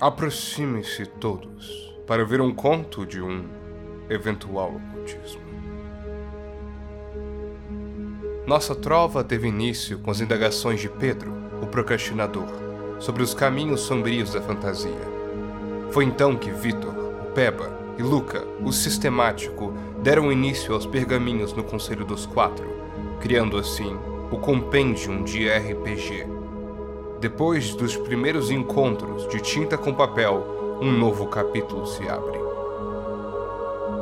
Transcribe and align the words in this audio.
Aproxime-se 0.00 1.06
todos 1.06 1.94
para 2.04 2.24
ver 2.24 2.40
um 2.40 2.52
conto 2.52 3.06
de 3.06 3.22
um 3.22 3.44
eventual 4.10 4.74
ocultismo. 4.74 5.40
Nossa 8.44 8.74
trova 8.74 9.22
teve 9.22 9.46
início 9.46 9.98
com 10.00 10.10
as 10.10 10.20
indagações 10.20 10.80
de 10.80 10.88
Pedro, 10.88 11.32
o 11.62 11.66
procrastinador, 11.68 12.48
sobre 12.98 13.22
os 13.22 13.34
caminhos 13.34 13.82
sombrios 13.82 14.32
da 14.32 14.42
fantasia. 14.42 14.90
Foi 15.92 16.04
então 16.04 16.36
que 16.36 16.50
Vitor, 16.50 16.92
o 16.92 17.32
Peba, 17.32 17.72
e 17.96 18.02
Luca, 18.02 18.44
o 18.64 18.72
sistemático, 18.72 19.72
deram 20.02 20.32
início 20.32 20.74
aos 20.74 20.86
pergaminhos 20.86 21.52
no 21.52 21.62
Conselho 21.62 22.04
dos 22.04 22.26
Quatro, 22.26 22.66
criando 23.20 23.56
assim 23.56 23.96
o 24.32 24.38
Compendium 24.38 25.22
de 25.22 25.48
RPG. 25.48 26.33
Depois 27.24 27.74
dos 27.74 27.96
primeiros 27.96 28.50
encontros 28.50 29.26
de 29.28 29.40
tinta 29.40 29.78
com 29.78 29.94
papel, 29.94 30.78
um 30.82 30.92
novo 30.92 31.26
capítulo 31.26 31.86
se 31.86 32.06
abre. 32.06 32.38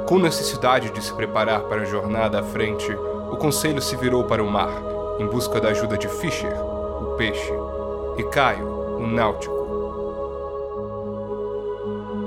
Com 0.09 0.19
necessidade 0.19 0.91
de 0.91 1.01
se 1.01 1.15
preparar 1.15 1.61
para 1.69 1.83
a 1.83 1.85
jornada 1.85 2.41
à 2.41 2.43
frente, 2.43 2.93
o 3.31 3.37
conselho 3.37 3.81
se 3.81 3.95
virou 3.95 4.25
para 4.25 4.43
o 4.43 4.51
mar, 4.51 4.73
em 5.21 5.27
busca 5.29 5.61
da 5.61 5.69
ajuda 5.69 5.97
de 5.97 6.09
Fischer, 6.09 6.53
o 6.53 7.15
peixe, 7.17 7.53
e 8.19 8.25
Caio, 8.25 8.67
o 8.97 9.07
náutico. 9.07 9.55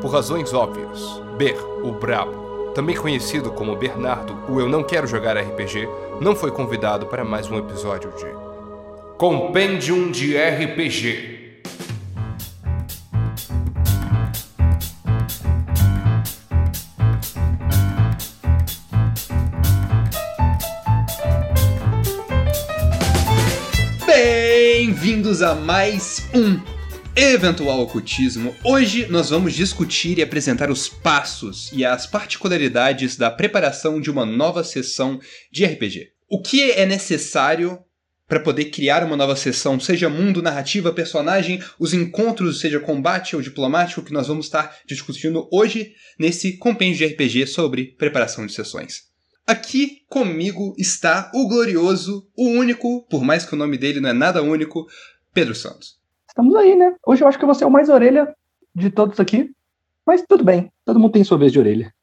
Por 0.02 0.09
razões 0.09 0.54
óbvias, 0.54 1.21
Ber, 1.38 1.57
o 1.84 1.91
brabo, 1.91 2.71
também 2.73 2.96
conhecido 2.96 3.52
como 3.52 3.76
Bernardo, 3.76 4.34
o 4.48 4.62
Eu 4.62 4.70
Não 4.70 4.82
Quero 4.82 5.07
Jogar 5.07 5.35
RPG, 5.35 5.90
não 6.21 6.34
foi 6.34 6.52
convidado 6.52 7.05
para 7.07 7.26
mais 7.26 7.52
um 7.52 7.57
episódio 7.57 8.13
de 8.13 8.45
Compendium 9.18 10.12
de 10.12 10.35
RPG. 10.35 11.62
Bem-vindos 24.05 25.41
a 25.41 25.55
mais 25.55 26.27
um 26.34 26.60
Eventual 27.16 27.79
Ocultismo. 27.79 28.54
Hoje 28.66 29.07
nós 29.10 29.29
vamos 29.29 29.54
discutir 29.54 30.18
e 30.18 30.22
apresentar 30.22 30.70
os 30.70 30.90
passos 30.90 31.72
e 31.72 31.85
as 31.85 32.05
particularidades 32.05 33.16
da 33.16 33.32
preparação 33.32 34.02
de 34.02 34.12
uma 34.12 34.26
nova 34.26 34.62
sessão 34.62 35.22
de 35.50 35.63
RPG. 35.63 36.10
O 36.29 36.41
que 36.41 36.70
é 36.74 36.85
necessário 36.85 37.79
para 38.27 38.40
poder 38.40 38.65
criar 38.65 39.04
uma 39.04 39.15
nova 39.15 39.35
sessão, 39.35 39.79
seja 39.79 40.09
mundo, 40.09 40.41
narrativa, 40.41 40.91
personagem, 40.91 41.62
os 41.79 41.93
encontros, 41.93 42.59
seja 42.59 42.79
combate 42.79 43.35
ou 43.35 43.41
diplomático, 43.41 44.01
que 44.01 44.13
nós 44.13 44.27
vamos 44.27 44.45
estar 44.45 44.77
discutindo 44.85 45.48
hoje 45.51 45.93
nesse 46.20 46.57
compêndio 46.57 47.07
de 47.07 47.13
RPG 47.13 47.48
sobre 47.48 47.95
preparação 47.98 48.45
de 48.45 48.54
sessões. 48.54 49.04
Aqui 49.48 50.01
comigo 50.09 50.73
está 50.77 51.32
o 51.34 51.48
glorioso, 51.48 52.27
o 52.35 52.48
único, 52.48 53.05
por 53.07 53.23
mais 53.23 53.45
que 53.45 53.54
o 53.54 53.57
nome 53.57 53.77
dele 53.77 53.99
não 53.99 54.09
é 54.09 54.13
nada 54.13 54.41
único, 54.41 54.87
Pedro 55.32 55.54
Santos. 55.54 55.99
Estamos 56.27 56.55
aí, 56.55 56.76
né? 56.76 56.95
Hoje 57.05 57.23
eu 57.23 57.27
acho 57.27 57.37
que 57.37 57.45
você 57.45 57.63
é 57.63 57.67
o 57.67 57.71
mais 57.71 57.87
orelha 57.89 58.35
de 58.73 58.89
todos 58.89 59.20
aqui, 59.20 59.51
mas 60.05 60.23
tudo 60.27 60.43
bem, 60.43 60.71
todo 60.84 60.99
mundo 60.99 61.12
tem 61.12 61.23
sua 61.23 61.37
vez 61.37 61.51
de 61.51 61.60
orelha. 61.60 61.93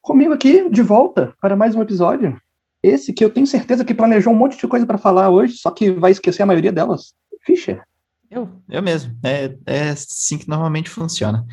Comigo 0.00 0.32
aqui, 0.32 0.68
de 0.70 0.82
volta, 0.82 1.34
para 1.40 1.56
mais 1.56 1.74
um 1.74 1.82
episódio. 1.82 2.40
Esse 2.84 3.14
que 3.14 3.24
eu 3.24 3.30
tenho 3.30 3.46
certeza 3.46 3.82
que 3.82 3.94
planejou 3.94 4.30
um 4.30 4.36
monte 4.36 4.58
de 4.58 4.68
coisa 4.68 4.84
para 4.84 4.98
falar 4.98 5.30
hoje, 5.30 5.54
só 5.56 5.70
que 5.70 5.90
vai 5.90 6.12
esquecer 6.12 6.42
a 6.42 6.46
maioria 6.46 6.70
delas. 6.70 7.14
Fischer. 7.42 7.82
Eu, 8.30 8.46
eu 8.68 8.82
mesmo. 8.82 9.16
É, 9.24 9.56
é 9.64 9.88
assim 9.88 10.36
que 10.36 10.46
normalmente 10.46 10.90
funciona. 10.90 11.46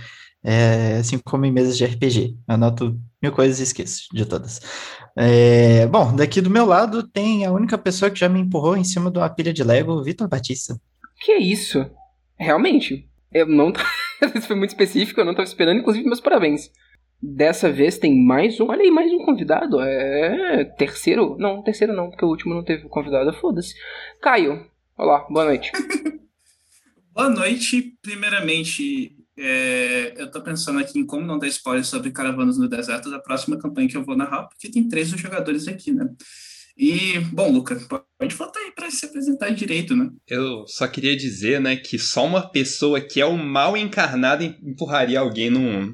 É 0.44 0.98
assim 1.00 1.18
como 1.24 1.46
em 1.46 1.52
mesas 1.52 1.78
de 1.78 1.86
RPG. 1.86 2.36
Anoto 2.46 3.00
mil 3.24 3.32
coisas 3.32 3.62
e 3.62 3.64
esqueço 3.64 4.08
de 4.12 4.26
todas. 4.26 4.60
É, 5.18 5.88
bom, 5.88 6.14
daqui 6.14 6.42
do 6.42 6.50
meu 6.50 6.66
lado 6.66 7.08
tem 7.08 7.46
a 7.46 7.52
única 7.54 7.78
pessoa 7.78 8.12
que 8.12 8.20
já 8.20 8.28
me 8.28 8.42
empurrou 8.42 8.76
em 8.76 8.84
cima 8.84 9.10
de 9.10 9.18
uma 9.18 9.30
pilha 9.30 9.54
de 9.54 9.64
Lego, 9.64 10.04
Vitor 10.04 10.28
Batista. 10.28 10.76
Que 11.22 11.38
isso? 11.38 11.90
Realmente. 12.38 13.08
Eu 13.32 13.48
não. 13.48 13.72
Isso 14.36 14.48
foi 14.48 14.56
muito 14.58 14.72
específico, 14.72 15.20
eu 15.22 15.26
não 15.26 15.32
estava 15.32 15.48
esperando, 15.48 15.80
inclusive, 15.80 16.06
meus 16.06 16.20
parabéns. 16.20 16.70
Dessa 17.22 17.72
vez 17.72 18.00
tem 18.00 18.20
mais 18.20 18.60
um. 18.60 18.70
Olha 18.70 18.82
aí, 18.82 18.90
mais 18.90 19.12
um 19.12 19.20
convidado. 19.20 19.80
É. 19.80 20.66
Terceiro? 20.66 21.38
Não, 21.38 21.62
terceiro 21.62 21.94
não, 21.94 22.10
porque 22.10 22.26
o 22.26 22.28
último 22.28 22.56
não 22.56 22.64
teve 22.64 22.90
convidado. 22.90 23.32
Foda-se. 23.34 23.76
Caio, 24.20 24.66
olá, 24.98 25.28
boa 25.30 25.46
noite. 25.46 25.72
boa 27.14 27.30
noite. 27.30 27.96
Primeiramente, 28.02 29.16
é, 29.38 30.16
eu 30.18 30.32
tô 30.32 30.42
pensando 30.42 30.80
aqui 30.80 30.98
em 30.98 31.06
como 31.06 31.24
não 31.24 31.38
dar 31.38 31.48
spoiler 31.48 31.86
sobre 31.86 32.10
Caravanas 32.10 32.58
no 32.58 32.68
Deserto 32.68 33.12
da 33.12 33.20
próxima 33.20 33.60
campanha 33.60 33.88
que 33.88 33.98
eu 33.98 34.04
vou 34.04 34.18
narrar, 34.18 34.48
porque 34.48 34.72
tem 34.72 34.90
três 34.90 35.10
jogadores 35.10 35.68
aqui, 35.68 35.92
né? 35.92 36.10
E, 36.76 37.20
bom, 37.32 37.52
Luca, 37.52 37.76
pode 38.18 38.34
voltar 38.34 38.60
aí 38.62 38.72
para 38.72 38.90
se 38.90 39.06
apresentar 39.06 39.50
direito, 39.50 39.96
né? 39.96 40.10
Eu 40.28 40.66
só 40.66 40.88
queria 40.88 41.16
dizer, 41.16 41.62
né, 41.62 41.76
que 41.76 42.00
só 42.00 42.26
uma 42.26 42.50
pessoa 42.50 43.00
que 43.00 43.22
é 43.22 43.26
o 43.26 43.38
mal 43.38 43.78
encarnado 43.78 44.44
empurraria 44.44 45.20
alguém 45.20 45.52
num, 45.52 45.94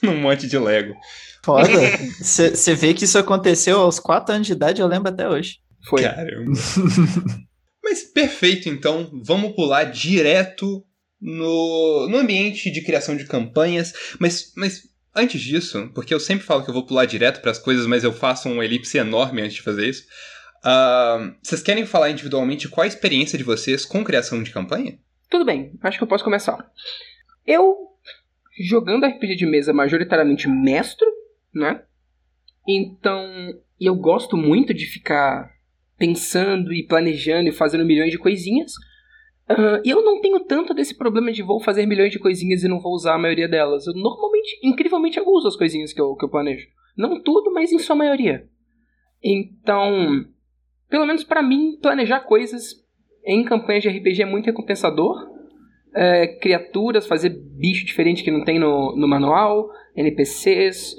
num 0.04 0.20
monte 0.20 0.46
de 0.46 0.58
Lego. 0.58 0.94
Foda. 1.42 1.68
Você 2.20 2.74
vê 2.74 2.94
que 2.94 3.04
isso 3.04 3.18
aconteceu 3.18 3.80
aos 3.80 3.98
4 3.98 4.34
anos 4.34 4.46
de 4.46 4.52
idade, 4.52 4.80
eu 4.80 4.86
lembro 4.86 5.10
até 5.10 5.28
hoje. 5.28 5.58
Foi. 5.88 6.02
Caramba. 6.02 6.52
Mas 7.82 8.02
perfeito, 8.02 8.68
então, 8.68 9.10
vamos 9.24 9.54
pular 9.54 9.84
direto 9.84 10.84
no, 11.20 12.08
no 12.08 12.18
ambiente 12.18 12.70
de 12.70 12.82
criação 12.82 13.16
de 13.16 13.24
campanhas, 13.24 13.92
mas, 14.18 14.52
mas 14.56 14.82
antes 15.14 15.40
disso, 15.40 15.90
porque 15.94 16.14
eu 16.14 16.20
sempre 16.20 16.46
falo 16.46 16.62
que 16.62 16.70
eu 16.70 16.74
vou 16.74 16.86
pular 16.86 17.04
direto 17.04 17.40
para 17.40 17.50
as 17.50 17.58
coisas, 17.58 17.86
mas 17.86 18.04
eu 18.04 18.12
faço 18.12 18.48
um 18.48 18.62
elipse 18.62 18.96
enorme 18.96 19.42
antes 19.42 19.54
de 19.54 19.62
fazer 19.62 19.88
isso. 19.88 20.04
Uh, 20.64 21.34
vocês 21.42 21.62
querem 21.62 21.84
falar 21.86 22.10
individualmente 22.10 22.68
qual 22.68 22.84
a 22.84 22.88
experiência 22.88 23.36
de 23.36 23.44
vocês 23.44 23.84
com 23.84 24.04
criação 24.04 24.42
de 24.42 24.50
campanha? 24.50 24.98
Tudo 25.28 25.44
bem, 25.44 25.72
acho 25.82 25.98
que 25.98 26.04
eu 26.04 26.08
posso 26.08 26.24
começar. 26.24 26.58
Eu, 27.46 27.89
jogando 28.60 29.06
RPG 29.06 29.36
de 29.36 29.46
mesa 29.46 29.72
majoritariamente 29.72 30.48
mestro, 30.48 31.06
né? 31.54 31.82
Então, 32.68 33.24
eu 33.80 33.94
gosto 33.96 34.36
muito 34.36 34.74
de 34.74 34.86
ficar 34.86 35.50
pensando 35.96 36.72
e 36.72 36.86
planejando 36.86 37.48
e 37.48 37.52
fazendo 37.52 37.84
milhões 37.84 38.10
de 38.10 38.18
coisinhas. 38.18 38.72
Uh, 39.50 39.82
eu 39.84 40.04
não 40.04 40.20
tenho 40.20 40.40
tanto 40.40 40.72
desse 40.72 40.96
problema 40.96 41.32
de 41.32 41.42
vou 41.42 41.60
fazer 41.60 41.84
milhões 41.86 42.12
de 42.12 42.18
coisinhas 42.18 42.62
e 42.62 42.68
não 42.68 42.80
vou 42.80 42.92
usar 42.92 43.14
a 43.14 43.18
maioria 43.18 43.48
delas. 43.48 43.86
Eu 43.86 43.94
normalmente, 43.94 44.60
incrivelmente, 44.62 45.18
eu 45.18 45.26
uso 45.26 45.48
as 45.48 45.56
coisinhas 45.56 45.92
que 45.92 46.00
eu, 46.00 46.14
que 46.14 46.24
eu 46.24 46.30
planejo. 46.30 46.66
Não 46.96 47.22
tudo, 47.22 47.52
mas 47.52 47.72
em 47.72 47.78
sua 47.78 47.96
maioria. 47.96 48.48
Então, 49.22 50.24
pelo 50.88 51.06
menos 51.06 51.24
para 51.24 51.42
mim, 51.42 51.78
planejar 51.80 52.20
coisas 52.20 52.74
em 53.24 53.44
campanhas 53.44 53.82
de 53.82 53.88
RPG 53.88 54.22
é 54.22 54.26
muito 54.26 54.46
recompensador. 54.46 55.29
É, 55.94 56.26
criaturas, 56.40 57.06
fazer 57.06 57.30
bicho 57.30 57.84
diferente 57.84 58.22
que 58.22 58.30
não 58.30 58.44
tem 58.44 58.58
no, 58.58 58.94
no 58.96 59.08
manual, 59.08 59.70
NPCs, 59.96 60.94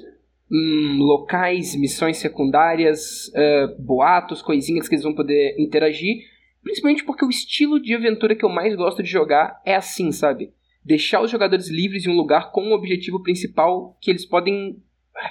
hum, 0.52 0.98
locais, 1.00 1.76
missões 1.76 2.18
secundárias, 2.18 3.32
é, 3.34 3.68
boatos, 3.80 4.42
coisinhas 4.42 4.90
que 4.90 4.96
eles 4.96 5.04
vão 5.04 5.16
poder 5.16 5.56
interagir 5.58 6.18
Principalmente 6.64 7.04
porque 7.04 7.26
o 7.26 7.30
estilo 7.30 7.82
de 7.82 7.96
aventura 7.96 8.36
que 8.36 8.46
eu 8.46 8.50
mais 8.50 8.76
gosto 8.76 9.02
de 9.02 9.10
jogar 9.10 9.60
é 9.66 9.76
assim, 9.76 10.12
sabe? 10.12 10.54
Deixar 10.84 11.22
os 11.22 11.32
jogadores 11.32 11.70
livres 11.70 12.06
em 12.06 12.10
um 12.10 12.16
lugar 12.16 12.52
com 12.52 12.64
um 12.64 12.74
objetivo 12.74 13.22
principal 13.22 13.98
que 14.00 14.12
eles 14.12 14.26
podem 14.26 14.82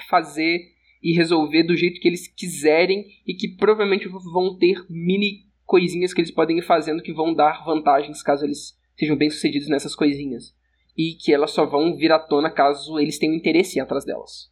fazer 0.09 0.59
e 1.01 1.13
resolver 1.13 1.63
do 1.63 1.75
jeito 1.75 1.99
que 1.99 2.07
eles 2.07 2.27
quiserem 2.27 3.05
e 3.25 3.33
que 3.33 3.55
provavelmente 3.55 4.07
vão 4.07 4.57
ter 4.57 4.85
mini 4.89 5.45
coisinhas 5.65 6.13
que 6.13 6.21
eles 6.21 6.31
podem 6.31 6.59
ir 6.59 6.63
fazendo 6.63 7.01
que 7.01 7.13
vão 7.13 7.33
dar 7.33 7.63
vantagens 7.63 8.21
caso 8.21 8.45
eles 8.45 8.77
sejam 9.01 9.17
bem 9.17 9.31
sucedidos 9.31 9.67
nessas 9.67 9.95
coisinhas. 9.95 10.53
E 10.95 11.15
que 11.15 11.33
elas 11.33 11.51
só 11.51 11.65
vão 11.65 11.97
vir 11.97 12.11
à 12.11 12.19
tona 12.19 12.51
caso 12.51 12.99
eles 12.99 13.17
tenham 13.17 13.33
interesse 13.33 13.79
em 13.79 13.81
atrás 13.81 14.05
delas. 14.05 14.51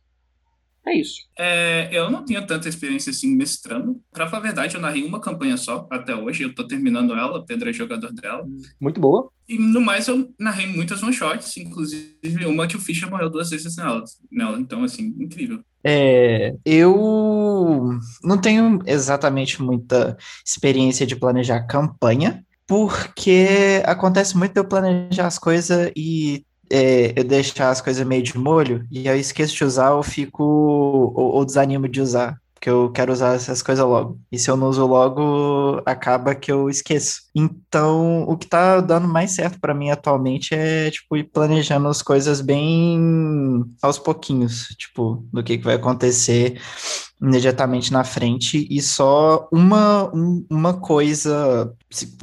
É 0.88 0.98
isso. 0.98 1.22
É, 1.38 1.90
eu 1.92 2.10
não 2.10 2.25
tenho 2.25 2.46
tanta 2.48 2.68
experiência 2.68 3.12
assim 3.12 3.36
mestrando. 3.36 4.01
Pra 4.12 4.25
falar 4.28 4.40
a 4.40 4.46
verdade, 4.46 4.75
eu 4.75 4.81
narrei 4.81 5.04
uma 5.04 5.19
campanha 5.19 5.56
só 5.56 5.88
até 5.92 6.16
hoje. 6.16 6.44
Eu 6.44 6.56
tô 6.56 6.66
terminando 6.66 7.13
ela, 7.13 7.46
Pedro 7.46 7.69
é 7.69 7.74
jogador 7.74 8.12
dela. 8.12 8.44
Muito 8.80 9.00
boa. 9.00 9.30
E 9.48 9.57
no 9.57 9.81
mais, 9.81 10.07
eu 10.07 10.34
narrei 10.40 10.66
muitas 10.66 11.04
one-shots, 11.04 11.57
inclusive 11.57 12.46
uma 12.46 12.68
que 12.68 12.75
o 12.75 12.80
Fischer 12.80 13.10
morreu 13.10 13.30
duas 13.30 13.50
vezes 13.50 13.75
nela. 13.75 14.04
nela. 14.31 14.60
Então, 14.60 14.84
assim, 14.84 15.13
incrível. 15.19 15.60
É, 15.84 16.56
eu 16.66 18.00
não 18.24 18.40
tenho 18.40 18.80
exatamente 18.86 19.62
muita 19.62 20.18
experiência 20.46 21.06
de 21.06 21.16
planejar 21.16 21.68
campanha, 21.68 22.44
porque 22.69 23.81
acontece 23.83 24.38
muito 24.38 24.56
eu 24.56 24.63
planejar 24.63 25.25
as 25.25 25.39
coisas 25.39 25.92
e 25.95 26.45
é, 26.69 27.19
eu 27.19 27.24
deixar 27.24 27.71
as 27.71 27.81
coisas 27.81 28.06
meio 28.06 28.21
de 28.21 28.38
molho 28.38 28.86
e 28.92 29.07
eu 29.07 29.18
esqueço 29.18 29.56
de 29.56 29.63
usar, 29.63 29.89
eu 29.89 30.04
fico. 30.04 30.44
ou, 30.44 31.36
ou 31.38 31.45
desanimo 31.45 31.88
de 31.89 32.00
usar. 32.00 32.39
Porque 32.59 32.69
eu 32.69 32.91
quero 32.91 33.13
usar 33.13 33.35
essas 33.35 33.61
coisas 33.61 33.85
logo. 33.85 34.19
E 34.29 34.38
se 34.38 34.51
eu 34.51 34.57
não 34.57 34.67
uso 34.67 34.85
logo, 34.85 35.81
acaba 35.85 36.35
que 36.35 36.51
eu 36.51 36.69
esqueço. 36.69 37.21
Então, 37.33 38.23
o 38.23 38.35
que 38.35 38.45
tá 38.45 38.81
dando 38.81 39.07
mais 39.07 39.31
certo 39.31 39.57
para 39.61 39.73
mim 39.73 39.89
atualmente 39.89 40.53
é, 40.53 40.91
tipo, 40.91 41.15
ir 41.15 41.23
planejando 41.23 41.88
as 41.88 42.01
coisas 42.01 42.41
bem 42.41 43.00
aos 43.81 43.97
pouquinhos, 43.97 44.67
tipo, 44.77 45.25
do 45.31 45.41
que, 45.41 45.57
que 45.57 45.63
vai 45.63 45.75
acontecer 45.75 46.59
imediatamente 47.21 47.91
na 47.91 48.03
frente 48.03 48.67
e 48.69 48.81
só 48.81 49.47
uma, 49.51 50.13
um, 50.13 50.45
uma 50.50 50.73
coisa 50.73 51.73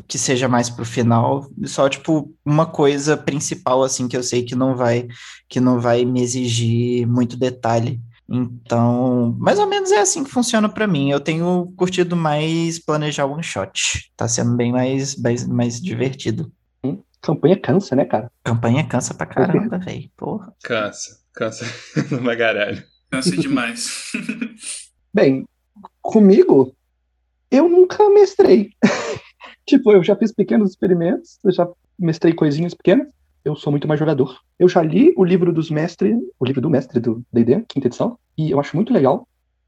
que 0.09 0.19
seja 0.19 0.49
mais 0.49 0.71
pro 0.71 0.87
final, 0.87 1.51
só 1.65 1.87
tipo 1.87 2.33
uma 2.45 2.65
coisa 2.65 3.15
principal 3.17 3.83
assim 3.83 4.09
que 4.09 4.17
eu 4.17 4.23
sei 4.23 4.43
que 4.43 4.55
não 4.55 4.75
vai 4.75 5.07
que 5.49 5.61
não 5.61 5.81
vai 5.81 6.05
me 6.05 6.23
exigir 6.23 7.07
muito 7.07 7.37
detalhe. 7.37 8.01
Então, 8.29 9.37
mais 9.39 9.59
ou 9.59 9.67
menos 9.67 9.91
é 9.93 10.01
assim 10.01 10.25
que 10.25 10.31
funciona 10.31 10.69
para 10.69 10.87
mim. 10.87 11.11
Eu 11.11 11.21
tenho 11.21 11.73
curtido 11.77 12.17
mais 12.17 12.79
planejar 12.79 13.27
one 13.27 13.43
shot. 13.43 14.11
Tá 14.17 14.27
sendo 14.27 14.57
bem 14.57 14.73
mais, 14.73 15.17
mais, 15.17 15.47
mais 15.47 15.81
divertido. 15.81 16.53
Campanha 17.21 17.59
cansa, 17.59 17.97
né, 17.97 18.05
cara? 18.05 18.31
Campanha 18.45 18.87
cansa 18.87 19.13
pra 19.15 19.27
caramba, 19.27 19.79
velho. 19.79 20.09
Porra. 20.17 20.55
Cansa, 20.63 21.19
cansa 21.33 21.65
uma 22.21 22.37
caralho. 22.37 22.83
Cansa 23.11 23.37
demais. 23.37 24.13
Bem, 25.13 25.45
comigo, 26.03 26.73
eu 27.51 27.69
nunca 27.69 28.09
mestrei. 28.11 28.71
tipo, 29.67 29.93
eu 29.93 30.05
já 30.05 30.15
fiz 30.15 30.33
pequenos 30.33 30.71
experimentos, 30.71 31.39
eu 31.45 31.53
já 31.53 31.69
mestrei 31.99 32.33
coisinhas 32.33 32.75
pequenas 32.75 33.09
eu 33.47 33.55
sou 33.55 33.71
muito 33.71 33.87
mais 33.87 34.01
jogador. 34.01 34.41
Eu 34.59 34.69
já 34.69 34.83
li 34.83 35.15
o 35.17 35.25
livro 35.25 35.53
dos 35.53 35.71
mestres, 35.71 36.19
o 36.39 36.45
livro 36.45 36.61
do 36.61 36.69
mestre 36.69 36.99
do 36.99 37.25
D&D, 37.33 37.65
quinta 37.69 37.87
edição, 37.87 38.19
e 38.37 38.51
eu 38.51 38.59
acho 38.59 38.75
muito 38.75 38.93
legal, 38.93 39.27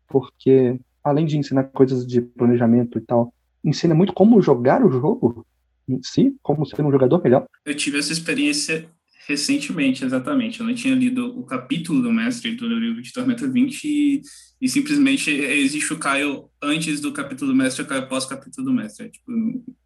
porque 0.09 0.79
além 1.03 1.25
de 1.25 1.39
ensinar 1.39 1.63
coisas 1.65 2.05
de 2.05 2.21
planejamento 2.21 2.99
e 2.99 3.01
tal, 3.01 3.33
ensina 3.65 3.95
muito 3.95 4.13
como 4.13 4.43
jogar 4.43 4.85
o 4.85 4.91
jogo 4.91 5.47
em 5.89 6.01
si, 6.03 6.37
como 6.43 6.67
ser 6.67 6.83
um 6.83 6.91
jogador 6.91 7.23
melhor. 7.23 7.47
Eu 7.65 7.75
tive 7.75 7.99
essa 7.99 8.13
experiência 8.13 8.89
recentemente, 9.29 10.05
exatamente. 10.05 10.61
Eu 10.61 10.67
não 10.67 10.75
tinha 10.75 10.95
lido 10.95 11.39
o 11.39 11.45
capítulo 11.45 12.01
do 12.01 12.11
mestre 12.11 12.55
do 12.55 12.67
livro 12.67 13.03
de 13.03 13.13
Tormenta 13.13 13.47
20 13.47 13.85
e, 13.85 14.23
e 14.59 14.69
simplesmente 14.69 15.31
existe 15.31 15.93
o 15.93 15.99
Caio 15.99 16.49
antes 16.63 17.01
do 17.01 17.13
capítulo 17.13 17.53
do 17.53 17.57
mestre 17.57 17.83
e 17.83 17.85
o 17.85 17.89
Caio 17.89 18.09
pós-capítulo 18.09 18.67
do 18.67 18.73
mestre. 18.73 19.07
É 19.07 19.09
tipo, 19.11 19.31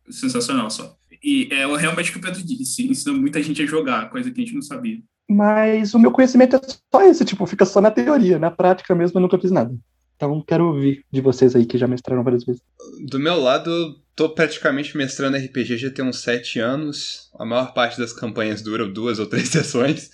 sensacional 0.08 0.70
só. 0.70 0.94
E 1.22 1.48
é 1.50 1.66
realmente 1.76 2.10
o 2.10 2.12
que 2.12 2.18
o 2.18 2.22
Pedro 2.22 2.42
disse, 2.42 2.88
ensinou 2.88 3.20
muita 3.20 3.42
gente 3.42 3.62
a 3.62 3.66
jogar, 3.66 4.10
coisa 4.10 4.30
que 4.30 4.40
a 4.40 4.44
gente 4.44 4.54
não 4.54 4.62
sabia. 4.62 4.98
Mas 5.28 5.94
o 5.94 5.98
meu 5.98 6.12
conhecimento 6.12 6.56
é 6.56 6.60
só 6.92 7.02
esse, 7.02 7.24
tipo, 7.24 7.46
fica 7.46 7.64
só 7.64 7.80
na 7.80 7.90
teoria, 7.90 8.38
na 8.38 8.50
prática 8.50 8.94
mesmo 8.94 9.18
eu 9.18 9.22
nunca 9.22 9.38
fiz 9.38 9.50
nada. 9.50 9.74
Então 10.22 10.40
quero 10.40 10.68
ouvir 10.68 11.04
de 11.10 11.20
vocês 11.20 11.56
aí 11.56 11.66
que 11.66 11.76
já 11.76 11.88
mestraram 11.88 12.22
várias 12.22 12.44
vezes. 12.44 12.62
Do 13.08 13.18
meu 13.18 13.40
lado, 13.40 13.68
eu 13.68 13.96
tô 14.14 14.28
praticamente 14.28 14.96
mestrando 14.96 15.36
RPG 15.36 15.78
já 15.78 15.90
tem 15.90 16.04
uns 16.04 16.20
sete 16.20 16.60
anos. 16.60 17.28
A 17.36 17.44
maior 17.44 17.74
parte 17.74 17.98
das 17.98 18.12
campanhas 18.12 18.62
duram 18.62 18.92
duas 18.92 19.18
ou 19.18 19.26
três 19.26 19.48
sessões, 19.50 20.10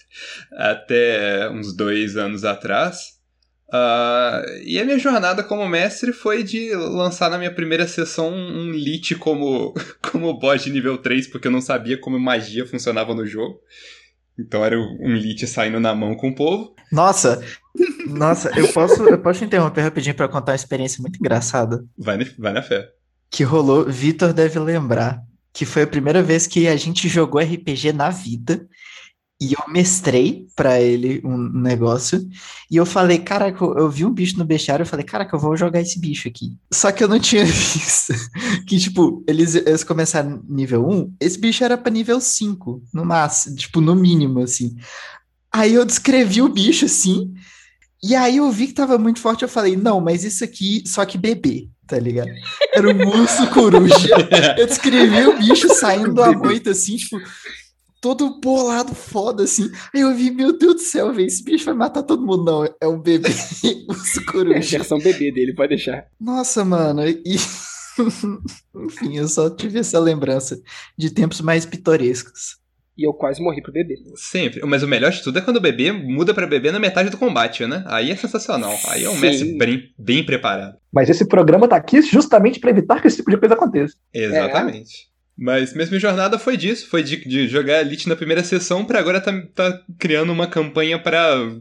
até 0.53 1.51
uns 1.51 1.77
dois 1.77 2.17
anos 2.17 2.43
atrás. 2.43 3.19
Uh, 3.69 4.65
e 4.65 4.81
a 4.81 4.85
minha 4.87 4.99
jornada 4.99 5.45
como 5.45 5.69
mestre 5.69 6.11
foi 6.11 6.43
de 6.43 6.75
lançar 6.75 7.29
na 7.29 7.37
minha 7.37 7.53
primeira 7.53 7.87
sessão 7.87 8.33
um 8.33 8.71
Lich 8.71 9.15
como, 9.17 9.75
como 10.11 10.39
boss 10.39 10.65
de 10.65 10.71
nível 10.71 10.97
3, 10.97 11.27
porque 11.27 11.49
eu 11.49 11.53
não 11.53 11.61
sabia 11.61 12.01
como 12.01 12.19
magia 12.19 12.65
funcionava 12.65 13.15
no 13.15 13.27
jogo. 13.27 13.61
Então 14.39 14.65
era 14.65 14.79
um 14.79 15.15
Lich 15.15 15.47
saindo 15.47 15.79
na 15.79 15.95
mão 15.95 16.15
com 16.15 16.31
o 16.31 16.35
povo. 16.35 16.75
Nossa, 16.91 17.45
nossa, 18.09 18.51
eu 18.59 18.73
posso, 18.73 19.03
eu 19.03 19.19
posso 19.19 19.45
interromper 19.45 19.83
rapidinho 19.83 20.15
para 20.15 20.29
contar 20.29 20.53
uma 20.53 20.57
experiência 20.57 21.01
muito 21.01 21.19
engraçada. 21.19 21.85
Vai, 21.97 22.19
vai 22.39 22.53
na 22.53 22.63
fé. 22.63 22.89
Que 23.31 23.43
rolou, 23.43 23.85
Vitor 23.85 24.33
deve 24.33 24.59
lembrar, 24.59 25.23
que 25.53 25.67
foi 25.67 25.83
a 25.83 25.87
primeira 25.87 26.23
vez 26.23 26.47
que 26.47 26.67
a 26.67 26.77
gente 26.77 27.09
jogou 27.09 27.41
RPG 27.41 27.93
na 27.93 28.11
vida 28.11 28.67
e 29.41 29.53
eu 29.53 29.73
mestrei 29.73 30.49
para 30.57 30.81
ele 30.81 31.21
um 31.25 31.37
negócio. 31.37 32.29
E 32.69 32.77
eu 32.77 32.85
falei, 32.85 33.19
caraca, 33.19 33.65
eu 33.65 33.89
vi 33.89 34.05
um 34.05 34.13
bicho 34.13 34.37
no 34.37 34.45
bestiário. 34.45 34.83
Eu 34.83 34.87
falei, 34.87 35.05
caraca, 35.05 35.37
eu 35.37 35.39
vou 35.39 35.57
jogar 35.57 35.81
esse 35.81 36.01
bicho 36.01 36.27
aqui. 36.27 36.57
Só 36.73 36.91
que 36.91 37.05
eu 37.05 37.09
não 37.09 37.21
tinha 37.21 37.45
visto 37.47 38.13
que, 38.67 38.79
tipo, 38.79 39.23
eles, 39.29 39.55
eles 39.55 39.85
começaram 39.85 40.43
nível 40.49 40.89
1. 40.89 41.15
Esse 41.21 41.39
bicho 41.39 41.63
era 41.63 41.79
para 41.79 41.93
nível 41.93 42.21
5, 42.21 42.83
no 42.93 43.05
máximo, 43.05 43.55
tipo, 43.55 43.81
no 43.81 43.95
mínimo, 43.95 44.41
assim. 44.41 44.75
Aí 45.53 45.73
eu 45.73 45.85
descrevi 45.85 46.43
o 46.43 46.49
bicho 46.49 46.87
assim. 46.87 47.33
E 48.03 48.15
aí 48.15 48.37
eu 48.37 48.51
vi 48.51 48.69
que 48.69 48.75
tava 48.75 48.99
muito 48.99 49.21
forte. 49.21 49.43
Eu 49.43 49.49
falei, 49.49 49.77
não, 49.77 50.01
mas 50.01 50.25
isso 50.25 50.45
aqui, 50.45 50.83
só 50.87 51.05
que 51.05 51.19
bebê 51.19 51.69
tá 51.89 51.99
ligado? 51.99 52.31
Era 52.75 52.87
um 52.87 53.09
urso 53.09 53.49
coruja. 53.51 54.15
Eu 54.59 54.67
descrevi 54.67 55.27
o 55.27 55.39
bicho 55.39 55.75
saindo 55.75 56.13
da 56.13 56.31
moita, 56.33 56.73
assim, 56.73 56.97
tipo, 56.97 57.19
todo 58.01 58.39
bolado 58.41 58.95
foda, 58.95 59.45
assim. 59.45 59.71
Aí 59.95 60.03
eu 60.03 60.15
vi, 60.15 60.31
meu 60.31 60.57
Deus 60.57 60.75
do 60.75 60.81
céu, 60.81 61.13
velho, 61.13 61.27
esse 61.27 61.43
bicho 61.43 61.65
vai 61.65 61.75
matar 61.75 62.03
todo 62.03 62.25
mundo. 62.25 62.45
Não, 62.45 62.65
é 62.81 62.87
um 62.87 63.01
bebê, 63.01 63.29
urso 63.89 64.25
coruja. 64.27 64.55
É 64.55 64.59
a 64.59 64.79
versão 64.79 64.99
bebê 64.99 65.33
dele, 65.33 65.55
pode 65.55 65.71
deixar. 65.71 66.05
Nossa, 66.21 66.65
mano, 66.65 67.07
e... 67.09 67.37
Enfim, 68.77 69.17
eu 69.17 69.27
só 69.27 69.51
tive 69.51 69.81
essa 69.81 69.99
lembrança 69.99 70.61
de 70.97 71.11
tempos 71.11 71.41
mais 71.41 71.67
pitorescos. 71.67 72.58
E 72.99 73.07
eu 73.07 73.13
quase 73.13 73.41
morri 73.41 73.63
pro 73.63 73.73
bebê. 73.73 73.95
Sempre. 74.17 74.61
Mas 74.67 74.83
o 74.83 74.89
melhor 74.89 75.13
de 75.13 75.23
tudo 75.23 75.39
é 75.39 75.41
quando 75.41 75.59
o 75.59 75.61
bebê 75.61 75.93
muda 75.93 76.35
para 76.35 76.49
bebê 76.49 76.73
na 76.73 76.81
metade 76.81 77.11
do 77.11 77.17
combate, 77.17 77.65
né? 77.65 77.85
Aí 77.87 78.11
é 78.11 78.17
sensacional. 78.17 78.77
Aí 78.89 79.05
é 79.05 79.09
um 79.09 79.15
Sim. 79.15 79.21
mestre 79.21 79.57
bem, 79.57 79.83
bem 79.97 80.27
preparado. 80.27 80.77
Mas 80.93 81.09
esse 81.09 81.25
programa 81.29 81.69
tá 81.69 81.77
aqui 81.77 82.03
justamente 82.03 82.59
para 82.59 82.71
evitar 82.71 83.01
que 83.01 83.07
esse 83.07 83.19
tipo 83.19 83.31
de 83.31 83.37
coisa 83.37 83.55
aconteça. 83.55 83.95
Exatamente. 84.13 85.05
É. 85.05 85.19
Mas 85.41 85.73
mesmo 85.73 85.97
jornada 86.01 86.37
foi 86.37 86.57
disso, 86.57 86.89
foi 86.89 87.05
de, 87.05 87.17
de 87.29 87.47
jogar 87.47 87.81
Elite 87.81 88.09
na 88.09 88.17
primeira 88.17 88.43
sessão 88.43 88.85
para 88.85 88.99
agora 88.99 89.21
tá, 89.21 89.33
tá 89.55 89.81
criando 89.97 90.33
uma 90.33 90.49
campanha 90.49 90.99
para 90.99 91.55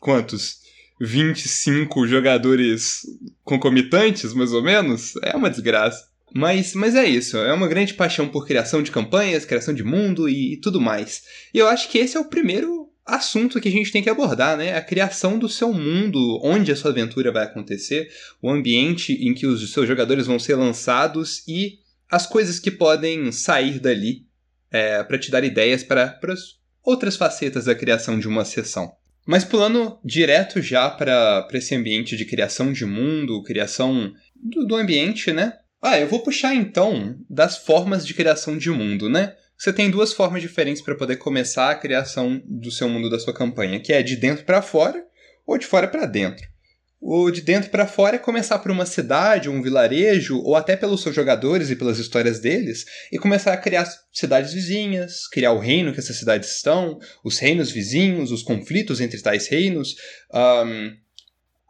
quantos? 0.00 0.60
25 1.00 2.06
jogadores 2.08 3.02
concomitantes, 3.44 4.34
mais 4.34 4.52
ou 4.52 4.62
menos? 4.62 5.14
É 5.22 5.36
uma 5.36 5.50
desgraça. 5.50 6.11
Mas, 6.34 6.74
mas 6.74 6.94
é 6.94 7.04
isso, 7.06 7.36
é 7.36 7.52
uma 7.52 7.68
grande 7.68 7.94
paixão 7.94 8.28
por 8.28 8.46
criação 8.46 8.82
de 8.82 8.90
campanhas, 8.90 9.44
criação 9.44 9.74
de 9.74 9.84
mundo 9.84 10.28
e, 10.28 10.54
e 10.54 10.56
tudo 10.60 10.80
mais. 10.80 11.22
E 11.52 11.58
eu 11.58 11.68
acho 11.68 11.88
que 11.90 11.98
esse 11.98 12.16
é 12.16 12.20
o 12.20 12.28
primeiro 12.28 12.88
assunto 13.04 13.60
que 13.60 13.68
a 13.68 13.72
gente 13.72 13.92
tem 13.92 14.02
que 14.02 14.10
abordar, 14.10 14.56
né? 14.56 14.74
A 14.74 14.80
criação 14.80 15.38
do 15.38 15.48
seu 15.48 15.72
mundo, 15.72 16.40
onde 16.42 16.70
a 16.72 16.76
sua 16.76 16.90
aventura 16.90 17.32
vai 17.32 17.44
acontecer, 17.44 18.08
o 18.40 18.50
ambiente 18.50 19.12
em 19.12 19.34
que 19.34 19.46
os 19.46 19.72
seus 19.72 19.86
jogadores 19.86 20.26
vão 20.26 20.38
ser 20.38 20.54
lançados 20.54 21.46
e 21.46 21.78
as 22.10 22.26
coisas 22.26 22.58
que 22.58 22.70
podem 22.70 23.32
sair 23.32 23.78
dali 23.80 24.26
é, 24.70 25.02
para 25.02 25.18
te 25.18 25.30
dar 25.30 25.44
ideias 25.44 25.82
para 25.82 26.18
as 26.28 26.60
outras 26.82 27.16
facetas 27.16 27.66
da 27.66 27.74
criação 27.74 28.18
de 28.18 28.28
uma 28.28 28.44
sessão. 28.44 28.92
Mas 29.26 29.44
pulando 29.44 29.98
direto 30.04 30.60
já 30.60 30.90
para 30.90 31.46
esse 31.52 31.74
ambiente 31.74 32.16
de 32.16 32.24
criação 32.24 32.72
de 32.72 32.84
mundo, 32.84 33.42
criação 33.42 34.12
do, 34.34 34.66
do 34.66 34.74
ambiente, 34.74 35.32
né? 35.32 35.58
Ah, 35.84 35.98
eu 35.98 36.06
vou 36.06 36.20
puxar 36.20 36.54
então 36.54 37.16
das 37.28 37.58
formas 37.58 38.06
de 38.06 38.14
criação 38.14 38.56
de 38.56 38.70
mundo, 38.70 39.10
né? 39.10 39.34
Você 39.58 39.72
tem 39.72 39.90
duas 39.90 40.12
formas 40.12 40.40
diferentes 40.40 40.80
para 40.80 40.94
poder 40.94 41.16
começar 41.16 41.70
a 41.70 41.74
criação 41.74 42.40
do 42.46 42.70
seu 42.70 42.88
mundo 42.88 43.10
da 43.10 43.18
sua 43.18 43.34
campanha, 43.34 43.80
que 43.80 43.92
é 43.92 44.00
de 44.00 44.14
dentro 44.14 44.44
para 44.44 44.62
fora 44.62 45.04
ou 45.44 45.58
de 45.58 45.66
fora 45.66 45.88
para 45.88 46.06
dentro. 46.06 46.46
O 47.00 47.32
de 47.32 47.40
dentro 47.40 47.68
para 47.68 47.84
fora 47.84 48.14
é 48.14 48.18
começar 48.18 48.60
por 48.60 48.70
uma 48.70 48.86
cidade, 48.86 49.48
um 49.48 49.60
vilarejo, 49.60 50.40
ou 50.44 50.54
até 50.54 50.76
pelos 50.76 51.02
seus 51.02 51.16
jogadores 51.16 51.68
e 51.68 51.74
pelas 51.74 51.98
histórias 51.98 52.38
deles, 52.38 52.84
e 53.10 53.18
começar 53.18 53.52
a 53.52 53.56
criar 53.56 53.88
cidades 54.12 54.52
vizinhas, 54.52 55.26
criar 55.26 55.50
o 55.50 55.58
reino 55.58 55.92
que 55.92 55.98
essas 55.98 56.16
cidades 56.16 56.54
estão, 56.54 57.00
os 57.24 57.38
reinos 57.40 57.72
vizinhos, 57.72 58.30
os 58.30 58.44
conflitos 58.44 59.00
entre 59.00 59.20
tais 59.20 59.48
reinos, 59.48 59.96
um, 60.32 60.92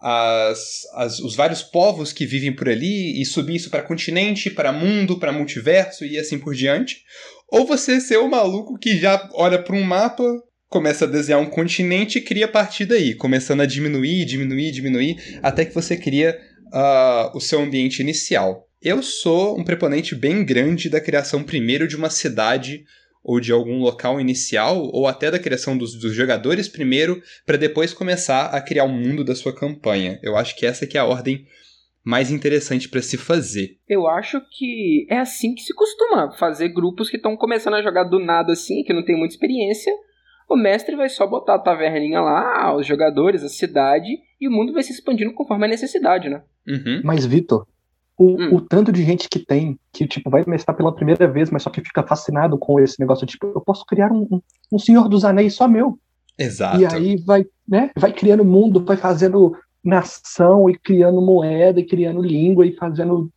as, 0.02 0.82
as, 0.94 1.20
os 1.20 1.36
vários 1.36 1.62
povos 1.62 2.12
que 2.12 2.26
vivem 2.26 2.52
por 2.52 2.68
ali, 2.68 3.20
e 3.20 3.24
subir 3.24 3.54
isso 3.54 3.70
para 3.70 3.82
continente, 3.82 4.50
para 4.50 4.72
mundo, 4.72 5.18
para 5.18 5.32
multiverso 5.32 6.04
e 6.04 6.18
assim 6.18 6.38
por 6.38 6.54
diante. 6.54 7.02
Ou 7.48 7.64
você 7.64 8.00
ser 8.00 8.16
o 8.16 8.28
maluco 8.28 8.76
que 8.78 8.98
já 8.98 9.30
olha 9.34 9.62
para 9.62 9.76
um 9.76 9.82
mapa, 9.82 10.24
começa 10.68 11.04
a 11.04 11.08
desenhar 11.08 11.40
um 11.40 11.48
continente 11.48 12.18
e 12.18 12.22
cria 12.22 12.46
a 12.46 12.48
partir 12.48 12.84
daí, 12.84 13.14
começando 13.14 13.60
a 13.60 13.66
diminuir, 13.66 14.24
diminuir, 14.24 14.72
diminuir, 14.72 15.38
até 15.42 15.64
que 15.64 15.74
você 15.74 15.96
cria 15.96 16.36
uh, 16.72 17.36
o 17.36 17.40
seu 17.40 17.60
ambiente 17.60 18.00
inicial. 18.00 18.66
Eu 18.80 19.02
sou 19.02 19.56
um 19.56 19.62
preponente 19.62 20.16
bem 20.16 20.44
grande 20.44 20.88
da 20.88 21.00
criação 21.00 21.44
primeiro 21.44 21.86
de 21.86 21.94
uma 21.94 22.10
cidade 22.10 22.82
ou 23.22 23.40
de 23.40 23.52
algum 23.52 23.78
local 23.78 24.20
inicial, 24.20 24.90
ou 24.92 25.06
até 25.06 25.30
da 25.30 25.38
criação 25.38 25.76
dos, 25.76 25.94
dos 25.94 26.14
jogadores 26.14 26.68
primeiro, 26.68 27.22
para 27.46 27.56
depois 27.56 27.94
começar 27.94 28.46
a 28.46 28.60
criar 28.60 28.84
o 28.84 28.88
um 28.88 28.92
mundo 28.92 29.24
da 29.24 29.34
sua 29.34 29.54
campanha. 29.54 30.18
Eu 30.22 30.36
acho 30.36 30.56
que 30.56 30.66
essa 30.66 30.86
que 30.86 30.96
é 30.96 31.00
a 31.00 31.06
ordem 31.06 31.46
mais 32.04 32.30
interessante 32.32 32.88
para 32.88 33.00
se 33.00 33.16
fazer. 33.16 33.78
Eu 33.88 34.08
acho 34.08 34.40
que 34.50 35.06
é 35.08 35.18
assim 35.18 35.54
que 35.54 35.62
se 35.62 35.72
costuma 35.72 36.32
fazer 36.32 36.68
grupos 36.70 37.08
que 37.08 37.16
estão 37.16 37.36
começando 37.36 37.74
a 37.74 37.82
jogar 37.82 38.04
do 38.04 38.18
nada 38.18 38.52
assim, 38.52 38.82
que 38.82 38.92
não 38.92 39.04
tem 39.04 39.16
muita 39.16 39.34
experiência, 39.34 39.92
o 40.48 40.56
mestre 40.56 40.96
vai 40.96 41.08
só 41.08 41.26
botar 41.26 41.54
a 41.54 41.58
taverninha 41.58 42.20
lá, 42.20 42.76
os 42.76 42.86
jogadores, 42.86 43.42
a 43.42 43.48
cidade, 43.48 44.18
e 44.40 44.48
o 44.48 44.50
mundo 44.50 44.72
vai 44.72 44.82
se 44.82 44.92
expandindo 44.92 45.32
conforme 45.32 45.64
a 45.64 45.68
necessidade, 45.68 46.28
né? 46.28 46.42
Uhum. 46.66 47.00
Mas, 47.04 47.24
Vitor, 47.24 47.66
o, 48.22 48.40
Hum. 48.40 48.54
o 48.56 48.60
tanto 48.60 48.92
de 48.92 49.02
gente 49.04 49.28
que 49.28 49.38
tem, 49.38 49.78
que 49.92 50.06
tipo, 50.06 50.30
vai 50.30 50.44
mestrar 50.46 50.76
pela 50.76 50.94
primeira 50.94 51.26
vez, 51.26 51.50
mas 51.50 51.62
só 51.62 51.70
que 51.70 51.80
fica 51.82 52.02
fascinado 52.02 52.56
com 52.58 52.78
esse 52.80 52.98
negócio, 53.00 53.26
tipo, 53.26 53.46
eu 53.46 53.60
posso 53.60 53.84
criar 53.86 54.10
um, 54.12 54.26
um- 54.30 54.40
um 54.72 54.78
Senhor 54.78 55.08
dos 55.08 55.24
Anéis 55.24 55.54
só 55.54 55.66
meu. 55.68 55.98
Exato. 56.38 56.80
E 56.80 56.86
aí 56.86 57.16
vai, 57.24 57.44
né, 57.68 57.90
vai 57.96 58.12
criando 58.12 58.44
mundo, 58.44 58.84
vai 58.84 58.96
fazendo 58.96 59.54
nação 59.84 60.70
e 60.70 60.78
criando 60.78 61.20
moeda 61.20 61.80
e 61.80 61.84
criando 61.86 62.22
língua 62.22 62.64
e 62.66 62.74
fazendo. 62.76 63.30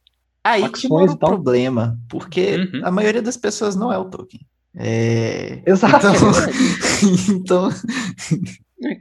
Aí 0.44 0.68
que 0.70 0.88
mora 0.88 1.12
o 1.12 1.15
e 1.15 1.18
tal. 1.18 1.30
problema, 1.32 1.98
porque 2.08 2.56
Uhum. 2.74 2.82
a 2.84 2.92
maioria 2.92 3.22
das 3.22 3.36
pessoas 3.38 3.75
não 3.75 3.92
é 3.92 3.98
o 3.98 4.06
Tolkien. 4.06 4.42
É... 4.77 5.62
Exato. 5.65 6.06
Então, 6.08 6.32
então, 7.36 7.70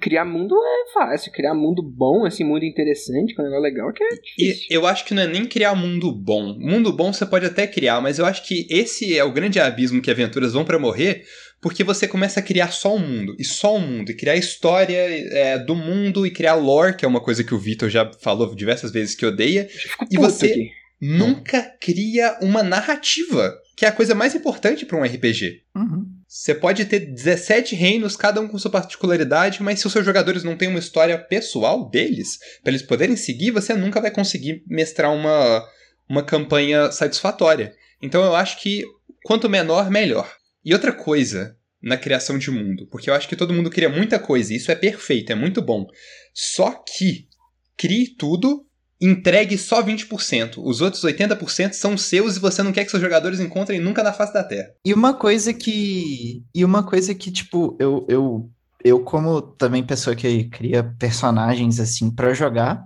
Criar 0.01 0.25
mundo 0.25 0.55
é 0.57 0.93
fácil, 0.93 1.33
criar 1.33 1.55
mundo 1.55 1.83
bom, 1.83 2.25
assim, 2.25 2.45
mundo 2.45 2.65
interessante, 2.65 3.35
com 3.35 3.43
um 3.43 3.45
negócio 3.45 3.63
legal, 3.63 3.93
que 3.93 4.03
é 4.03 4.09
E 4.09 4.21
difícil. 4.21 4.67
eu 4.71 4.87
acho 4.87 5.05
que 5.05 5.15
não 5.15 5.23
é 5.23 5.27
nem 5.27 5.45
criar 5.47 5.75
mundo 5.75 6.11
bom. 6.13 6.57
Mundo 6.59 6.93
bom 6.93 7.13
você 7.13 7.27
pode 7.27 7.47
até 7.47 7.67
criar, 7.67 8.01
mas 8.01 8.19
eu 8.19 8.27
acho 8.27 8.47
que 8.47 8.67
esse 8.71 9.17
é 9.17 9.23
o 9.25 9.33
grande 9.33 9.61
abismo 9.61 10.01
que 10.01 10.11
aventuras 10.11 10.53
vão 10.53 10.65
pra 10.65 10.79
morrer, 10.79 11.25
porque 11.61 11.83
você 11.85 12.07
começa 12.07 12.41
a 12.41 12.43
criar 12.43 12.71
só 12.73 12.95
um 12.95 12.99
mundo, 12.99 13.35
e 13.39 13.45
só 13.45 13.77
um 13.77 13.81
mundo, 13.81 14.11
e 14.11 14.15
criar 14.17 14.37
história 14.37 14.97
é, 14.99 15.59
do 15.59 15.75
mundo, 15.75 16.27
e 16.27 16.31
criar 16.31 16.55
lore, 16.55 16.97
que 16.97 17.05
é 17.05 17.09
uma 17.09 17.21
coisa 17.23 17.43
que 17.45 17.55
o 17.55 17.59
Vitor 17.59 17.89
já 17.89 18.11
falou 18.21 18.55
diversas 18.55 18.91
vezes 18.93 19.15
que 19.15 19.25
odeia. 19.27 19.69
E 20.11 20.17
você- 20.17 20.47
aqui. 20.47 20.71
Nunca 21.01 21.61
cria 21.81 22.39
uma 22.41 22.63
narrativa, 22.63 23.53
que 23.77 23.85
é 23.85 23.89
a 23.89 23.93
coisa 23.93 24.15
mais 24.15 24.35
importante 24.35 24.87
pra 24.87 24.97
um 24.99 25.05
RPG. 25.05 25.61
uhum. 25.77 26.07
Você 26.37 26.53
pode 26.53 26.85
ter 26.87 26.99
17 26.99 27.77
reinos, 27.77 28.17
cada 28.17 28.41
um 28.41 28.49
com 28.49 28.59
sua 28.59 28.69
particularidade, 28.69 29.63
mas 29.63 29.79
se 29.79 29.87
os 29.87 29.93
seus 29.93 30.05
jogadores 30.05 30.43
não 30.43 30.57
têm 30.57 30.67
uma 30.67 30.81
história 30.81 31.17
pessoal 31.17 31.89
deles, 31.89 32.41
para 32.61 32.73
eles 32.73 32.83
poderem 32.83 33.15
seguir, 33.15 33.53
você 33.53 33.73
nunca 33.73 34.01
vai 34.01 34.11
conseguir 34.11 34.65
mestrar 34.67 35.15
uma, 35.15 35.65
uma 36.09 36.25
campanha 36.25 36.91
satisfatória. 36.91 37.73
Então 38.03 38.25
eu 38.25 38.35
acho 38.35 38.61
que 38.61 38.83
quanto 39.23 39.49
menor, 39.49 39.89
melhor. 39.89 40.29
E 40.65 40.73
outra 40.73 40.91
coisa 40.91 41.57
na 41.81 41.97
criação 41.97 42.37
de 42.37 42.51
mundo, 42.51 42.89
porque 42.91 43.09
eu 43.09 43.15
acho 43.15 43.29
que 43.29 43.37
todo 43.37 43.55
mundo 43.55 43.71
cria 43.71 43.89
muita 43.89 44.19
coisa, 44.19 44.53
e 44.53 44.57
isso 44.57 44.73
é 44.73 44.75
perfeito, 44.75 45.31
é 45.31 45.37
muito 45.37 45.63
bom. 45.63 45.87
Só 46.35 46.73
que 46.73 47.29
crie 47.77 48.09
tudo, 48.09 48.67
entregue 49.01 49.59
só 49.59 49.83
20%. 49.83 50.55
Os 50.59 50.81
outros 50.81 51.03
80% 51.03 51.73
são 51.73 51.97
seus 51.97 52.37
e 52.37 52.41
você 52.41 52.63
não 52.63 52.73
quer 52.73 52.85
que 52.85 52.91
seus 52.91 53.03
jogadores 53.03 53.41
encontrem 53.41 53.81
nunca 53.81 54.03
na 54.03 54.13
face 54.13 54.33
da 54.33 54.45
Terra. 54.45 54.69
E 54.85 54.95
uma 54.95 55.15
coisa 55.15 55.53
que. 55.53 56.43
E 56.55 56.65
uma 56.65 56.83
coisa 56.83 57.15
que, 57.15 57.31
tipo, 57.31 57.77
eu, 57.81 58.07
eu, 58.09 58.51
eu 58.85 59.01
como 59.01 59.43
também 59.43 59.85
pessoa 59.85 60.17
que 60.17 60.45
cria 60.45 60.85
personagens 60.99 61.81
assim 61.81 62.11
pra 62.11 62.33
jogar, 62.33 62.85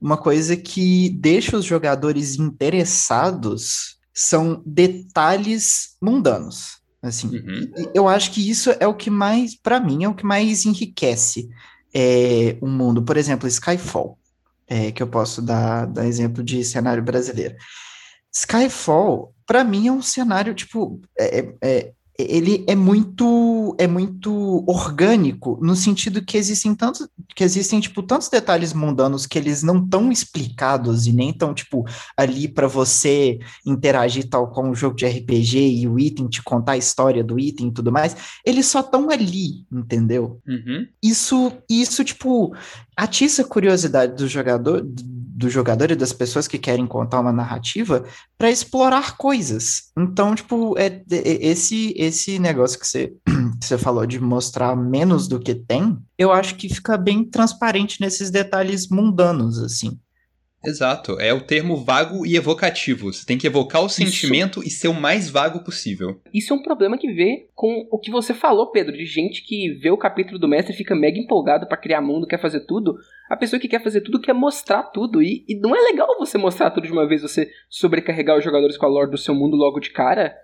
uma 0.00 0.16
coisa 0.16 0.56
que 0.56 1.10
deixa 1.10 1.56
os 1.56 1.64
jogadores 1.64 2.38
interessados 2.38 3.96
são 4.12 4.62
detalhes 4.66 5.96
mundanos. 6.00 6.82
Assim, 7.02 7.28
Uhum. 7.28 7.72
Eu 7.92 8.08
acho 8.08 8.30
que 8.30 8.48
isso 8.48 8.70
é 8.78 8.86
o 8.86 8.94
que 8.94 9.10
mais, 9.10 9.56
pra 9.56 9.80
mim, 9.80 10.04
é 10.04 10.08
o 10.08 10.14
que 10.14 10.24
mais 10.24 10.64
enriquece 10.64 11.48
é, 11.92 12.56
o 12.60 12.68
mundo. 12.68 13.02
Por 13.02 13.16
exemplo, 13.16 13.48
Skyfall, 13.48 14.18
é, 14.72 14.92
que 14.92 15.02
eu 15.02 15.06
posso 15.06 15.42
dar, 15.42 15.86
dar 15.86 16.06
exemplo 16.06 16.42
de 16.42 16.64
cenário 16.64 17.02
brasileiro. 17.02 17.54
Skyfall, 18.32 19.34
pra 19.46 19.62
mim, 19.64 19.88
é 19.88 19.92
um 19.92 20.00
cenário, 20.02 20.54
tipo, 20.54 21.00
é, 21.18 21.40
é- 21.40 21.54
é- 21.62 21.92
ele 22.18 22.64
é 22.68 22.74
muito, 22.74 23.74
é 23.78 23.86
muito 23.86 24.64
orgânico, 24.66 25.58
no 25.62 25.74
sentido 25.74 26.24
que 26.24 26.36
existem 26.36 26.74
tantos, 26.74 27.08
que 27.34 27.42
existem, 27.42 27.80
tipo, 27.80 28.02
tantos 28.02 28.28
detalhes 28.28 28.72
mundanos 28.72 29.26
que 29.26 29.38
eles 29.38 29.62
não 29.62 29.82
estão 29.82 30.12
explicados 30.12 31.06
e 31.06 31.12
nem 31.12 31.30
estão, 31.30 31.54
tipo, 31.54 31.84
ali 32.16 32.48
pra 32.48 32.66
você 32.66 33.38
interagir 33.64 34.28
tal 34.28 34.50
com 34.50 34.70
o 34.70 34.74
jogo 34.74 34.96
de 34.96 35.06
RPG 35.06 35.80
e 35.80 35.88
o 35.88 35.98
item 35.98 36.28
te 36.28 36.42
contar 36.42 36.72
a 36.72 36.76
história 36.78 37.24
do 37.24 37.38
item 37.38 37.68
e 37.68 37.72
tudo 37.72 37.90
mais, 37.90 38.14
eles 38.44 38.66
só 38.66 38.80
estão 38.80 39.10
ali, 39.10 39.64
entendeu? 39.72 40.40
Uhum. 40.46 40.86
Isso, 41.02 41.52
isso 41.68 42.04
tipo, 42.04 42.54
atiça 42.96 43.42
a 43.42 43.46
curiosidade 43.46 44.16
do 44.16 44.28
jogador, 44.28 44.86
do 45.34 45.48
jogador 45.48 45.90
e 45.90 45.96
das 45.96 46.12
pessoas 46.12 46.46
que 46.46 46.58
querem 46.58 46.86
contar 46.86 47.20
uma 47.20 47.32
narrativa 47.32 48.04
para 48.36 48.50
explorar 48.50 49.16
coisas. 49.16 49.90
Então, 49.98 50.34
tipo, 50.34 50.78
é, 50.78 51.02
é- 51.10 51.46
esse 51.46 51.94
esse 51.96 52.38
negócio 52.38 52.78
que 52.78 52.86
você, 52.86 53.12
que 53.60 53.66
você 53.66 53.78
falou 53.78 54.06
de 54.06 54.20
mostrar 54.20 54.76
menos 54.76 55.26
do 55.28 55.40
que 55.40 55.54
tem, 55.54 55.96
eu 56.18 56.32
acho 56.32 56.56
que 56.56 56.68
fica 56.68 56.96
bem 56.96 57.24
transparente 57.24 58.00
nesses 58.00 58.30
detalhes 58.30 58.88
mundanos, 58.88 59.58
assim. 59.58 59.98
Exato, 60.64 61.18
é 61.20 61.32
o 61.32 61.40
termo 61.40 61.76
vago 61.76 62.24
e 62.24 62.36
evocativo. 62.36 63.12
Você 63.12 63.26
tem 63.26 63.36
que 63.36 63.46
evocar 63.46 63.82
o 63.82 63.88
sentimento 63.88 64.62
e 64.62 64.70
ser 64.70 64.88
o 64.88 64.94
mais 64.94 65.28
vago 65.28 65.64
possível. 65.64 66.20
Isso 66.32 66.52
é 66.52 66.56
um 66.56 66.62
problema 66.62 66.96
que 66.96 67.12
vê 67.12 67.48
com 67.54 67.86
o 67.90 67.98
que 67.98 68.10
você 68.10 68.32
falou, 68.32 68.70
Pedro, 68.70 68.96
de 68.96 69.04
gente 69.04 69.44
que 69.44 69.70
vê 69.80 69.90
o 69.90 69.98
capítulo 69.98 70.38
do 70.38 70.48
mestre 70.48 70.72
e 70.72 70.76
fica 70.76 70.94
mega 70.94 71.18
empolgado 71.18 71.66
pra 71.66 71.76
criar 71.76 72.00
mundo, 72.00 72.26
quer 72.26 72.40
fazer 72.40 72.60
tudo. 72.60 72.96
A 73.28 73.36
pessoa 73.36 73.58
que 73.58 73.68
quer 73.68 73.82
fazer 73.82 74.02
tudo 74.02 74.20
quer 74.20 74.34
mostrar 74.34 74.84
tudo. 74.84 75.20
E, 75.20 75.44
e 75.48 75.56
não 75.56 75.74
é 75.74 75.80
legal 75.80 76.16
você 76.18 76.38
mostrar 76.38 76.70
tudo 76.70 76.86
de 76.86 76.92
uma 76.92 77.08
vez, 77.08 77.22
você 77.22 77.50
sobrecarregar 77.68 78.38
os 78.38 78.44
jogadores 78.44 78.76
com 78.76 78.86
a 78.86 78.88
lore 78.88 79.10
do 79.10 79.18
seu 79.18 79.34
mundo 79.34 79.56
logo 79.56 79.80
de 79.80 79.90
cara. 79.90 80.36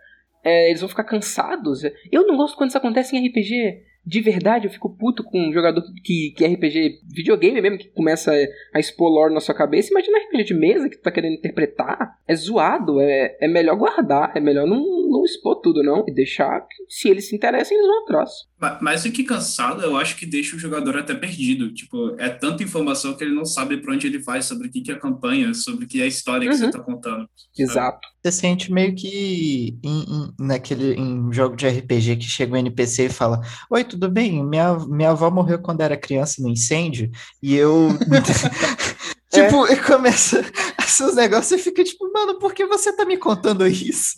É, 0.42 0.68
eles 0.68 0.80
vão 0.80 0.88
ficar 0.88 1.04
cansados. 1.04 1.82
Eu 2.10 2.26
não 2.26 2.36
gosto 2.36 2.56
quando 2.56 2.70
isso 2.70 2.78
acontece 2.78 3.16
em 3.16 3.28
RPG. 3.28 3.87
De 4.04 4.20
verdade, 4.20 4.66
eu 4.66 4.70
fico 4.70 4.88
puto 4.88 5.22
com 5.22 5.38
um 5.38 5.52
jogador 5.52 5.82
que, 6.02 6.32
que 6.34 6.44
é 6.44 6.48
RPG 6.48 7.00
videogame 7.14 7.60
mesmo, 7.60 7.78
que 7.78 7.88
começa 7.88 8.32
a 8.74 8.80
expor 8.80 9.10
lore 9.10 9.34
na 9.34 9.40
sua 9.40 9.54
cabeça. 9.54 9.90
Imagina 9.90 10.18
RPG 10.18 10.44
de 10.44 10.54
mesa 10.54 10.88
que 10.88 10.96
tu 10.96 11.02
tá 11.02 11.10
querendo 11.10 11.34
interpretar. 11.34 12.18
É 12.26 12.34
zoado, 12.34 13.00
é, 13.00 13.36
é 13.40 13.46
melhor 13.46 13.76
guardar, 13.76 14.32
é 14.34 14.40
melhor 14.40 14.66
não, 14.66 14.82
não 15.10 15.24
expor 15.24 15.60
tudo, 15.60 15.82
não. 15.82 16.04
E 16.08 16.12
deixar 16.12 16.60
que, 16.66 16.84
se 16.88 17.08
eles 17.10 17.28
se 17.28 17.36
interessam, 17.36 17.76
eles 17.76 17.86
vão 17.86 18.02
atrás. 18.02 18.47
Ma- 18.60 18.78
Mais 18.82 19.04
do 19.04 19.12
que 19.12 19.22
cansado, 19.22 19.82
eu 19.82 19.96
acho 19.96 20.16
que 20.16 20.26
deixa 20.26 20.56
o 20.56 20.58
jogador 20.58 20.96
até 20.98 21.14
perdido. 21.14 21.72
Tipo, 21.72 22.16
é 22.18 22.28
tanta 22.28 22.62
informação 22.62 23.14
que 23.16 23.22
ele 23.22 23.34
não 23.34 23.44
sabe 23.44 23.76
pra 23.76 23.92
onde 23.94 24.06
ele 24.06 24.18
vai, 24.18 24.42
sobre 24.42 24.66
o 24.66 24.70
que 24.70 24.80
que 24.80 24.90
é 24.90 24.94
a 24.94 24.98
campanha, 24.98 25.54
sobre 25.54 25.84
o 25.84 25.88
que 25.88 26.00
é 26.00 26.04
a 26.04 26.08
história 26.08 26.48
que 26.48 26.54
Uhum. 26.54 26.60
você 26.60 26.70
tá 26.70 26.80
contando. 26.80 27.28
Exato. 27.56 28.00
Você 28.22 28.32
sente 28.32 28.72
meio 28.72 28.94
que 28.96 29.78
em, 29.82 30.00
em- 30.02 30.32
naquele 30.40 30.94
em 30.94 31.32
jogo 31.32 31.54
de 31.54 31.68
RPG 31.68 32.16
que 32.16 32.24
chega 32.24 32.52
um 32.54 32.56
NPC 32.56 33.04
e 33.06 33.08
fala: 33.10 33.40
Oi, 33.70 33.84
tudo 33.84 34.10
bem? 34.10 34.44
Minha, 34.44 34.74
minha 34.88 35.10
avó 35.10 35.30
morreu 35.30 35.60
quando 35.60 35.80
era 35.82 35.96
criança 35.96 36.42
no 36.42 36.48
incêndio 36.48 37.10
e 37.42 37.54
eu. 37.54 37.88
tipo, 39.32 39.66
e 39.68 39.76
começa 39.76 40.44
esses 40.82 41.14
negócios 41.14 41.60
e 41.60 41.62
fica 41.62 41.84
tipo, 41.84 42.10
mano, 42.12 42.38
por 42.38 42.52
que 42.54 42.66
você 42.66 42.92
tá 42.96 43.04
me 43.04 43.16
contando 43.16 43.66
isso? 43.66 44.14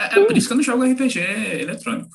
É, 0.00 0.18
é 0.18 0.24
por 0.24 0.36
isso 0.36 0.46
que 0.46 0.52
eu 0.52 0.56
não 0.56 0.64
jogo 0.64 0.82
RPG 0.84 1.18
eletrônico. 1.60 2.08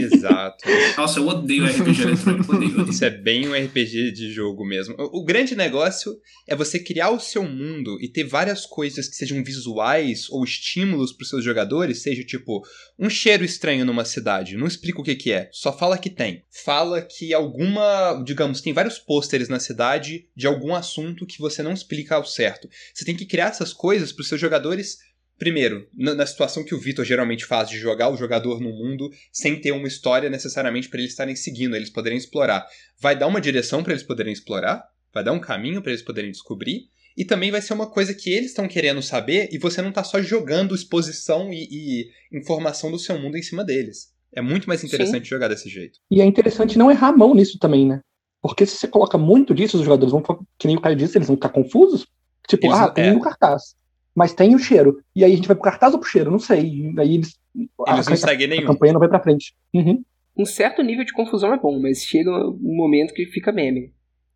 Exato. 0.00 0.64
Nossa, 0.96 1.18
eu 1.18 1.26
odeio 1.26 1.66
RPG 1.66 2.02
eletrônico, 2.02 2.54
odeio, 2.54 2.72
odeio. 2.72 2.90
Isso 2.90 3.04
é 3.04 3.10
bem 3.10 3.48
um 3.48 3.54
RPG 3.54 4.12
de 4.12 4.32
jogo 4.32 4.64
mesmo. 4.64 4.94
O, 4.98 5.20
o 5.20 5.24
grande 5.24 5.54
negócio 5.54 6.16
é 6.46 6.54
você 6.54 6.78
criar 6.78 7.10
o 7.10 7.20
seu 7.20 7.42
mundo 7.42 7.98
e 8.00 8.08
ter 8.08 8.24
várias 8.24 8.66
coisas 8.66 9.08
que 9.08 9.16
sejam 9.16 9.42
visuais 9.42 10.28
ou 10.30 10.44
estímulos 10.44 11.12
para 11.12 11.24
os 11.24 11.28
seus 11.28 11.44
jogadores, 11.44 12.02
seja 12.02 12.24
tipo 12.24 12.62
um 12.98 13.08
cheiro 13.08 13.44
estranho 13.44 13.84
numa 13.84 14.04
cidade. 14.04 14.56
Não 14.56 14.66
explica 14.66 15.00
o 15.00 15.04
que, 15.04 15.14
que 15.14 15.32
é, 15.32 15.48
só 15.52 15.76
fala 15.76 15.98
que 15.98 16.10
tem. 16.10 16.44
Fala 16.64 17.02
que 17.02 17.32
alguma, 17.32 18.22
digamos, 18.24 18.60
tem 18.60 18.72
vários 18.72 18.98
pôsteres 18.98 19.48
na 19.48 19.60
cidade 19.60 20.26
de 20.36 20.46
algum 20.46 20.74
assunto 20.74 21.26
que 21.26 21.38
você 21.38 21.62
não 21.62 21.72
explica 21.72 22.16
ao 22.16 22.24
certo. 22.24 22.68
Você 22.94 23.04
tem 23.04 23.16
que 23.16 23.26
criar 23.26 23.48
essas 23.48 23.72
coisas 23.72 24.12
para 24.12 24.22
os 24.22 24.28
seus 24.28 24.40
jogadores. 24.40 24.98
Primeiro, 25.40 25.88
na, 25.96 26.26
situação 26.26 26.62
que 26.62 26.74
o 26.74 26.78
Vitor 26.78 27.02
geralmente 27.02 27.46
faz 27.46 27.70
de 27.70 27.78
jogar 27.78 28.10
o 28.10 28.16
jogador 28.16 28.60
no 28.60 28.68
mundo 28.68 29.08
sem 29.32 29.58
ter 29.58 29.72
uma 29.72 29.88
história 29.88 30.28
necessariamente 30.28 30.90
para 30.90 31.00
eles 31.00 31.12
estarem 31.12 31.34
seguindo, 31.34 31.74
eles 31.74 31.88
poderem 31.88 32.18
explorar 32.18 32.66
vai 33.00 33.16
dar 33.16 33.26
uma 33.26 33.40
direção 33.40 33.82
para 33.82 33.94
eles 33.94 34.02
poderem 34.04 34.34
explorar, 34.34 34.84
vai 35.14 35.24
dar 35.24 35.32
um 35.32 35.40
caminho 35.40 35.80
para 35.80 35.92
eles 35.92 36.04
poderem 36.04 36.30
descobrir, 36.30 36.90
e 37.16 37.24
também 37.24 37.50
vai 37.50 37.62
ser 37.62 37.72
uma 37.72 37.90
coisa 37.90 38.12
que 38.12 38.30
eles 38.30 38.50
estão 38.50 38.68
querendo 38.68 39.00
saber 39.00 39.48
e 39.50 39.56
você 39.56 39.80
não 39.80 39.90
tá 39.90 40.04
só 40.04 40.20
jogando 40.20 40.74
exposição 40.74 41.50
e, 41.50 41.66
e 41.70 42.38
informação 42.38 42.90
do 42.90 42.98
seu 42.98 43.18
mundo 43.18 43.38
em 43.38 43.42
cima 43.42 43.64
deles. 43.64 44.12
É 44.32 44.42
muito 44.42 44.68
mais 44.68 44.84
interessante 44.84 45.26
jogar 45.26 45.48
desse 45.48 45.70
jeito. 45.70 45.98
E 46.10 46.20
é 46.20 46.24
interessante 46.24 46.78
não 46.78 46.90
errar 46.90 47.08
a 47.08 47.16
mão 47.16 47.34
nisso 47.34 47.58
também, 47.58 47.86
né? 47.86 48.00
Porque 48.42 48.66
se 48.66 48.76
você 48.76 48.86
coloca 48.86 49.16
muito 49.16 49.54
disso, 49.54 49.78
os 49.78 49.84
jogadores 49.84 50.12
vão, 50.12 50.22
que 50.58 50.66
nem 50.66 50.76
o 50.76 50.80
Caio 50.80 50.96
disse, 50.96 51.16
eles 51.16 51.28
vão 51.28 51.36
ficar 51.36 51.48
confusos. 51.48 52.06
Tipo, 52.46 52.66
Eles- 52.66 52.78
ah, 52.78 52.90
tem 52.90 53.08
é. 53.08 53.20
cartaz, 53.20 53.74
mas 54.14 54.32
tem 54.34 54.54
o 54.54 54.58
cheiro. 54.58 55.00
E 55.14 55.24
aí 55.24 55.32
a 55.32 55.36
gente 55.36 55.46
vai 55.48 55.54
pro 55.56 55.64
cartaz 55.64 55.92
ou 55.94 56.00
pro 56.00 56.08
cheiro? 56.08 56.30
Não 56.30 56.38
sei. 56.38 56.62
E 56.94 57.00
aí 57.00 57.14
eles. 57.14 57.38
a- 57.86 57.94
Eles 57.94 58.06
não 58.06 58.14
a, 58.14 58.16
seguem 58.16 58.46
a 58.46 58.50
nenhum. 58.50 58.66
campanha 58.66 58.92
não 58.92 59.00
vai 59.00 59.08
pra 59.08 59.20
frente. 59.22 59.54
Uhum. 59.74 60.02
Um 60.36 60.44
certo 60.44 60.82
nível 60.82 61.04
de 61.04 61.12
confusão 61.12 61.52
é 61.52 61.58
bom, 61.58 61.80
mas 61.80 62.04
chega 62.04 62.30
um 62.30 62.76
momento 62.76 63.12
que 63.14 63.26
fica 63.26 63.52
meme. 63.52 63.92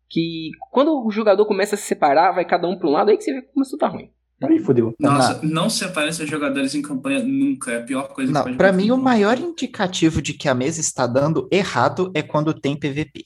Que 0.09 0.51
quando 0.71 1.03
o 1.05 1.09
jogador 1.09 1.45
começa 1.45 1.75
a 1.75 1.77
se 1.77 1.85
separar, 1.85 2.31
vai 2.33 2.45
cada 2.45 2.67
um 2.67 2.77
pra 2.77 2.87
um 2.87 2.91
lado, 2.91 3.09
aí 3.09 3.17
que 3.17 3.23
você 3.23 3.33
vê 3.33 3.41
como 3.41 3.63
isso 3.63 3.77
tá 3.77 3.87
ruim. 3.87 4.09
Aí 4.43 4.59
fodeu. 4.59 4.93
Nossa, 4.99 5.39
não 5.43 5.69
separem 5.69 6.11
seus 6.11 6.29
jogadores 6.29 6.75
em 6.75 6.81
campanha 6.81 7.23
nunca. 7.23 7.71
É 7.71 7.77
a 7.77 7.83
pior 7.83 8.09
coisa 8.09 8.29
que 8.31 8.37
Não, 8.37 8.43
pode 8.43 8.57
pra 8.57 8.71
mim 8.73 8.91
o 8.91 8.97
maior 8.97 9.39
indicativo 9.39 10.21
de 10.21 10.33
que 10.33 10.49
a 10.49 10.53
mesa 10.53 10.81
está 10.81 11.07
dando 11.07 11.47
errado 11.49 12.11
é 12.13 12.21
quando 12.21 12.53
tem 12.53 12.77
PVP. 12.77 13.23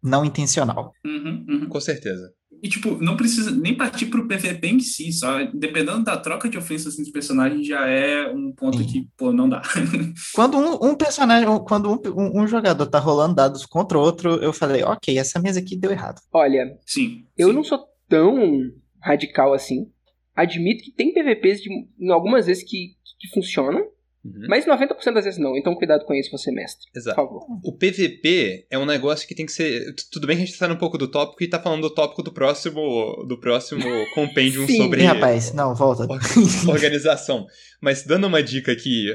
não 0.00 0.24
intencional. 0.24 0.92
Uhum, 1.04 1.44
uhum. 1.48 1.68
Com 1.68 1.80
certeza. 1.80 2.32
E, 2.62 2.68
tipo, 2.68 2.96
não 3.02 3.16
precisa 3.16 3.50
nem 3.50 3.76
partir 3.76 4.06
pro 4.06 4.26
PVP 4.26 4.66
em 4.68 4.80
si, 4.80 5.12
só 5.12 5.44
dependendo 5.54 6.02
da 6.02 6.16
troca 6.16 6.48
de 6.48 6.58
ofensas 6.58 6.98
entre 6.98 7.12
personagens 7.12 7.66
já 7.66 7.86
é 7.86 8.28
um 8.32 8.52
ponto 8.52 8.78
Sim. 8.78 8.86
que, 8.86 9.08
pô, 9.16 9.32
não 9.32 9.48
dá. 9.48 9.62
Quando 10.34 10.56
um, 10.58 10.90
um 10.90 10.94
personagem, 10.96 11.46
quando 11.66 11.90
um, 11.90 12.00
um- 12.20 12.42
um 12.42 12.46
jogador 12.46 12.86
tá 12.86 12.98
rolando 12.98 13.34
dados 13.36 13.64
contra 13.64 13.96
o 13.96 14.00
outro, 14.00 14.36
eu 14.42 14.52
falei, 14.52 14.82
ok, 14.82 15.16
essa 15.18 15.38
mesa 15.40 15.60
aqui 15.60 15.76
deu 15.76 15.90
errado. 15.92 16.20
Olha, 16.32 16.76
Sim. 16.84 17.24
eu 17.36 17.48
sim. 17.48 17.54
não 17.54 17.62
sou 17.64 17.78
tão 18.08 18.60
radical 19.00 19.52
assim. 19.54 19.86
Admito 20.34 20.82
que 20.84 20.92
tem 20.92 21.12
PVPs 21.12 21.60
de, 21.62 21.70
em 21.98 22.10
algumas 22.10 22.46
vezes 22.46 22.62
que, 22.62 22.94
que 23.20 23.28
funcionam, 23.34 23.84
Uhum. 24.34 24.46
mas 24.48 24.66
90% 24.66 25.14
das 25.14 25.24
vezes 25.24 25.38
não. 25.38 25.56
Então 25.56 25.74
cuidado 25.74 26.04
com 26.04 26.14
isso, 26.14 26.30
você 26.30 26.50
mestre. 26.50 26.90
Por 26.92 26.98
Exato. 26.98 27.16
favor. 27.16 27.46
O 27.64 27.72
PVP 27.72 28.66
é 28.70 28.78
um 28.78 28.84
negócio 28.86 29.26
que 29.26 29.34
tem 29.34 29.46
que 29.46 29.52
ser. 29.52 29.94
Tudo 30.10 30.26
bem 30.26 30.36
que 30.36 30.42
a 30.42 30.46
gente 30.46 30.54
tá 30.54 30.60
saindo 30.60 30.74
um 30.74 30.78
pouco 30.78 30.98
do 30.98 31.08
tópico 31.08 31.42
e 31.42 31.48
tá 31.48 31.60
falando 31.60 31.82
do 31.82 31.90
tópico 31.94 32.22
do 32.22 32.32
próximo, 32.32 33.24
do 33.26 33.38
próximo 33.38 33.82
compendium 34.14 34.66
Sim. 34.66 34.78
sobre 34.78 35.02
rapaz, 35.02 35.52
não, 35.52 35.74
volta. 35.74 36.06
organização. 36.68 37.46
Mas 37.80 38.04
dando 38.04 38.26
uma 38.26 38.42
dica 38.42 38.72
aqui 38.72 39.06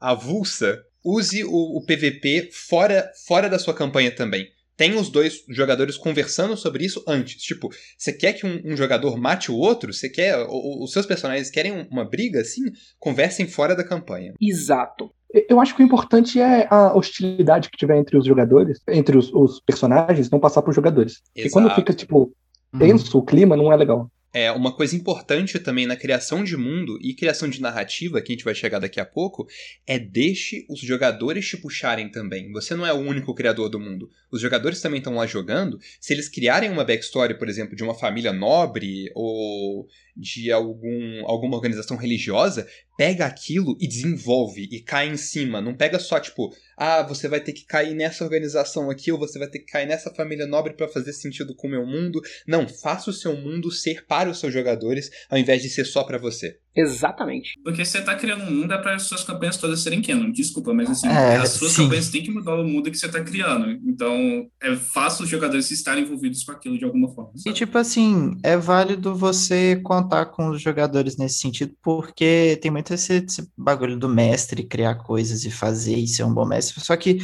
avulsa, 0.00 0.82
use 1.04 1.44
o, 1.44 1.78
o 1.78 1.84
PVP 1.84 2.50
fora, 2.52 3.10
fora 3.26 3.48
da 3.48 3.58
sua 3.58 3.74
campanha 3.74 4.10
também. 4.10 4.48
Tem 4.78 4.94
os 4.94 5.10
dois 5.10 5.44
jogadores 5.48 5.96
conversando 5.98 6.56
sobre 6.56 6.84
isso 6.84 7.02
antes. 7.06 7.42
Tipo, 7.42 7.68
você 7.98 8.12
quer 8.12 8.32
que 8.34 8.46
um, 8.46 8.62
um 8.64 8.76
jogador 8.76 9.18
mate 9.18 9.50
o 9.50 9.56
outro? 9.56 9.92
Você 9.92 10.08
quer. 10.08 10.38
o- 10.48 10.84
os 10.84 10.92
seus 10.92 11.04
personagens 11.04 11.50
querem 11.50 11.72
um- 11.72 11.86
uma 11.90 12.04
briga 12.08 12.40
assim? 12.40 12.62
Conversem 12.98 13.46
fora 13.48 13.74
da 13.74 13.82
campanha. 13.82 14.32
Exato. 14.40 15.10
Eu 15.48 15.60
acho 15.60 15.74
que 15.76 15.82
o 15.82 15.84
importante 15.84 16.40
é 16.40 16.66
a 16.70 16.96
hostilidade 16.96 17.68
que 17.68 17.76
tiver 17.76 17.98
entre 17.98 18.16
os 18.16 18.24
jogadores, 18.24 18.78
entre 18.88 19.18
os, 19.18 19.30
os 19.34 19.60
personagens, 19.60 20.30
não 20.30 20.38
passar 20.40 20.62
para 20.62 20.70
os 20.70 20.76
jogadores. 20.76 21.20
Porque 21.34 21.50
quando 21.50 21.66
Exato. 21.66 21.80
fica, 21.80 21.92
tipo, 21.92 22.32
tenso, 22.78 23.18
o 23.18 23.22
clima 23.22 23.56
não 23.56 23.72
é 23.72 23.76
legal. 23.76 24.08
É, 24.32 24.52
uma 24.52 24.74
coisa 24.74 24.94
importante 24.94 25.58
também 25.58 25.86
na 25.86 25.96
criação 25.96 26.44
de 26.44 26.56
mundo 26.56 26.98
e 27.00 27.14
criação 27.14 27.48
de 27.48 27.62
narrativa, 27.62 28.20
que 28.20 28.30
a 28.30 28.34
gente 28.34 28.44
vai 28.44 28.54
chegar 28.54 28.78
daqui 28.78 29.00
a 29.00 29.04
pouco, 29.04 29.48
é 29.86 29.98
deixe 29.98 30.66
os 30.68 30.80
jogadores 30.80 31.48
te 31.48 31.56
puxarem 31.56 32.10
também. 32.10 32.52
Você 32.52 32.74
não 32.74 32.86
é 32.86 32.92
o 32.92 32.98
único 32.98 33.34
criador 33.34 33.70
do 33.70 33.80
mundo. 33.80 34.10
Os 34.30 34.40
jogadores 34.40 34.82
também 34.82 34.98
estão 34.98 35.14
lá 35.14 35.26
jogando. 35.26 35.80
Se 35.98 36.12
eles 36.12 36.28
criarem 36.28 36.70
uma 36.70 36.84
backstory, 36.84 37.38
por 37.38 37.48
exemplo, 37.48 37.74
de 37.74 37.82
uma 37.82 37.94
família 37.94 38.32
nobre 38.32 39.10
ou 39.14 39.88
de 40.18 40.50
algum, 40.50 41.24
alguma 41.26 41.56
organização 41.56 41.96
religiosa, 41.96 42.66
pega 42.96 43.24
aquilo 43.24 43.76
e 43.80 43.86
desenvolve 43.86 44.68
e 44.72 44.80
cai 44.80 45.08
em 45.08 45.16
cima. 45.16 45.60
Não 45.60 45.76
pega 45.76 46.00
só, 46.00 46.18
tipo, 46.18 46.52
ah, 46.76 47.04
você 47.04 47.28
vai 47.28 47.40
ter 47.40 47.52
que 47.52 47.64
cair 47.64 47.94
nessa 47.94 48.24
organização 48.24 48.90
aqui 48.90 49.12
ou 49.12 49.18
você 49.18 49.38
vai 49.38 49.48
ter 49.48 49.60
que 49.60 49.70
cair 49.70 49.86
nessa 49.86 50.12
família 50.12 50.46
nobre 50.46 50.74
para 50.74 50.88
fazer 50.88 51.12
sentido 51.12 51.54
com 51.54 51.68
o 51.68 51.70
meu 51.70 51.86
mundo. 51.86 52.20
Não, 52.46 52.66
faça 52.68 53.10
o 53.10 53.12
seu 53.12 53.36
mundo 53.36 53.70
ser 53.70 54.04
para 54.06 54.28
os 54.28 54.40
seus 54.40 54.52
jogadores 54.52 55.10
ao 55.30 55.38
invés 55.38 55.62
de 55.62 55.70
ser 55.70 55.84
só 55.84 56.02
para 56.02 56.18
você. 56.18 56.58
Exatamente. 56.80 57.58
Porque 57.64 57.84
você 57.84 58.00
tá 58.00 58.14
criando 58.14 58.44
um 58.44 58.50
mundo 58.50 58.72
é 58.72 58.78
para 58.78 58.94
as 58.94 59.02
suas 59.02 59.24
campanhas 59.24 59.56
todas 59.56 59.80
serem 59.80 60.00
canon. 60.00 60.30
Desculpa, 60.30 60.72
mas 60.72 60.88
assim, 60.90 61.08
É, 61.08 61.36
as 61.36 61.50
suas 61.50 61.72
sim. 61.72 61.82
campanhas 61.82 62.08
têm 62.10 62.22
que 62.22 62.30
mudar 62.30 62.54
o 62.54 62.64
mundo 62.64 62.90
que 62.90 62.96
você 62.96 63.08
tá 63.08 63.22
criando. 63.22 63.70
Então, 63.86 64.46
é 64.62 64.76
fácil 64.76 65.24
os 65.24 65.30
jogadores 65.30 65.70
estarem 65.70 66.04
envolvidos 66.04 66.44
com 66.44 66.52
aquilo 66.52 66.78
de 66.78 66.84
alguma 66.84 67.08
forma. 67.12 67.32
E 67.34 67.40
sabe? 67.40 67.56
tipo 67.56 67.76
assim, 67.78 68.36
é 68.44 68.56
válido 68.56 69.14
você 69.14 69.76
contar 69.82 70.26
com 70.26 70.50
os 70.50 70.62
jogadores 70.62 71.16
nesse 71.16 71.38
sentido, 71.38 71.74
porque 71.82 72.58
tem 72.62 72.70
muito 72.70 72.94
esse, 72.94 73.24
esse 73.26 73.50
bagulho 73.56 73.98
do 73.98 74.08
mestre 74.08 74.62
criar 74.62 74.94
coisas 74.96 75.44
e 75.44 75.50
fazer 75.50 75.96
e 75.96 76.06
ser 76.06 76.24
um 76.24 76.32
bom 76.32 76.46
mestre. 76.46 76.80
Só 76.84 76.96
que 76.96 77.18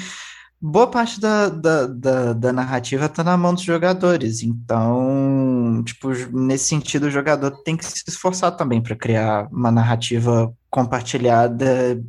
boa 0.64 0.86
parte 0.86 1.20
da, 1.20 1.50
da, 1.50 1.86
da, 1.86 2.32
da 2.32 2.52
narrativa 2.52 3.06
tá 3.06 3.22
na 3.22 3.36
mão 3.36 3.52
dos 3.52 3.62
jogadores. 3.62 4.42
Então, 4.42 5.82
tipo, 5.84 6.08
nesse 6.32 6.64
sentido, 6.64 7.04
o 7.04 7.10
jogador 7.10 7.50
tem 7.62 7.76
que 7.76 7.84
se 7.84 8.02
esforçar 8.08 8.56
também 8.56 8.82
para 8.82 8.96
criar 8.96 9.46
uma 9.52 9.70
narrativa 9.70 10.50
compartilhada, 10.70 12.02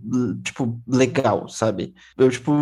tipo, 0.43 0.81
legal, 0.87 1.47
sabe? 1.49 1.93
Eu, 2.17 2.31
tipo, 2.31 2.53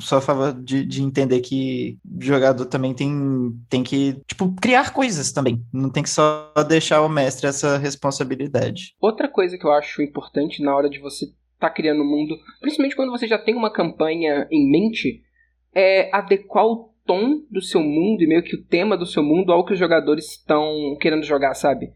sou 0.00 0.18
a 0.18 0.20
favor 0.20 0.52
de, 0.52 0.84
de 0.84 1.02
entender 1.02 1.40
que 1.40 1.98
jogador 2.20 2.66
também 2.66 2.94
tem, 2.94 3.58
tem 3.68 3.82
que, 3.82 4.20
tipo, 4.28 4.54
criar 4.60 4.92
coisas 4.92 5.32
também. 5.32 5.64
Não 5.72 5.88
tem 5.88 6.02
que 6.02 6.10
só 6.10 6.52
deixar 6.68 7.00
o 7.00 7.08
mestre 7.08 7.48
essa 7.48 7.78
responsabilidade. 7.78 8.94
Outra 9.00 9.28
coisa 9.28 9.56
que 9.58 9.66
eu 9.66 9.72
acho 9.72 10.02
importante 10.02 10.62
na 10.62 10.76
hora 10.76 10.90
de 10.90 11.00
você 11.00 11.26
estar 11.56 11.70
criando 11.70 12.02
um 12.02 12.08
mundo, 12.08 12.38
principalmente 12.60 12.94
quando 12.94 13.10
você 13.10 13.26
já 13.26 13.38
tem 13.38 13.54
uma 13.54 13.72
campanha 13.72 14.46
em 14.50 14.70
mente, 14.70 15.22
é 15.74 16.08
adequar 16.14 16.66
o 16.66 16.92
tom 17.04 17.42
do 17.50 17.62
seu 17.62 17.82
mundo 17.82 18.22
e 18.22 18.26
meio 18.26 18.42
que 18.42 18.56
o 18.56 18.64
tema 18.64 18.96
do 18.96 19.06
seu 19.06 19.22
mundo 19.22 19.52
ao 19.52 19.64
que 19.64 19.72
os 19.72 19.78
jogadores 19.78 20.32
estão 20.32 20.96
querendo 21.00 21.24
jogar, 21.24 21.54
sabe? 21.54 21.92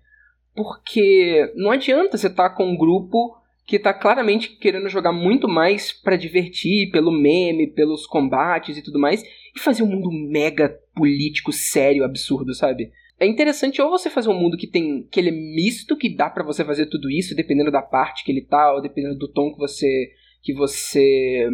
Porque 0.55 1.53
não 1.57 1.70
adianta 1.70 2.16
você 2.16 2.27
estar 2.27 2.51
com 2.51 2.64
um 2.64 2.77
grupo 2.77 3.37
que 3.66 3.79
tá 3.79 3.94
claramente 3.94 4.57
querendo 4.57 4.88
jogar 4.88 5.12
muito 5.12 5.46
mais 5.46 5.92
pra 5.92 6.16
divertir, 6.16 6.90
pelo 6.90 7.12
meme, 7.12 7.70
pelos 7.70 8.07
combates 8.07 8.77
e 8.77 8.83
tudo 8.83 8.99
mais, 8.99 9.23
e 9.55 9.61
fazer 9.61 9.83
um 9.83 9.87
mundo 9.87 10.11
mega 10.11 10.77
político, 10.94 11.53
sério, 11.53 12.05
absurdo, 12.05 12.53
sabe? 12.55 12.90
É 13.21 13.27
interessante 13.27 13.83
ou 13.83 13.91
você 13.91 14.09
fazer 14.09 14.31
um 14.31 14.41
mundo 14.41 14.57
que 14.57 14.67
tem 14.67 15.07
que 15.11 15.21
ele 15.21 15.29
é 15.29 15.33
misto, 15.33 15.95
que 15.95 16.17
dá 16.17 16.31
pra 16.31 16.43
você 16.43 16.65
fazer 16.65 16.87
tudo 16.87 17.11
isso, 17.11 17.37
dependendo 17.37 17.71
da 17.71 17.83
parte 17.83 18.25
que 18.25 18.33
ele 18.33 18.41
tá, 18.41 18.73
ou 18.73 18.81
dependendo 18.81 19.19
do 19.19 19.31
tom 19.31 19.53
que 19.53 19.59
você 19.59 20.11
que 20.43 20.55
você 20.55 21.47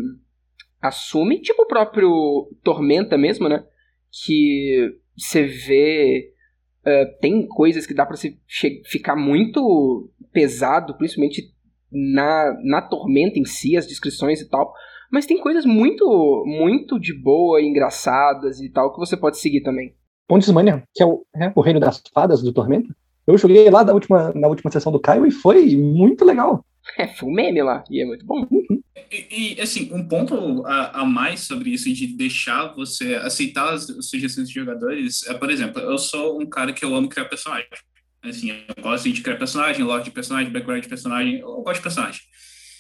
assume, 0.81 1.41
tipo 1.41 1.63
o 1.63 1.67
próprio 1.67 2.49
Tormenta 2.63 3.19
mesmo, 3.19 3.49
né? 3.49 3.65
Que 4.25 4.93
você 5.19 5.43
vê 5.43 6.33
eh, 6.85 7.05
tem 7.21 7.49
coisas 7.49 7.85
que 7.85 7.95
dá 7.95 8.07
pra 8.07 8.17
você 8.17 8.39
ficar 8.85 9.17
muito 9.17 10.09
pesado, 10.33 10.97
principalmente 10.97 11.53
na, 11.91 12.57
na 12.63 12.81
Tormenta 12.81 13.41
em 13.41 13.45
si, 13.45 13.77
as 13.77 13.89
descrições 13.89 14.41
e 14.41 14.49
tal. 14.49 14.73
Mas 15.11 15.27
tem 15.27 15.39
coisas 15.39 15.65
muito, 15.65 16.45
muito 16.47 17.01
de 17.01 17.13
boa, 17.13 17.61
engraçadas 17.61 18.61
e 18.61 18.71
tal, 18.71 18.93
que 18.93 19.01
você 19.01 19.17
pode 19.17 19.39
seguir 19.39 19.63
também. 19.63 19.97
Pontismania, 20.27 20.83
que 20.95 21.03
é 21.03 21.07
o, 21.07 21.25
é 21.35 21.53
o 21.55 21.61
reino 21.61 21.81
das 21.81 22.03
fadas 22.13 22.43
do 22.43 22.53
Tormenta. 22.53 22.95
Eu 23.27 23.37
joguei 23.37 23.69
lá 23.71 23.83
da 23.83 23.93
última, 23.93 24.33
na 24.35 24.49
última 24.49 24.71
sessão 24.71 24.93
do 24.93 25.01
Caio 25.01 25.27
e 25.27 25.31
foi 25.31 25.77
muito 25.77 26.25
legal. 26.25 26.65
É, 26.97 27.09
foi 27.09 27.29
um 27.29 27.33
meme 27.33 27.63
lá, 27.63 27.83
e 27.91 28.01
é 28.01 28.07
muito 28.07 28.25
bom. 28.25 28.47
E, 29.11 29.55
e, 29.57 29.61
assim, 29.61 29.93
um 29.93 30.07
ponto 30.07 30.65
a, 30.67 31.01
a 31.01 31.05
mais 31.05 31.41
sobre 31.41 31.71
isso 31.71 31.93
de 31.93 32.07
deixar 32.07 32.75
você 32.75 33.15
aceitar 33.17 33.75
as 33.75 33.87
sugestões 34.01 34.49
de 34.49 34.55
jogadores 34.55 35.27
é, 35.27 35.35
por 35.35 35.51
exemplo, 35.51 35.81
eu 35.81 35.99
sou 35.99 36.41
um 36.41 36.47
cara 36.47 36.73
que 36.73 36.85
eu 36.85 36.95
amo 36.95 37.09
criar 37.09 37.27
personagem. 37.27 37.67
Assim, 38.23 38.51
eu 38.51 38.83
gosto 38.83 39.11
de 39.11 39.21
criar 39.21 39.37
personagem, 39.37 39.85
lore 39.85 40.05
de 40.05 40.11
personagem, 40.11 40.53
background 40.53 40.83
de 40.83 40.89
personagem, 40.89 41.39
eu 41.39 41.63
gosto 41.63 41.77
de 41.77 41.83
personagem. 41.83 42.21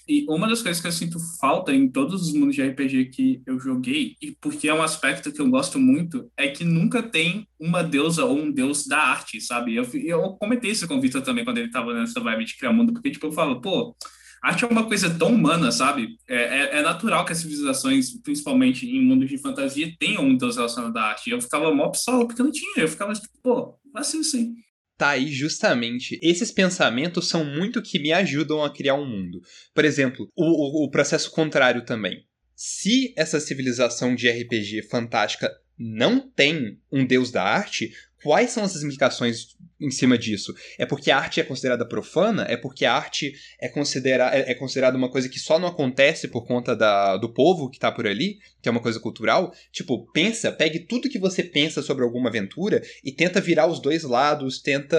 E 0.08 0.24
uma 0.28 0.46
das 0.48 0.62
coisas 0.62 0.80
que 0.80 0.86
eu 0.86 0.92
sinto 0.92 1.18
falta 1.40 1.74
em 1.74 1.88
todos 1.88 2.22
os 2.22 2.32
mundos 2.32 2.54
de 2.54 2.62
RPG 2.62 3.06
que 3.06 3.42
eu 3.44 3.58
joguei, 3.58 4.14
e 4.22 4.30
porque 4.40 4.68
é 4.68 4.74
um 4.74 4.82
aspecto 4.82 5.32
que 5.32 5.40
eu 5.40 5.50
gosto 5.50 5.80
muito, 5.80 6.30
é 6.36 6.48
que 6.48 6.64
nunca 6.64 7.02
tem 7.02 7.46
uma 7.58 7.82
deusa 7.82 8.24
ou 8.24 8.38
um 8.38 8.50
deus 8.50 8.86
da 8.86 8.98
arte, 8.98 9.40
sabe? 9.40 9.74
Eu, 9.74 9.84
eu 9.94 10.22
comentei 10.34 10.70
isso 10.70 10.86
com 10.86 10.96
o 10.96 11.00
Vitor 11.00 11.22
também 11.22 11.44
quando 11.44 11.58
ele 11.58 11.70
tava 11.70 11.92
nessa 11.92 12.20
vibe 12.20 12.44
de 12.44 12.56
criar 12.56 12.72
mundo, 12.72 12.92
porque, 12.92 13.10
tipo, 13.10 13.26
eu 13.26 13.32
falo, 13.32 13.60
pô, 13.60 13.96
arte 14.42 14.64
é 14.64 14.68
uma 14.68 14.84
coisa 14.84 15.10
tão 15.10 15.28
humana, 15.28 15.72
sabe? 15.72 16.16
É, 16.28 16.36
é, 16.36 16.78
é 16.78 16.82
natural 16.82 17.24
que 17.24 17.32
as 17.32 17.38
civilizações, 17.38 18.10
principalmente 18.22 18.86
em 18.86 19.02
mundos 19.02 19.28
de 19.28 19.38
fantasia, 19.38 19.92
tenham 19.98 20.24
um 20.24 20.36
deus 20.36 20.56
relacionado 20.56 20.96
à 20.96 21.02
arte. 21.02 21.30
Eu 21.30 21.40
ficava 21.40 21.74
mó 21.74 21.88
pistola 21.88 22.26
porque 22.26 22.42
não 22.42 22.52
tinha. 22.52 22.84
Eu 22.84 22.88
ficava 22.88 23.12
tipo, 23.12 23.28
pô, 23.42 23.78
assim 23.94 24.22
sim. 24.22 24.54
Tá 24.96 25.10
aí 25.10 25.30
justamente. 25.30 26.18
Esses 26.22 26.50
pensamentos 26.50 27.28
são 27.28 27.44
muito 27.44 27.82
que 27.82 27.98
me 27.98 28.12
ajudam 28.12 28.64
a 28.64 28.72
criar 28.72 28.94
um 28.94 29.06
mundo. 29.06 29.42
Por 29.74 29.84
exemplo, 29.84 30.30
o, 30.34 30.44
o, 30.44 30.86
o 30.86 30.90
processo 30.90 31.30
contrário 31.30 31.84
também. 31.84 32.24
Se 32.54 33.12
essa 33.16 33.38
civilização 33.38 34.14
de 34.14 34.30
RPG 34.30 34.84
fantástica 34.84 35.52
não 35.78 36.18
tem 36.18 36.80
um 36.90 37.04
deus 37.06 37.30
da 37.30 37.42
arte, 37.42 37.92
quais 38.22 38.50
são 38.50 38.64
as 38.64 38.82
implicações 38.82 39.54
em 39.80 39.90
cima 39.90 40.16
disso? 40.16 40.54
É 40.78 40.86
porque 40.86 41.10
a 41.10 41.18
arte 41.18 41.40
é 41.40 41.44
considerada 41.44 41.86
profana? 41.86 42.46
É 42.48 42.56
porque 42.56 42.84
a 42.84 42.94
arte 42.94 43.34
é, 43.60 43.68
considera 43.68 44.30
é, 44.34 44.50
é 44.50 44.54
considerada 44.54 44.96
uma 44.96 45.10
coisa 45.10 45.28
que 45.28 45.38
só 45.38 45.58
não 45.58 45.68
acontece 45.68 46.28
por 46.28 46.46
conta 46.46 46.74
da, 46.74 47.16
do 47.16 47.32
povo 47.32 47.70
que 47.70 47.78
tá 47.78 47.92
por 47.92 48.06
ali, 48.06 48.38
que 48.62 48.68
é 48.68 48.72
uma 48.72 48.80
coisa 48.80 48.98
cultural? 48.98 49.52
Tipo, 49.70 50.10
pensa, 50.12 50.50
pegue 50.50 50.80
tudo 50.80 51.08
que 51.08 51.18
você 51.18 51.42
pensa 51.42 51.82
sobre 51.82 52.04
alguma 52.04 52.28
aventura 52.28 52.82
e 53.04 53.12
tenta 53.12 53.40
virar 53.40 53.66
os 53.66 53.80
dois 53.80 54.02
lados, 54.02 54.60
tenta 54.60 54.98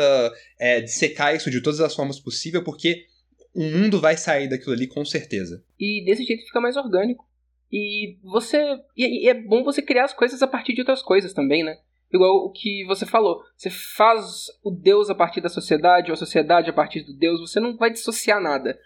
é, 0.59 0.81
dissecar 0.81 1.35
isso 1.35 1.49
de 1.49 1.61
todas 1.61 1.81
as 1.81 1.95
formas 1.95 2.19
possíveis, 2.19 2.63
porque 2.63 3.05
o 3.53 3.63
mundo 3.63 3.99
vai 3.99 4.15
sair 4.15 4.47
daquilo 4.47 4.73
ali 4.73 4.87
com 4.87 5.03
certeza. 5.03 5.63
E 5.79 6.03
desse 6.05 6.23
jeito 6.23 6.45
fica 6.45 6.61
mais 6.61 6.77
orgânico. 6.77 7.25
E 7.71 8.17
você. 8.23 8.79
E 8.95 9.27
é 9.27 9.33
bom 9.33 9.63
você 9.63 9.81
criar 9.81 10.05
as 10.05 10.13
coisas 10.13 10.41
a 10.41 10.47
partir 10.47 10.73
de 10.73 10.81
outras 10.81 11.01
coisas 11.01 11.33
também, 11.33 11.63
né? 11.63 11.77
Igual 12.13 12.45
o 12.45 12.51
que 12.51 12.85
você 12.85 13.05
falou. 13.05 13.41
Você 13.55 13.69
faz 13.69 14.47
o 14.63 14.71
Deus 14.71 15.09
a 15.09 15.15
partir 15.15 15.41
da 15.41 15.49
sociedade, 15.49 16.09
ou 16.09 16.13
a 16.13 16.17
sociedade 16.17 16.69
a 16.69 16.73
partir 16.73 17.01
do 17.03 17.13
Deus, 17.13 17.39
você 17.39 17.59
não 17.59 17.75
vai 17.75 17.91
dissociar 17.91 18.41
nada. 18.41 18.77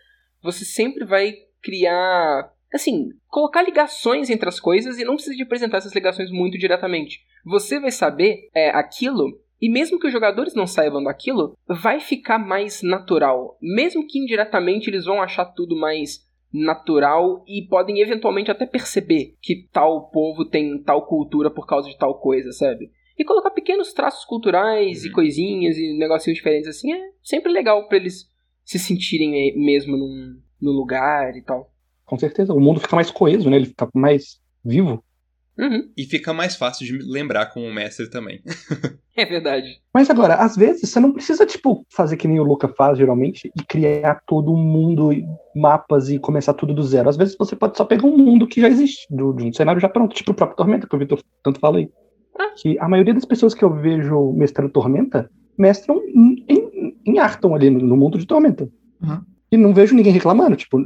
Você 0.41 0.65
sempre 0.65 1.05
vai 1.05 1.33
criar. 1.61 2.51
Assim, 2.73 3.09
colocar 3.27 3.61
ligações 3.61 4.29
entre 4.29 4.47
as 4.47 4.59
coisas 4.59 4.97
e 4.97 5.03
não 5.03 5.15
precisa 5.15 5.35
de 5.35 5.43
apresentar 5.43 5.77
essas 5.77 5.93
ligações 5.93 6.31
muito 6.31 6.57
diretamente. 6.57 7.19
você 7.43 7.79
vai 7.79 7.91
saber 7.91 8.49
é, 8.53 8.69
aquilo 8.69 9.37
e 9.61 9.69
mesmo 9.69 9.99
que 9.99 10.07
os 10.07 10.13
jogadores 10.13 10.55
não 10.55 10.65
saibam 10.65 11.03
daquilo, 11.03 11.55
vai 11.67 11.99
ficar 11.99 12.39
mais 12.39 12.81
natural. 12.81 13.57
Mesmo 13.61 14.07
que 14.07 14.17
indiretamente 14.17 14.89
eles 14.89 15.05
vão 15.05 15.21
achar 15.21 15.45
tudo 15.45 15.75
mais 15.75 16.27
natural 16.51 17.45
e 17.47 17.61
podem 17.67 18.01
eventualmente 18.01 18.49
até 18.49 18.65
perceber 18.65 19.35
que 19.39 19.67
tal 19.71 20.09
povo 20.09 20.43
tem 20.43 20.81
tal 20.81 21.05
cultura 21.05 21.51
por 21.51 21.67
causa 21.67 21.87
de 21.87 21.97
tal 21.97 22.19
coisa, 22.19 22.51
sabe? 22.51 22.91
E 23.17 23.23
colocar 23.23 23.51
pequenos 23.51 23.93
traços 23.93 24.25
culturais 24.25 25.01
uhum. 25.01 25.09
e 25.09 25.11
coisinhas 25.11 25.77
e 25.77 25.97
negocinhos 25.97 26.37
diferentes 26.37 26.69
assim 26.69 26.93
é 26.93 27.11
sempre 27.21 27.51
legal 27.51 27.87
para 27.87 27.97
eles 27.97 28.29
se 28.65 28.79
sentirem 28.79 29.57
mesmo 29.57 29.97
num, 29.97 30.39
num 30.61 30.71
lugar 30.71 31.35
e 31.35 31.41
tal. 31.41 31.71
Com 32.05 32.17
certeza, 32.17 32.53
o 32.53 32.59
mundo 32.59 32.79
fica 32.79 32.95
mais 32.95 33.09
coeso, 33.09 33.49
né? 33.49 33.57
Ele 33.57 33.67
fica 33.67 33.87
mais 33.93 34.39
vivo. 34.63 35.03
Uhum. 35.57 35.91
E 35.95 36.05
fica 36.05 36.33
mais 36.33 36.55
fácil 36.55 36.85
de 36.85 36.97
lembrar 37.05 37.47
com 37.47 37.61
o 37.61 37.73
mestre 37.73 38.09
também. 38.09 38.41
é 39.15 39.25
verdade. 39.25 39.79
Mas 39.93 40.09
agora, 40.09 40.35
às 40.35 40.55
vezes, 40.55 40.89
você 40.89 40.99
não 40.99 41.11
precisa, 41.11 41.45
tipo, 41.45 41.85
fazer 41.89 42.17
que 42.17 42.27
nem 42.27 42.39
o 42.39 42.43
Luca 42.43 42.67
faz 42.67 42.97
geralmente 42.97 43.51
e 43.55 43.63
criar 43.63 44.21
todo 44.25 44.51
um 44.51 44.57
mundo, 44.57 45.11
mapas 45.55 46.09
e 46.09 46.17
começar 46.17 46.53
tudo 46.53 46.73
do 46.73 46.83
zero. 46.83 47.09
Às 47.09 47.17
vezes 47.17 47.35
você 47.37 47.55
pode 47.55 47.77
só 47.77 47.85
pegar 47.85 48.07
um 48.07 48.17
mundo 48.17 48.47
que 48.47 48.61
já 48.61 48.67
existe, 48.67 49.05
do, 49.09 49.33
de 49.33 49.43
um 49.43 49.53
cenário 49.53 49.81
já 49.81 49.89
pronto, 49.89 50.15
tipo 50.15 50.31
o 50.31 50.35
próprio 50.35 50.57
Tormenta, 50.57 50.87
que 50.87 50.95
o 50.95 50.99
Vitor 50.99 51.21
tanto 51.43 51.59
fala 51.59 51.77
aí. 51.77 51.89
Que 52.61 52.77
a 52.79 52.87
maioria 52.87 53.13
das 53.13 53.25
pessoas 53.25 53.53
que 53.53 53.63
eu 53.63 53.73
vejo 53.73 54.31
mestrando 54.33 54.71
Tormenta 54.71 55.29
mestram 55.57 56.01
em, 56.07 56.45
em, 56.47 56.97
em 57.05 57.19
Arton 57.19 57.55
ali, 57.55 57.69
no, 57.69 57.79
no 57.79 57.97
mundo 57.97 58.17
de 58.17 58.25
Tormenta. 58.25 58.69
Uhum. 59.01 59.21
E 59.51 59.57
não 59.57 59.73
vejo 59.73 59.95
ninguém 59.95 60.13
reclamando, 60.13 60.55
tipo. 60.55 60.77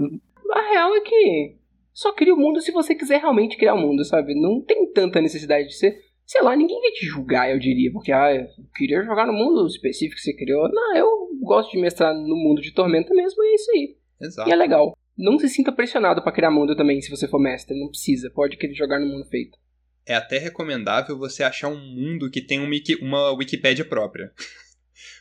A 0.51 0.61
real 0.71 0.95
é 0.95 1.01
que 1.01 1.55
só 1.93 2.11
cria 2.11 2.33
o 2.33 2.37
mundo 2.37 2.61
se 2.61 2.71
você 2.71 2.95
quiser 2.95 3.21
realmente 3.21 3.57
criar 3.57 3.73
o 3.73 3.79
mundo, 3.79 4.03
sabe? 4.03 4.33
Não 4.35 4.61
tem 4.61 4.91
tanta 4.91 5.21
necessidade 5.21 5.67
de 5.67 5.75
ser. 5.75 5.97
Sei 6.25 6.41
lá, 6.41 6.55
ninguém 6.55 6.81
vai 6.81 6.91
te 6.91 7.05
julgar, 7.05 7.51
eu 7.51 7.59
diria, 7.59 7.91
porque 7.91 8.11
ah, 8.11 8.33
eu 8.33 8.47
queria 8.75 9.03
jogar 9.03 9.27
no 9.27 9.33
mundo 9.33 9.67
específico 9.67 10.15
que 10.15 10.21
você 10.21 10.33
criou. 10.33 10.67
Não, 10.71 10.95
eu 10.97 11.07
gosto 11.41 11.71
de 11.71 11.79
mestrar 11.79 12.13
no 12.13 12.35
mundo 12.35 12.61
de 12.61 12.73
Tormenta 12.73 13.13
mesmo, 13.13 13.43
e 13.43 13.47
é 13.47 13.55
isso 13.55 13.71
aí. 13.71 13.95
Exato. 14.21 14.49
E 14.49 14.51
é 14.51 14.55
legal. 14.55 14.97
Não 15.17 15.37
se 15.37 15.47
sinta 15.47 15.71
pressionado 15.71 16.21
para 16.21 16.31
criar 16.31 16.51
mundo 16.51 16.75
também, 16.75 16.99
se 16.99 17.09
você 17.09 17.27
for 17.27 17.39
mestre. 17.39 17.79
Não 17.79 17.87
precisa, 17.87 18.31
pode 18.33 18.57
querer 18.57 18.73
jogar 18.73 18.99
no 18.99 19.05
mundo 19.05 19.25
feito. 19.25 19.57
É 20.05 20.15
até 20.15 20.37
recomendável 20.37 21.17
você 21.17 21.43
achar 21.43 21.67
um 21.67 21.79
mundo 21.79 22.29
que 22.29 22.41
tem 22.41 22.59
uma 23.01 23.31
Wikipédia 23.31 23.85
própria. 23.85 24.31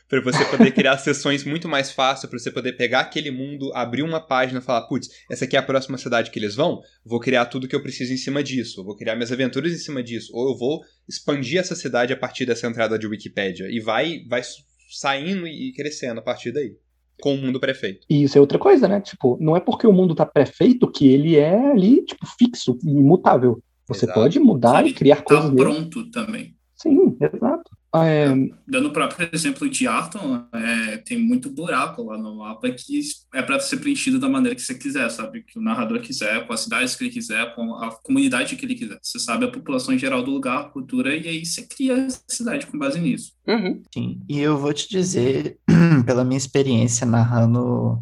para 0.07 0.21
você 0.21 0.45
poder 0.45 0.71
criar 0.71 0.97
sessões 0.97 1.43
muito 1.43 1.67
mais 1.67 1.91
fácil, 1.91 2.29
para 2.29 2.37
você 2.37 2.51
poder 2.51 2.73
pegar 2.73 3.01
aquele 3.01 3.31
mundo, 3.31 3.71
abrir 3.73 4.03
uma 4.03 4.19
página 4.19 4.59
e 4.59 4.63
falar, 4.63 4.87
putz, 4.87 5.09
essa 5.29 5.45
aqui 5.45 5.55
é 5.55 5.59
a 5.59 5.63
próxima 5.63 5.97
cidade 5.97 6.31
que 6.31 6.39
eles 6.39 6.55
vão, 6.55 6.81
vou 7.03 7.19
criar 7.19 7.45
tudo 7.45 7.67
que 7.67 7.75
eu 7.75 7.81
preciso 7.81 8.13
em 8.13 8.17
cima 8.17 8.43
disso, 8.43 8.83
vou 8.83 8.95
criar 8.95 9.15
minhas 9.15 9.31
aventuras 9.31 9.73
em 9.73 9.77
cima 9.77 10.03
disso, 10.03 10.31
ou 10.33 10.49
eu 10.49 10.57
vou 10.57 10.81
expandir 11.07 11.59
essa 11.59 11.75
cidade 11.75 12.13
a 12.13 12.17
partir 12.17 12.45
dessa 12.45 12.67
entrada 12.67 12.97
de 12.99 13.07
Wikipédia, 13.07 13.67
e 13.69 13.79
vai, 13.79 14.19
vai 14.27 14.41
saindo 14.91 15.47
e 15.47 15.73
crescendo 15.73 16.19
a 16.19 16.23
partir 16.23 16.51
daí. 16.51 16.75
Com 17.21 17.33
o 17.33 17.37
mundo 17.37 17.61
prefeito. 17.61 18.05
E 18.09 18.23
isso 18.23 18.37
é 18.37 18.41
outra 18.41 18.59
coisa, 18.59 18.89
né? 18.89 18.99
Tipo, 18.99 19.37
não 19.39 19.55
é 19.55 19.61
porque 19.61 19.87
o 19.87 19.93
mundo 19.93 20.13
tá 20.13 20.25
prefeito 20.25 20.91
que 20.91 21.07
ele 21.07 21.37
é 21.37 21.71
ali, 21.71 22.03
tipo, 22.03 22.25
fixo, 22.37 22.77
imutável. 22.83 23.63
Você 23.87 24.05
Exato. 24.05 24.19
pode 24.19 24.39
mudar 24.39 24.85
e 24.85 24.93
criar 24.93 25.17
tá 25.17 25.23
coisas. 25.23 25.49
Tá 25.49 25.55
pronto 25.55 26.09
também. 26.11 26.55
Sim, 26.75 27.17
exato. 27.21 27.71
É... 27.95 28.27
Dando 28.67 28.89
o 28.89 28.91
próprio 28.91 29.29
exemplo 29.31 29.69
de 29.69 29.87
Arton, 29.87 30.45
é, 30.53 30.97
tem 30.97 31.17
muito 31.17 31.49
buraco 31.49 32.03
lá 32.03 32.17
no 32.17 32.39
mapa 32.39 32.69
que 32.69 32.99
é 33.33 33.41
para 33.41 33.59
ser 33.59 33.77
preenchido 33.77 34.19
da 34.19 34.27
maneira 34.27 34.55
que 34.55 34.61
você 34.61 34.75
quiser, 34.75 35.09
sabe? 35.09 35.43
Que 35.43 35.57
o 35.57 35.61
narrador 35.61 36.01
quiser, 36.01 36.45
com 36.45 36.51
as 36.51 36.59
cidades 36.59 36.95
que 36.95 37.05
ele 37.05 37.13
quiser, 37.13 37.55
com 37.55 37.75
a 37.75 37.91
comunidade 38.03 38.57
que 38.57 38.65
ele 38.65 38.75
quiser. 38.75 38.99
Você 39.01 39.17
sabe 39.17 39.45
a 39.45 39.51
população 39.51 39.97
geral 39.97 40.21
do 40.21 40.31
lugar, 40.31 40.59
a 40.59 40.69
cultura, 40.69 41.15
e 41.15 41.27
aí 41.27 41.45
você 41.45 41.65
cria 41.65 42.05
a 42.05 42.09
cidade 42.27 42.67
com 42.67 42.77
base 42.77 42.99
nisso. 42.99 43.31
Uhum. 43.47 43.81
Sim, 43.93 44.19
e 44.27 44.39
eu 44.39 44.57
vou 44.57 44.73
te 44.73 44.89
dizer, 44.89 45.57
pela 46.05 46.25
minha 46.25 46.37
experiência 46.37 47.07
narrando, 47.07 48.01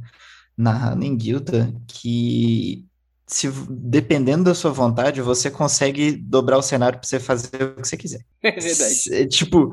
narrando 0.57 1.05
em 1.05 1.15
guilda, 1.15 1.71
que 1.87 2.87
se 3.33 3.49
dependendo 3.67 4.43
da 4.43 4.53
sua 4.53 4.71
vontade, 4.71 5.21
você 5.21 5.49
consegue 5.49 6.11
dobrar 6.11 6.57
o 6.57 6.61
cenário 6.61 6.99
para 6.99 7.07
você 7.07 7.19
fazer 7.19 7.63
o 7.63 7.81
que 7.81 7.87
você 7.87 7.97
quiser. 7.97 8.21
É 8.43 8.51
verdade. 8.51 9.13
É, 9.13 9.25
tipo, 9.25 9.71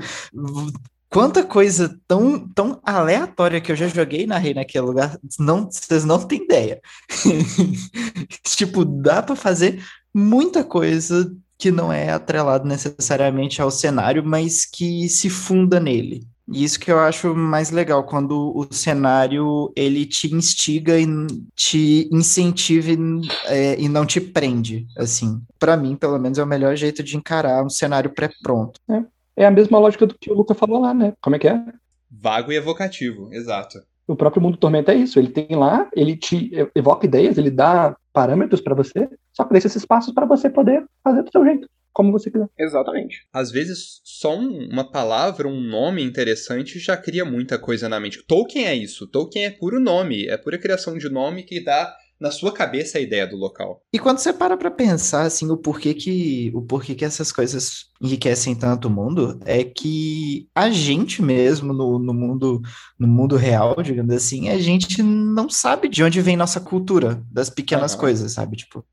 quanta 1.11 1.45
coisa 1.45 1.99
tão, 2.09 2.49
tão 2.49 2.81
aleatória 2.85 3.61
que 3.61 3.71
eu 3.71 3.77
já 3.77 3.89
joguei 3.89 4.27
na 4.27 4.39
rei 4.39 4.55
naquele 4.55 4.87
lugar, 4.87 5.19
não, 5.39 5.71
vocês 5.71 6.05
não 6.05 6.19
têm 6.19 6.45
ideia. 6.45 6.81
tipo, 8.47 8.85
dá 8.85 9.23
para 9.23 9.37
fazer 9.37 9.85
muita 10.15 10.65
coisa 10.65 11.31
que 11.59 11.71
não 11.71 11.93
é 11.93 12.11
atrelado 12.11 12.67
necessariamente 12.67 13.61
ao 13.61 13.71
cenário, 13.71 14.25
mas 14.25 14.65
que 14.65 15.07
se 15.09 15.29
funda 15.29 15.79
nele. 15.79 16.27
E 16.53 16.65
isso 16.65 16.81
que 16.81 16.91
eu 16.91 16.99
acho 16.99 17.35
mais 17.35 17.71
legal, 17.71 18.05
quando 18.05 18.53
o 18.57 18.67
cenário 18.73 19.73
ele 19.77 20.05
te 20.05 20.35
instiga 20.35 20.99
e 20.99 21.07
te 21.55 22.09
incentiva 22.13 22.91
e, 22.91 22.99
é, 23.47 23.81
e 23.81 23.89
não 23.89 24.05
te 24.05 24.21
prende, 24.21 24.87
assim. 24.97 25.41
para 25.59 25.77
mim, 25.77 25.95
pelo 25.97 26.19
menos, 26.19 26.39
é 26.39 26.43
o 26.43 26.47
melhor 26.47 26.75
jeito 26.77 27.03
de 27.03 27.17
encarar 27.17 27.65
um 27.65 27.71
cenário 27.71 28.11
pré-pronto. 28.11 28.81
É. 28.91 29.45
é 29.45 29.47
a 29.47 29.51
mesma 29.51 29.79
lógica 29.79 30.07
do 30.07 30.17
que 30.19 30.31
o 30.31 30.35
Luca 30.35 30.55
falou 30.55 30.81
lá, 30.81 30.93
né? 30.93 31.13
Como 31.21 31.37
é 31.37 31.39
que 31.39 31.49
é? 31.49 31.63
Vago 32.11 32.51
e 32.51 32.57
evocativo, 32.57 33.33
exato. 33.33 33.79
O 34.11 34.17
próprio 34.17 34.43
mundo 34.43 34.57
Tormenta 34.57 34.93
é 34.93 34.97
isso, 34.97 35.19
ele 35.21 35.29
tem 35.29 35.57
lá, 35.57 35.89
ele 35.95 36.17
te 36.17 36.51
evoca 36.75 37.07
ideias, 37.07 37.39
ele 37.39 37.51
dá 37.51 37.97
parâmetros 38.13 38.61
para 38.61 38.75
você, 38.75 39.09
só 39.33 39.45
que 39.45 39.53
deixa 39.53 39.69
esses 39.69 39.85
passos 39.85 40.13
para 40.13 40.27
você 40.27 40.51
poder 40.51 40.85
fazer 41.05 41.23
do 41.23 41.31
seu 41.31 41.45
jeito 41.45 41.69
como 41.93 42.11
você 42.11 42.31
quiser. 42.31 42.49
Exatamente. 42.59 43.27
Às 43.33 43.51
vezes, 43.53 44.01
só 44.05 44.37
um, 44.37 44.69
uma 44.71 44.91
palavra, 44.91 45.47
um 45.47 45.61
nome 45.61 46.03
interessante 46.03 46.79
já 46.79 46.97
cria 46.97 47.25
muita 47.25 47.59
coisa 47.59 47.89
na 47.89 48.01
mente. 48.01 48.25
Tolkien 48.27 48.67
é 48.67 48.75
isso. 48.75 49.07
Tolkien 49.07 49.45
é 49.45 49.51
puro 49.51 49.81
nome. 49.81 50.27
É 50.27 50.37
pura 50.37 50.59
criação 50.59 50.97
de 50.97 51.09
nome 51.09 51.43
que 51.43 51.63
dá 51.63 51.93
na 52.21 52.31
sua 52.31 52.53
cabeça 52.53 52.99
a 52.99 53.01
ideia 53.01 53.27
do 53.27 53.37
local. 53.37 53.83
E 53.93 53.99
quando 53.99 54.19
você 54.19 54.33
para 54.33 54.57
para 54.57 54.71
pensar 54.71 55.23
assim 55.23 55.51
o 55.51 55.57
porquê 55.57 55.95
que 55.95 56.53
o 56.55 56.61
porquê 56.61 56.95
que 56.95 57.05
essas 57.05 57.33
coisas 57.33 57.87
enriquecem 58.01 58.55
tanto 58.55 58.89
o 58.89 58.91
mundo 58.91 59.41
é 59.47 59.65
que 59.65 60.47
a 60.55 60.71
gente 60.71 61.23
mesmo 61.23 61.73
no, 61.73 61.99
no 61.99 62.13
mundo 62.13 62.61
no 62.99 63.09
mundo 63.09 63.37
real, 63.37 63.83
digamos 63.83 64.15
assim, 64.15 64.51
a 64.51 64.59
gente 64.59 65.03
não 65.03 65.49
sabe 65.49 65.89
de 65.89 66.05
onde 66.05 66.21
vem 66.21 66.37
nossa 66.37 66.61
cultura 66.61 67.23
das 67.31 67.49
pequenas 67.49 67.95
coisas, 67.95 68.33
sabe? 68.33 68.59
Tipo, 68.59 68.85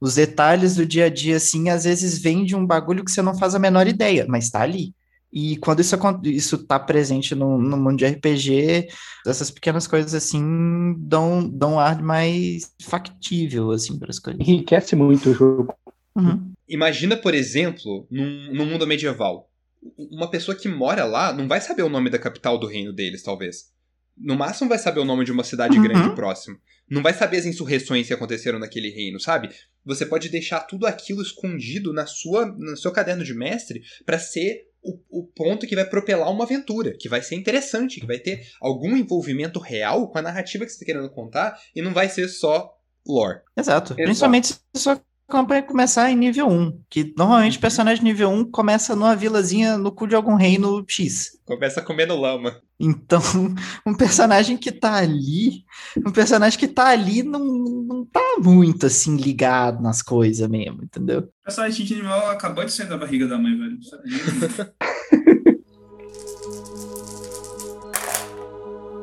os 0.00 0.14
detalhes 0.14 0.74
do 0.74 0.86
dia 0.86 1.06
a 1.06 1.08
dia 1.10 1.36
assim, 1.36 1.68
às 1.68 1.84
vezes 1.84 2.18
vêm 2.18 2.44
de 2.44 2.56
um 2.56 2.66
bagulho 2.66 3.04
que 3.04 3.10
você 3.10 3.20
não 3.20 3.36
faz 3.36 3.54
a 3.54 3.58
menor 3.58 3.86
ideia, 3.86 4.24
mas 4.28 4.48
tá 4.48 4.62
ali. 4.62 4.94
E 5.32 5.56
quando 5.58 5.80
isso, 5.80 5.96
isso 6.24 6.58
tá 6.58 6.78
presente 6.78 7.34
no, 7.34 7.56
no 7.56 7.76
mundo 7.76 7.98
de 7.98 8.06
RPG, 8.06 8.88
essas 9.24 9.50
pequenas 9.50 9.86
coisas 9.86 10.12
assim 10.12 10.94
dão, 10.98 11.48
dão 11.48 11.74
um 11.74 11.78
ar 11.78 12.02
mais 12.02 12.74
factível 12.82 13.70
assim 13.70 13.96
para 13.98 14.10
as 14.10 14.18
coisas. 14.18 14.40
Enriquece 14.40 14.96
muito 14.96 15.30
o 15.30 15.34
jogo. 15.34 15.74
Uhum. 16.16 16.52
Imagina, 16.68 17.16
por 17.16 17.32
exemplo, 17.32 18.06
num, 18.10 18.52
num 18.52 18.66
mundo 18.66 18.86
medieval. 18.86 19.48
Uma 19.96 20.28
pessoa 20.28 20.56
que 20.56 20.68
mora 20.68 21.04
lá 21.04 21.32
não 21.32 21.46
vai 21.46 21.60
saber 21.60 21.82
o 21.82 21.88
nome 21.88 22.10
da 22.10 22.18
capital 22.18 22.58
do 22.58 22.66
reino 22.66 22.92
deles, 22.92 23.22
talvez. 23.22 23.70
No 24.18 24.36
máximo 24.36 24.68
vai 24.68 24.78
saber 24.78 25.00
o 25.00 25.04
nome 25.04 25.24
de 25.24 25.32
uma 25.32 25.44
cidade 25.44 25.76
uhum. 25.76 25.82
grande 25.84 26.14
próxima. 26.14 26.58
Não 26.90 27.02
vai 27.02 27.14
saber 27.14 27.38
as 27.38 27.46
insurreições 27.46 28.08
que 28.08 28.12
aconteceram 28.12 28.58
naquele 28.58 28.90
reino, 28.90 29.20
sabe? 29.20 29.48
Você 29.84 30.04
pode 30.04 30.28
deixar 30.28 30.60
tudo 30.60 30.86
aquilo 30.86 31.22
escondido 31.22 31.92
na 31.92 32.04
sua, 32.04 32.46
no 32.46 32.76
seu 32.76 32.90
caderno 32.90 33.24
de 33.24 33.32
mestre 33.32 33.80
para 34.04 34.18
ser 34.18 34.69
o, 34.82 35.20
o, 35.20 35.26
ponto 35.26 35.66
que 35.66 35.74
vai 35.74 35.84
propelar 35.84 36.30
uma 36.30 36.44
aventura, 36.44 36.96
que 36.96 37.08
vai 37.08 37.22
ser 37.22 37.36
interessante, 37.36 38.00
que 38.00 38.06
vai 38.06 38.18
ter 38.18 38.46
algum 38.60 38.96
envolvimento 38.96 39.58
real 39.58 40.08
com 40.08 40.18
a 40.18 40.22
narrativa 40.22 40.64
que 40.64 40.70
você 40.70 40.76
está 40.76 40.86
querendo 40.86 41.10
contar 41.10 41.58
e 41.74 41.82
não 41.82 41.92
vai 41.92 42.08
ser 42.08 42.28
só 42.28 42.74
lore. 43.06 43.40
Exato. 43.56 43.92
Exato. 43.92 43.94
Principalmente 43.94 44.46
se 44.48 44.60
a 44.74 44.78
sua 44.78 45.02
campanha 45.30 45.62
começar 45.62 46.10
em 46.10 46.16
nível 46.16 46.48
1, 46.48 46.82
que 46.90 47.14
normalmente 47.16 47.54
o 47.54 47.56
uhum. 47.56 47.60
personagem 47.60 48.04
nível 48.04 48.28
1 48.30 48.50
começa 48.50 48.94
numa 48.94 49.16
vilazinha 49.16 49.78
no 49.78 49.90
cu 49.92 50.06
de 50.06 50.14
algum 50.14 50.34
reino 50.34 50.84
X. 50.86 51.38
Começa 51.46 51.80
comendo 51.80 52.14
lama. 52.14 52.60
Então, 52.78 53.22
um 53.86 53.94
personagem 53.94 54.56
que 54.58 54.72
tá 54.72 54.96
ali, 54.96 55.64
um 56.04 56.10
personagem 56.10 56.58
que 56.58 56.68
tá 56.68 56.88
ali 56.88 57.22
não, 57.22 57.44
não 57.44 58.04
tá 58.04 58.36
muito 58.42 58.86
assim 58.86 59.16
ligado 59.16 59.82
nas 59.82 60.02
coisas 60.02 60.46
mesmo, 60.48 60.82
entendeu? 60.82 61.20
O 61.20 61.44
personagem 61.44 61.86
de 61.86 61.94
nível 61.94 62.12
acabou 62.28 62.64
de 62.64 62.72
sair 62.72 62.88
da 62.88 62.98
barriga 62.98 63.26
da 63.26 63.38
mãe, 63.38 63.56
velho. 63.56 63.78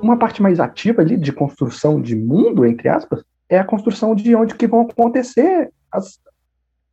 Uma 0.02 0.18
parte 0.18 0.42
mais 0.42 0.60
ativa 0.60 1.02
ali 1.02 1.18
de 1.18 1.32
construção 1.32 2.00
de 2.02 2.16
mundo, 2.16 2.66
entre 2.66 2.88
aspas, 2.88 3.24
é 3.50 3.58
a 3.58 3.64
construção 3.64 4.14
de 4.14 4.36
onde 4.36 4.56
que 4.56 4.68
vão 4.68 4.82
acontecer 4.82 5.72
as, 5.92 6.20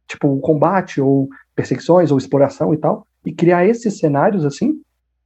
tipo, 0.08 0.28
o 0.28 0.40
combate 0.40 1.00
ou 1.00 1.28
perseguições 1.54 2.10
ou 2.10 2.18
exploração 2.18 2.72
e 2.74 2.76
tal. 2.76 3.06
E 3.24 3.32
criar 3.32 3.66
esses 3.66 3.98
cenários 3.98 4.44
assim 4.44 4.80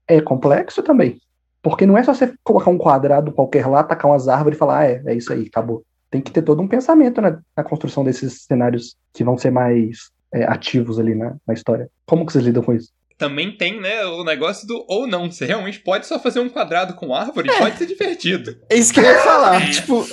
é 0.07 0.21
complexo 0.21 0.83
também. 0.83 1.21
Porque 1.63 1.87
não 1.87 1.99
é 1.99 2.03
só 2.03 2.15
você 2.15 2.33
colocar 2.45 2.71
um 2.71 2.79
quadrado 2.79 3.33
qualquer 3.33 3.67
lá, 3.67 3.83
tacar 3.83 4.11
umas 4.11 4.29
árvores 4.29 4.57
e 4.57 4.59
falar, 4.59 4.79
ah, 4.79 4.87
é, 4.87 5.03
é 5.07 5.15
isso 5.15 5.33
aí, 5.33 5.47
acabou. 5.47 5.83
Tem 6.11 6.21
que 6.21 6.31
ter 6.31 6.43
todo 6.43 6.63
um 6.63 6.69
pensamento 6.69 7.21
na, 7.21 7.39
na 7.57 7.65
construção 7.65 8.05
desses 8.05 8.45
cenários 8.45 8.97
que 9.13 9.25
vão 9.25 9.37
ser 9.37 9.51
mais 9.51 10.11
é, 10.33 10.45
ativos 10.45 10.99
ali 10.99 11.15
na, 11.15 11.37
na 11.47 11.55
história. 11.55 11.91
Como 12.07 12.25
que 12.25 12.33
vocês 12.33 12.45
lidam 12.45 12.63
com 12.63 12.73
isso? 12.73 12.93
Também 13.19 13.51
tem, 13.51 13.81
né, 13.81 14.07
o 14.07 14.23
negócio 14.23 14.65
do 14.65 14.85
ou 14.89 15.05
não. 15.05 15.29
Você 15.29 15.45
realmente 15.45 15.81
pode 15.81 16.07
só 16.07 16.21
fazer 16.21 16.39
um 16.39 16.49
quadrado 16.49 16.95
com 16.95 17.13
árvore, 17.13 17.51
pode 17.59 17.77
ser 17.77 17.87
divertido. 17.87 18.57
É 18.71 18.77
isso 18.79 18.95
que 18.95 19.01
eu 19.01 19.05
ia 19.05 19.19
falar. 19.19 19.61
É. 19.61 19.71
tipo, 19.71 20.07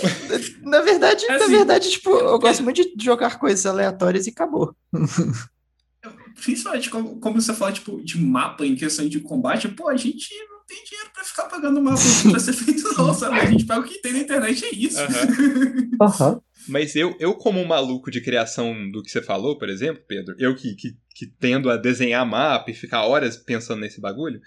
na 0.63 0.81
verdade, 0.81 1.23
na 1.27 1.35
Assim, 1.35 1.51
verdade, 1.51 1.91
tipo, 1.91 2.09
eu 2.09 2.39
gosto 2.39 2.63
muito 2.63 2.81
de 2.97 3.05
jogar 3.05 3.37
coisas 3.37 3.63
aleatórias 3.63 4.25
e 4.25 4.31
acabou. 4.31 4.75
Principalmente 6.43 6.89
como, 6.89 7.19
como 7.19 7.39
você 7.39 7.53
fala, 7.53 7.71
tipo, 7.71 8.03
de 8.03 8.19
mapa 8.19 8.65
em 8.65 8.75
questão 8.75 9.07
de 9.07 9.19
combate, 9.19 9.69
pô, 9.69 9.87
a 9.87 9.95
gente 9.95 10.33
não 10.49 10.65
tem 10.67 10.83
dinheiro 10.83 11.09
pra 11.13 11.23
ficar 11.23 11.43
pagando 11.43 11.81
mapa 11.81 12.01
pra 12.31 12.39
ser 12.39 12.53
feito 12.53 12.91
não, 12.97 13.13
sabe? 13.13 13.39
A 13.39 13.45
gente 13.45 13.65
paga 13.65 13.81
o 13.81 13.83
que 13.83 14.01
tem 14.01 14.13
na 14.13 14.19
internet, 14.19 14.65
é 14.65 14.73
isso. 14.73 14.97
Aham. 16.01 16.41
Mas 16.67 16.95
eu, 16.95 17.15
eu 17.19 17.35
como 17.35 17.59
um 17.59 17.65
maluco 17.65 18.09
de 18.09 18.21
criação 18.21 18.89
do 18.91 19.03
que 19.03 19.11
você 19.11 19.21
falou, 19.21 19.57
por 19.57 19.69
exemplo, 19.69 20.03
Pedro, 20.07 20.35
eu 20.39 20.55
que, 20.55 20.75
que, 20.75 20.97
que 21.13 21.27
tendo 21.27 21.69
a 21.69 21.77
desenhar 21.77 22.25
mapa 22.25 22.71
e 22.71 22.73
ficar 22.73 23.05
horas 23.05 23.37
pensando 23.37 23.81
nesse 23.81 24.01
bagulho, 24.01 24.41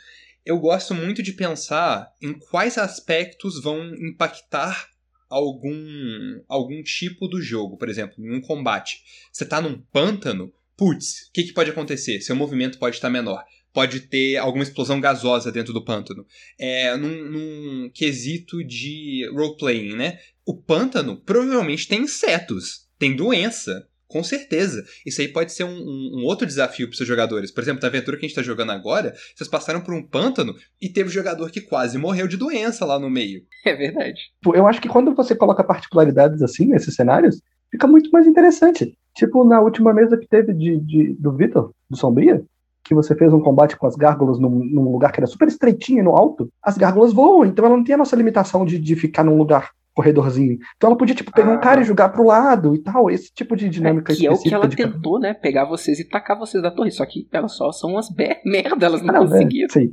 eu 0.45 0.59
gosto 0.59 0.95
muito 0.95 1.23
de 1.23 1.33
pensar 1.33 2.11
em 2.23 2.33
quais 2.33 2.79
aspectos 2.79 3.63
vão 3.63 3.95
impactar 3.95 4.89
algum, 5.29 6.43
algum 6.49 6.83
tipo 6.83 7.29
do 7.29 7.41
jogo. 7.41 7.77
Por 7.77 7.89
exemplo, 7.89 8.25
em 8.25 8.35
um 8.35 8.41
combate. 8.41 9.03
Você 9.31 9.45
tá 9.45 9.61
num 9.61 9.79
pântano, 9.93 10.53
putz, 10.77 11.29
o 11.29 11.33
que, 11.33 11.45
que 11.45 11.53
pode 11.53 11.71
acontecer? 11.71 12.21
Seu 12.21 12.35
movimento 12.35 12.79
pode 12.79 12.97
estar 12.97 13.11
menor. 13.11 13.45
Pode 13.73 14.01
ter 14.01 14.39
alguma 14.39 14.65
explosão 14.65 15.01
gasosa 15.01 15.53
dentro 15.53 15.73
do 15.73 15.85
pântano. 15.85 16.27
É, 16.59 16.97
num, 16.97 17.31
num 17.31 17.91
quesito 17.91 18.65
de 18.65 19.29
roleplaying, 19.35 19.95
né? 19.95 20.19
O 20.49 20.57
pântano 20.57 21.17
provavelmente 21.27 21.87
tem 21.87 22.01
insetos, 22.05 22.89
tem 22.99 23.15
doença, 23.15 23.85
com 24.07 24.25
certeza. 24.25 24.83
Isso 25.05 25.21
aí 25.21 25.29
pode 25.29 25.53
ser 25.53 25.65
um, 25.65 25.69
um- 25.77 26.21
um 26.21 26.25
outro 26.25 26.47
desafio 26.47 26.89
para 26.89 26.97
seus 26.97 27.07
jogadores. 27.07 27.51
Por 27.51 27.61
exemplo, 27.63 27.83
na 27.83 27.89
aventura 27.89 28.17
que 28.17 28.25
a 28.25 28.27
gente 28.27 28.31
está 28.39 28.43
jogando 28.43 28.73
agora, 28.73 29.13
vocês 29.37 29.47
passaram 29.51 29.83
por 29.83 29.93
um 29.93 30.03
pântano 30.03 30.55
e 30.81 30.89
teve 30.89 31.11
um 31.11 31.13
jogador 31.13 31.51
que 31.51 31.61
quase 31.61 31.99
morreu 31.99 32.27
de 32.27 32.39
doença 32.39 32.87
lá 32.87 32.99
no 32.99 33.11
meio. 33.11 33.43
É 33.67 33.77
verdade. 33.77 34.19
Tipo, 34.43 34.57
Eu 34.57 34.67
acho 34.67 34.81
que 34.81 34.89
quando 34.89 35.15
você 35.15 35.35
coloca 35.37 35.63
particularidades 35.63 36.41
assim 36.41 36.65
nesses 36.65 36.95
cenários, 36.95 37.43
fica 37.71 37.87
muito 37.87 38.09
mais 38.11 38.27
interessante. 38.27 38.97
Tipo, 39.15 39.45
na 39.45 39.61
última 39.61 39.93
mesa 39.93 40.17
que 40.17 40.27
teve 40.27 40.55
de, 40.55 40.81
de- 40.81 41.13
do 41.21 41.33
Vitor, 41.37 41.73
do 41.91 41.97
Sombria, 41.99 42.43
que 42.85 42.95
você 42.95 43.15
fez 43.15 43.31
um 43.35 43.41
combate 43.41 43.77
com 43.77 43.87
as 43.87 43.95
gárgulas 43.97 44.39
num, 44.41 44.65
num 44.65 44.91
lugar 44.91 45.13
que 45.13 45.21
era 45.21 45.27
super 45.27 45.47
estreitinho 45.47 45.99
e 45.99 46.03
no 46.03 46.17
alto, 46.17 46.49
as 46.63 46.79
gárgulas 46.79 47.13
voam, 47.13 47.45
então 47.45 47.67
ela 47.67 47.77
não 47.77 47.85
tem 47.85 47.95
a 47.95 47.99
nossa 47.99 48.17
limitação 48.17 48.65
de, 48.65 48.79
de 48.79 48.97
ficar 48.97 49.23
num 49.25 49.37
lugar 49.37 49.73
corredorzinho. 49.99 50.59
Então 50.77 50.91
ela 50.91 50.97
podia, 50.97 51.15
tipo, 51.15 51.33
pegar 51.33 51.51
Ah. 51.51 51.55
um 51.57 51.61
cara 51.61 51.81
e 51.81 51.85
jogar 51.85 52.09
pro 52.11 52.25
lado 52.25 52.75
e 52.75 52.83
tal. 52.83 53.11
Esse 53.11 53.33
tipo 53.35 53.57
de 53.57 53.69
dinâmica 53.69 54.13
É, 54.13 54.17
que 54.17 54.27
é 54.27 54.31
o 54.31 54.39
que 54.41 54.55
ela 54.55 54.69
tentou, 54.69 55.19
né? 55.19 55.35
Pegar 55.35 55.65
vocês 55.65 55.99
e 55.99 56.09
tacar 56.09 56.39
vocês 56.39 56.63
da 56.63 56.71
torre. 56.71 56.91
Só 56.91 57.05
que 57.05 57.27
elas 57.33 57.57
só 57.57 57.73
são 57.73 57.91
umas 57.91 58.09
be- 58.11 58.41
merda, 58.47 58.87
elas 58.87 59.03
não 59.03 59.15
Ah, 59.15 59.19
é, 59.19 59.21
conseguiram. 59.21 59.69
sim. 59.71 59.93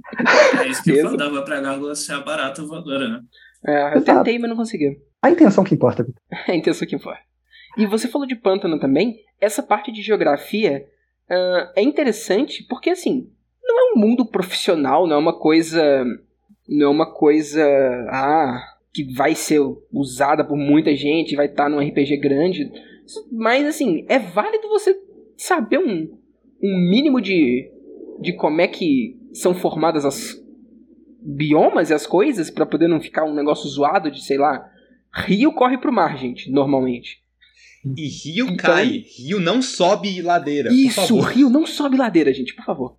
É 0.62 0.68
isso 0.68 0.84
que 0.84 1.02
falava 1.02 1.41
pra 1.44 1.60
Gárgula 1.62 1.96
ser 1.96 2.13
a 2.13 2.20
barata 2.22 2.62
voadora, 2.63 3.08
né? 3.10 3.20
É, 3.68 3.82
eu 3.94 3.98
Exato. 3.98 4.04
tentei, 4.06 4.38
mas 4.38 4.50
não 4.50 4.56
consegui. 4.58 4.98
A 5.24 5.32
intenção 5.32 5.63
que 5.63 5.74
importa. 5.74 6.04
Vitor. 6.04 6.22
É 6.48 6.52
a 6.54 6.56
intenção 6.56 6.88
que 6.88 7.00
foi. 7.00 7.15
E 7.78 7.86
você 7.88 8.08
falou 8.08 8.28
de 8.28 8.36
pântano 8.36 8.80
também. 8.80 9.15
Essa 9.41 9.63
parte 9.63 9.91
de 9.91 10.02
geografia 10.02 10.86
ah, 11.30 11.72
é 11.76 11.82
interessante 11.82 12.63
porque, 12.70 12.91
assim, 12.91 13.28
não 13.63 13.80
é 13.80 13.94
um 13.94 14.00
mundo 14.00 14.26
profissional, 14.26 15.08
não 15.08 15.15
é 15.15 15.20
uma 15.20 15.38
coisa. 15.39 16.06
Não 16.70 16.88
é 16.88 16.89
uma 16.89 17.12
coisa. 17.12 17.63
Ah. 18.12 18.62
Que 18.95 19.13
vai 19.13 19.36
ser 19.36 19.60
usada 19.91 20.45
por 20.45 20.55
muita 20.55 20.95
gente, 20.95 21.36
vai 21.36 21.47
estar 21.47 21.69
num 21.69 21.79
RPG 21.86 22.17
grande. 22.17 22.71
Mas, 23.31 23.65
assim, 23.65 24.05
é 24.08 24.17
válido 24.17 24.69
você 24.69 24.95
saber 25.38 25.79
um, 25.79 26.17
um 26.63 26.89
mínimo 26.89 27.19
de. 27.19 27.69
de 28.21 28.34
como 28.34 28.62
é 28.62 28.67
que 28.69 29.19
são 29.34 29.53
formadas 29.53 30.05
as 30.05 30.41
biomas 31.21 31.89
e 31.89 31.93
as 31.93 32.08
coisas, 32.08 32.49
pra 32.49 32.65
poder 32.65 32.88
não 32.88 33.01
ficar 33.01 33.25
um 33.25 33.34
negócio 33.36 33.67
zoado 33.69 34.10
de, 34.10 34.23
sei 34.23 34.38
lá. 34.38 34.65
Rio 35.13 35.53
corre 35.53 35.77
pro 35.77 35.91
mar, 35.93 36.17
gente, 36.17 36.49
normalmente. 36.51 37.19
E 37.97 38.08
rio 38.08 38.45
Então- 38.47 38.73
cai, 38.73 39.03
rio 39.17 39.39
não 39.39 39.62
sobe 39.62 40.21
ladeira. 40.21 40.71
Isso, 40.73 41.19
rio 41.19 41.49
não 41.49 41.65
sobe 41.65 41.97
ladeira, 41.97 42.34
gente, 42.34 42.55
por 42.55 42.65
favor. 42.65 42.97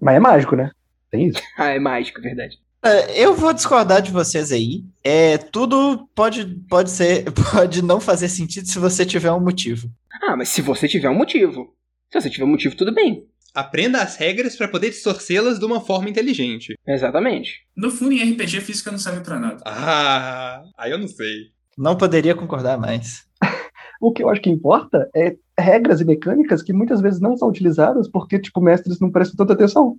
Mas 0.00 0.16
é 0.16 0.20
mágico, 0.20 0.56
né? 0.56 0.70
Tem 1.10 1.26
isso. 1.28 1.40
Ah, 1.56 1.70
é 1.70 1.78
mágico, 1.78 2.18
é 2.20 2.22
verdade. 2.22 2.58
É, 2.82 3.22
Eu 3.22 3.34
vou 3.34 3.52
discordar 3.52 4.00
de 4.00 4.10
vocês 4.10 4.52
aí. 4.52 4.84
É, 5.04 5.36
tudo 5.38 6.08
pode, 6.14 6.46
pode 6.68 6.90
ser, 6.90 7.24
pode 7.52 7.82
não 7.82 8.00
fazer 8.00 8.28
sentido 8.28 8.66
se 8.66 8.78
você 8.78 9.04
tiver 9.04 9.30
um 9.32 9.40
motivo. 9.40 9.90
Ah, 10.22 10.36
mas 10.36 10.48
se 10.48 10.62
você 10.62 10.88
tiver 10.88 11.08
um 11.10 11.14
motivo. 11.14 11.74
Se 12.10 12.20
você 12.20 12.30
tiver 12.30 12.44
um 12.44 12.48
motivo, 12.48 12.76
tudo 12.76 12.92
bem. 12.94 13.24
Aprenda 13.54 14.00
as 14.00 14.16
regras 14.16 14.54
para 14.56 14.68
poder 14.68 14.90
distorcê-las 14.90 15.58
de 15.58 15.64
uma 15.64 15.80
forma 15.80 16.08
inteligente. 16.08 16.74
Exatamente. 16.86 17.66
No 17.76 17.90
fundo, 17.90 18.12
em 18.12 18.32
RPG, 18.32 18.60
física 18.60 18.90
não 18.92 18.98
serve 18.98 19.20
pra 19.20 19.40
nada. 19.40 19.62
Ah, 19.66 20.62
aí 20.78 20.90
eu 20.92 20.98
não 20.98 21.08
sei. 21.08 21.50
Não 21.76 21.96
poderia 21.96 22.34
concordar 22.34 22.78
mais. 22.78 23.24
O 24.02 24.12
que 24.12 24.22
eu 24.22 24.30
acho 24.30 24.40
que 24.40 24.48
importa 24.48 25.10
é 25.14 25.36
regras 25.58 26.00
e 26.00 26.06
mecânicas 26.06 26.62
que 26.62 26.72
muitas 26.72 27.02
vezes 27.02 27.20
não 27.20 27.36
são 27.36 27.50
utilizadas 27.50 28.08
porque, 28.10 28.38
tipo, 28.38 28.58
mestres 28.58 28.98
não 28.98 29.10
prestam 29.10 29.36
tanta 29.36 29.52
atenção. 29.52 29.98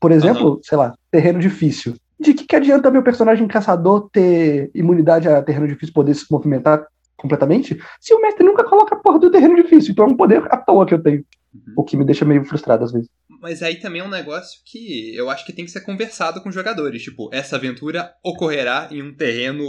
Por 0.00 0.10
exemplo, 0.10 0.58
sei 0.64 0.76
lá, 0.76 0.94
terreno 1.12 1.38
difícil. 1.38 1.94
De 2.18 2.32
que, 2.34 2.46
que 2.46 2.56
adianta 2.56 2.90
meu 2.90 3.02
personagem 3.02 3.46
caçador 3.46 4.08
ter 4.10 4.70
imunidade 4.74 5.28
a 5.28 5.42
terreno 5.42 5.68
difícil, 5.68 5.92
poder 5.92 6.14
se 6.14 6.24
movimentar 6.30 6.86
completamente, 7.16 7.78
se 8.00 8.14
o 8.14 8.20
mestre 8.20 8.44
nunca 8.44 8.64
coloca 8.64 8.94
a 8.94 8.98
porra 8.98 9.18
do 9.18 9.30
terreno 9.30 9.56
difícil? 9.56 9.92
Então 9.92 10.06
é 10.06 10.08
um 10.08 10.16
poder 10.16 10.42
à 10.50 10.56
toa 10.56 10.86
que 10.86 10.94
eu 10.94 11.02
tenho. 11.02 11.24
Uhum. 11.54 11.74
O 11.78 11.84
que 11.84 11.96
me 11.96 12.04
deixa 12.04 12.24
meio 12.24 12.44
frustrado 12.44 12.84
às 12.84 12.92
vezes. 12.92 13.08
Mas 13.40 13.62
aí 13.62 13.76
também 13.76 14.00
é 14.00 14.04
um 14.04 14.08
negócio 14.10 14.60
que 14.64 15.14
eu 15.14 15.28
acho 15.30 15.44
que 15.44 15.52
tem 15.52 15.64
que 15.64 15.70
ser 15.70 15.82
conversado 15.82 16.40
com 16.42 16.48
os 16.48 16.54
jogadores. 16.54 17.02
Tipo, 17.02 17.28
essa 17.32 17.56
aventura 17.56 18.10
ocorrerá 18.24 18.88
em 18.90 19.02
um 19.02 19.14
terreno 19.14 19.64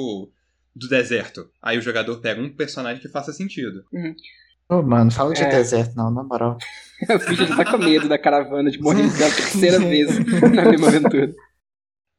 do 0.75 0.87
deserto. 0.87 1.49
Aí 1.61 1.77
o 1.77 1.81
jogador 1.81 2.19
pega 2.21 2.41
um 2.41 2.49
personagem 2.49 3.01
que 3.01 3.09
faça 3.09 3.33
sentido. 3.33 3.83
Ô, 4.69 4.81
mano, 4.81 5.11
fala 5.11 5.33
de 5.33 5.41
É. 5.43 5.49
deserto, 5.49 5.95
não, 5.95 6.11
na 6.11 6.23
moral. 6.23 6.57
O 7.29 7.33
já 7.35 7.55
tá 7.55 7.63
com 7.71 7.77
medo 7.77 8.09
da 8.09 8.17
caravana 8.17 8.71
de 8.71 8.81
morrer 8.81 9.03
pela 9.15 9.29
terceira 9.29 9.77
vez 9.79 10.09
na 10.17 10.65
mesma 10.65 10.87
aventura. 10.87 11.33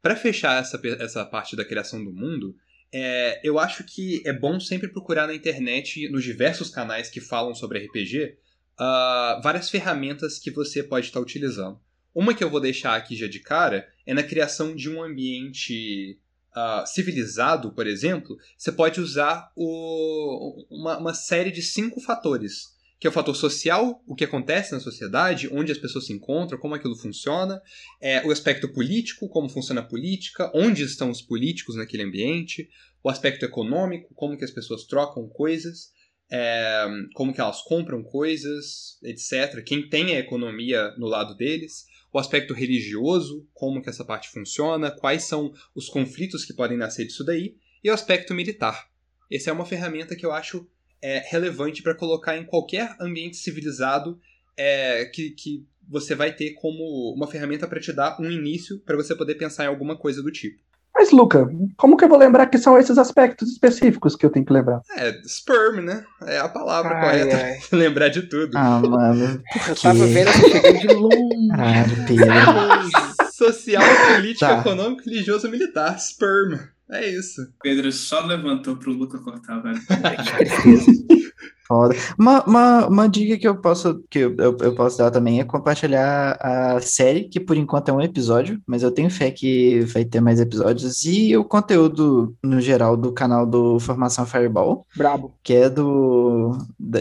Pra 0.01 0.15
fechar 0.17 0.61
essa, 0.61 0.81
essa 1.01 1.25
parte 1.25 1.57
da 1.57 1.65
criação 1.65 2.03
do 2.05 2.13
mundo, 2.13 2.55
é, 2.93 3.41
eu 3.43 3.59
acho 3.59 3.85
que 3.85 4.23
é 4.27 4.33
bom 4.33 4.59
sempre 4.61 4.89
procurar 4.89 5.27
na 5.27 5.35
internet, 5.35 6.09
nos 6.09 6.25
diversos 6.25 6.71
canais 6.71 7.11
que 7.11 7.21
falam 7.21 7.55
sobre 7.55 7.81
RPG, 7.85 8.37
ah, 8.79 9.41
várias 9.43 9.69
ferramentas 9.69 10.39
que 10.39 10.51
você 10.51 10.83
pode 10.83 11.07
estar 11.07 11.21
utilizando. 11.21 11.79
Uma 12.15 12.35
que 12.35 12.43
eu 12.43 12.51
vou 12.51 12.61
deixar 12.61 12.95
aqui 12.97 13.15
já 13.17 13.27
de 13.27 13.41
cara 13.41 13.89
é 14.07 14.15
na 14.15 14.23
criação 14.23 14.75
de 14.75 14.89
um 14.89 15.03
ambiente 15.03 16.19
ah, 16.55 16.85
civilizado, 16.87 17.73
por 17.73 17.87
exemplo, 17.87 18.37
você 18.57 18.73
pode 18.73 19.01
usar 19.01 19.53
o- 19.55 20.65
uma, 20.71 20.97
uma 20.99 21.15
série 21.15 21.51
de 21.51 21.61
cinco 21.63 22.01
fatores. 22.01 22.77
Que 23.01 23.07
é 23.07 23.11
o 23.11 23.13
fator 23.13 23.37
social, 23.37 24.03
o 24.07 24.15
que 24.15 24.25
acontece 24.25 24.73
na 24.73 24.81
sociedade, 24.81 25.49
onde 25.53 25.71
as 25.71 25.79
pessoas 25.79 26.07
se 26.07 26.13
encontram, 26.13 26.59
como 26.59 26.75
aquilo 26.75 26.97
funciona 26.97 27.63
é, 28.01 28.27
o 28.27 28.31
aspecto 28.33 28.73
político, 28.73 29.29
como 29.29 29.49
funciona 29.49 29.81
a 29.81 29.85
política, 29.85 30.51
onde 30.55 30.83
estão 30.83 31.11
os 31.11 31.23
políticos 31.23 31.77
naquele 31.77 32.03
ambiente, 32.03 32.69
o 33.03 33.09
aspecto 33.09 33.45
econômico, 33.45 34.13
como 34.15 34.37
que 34.37 34.45
as 34.45 34.51
pessoas 34.51 34.85
trocam 34.85 35.29
coisas, 35.29 35.93
é, 36.31 36.87
como 37.15 37.33
que 37.33 37.41
elas 37.41 37.63
compram 37.63 38.03
coisas, 38.03 38.99
etc. 39.03 39.63
Quem 39.65 39.89
tem 39.89 40.17
a 40.17 40.19
economia 40.19 40.93
no 40.99 41.07
lado 41.07 41.35
deles, 41.37 41.87
o 42.13 42.19
aspecto 42.19 42.55
religioso, 42.55 43.47
como 43.53 43.83
que 43.83 43.89
essa 43.89 44.05
parte 44.05 44.29
funciona, 44.29 44.91
quais 44.91 45.25
são 45.25 45.53
os 45.75 45.89
conflitos 45.89 46.45
que 46.45 46.55
podem 46.55 46.77
nascer 46.77 47.07
disso 47.07 47.25
daí, 47.25 47.57
e 47.83 47.91
o 47.91 47.95
aspecto 47.95 48.35
militar. 48.35 48.89
Essa 49.31 49.51
é 49.51 49.53
uma 49.53 49.67
ferramenta 49.67 50.17
que 50.17 50.25
eu 50.25 50.33
acho 50.33 50.69
é, 51.03 51.23
relevante 51.31 51.83
para 51.83 51.95
colocar 51.95 52.37
em 52.37 52.45
qualquer 52.45 52.95
ambiente 53.01 53.37
civilizado 53.37 54.19
é, 54.57 55.05
que, 55.07 55.31
que 55.31 55.65
você 55.89 56.15
vai 56.15 56.33
ter 56.33 56.55
como 56.55 57.15
uma 57.17 57.27
ferramenta 57.27 57.67
para 57.67 57.81
te 57.81 57.93
dar 57.93 58.21
um 58.21 58.31
início 58.31 58.79
para 58.85 58.97
você 58.97 59.15
poder 59.15 59.37
pensar 59.37 59.65
em 59.65 59.69
alguma 59.69 59.97
coisa 59.97 60.23
do 60.23 60.31
tipo. 60.31 60.59
Mas, 60.95 61.13
Luca, 61.13 61.49
como 61.77 61.97
que 61.97 62.05
eu 62.05 62.09
vou 62.09 62.19
lembrar 62.19 62.47
que 62.47 62.59
são 62.59 62.77
esses 62.77 62.99
aspectos 62.99 63.53
específicos 63.53 64.17
que 64.17 64.27
eu 64.27 64.31
tenho 64.31 64.45
que 64.45 64.53
lembrar? 64.53 64.81
É, 64.97 65.13
sperm, 65.25 65.81
né? 65.81 66.05
É 66.27 66.39
a 66.39 66.49
palavra 66.49 66.93
Ai, 66.97 67.01
correta 67.21 67.37
ai. 67.37 67.59
pra 67.71 67.79
lembrar 67.79 68.09
de 68.09 68.23
tudo. 68.23 68.59
Ah, 68.59 68.81
mano. 68.81 69.41
Eu 69.69 69.77
tava 69.77 70.07
vendo 70.07 70.33
você 70.33 70.51
chegando 70.51 70.79
de 70.81 70.89
longe. 70.89 72.05
Pedro. 72.09 72.53
longe. 72.53 72.91
Social, 73.33 73.83
político, 74.17 74.41
Tá. 74.41 74.59
econômico, 74.59 75.05
religioso, 75.09 75.49
militar. 75.49 75.97
Sperm. 76.01 76.59
É 76.91 77.09
isso. 77.09 77.47
Pedro 77.63 77.91
só 77.93 78.25
levantou 78.25 78.77
pro 78.77 78.93
Luca 78.93 79.19
cortar, 79.19 79.61
velho. 79.61 79.79
Foda. 81.69 81.95
Uma, 82.19 82.43
uma, 82.45 82.87
uma 82.87 83.09
dica 83.09 83.37
que 83.37 83.47
eu 83.47 83.61
posso, 83.61 84.03
que 84.09 84.21
eu, 84.21 84.35
eu, 84.39 84.75
posso 84.75 84.97
dar 84.97 85.11
também 85.11 85.39
é 85.39 85.45
compartilhar 85.45 86.39
a 86.41 86.81
série, 86.81 87.29
que 87.29 87.39
por 87.39 87.59
enquanto 87.59 87.91
é 87.91 87.93
um 87.93 88.01
episódio, 88.01 88.59
mas 88.67 88.83
eu 88.83 88.91
tenho 88.91 89.11
fé 89.11 89.31
que 89.31 89.81
vai 89.81 90.03
ter 90.03 90.19
mais 90.19 90.41
episódios, 90.41 91.05
e 91.05 91.37
o 91.37 91.45
conteúdo, 91.45 92.35
no 92.43 92.59
geral, 92.59 92.97
do 92.97 93.13
canal 93.13 93.45
do 93.45 93.79
Formação 93.79 94.25
Fireball, 94.25 94.87
Brabo. 94.97 95.35
que 95.45 95.53
é 95.53 95.69
do, 95.69 96.57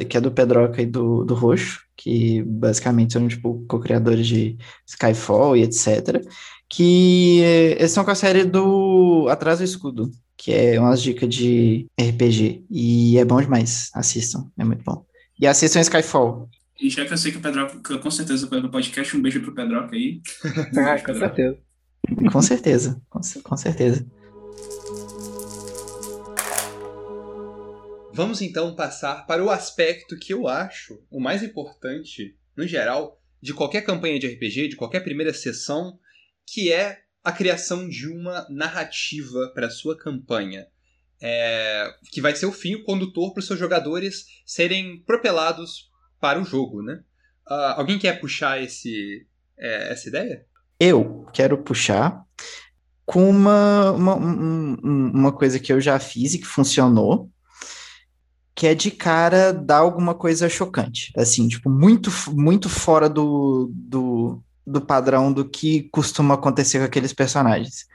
que 0.10 0.17
é 0.17 0.21
do 0.21 0.32
Pedroca 0.32 0.82
e 0.82 0.86
do, 0.86 1.23
do 1.23 1.34
Roxo, 1.34 1.80
que 1.95 2.43
basicamente 2.43 3.13
são, 3.13 3.26
tipo, 3.26 3.63
co-criadores 3.69 4.28
de 4.28 4.58
Skyfall 4.86 5.56
e 5.56 5.63
etc., 5.63 6.21
que 6.69 7.39
eles 7.39 7.91
estão 7.91 8.03
com 8.03 8.12
a 8.12 8.15
série 8.15 8.43
do 8.43 9.27
Atrás 9.30 9.60
do 9.60 9.65
Escudo, 9.65 10.12
que 10.36 10.53
é 10.53 10.80
umas 10.80 11.01
dicas 11.01 11.34
de 11.34 11.88
RPG, 11.99 12.65
e 12.69 13.17
é 13.17 13.25
bom 13.25 13.41
demais, 13.41 13.89
assistam, 13.93 14.51
é 14.58 14.63
muito 14.63 14.84
bom. 14.84 15.06
E 15.39 15.47
assistam 15.47 15.82
Skyfall. 15.82 16.49
E 16.80 16.89
já 16.89 17.06
que 17.06 17.13
eu 17.13 17.17
sei 17.17 17.32
que 17.32 17.39
o 17.39 17.41
Pedroca 17.41 17.97
com 17.97 18.12
certeza 18.12 18.47
vai 18.47 18.60
no 18.60 18.69
podcast, 18.69 19.15
um 19.15 19.21
beijo 19.21 19.41
pro 19.41 19.53
Pedroca 19.53 19.95
aí. 19.95 20.21
Ah, 20.77 20.99
com 20.99 21.13
certeza. 21.13 21.58
Com 22.32 22.41
certeza, 22.41 23.01
com, 23.10 23.19
com 23.43 23.58
certeza. 23.58 24.06
Vamos 28.13 28.41
então 28.41 28.75
passar 28.75 29.27
para 29.27 29.43
o 29.43 29.49
aspecto 29.49 30.17
que 30.17 30.34
eu 30.34 30.47
acho 30.47 30.99
o 31.10 31.19
mais 31.19 31.43
importante, 31.43 32.36
no 32.56 32.65
geral, 32.65 33.21
de 33.39 33.53
qualquer 33.53 33.82
campanha 33.82 34.17
de 34.17 34.27
RPG, 34.27 34.69
de 34.69 34.75
qualquer 34.75 35.01
primeira 35.01 35.34
sessão, 35.34 35.99
que 36.48 36.72
é 36.72 37.00
a 37.24 37.32
criação 37.32 37.88
de 37.90 38.08
uma 38.08 38.48
narrativa 38.50 39.52
para 39.54 39.68
a 39.68 39.72
sua 39.72 39.98
campanha. 39.98 40.66
É, 41.22 41.92
que 42.12 42.22
vai 42.22 42.36
ser 42.36 42.46
o 42.46 42.52
fio 42.52 42.84
condutor 42.84 43.34
para 43.34 43.40
os 43.40 43.48
seus 43.48 43.60
jogadores 43.60 44.26
serem 44.46 45.04
propelados 45.04 45.90
para 46.22 46.40
o 46.40 46.46
jogo, 46.46 46.82
né? 46.84 47.00
Ah, 47.50 47.76
alguém 47.78 47.98
quer 47.98 48.20
puxar 48.22 48.62
esse, 48.62 49.26
é, 49.58 49.92
essa 49.92 50.08
ideia? 50.10 50.46
Eu 50.80 51.26
quero 51.34 51.58
puxar 51.58 52.24
com 53.04 53.28
uma, 53.28 53.92
uma, 53.94 54.16
um- 54.16 54.78
um- 54.84 55.12
uma 55.12 55.32
coisa 55.32 55.60
que 55.60 55.74
eu 55.74 55.82
já 55.82 55.98
fiz 55.98 56.36
e 56.36 56.40
que 56.40 56.46
funcionou, 56.46 57.32
que 58.54 58.68
é 58.68 58.76
de 58.76 58.92
cara 58.92 59.52
dar 59.52 59.78
alguma 59.78 60.14
coisa 60.14 60.48
chocante, 60.48 61.12
assim, 61.18 61.48
tipo, 61.48 61.68
muito, 61.70 62.12
muito 62.32 62.70
fora 62.70 63.10
do, 63.10 63.72
do, 63.74 64.44
do 64.67 64.82
padrão 64.82 65.32
do 65.32 65.47
que 65.47 65.88
costuma 65.91 66.34
acontecer 66.34 66.80
com 66.80 66.86
aqueles 66.86 67.13
personagens. 67.13 67.86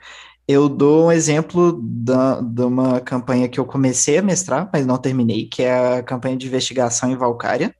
Eu 0.47 0.67
dou 0.67 1.05
um 1.05 1.11
exemplo 1.11 1.79
da, 1.81 2.41
de 2.41 2.63
uma 2.63 2.99
campanha 2.99 3.47
que 3.47 3.59
eu 3.59 3.65
comecei 3.65 4.17
a 4.17 4.21
mestrar, 4.21 4.69
mas 4.73 4.85
não 4.85 4.97
terminei, 4.97 5.47
que 5.47 5.61
é 5.61 5.99
a 5.99 6.03
campanha 6.03 6.35
de 6.35 6.47
investigação 6.47 7.11
em 7.11 7.15
Valkyria, 7.15 7.73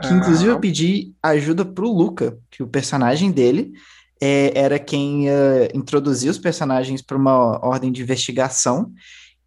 que 0.00 0.12
inclusive 0.12 0.50
eu 0.50 0.58
pedi 0.58 1.12
ajuda 1.22 1.64
pro 1.64 1.92
Luca, 1.92 2.38
que 2.50 2.62
o 2.62 2.68
personagem 2.68 3.30
dele 3.30 3.72
é, 4.20 4.52
era 4.58 4.78
quem 4.78 5.28
eh, 5.28 5.68
introduzia 5.74 6.30
os 6.30 6.38
personagens 6.38 7.02
para 7.02 7.16
uma 7.16 7.64
ordem 7.64 7.92
de 7.92 8.02
investigação, 8.02 8.92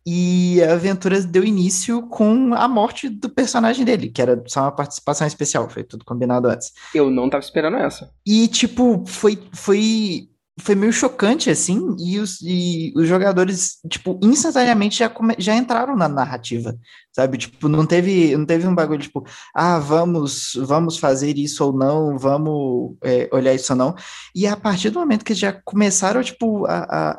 e 0.09 0.63
a 0.63 0.71
aventura 0.71 1.19
deu 1.21 1.43
início 1.43 2.01
com 2.03 2.53
a 2.53 2.65
morte 2.65 3.09
do 3.09 3.29
personagem 3.29 3.83
dele, 3.83 4.07
que 4.07 4.21
era 4.21 4.41
só 4.47 4.61
uma 4.61 4.71
participação 4.71 5.27
especial, 5.27 5.69
foi 5.69 5.83
tudo 5.83 6.05
combinado 6.05 6.47
antes. 6.47 6.71
Eu 6.95 7.11
não 7.11 7.29
tava 7.29 7.43
esperando 7.43 7.75
essa. 7.75 8.09
E, 8.25 8.47
tipo, 8.47 9.03
foi, 9.05 9.37
foi, 9.51 10.29
foi 10.61 10.75
meio 10.75 10.93
chocante, 10.93 11.49
assim, 11.49 11.93
e 11.99 12.19
os, 12.19 12.39
e 12.41 12.93
os 12.95 13.05
jogadores, 13.05 13.79
tipo, 13.89 14.17
instantaneamente 14.23 14.97
já, 14.99 15.09
come- 15.09 15.35
já 15.37 15.53
entraram 15.53 15.93
na 15.97 16.07
narrativa, 16.07 16.73
sabe? 17.13 17.37
Tipo, 17.37 17.67
não 17.67 17.85
teve, 17.85 18.33
não 18.37 18.45
teve 18.45 18.65
um 18.65 18.73
bagulho, 18.73 19.01
tipo, 19.01 19.25
ah, 19.53 19.77
vamos, 19.77 20.53
vamos 20.55 20.97
fazer 20.97 21.37
isso 21.37 21.65
ou 21.65 21.73
não, 21.73 22.17
vamos 22.17 22.95
é, 23.03 23.27
olhar 23.33 23.53
isso 23.53 23.73
ou 23.73 23.77
não. 23.77 23.93
E 24.33 24.47
a 24.47 24.55
partir 24.55 24.89
do 24.89 24.99
momento 24.99 25.25
que 25.25 25.33
já 25.33 25.51
começaram, 25.51 26.23
tipo, 26.23 26.65
a, 26.65 26.77
a, 26.77 27.11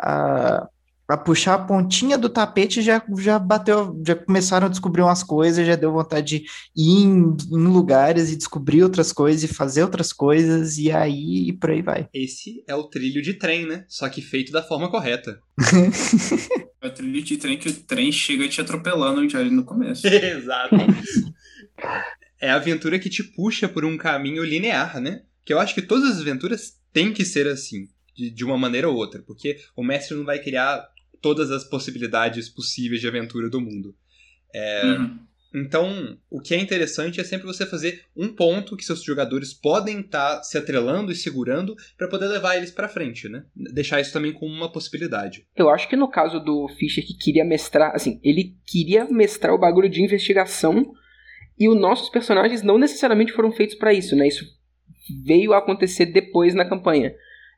a, 0.62 0.68
a 1.08 1.16
puxar 1.16 1.54
a 1.54 1.58
pontinha 1.58 2.18
do 2.18 2.28
tapete, 2.28 2.82
já, 2.82 3.02
já 3.18 3.38
bateu, 3.38 3.98
já 4.06 4.14
começaram 4.14 4.66
a 4.66 4.70
descobrir 4.70 5.00
umas 5.00 5.22
coisas, 5.22 5.66
já 5.66 5.74
deu 5.74 5.90
vontade 5.90 6.40
de 6.40 6.44
ir 6.76 7.02
em, 7.02 7.34
em 7.50 7.66
lugares 7.66 8.30
e 8.30 8.36
descobrir 8.36 8.82
outras 8.82 9.10
coisas 9.10 9.42
e 9.42 9.48
fazer 9.48 9.82
outras 9.82 10.12
coisas, 10.12 10.76
e 10.76 10.92
aí 10.92 11.48
e 11.48 11.52
por 11.54 11.70
aí 11.70 11.80
vai. 11.80 12.08
Esse 12.12 12.62
é 12.68 12.74
o 12.74 12.84
trilho 12.84 13.22
de 13.22 13.32
trem, 13.34 13.66
né? 13.66 13.86
Só 13.88 14.06
que 14.10 14.20
feito 14.20 14.52
da 14.52 14.62
forma 14.62 14.90
correta. 14.90 15.40
É 16.80 16.86
o 16.86 16.94
trilho 16.94 17.20
de 17.24 17.36
trem 17.36 17.58
que 17.58 17.68
o 17.68 17.74
trem 17.74 18.12
chega 18.12 18.48
te 18.48 18.60
atropelando 18.60 19.28
já 19.28 19.42
no 19.42 19.64
começo. 19.64 20.06
Exato. 20.06 20.76
é 22.40 22.50
a 22.50 22.54
aventura 22.54 23.00
que 23.00 23.10
te 23.10 23.24
puxa 23.24 23.68
por 23.68 23.84
um 23.84 23.96
caminho 23.96 24.44
linear, 24.44 25.00
né? 25.00 25.22
Que 25.44 25.52
eu 25.52 25.58
acho 25.58 25.74
que 25.74 25.82
todas 25.82 26.08
as 26.08 26.20
aventuras 26.20 26.78
têm 26.92 27.12
que 27.12 27.24
ser 27.24 27.48
assim, 27.48 27.88
de, 28.14 28.30
de 28.30 28.44
uma 28.44 28.56
maneira 28.56 28.88
ou 28.88 28.94
outra, 28.94 29.20
porque 29.26 29.58
o 29.74 29.82
mestre 29.82 30.16
não 30.16 30.24
vai 30.24 30.38
criar 30.38 30.88
todas 31.20 31.50
as 31.50 31.64
possibilidades 31.64 32.48
possíveis 32.48 33.00
de 33.00 33.08
aventura 33.08 33.48
do 33.48 33.60
mundo. 33.60 33.94
Uhum. 34.84 35.28
Então, 35.54 36.18
o 36.30 36.40
que 36.40 36.54
é 36.54 36.60
interessante 36.60 37.20
é 37.20 37.24
sempre 37.24 37.46
você 37.46 37.64
fazer 37.64 38.04
um 38.14 38.28
ponto 38.28 38.76
que 38.76 38.84
seus 38.84 39.02
jogadores 39.02 39.54
podem 39.54 40.00
estar 40.00 40.42
se 40.42 40.58
atrelando 40.58 41.10
e 41.10 41.16
segurando 41.16 41.74
para 41.96 42.08
poder 42.08 42.26
levar 42.26 42.56
eles 42.56 42.70
para 42.70 42.88
frente, 42.88 43.28
né? 43.28 43.44
Deixar 43.56 44.00
isso 44.00 44.12
também 44.12 44.32
como 44.32 44.52
uma 44.52 44.70
possibilidade. 44.70 45.46
Eu 45.56 45.70
acho 45.70 45.88
que 45.88 45.96
no 45.96 46.08
caso 46.08 46.38
do 46.38 46.68
Fischer 46.78 47.04
que 47.04 47.16
queria 47.16 47.44
mestrar, 47.46 47.94
assim, 47.94 48.20
ele 48.22 48.56
queria 48.66 49.06
mestrar 49.06 49.54
o 49.54 49.58
bagulho 49.58 49.88
de 49.88 50.02
investigação 50.02 50.92
e 51.58 51.68
os 51.68 51.80
nossos 51.80 52.10
personagens 52.10 52.62
não 52.62 52.78
necessariamente 52.78 53.32
foram 53.32 53.50
feitos 53.50 53.74
pra 53.74 53.94
isso, 53.94 54.14
né? 54.14 54.28
Isso 54.28 54.44
veio 55.24 55.54
a 55.54 55.58
acontecer 55.58 56.06
depois 56.06 56.54
na 56.54 56.68
campanha. 56.68 57.14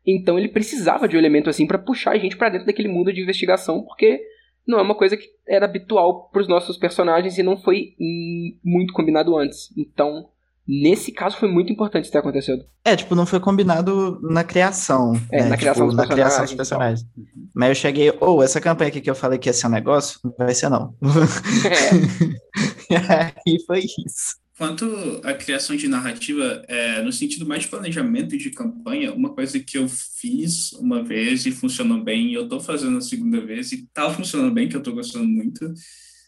Então 0.07 0.39
ele 0.39 0.49
precisava 0.49 1.07
de 1.07 1.17
um 1.17 1.19
elemento 1.19 1.51
assim 1.51 1.67
pra 1.67 1.79
puxar 1.79 2.13
a 2.13 2.19
gente 2.19 2.37
pra 2.37 2.49
dentro 2.49 2.67
daquele 2.67 2.89
mundo 2.89 3.13
de 3.13 3.21
investigação, 3.21 3.83
porque 3.83 4.21
não 4.67 4.79
é 4.79 4.83
uma 4.83 4.95
coisa 4.95 5.17
que 5.17 5.27
era 5.47 5.67
habitual 5.67 6.29
pros 6.31 6.49
nossos 6.49 6.77
personagens 6.77 7.39
e 7.39 7.43
não 7.43 7.57
foi 7.57 7.95
hum, 8.01 8.57
muito 8.65 8.93
combinado 8.93 9.37
antes. 9.37 9.69
Então, 9.77 10.29
nesse 10.67 11.13
caso 11.13 11.37
foi 11.37 11.51
muito 11.51 11.73
importante 11.73 12.05
isso 12.05 12.13
ter 12.13 12.19
acontecido. 12.19 12.65
É, 12.85 12.95
tipo, 12.95 13.15
não 13.15 13.27
foi 13.27 13.41
combinado 13.41 14.21
na 14.23 14.45
criação. 14.45 15.13
É, 15.31 15.43
né? 15.43 15.49
na 15.51 15.57
criação 15.57 15.89
Tipo, 15.89 15.97
dos 15.97 16.09
na 16.09 16.15
criação 16.15 16.45
dos 16.45 16.55
personagens 16.55 17.03
personagens. 17.03 17.51
Mas 17.55 17.69
eu 17.71 17.75
cheguei, 17.75 18.13
ou 18.21 18.43
essa 18.43 18.61
campanha 18.61 18.89
aqui 18.89 19.01
que 19.01 19.11
eu 19.11 19.15
falei 19.15 19.39
que 19.39 19.49
ia 19.49 19.53
ser 19.53 19.67
um 19.67 19.71
negócio, 19.71 20.21
não 20.25 20.35
vai 20.39 20.55
ser 20.55 20.69
não. 20.69 20.95
É, 22.91 23.33
e 23.47 23.65
foi 23.65 23.81
isso. 23.81 24.37
Quanto 24.61 25.23
à 25.25 25.33
criação 25.33 25.75
de 25.75 25.89
narrativa, 25.89 26.63
é, 26.69 27.01
no 27.01 27.11
sentido 27.11 27.47
mais 27.47 27.63
de 27.63 27.69
planejamento 27.69 28.37
de 28.37 28.51
campanha, 28.51 29.11
uma 29.11 29.33
coisa 29.33 29.59
que 29.59 29.79
eu 29.79 29.89
fiz 29.89 30.73
uma 30.73 31.03
vez 31.03 31.47
e 31.47 31.51
funcionou 31.51 32.05
bem, 32.05 32.29
e 32.29 32.35
eu 32.35 32.47
tô 32.47 32.61
fazendo 32.61 32.99
a 32.99 33.01
segunda 33.01 33.41
vez 33.41 33.73
e 33.73 33.87
tá 33.87 34.13
funcionando 34.13 34.53
bem, 34.53 34.69
que 34.69 34.77
eu 34.77 34.83
tô 34.83 34.93
gostando 34.93 35.25
muito, 35.25 35.73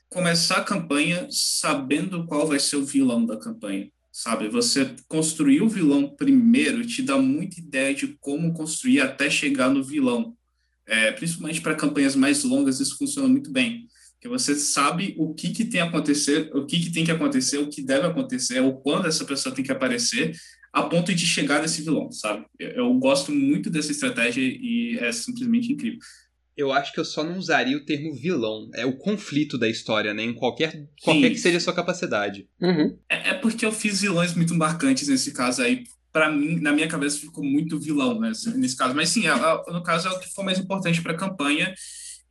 começar 0.08 0.56
a 0.56 0.64
campanha 0.64 1.28
sabendo 1.30 2.24
qual 2.24 2.46
vai 2.48 2.58
ser 2.58 2.76
o 2.76 2.86
vilão 2.86 3.26
da 3.26 3.36
campanha, 3.36 3.90
sabe? 4.10 4.48
Você 4.48 4.96
construir 5.06 5.60
o 5.60 5.68
vilão 5.68 6.08
primeiro 6.08 6.86
te 6.86 7.02
dá 7.02 7.18
muita 7.18 7.60
ideia 7.60 7.94
de 7.94 8.16
como 8.18 8.54
construir 8.54 9.02
até 9.02 9.28
chegar 9.28 9.68
no 9.68 9.84
vilão. 9.84 10.34
É, 10.86 11.12
principalmente 11.12 11.60
para 11.60 11.74
campanhas 11.74 12.16
mais 12.16 12.44
longas, 12.44 12.80
isso 12.80 12.96
funciona 12.96 13.28
muito 13.28 13.52
bem 13.52 13.86
que 14.22 14.28
você 14.28 14.54
sabe 14.54 15.16
o 15.18 15.34
que, 15.34 15.50
que 15.50 15.64
tem 15.64 15.80
a 15.80 15.86
acontecer, 15.86 16.48
o 16.54 16.64
que, 16.64 16.78
que 16.78 16.92
tem 16.92 17.04
que 17.04 17.10
acontecer, 17.10 17.58
o 17.58 17.68
que 17.68 17.82
deve 17.82 18.06
acontecer, 18.06 18.60
ou 18.60 18.80
quando 18.80 19.08
essa 19.08 19.24
pessoa 19.24 19.52
tem 19.52 19.64
que 19.64 19.72
aparecer, 19.72 20.32
a 20.72 20.84
ponto 20.84 21.12
de 21.12 21.26
chegar 21.26 21.60
nesse 21.60 21.82
vilão, 21.82 22.10
sabe? 22.12 22.46
Eu, 22.56 22.70
eu 22.70 22.94
gosto 22.94 23.32
muito 23.32 23.68
dessa 23.68 23.90
estratégia 23.90 24.40
e 24.40 24.96
é 25.00 25.10
simplesmente 25.10 25.72
incrível. 25.72 25.98
Eu 26.56 26.70
acho 26.70 26.92
que 26.92 27.00
eu 27.00 27.04
só 27.04 27.24
não 27.24 27.36
usaria 27.36 27.76
o 27.76 27.84
termo 27.84 28.14
vilão. 28.14 28.70
É 28.74 28.86
o 28.86 28.96
conflito 28.96 29.58
da 29.58 29.68
história, 29.68 30.14
né? 30.14 30.22
Em 30.22 30.34
qualquer, 30.34 30.86
qualquer 31.02 31.30
que 31.30 31.38
seja 31.38 31.56
a 31.56 31.60
sua 31.60 31.74
capacidade. 31.74 32.46
uhum. 32.60 32.96
É, 33.08 33.30
é 33.30 33.34
porque 33.34 33.66
eu 33.66 33.72
fiz 33.72 34.02
vilões 34.02 34.34
muito 34.34 34.54
marcantes 34.54 35.08
nesse 35.08 35.32
caso 35.32 35.62
aí. 35.62 35.82
Para 36.12 36.30
mim, 36.30 36.60
na 36.60 36.72
minha 36.72 36.86
cabeça, 36.86 37.18
ficou 37.18 37.42
muito 37.42 37.80
vilão 37.80 38.20
né, 38.20 38.30
nesse 38.54 38.76
caso. 38.76 38.94
Mas 38.94 39.08
sim, 39.08 39.26
é, 39.26 39.30
é, 39.30 39.72
no 39.72 39.82
caso 39.82 40.06
é 40.06 40.12
o 40.12 40.20
que 40.20 40.32
for 40.32 40.44
mais 40.44 40.60
importante 40.60 41.02
para 41.02 41.12
a 41.12 41.16
campanha. 41.16 41.74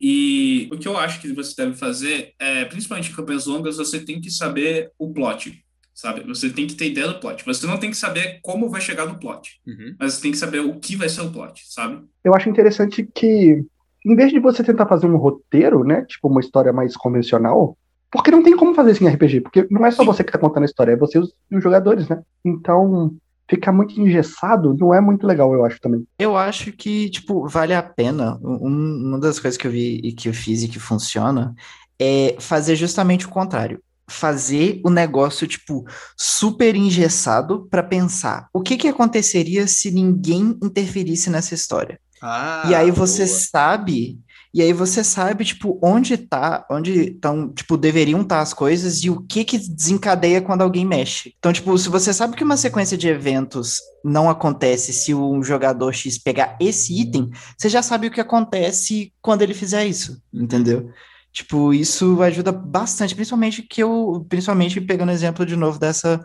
E 0.04 0.68
o 0.72 0.76
que 0.76 0.88
eu 0.88 0.98
acho 0.98 1.20
que 1.20 1.32
você 1.32 1.54
deve 1.56 1.76
fazer 1.76 2.32
é, 2.40 2.64
principalmente 2.64 3.12
em 3.12 3.14
campanhas 3.14 3.46
longas, 3.46 3.76
você 3.76 4.00
tem 4.00 4.20
que 4.20 4.30
saber 4.32 4.90
o 4.98 5.12
plot, 5.12 5.64
sabe? 5.94 6.26
Você 6.26 6.50
tem 6.50 6.66
que 6.66 6.74
ter 6.74 6.90
ideia 6.90 7.06
do 7.06 7.20
plot. 7.20 7.44
Você 7.46 7.66
não 7.68 7.78
tem 7.78 7.88
que 7.90 7.96
saber 7.96 8.40
como 8.42 8.68
vai 8.68 8.80
chegar 8.80 9.06
no 9.06 9.18
plot, 9.20 9.60
Uhum. 9.64 9.94
mas 10.00 10.14
você 10.14 10.22
tem 10.22 10.32
que 10.32 10.38
saber 10.38 10.58
o 10.58 10.80
que 10.80 10.96
vai 10.96 11.08
ser 11.08 11.20
o 11.20 11.30
plot, 11.30 11.62
sabe? 11.68 12.02
Eu 12.24 12.34
acho 12.34 12.48
interessante 12.48 13.08
que, 13.14 13.62
em 14.04 14.16
vez 14.16 14.32
de 14.32 14.40
você 14.40 14.64
tentar 14.64 14.86
fazer 14.88 15.06
um 15.06 15.16
roteiro, 15.16 15.84
né? 15.84 16.04
Tipo, 16.08 16.26
uma 16.28 16.40
história 16.40 16.72
mais 16.72 16.96
convencional, 16.96 17.78
porque 18.10 18.30
não 18.32 18.42
tem 18.42 18.56
como 18.56 18.74
fazer 18.74 18.90
isso 18.90 19.04
em 19.04 19.08
RPG, 19.08 19.40
porque 19.42 19.66
não 19.70 19.86
é 19.86 19.90
só 19.92 20.02
Sim. 20.02 20.06
você 20.06 20.24
que 20.24 20.32
tá 20.32 20.38
contando 20.38 20.64
a 20.64 20.66
história, 20.66 20.92
é 20.92 20.96
você 20.96 21.18
e 21.18 21.20
os, 21.20 21.32
e 21.48 21.56
os 21.56 21.62
jogadores, 21.62 22.08
né? 22.08 22.20
Então, 22.44 23.14
ficar 23.52 23.72
muito 23.72 24.00
engessado 24.00 24.74
não 24.78 24.94
é 24.94 25.00
muito 25.00 25.26
legal, 25.26 25.52
eu 25.52 25.64
acho 25.64 25.78
também. 25.78 26.06
Eu 26.18 26.36
acho 26.36 26.72
que, 26.72 27.10
tipo, 27.10 27.46
vale 27.46 27.74
a 27.74 27.82
pena. 27.82 28.38
Um, 28.42 29.08
uma 29.08 29.18
das 29.18 29.38
coisas 29.38 29.58
que 29.58 29.66
eu 29.66 29.70
vi 29.70 30.00
e 30.02 30.12
que 30.12 30.28
eu 30.28 30.34
fiz 30.34 30.62
e 30.62 30.68
que 30.68 30.80
funciona 30.80 31.54
é 32.00 32.36
fazer 32.38 32.76
justamente 32.76 33.26
o 33.26 33.28
contrário. 33.28 33.82
Fazer 34.08 34.80
o 34.84 34.90
negócio, 34.90 35.46
tipo, 35.46 35.84
super 36.16 36.74
engessado 36.74 37.66
para 37.70 37.82
pensar 37.82 38.48
o 38.52 38.60
que 38.60 38.76
que 38.76 38.88
aconteceria 38.88 39.66
se 39.66 39.90
ninguém 39.90 40.58
interferisse 40.62 41.30
nessa 41.30 41.54
história. 41.54 42.00
Ah, 42.20 42.64
e 42.68 42.74
aí 42.74 42.90
você 42.90 43.24
boa. 43.24 43.38
sabe 43.38 44.18
e 44.54 44.60
aí 44.60 44.72
você 44.72 45.02
sabe, 45.02 45.44
tipo, 45.46 45.78
onde 45.82 46.16
tá, 46.18 46.66
onde 46.70 47.12
estão, 47.12 47.48
tipo, 47.48 47.76
deveriam 47.76 48.20
estar 48.20 48.36
tá 48.36 48.42
as 48.42 48.52
coisas 48.52 49.02
e 49.02 49.08
o 49.08 49.22
que 49.22 49.44
que 49.44 49.56
desencadeia 49.56 50.42
quando 50.42 50.60
alguém 50.60 50.84
mexe. 50.84 51.34
Então, 51.38 51.52
tipo, 51.52 51.76
se 51.78 51.88
você 51.88 52.12
sabe 52.12 52.36
que 52.36 52.44
uma 52.44 52.58
sequência 52.58 52.98
de 52.98 53.08
eventos 53.08 53.78
não 54.04 54.28
acontece 54.28 54.92
se 54.92 55.14
um 55.14 55.42
jogador 55.42 55.92
X 55.92 56.18
pegar 56.18 56.56
esse 56.60 57.00
item, 57.00 57.30
você 57.56 57.70
já 57.70 57.82
sabe 57.82 58.08
o 58.08 58.10
que 58.10 58.20
acontece 58.20 59.12
quando 59.22 59.40
ele 59.40 59.54
fizer 59.54 59.86
isso, 59.86 60.20
entendeu? 60.32 60.90
Tipo, 61.32 61.72
isso 61.72 62.20
ajuda 62.20 62.52
bastante, 62.52 63.14
principalmente 63.14 63.62
que 63.62 63.82
eu, 63.82 64.26
principalmente 64.28 64.78
pegando 64.82 65.12
exemplo 65.12 65.46
de 65.46 65.56
novo 65.56 65.78
dessa, 65.78 66.22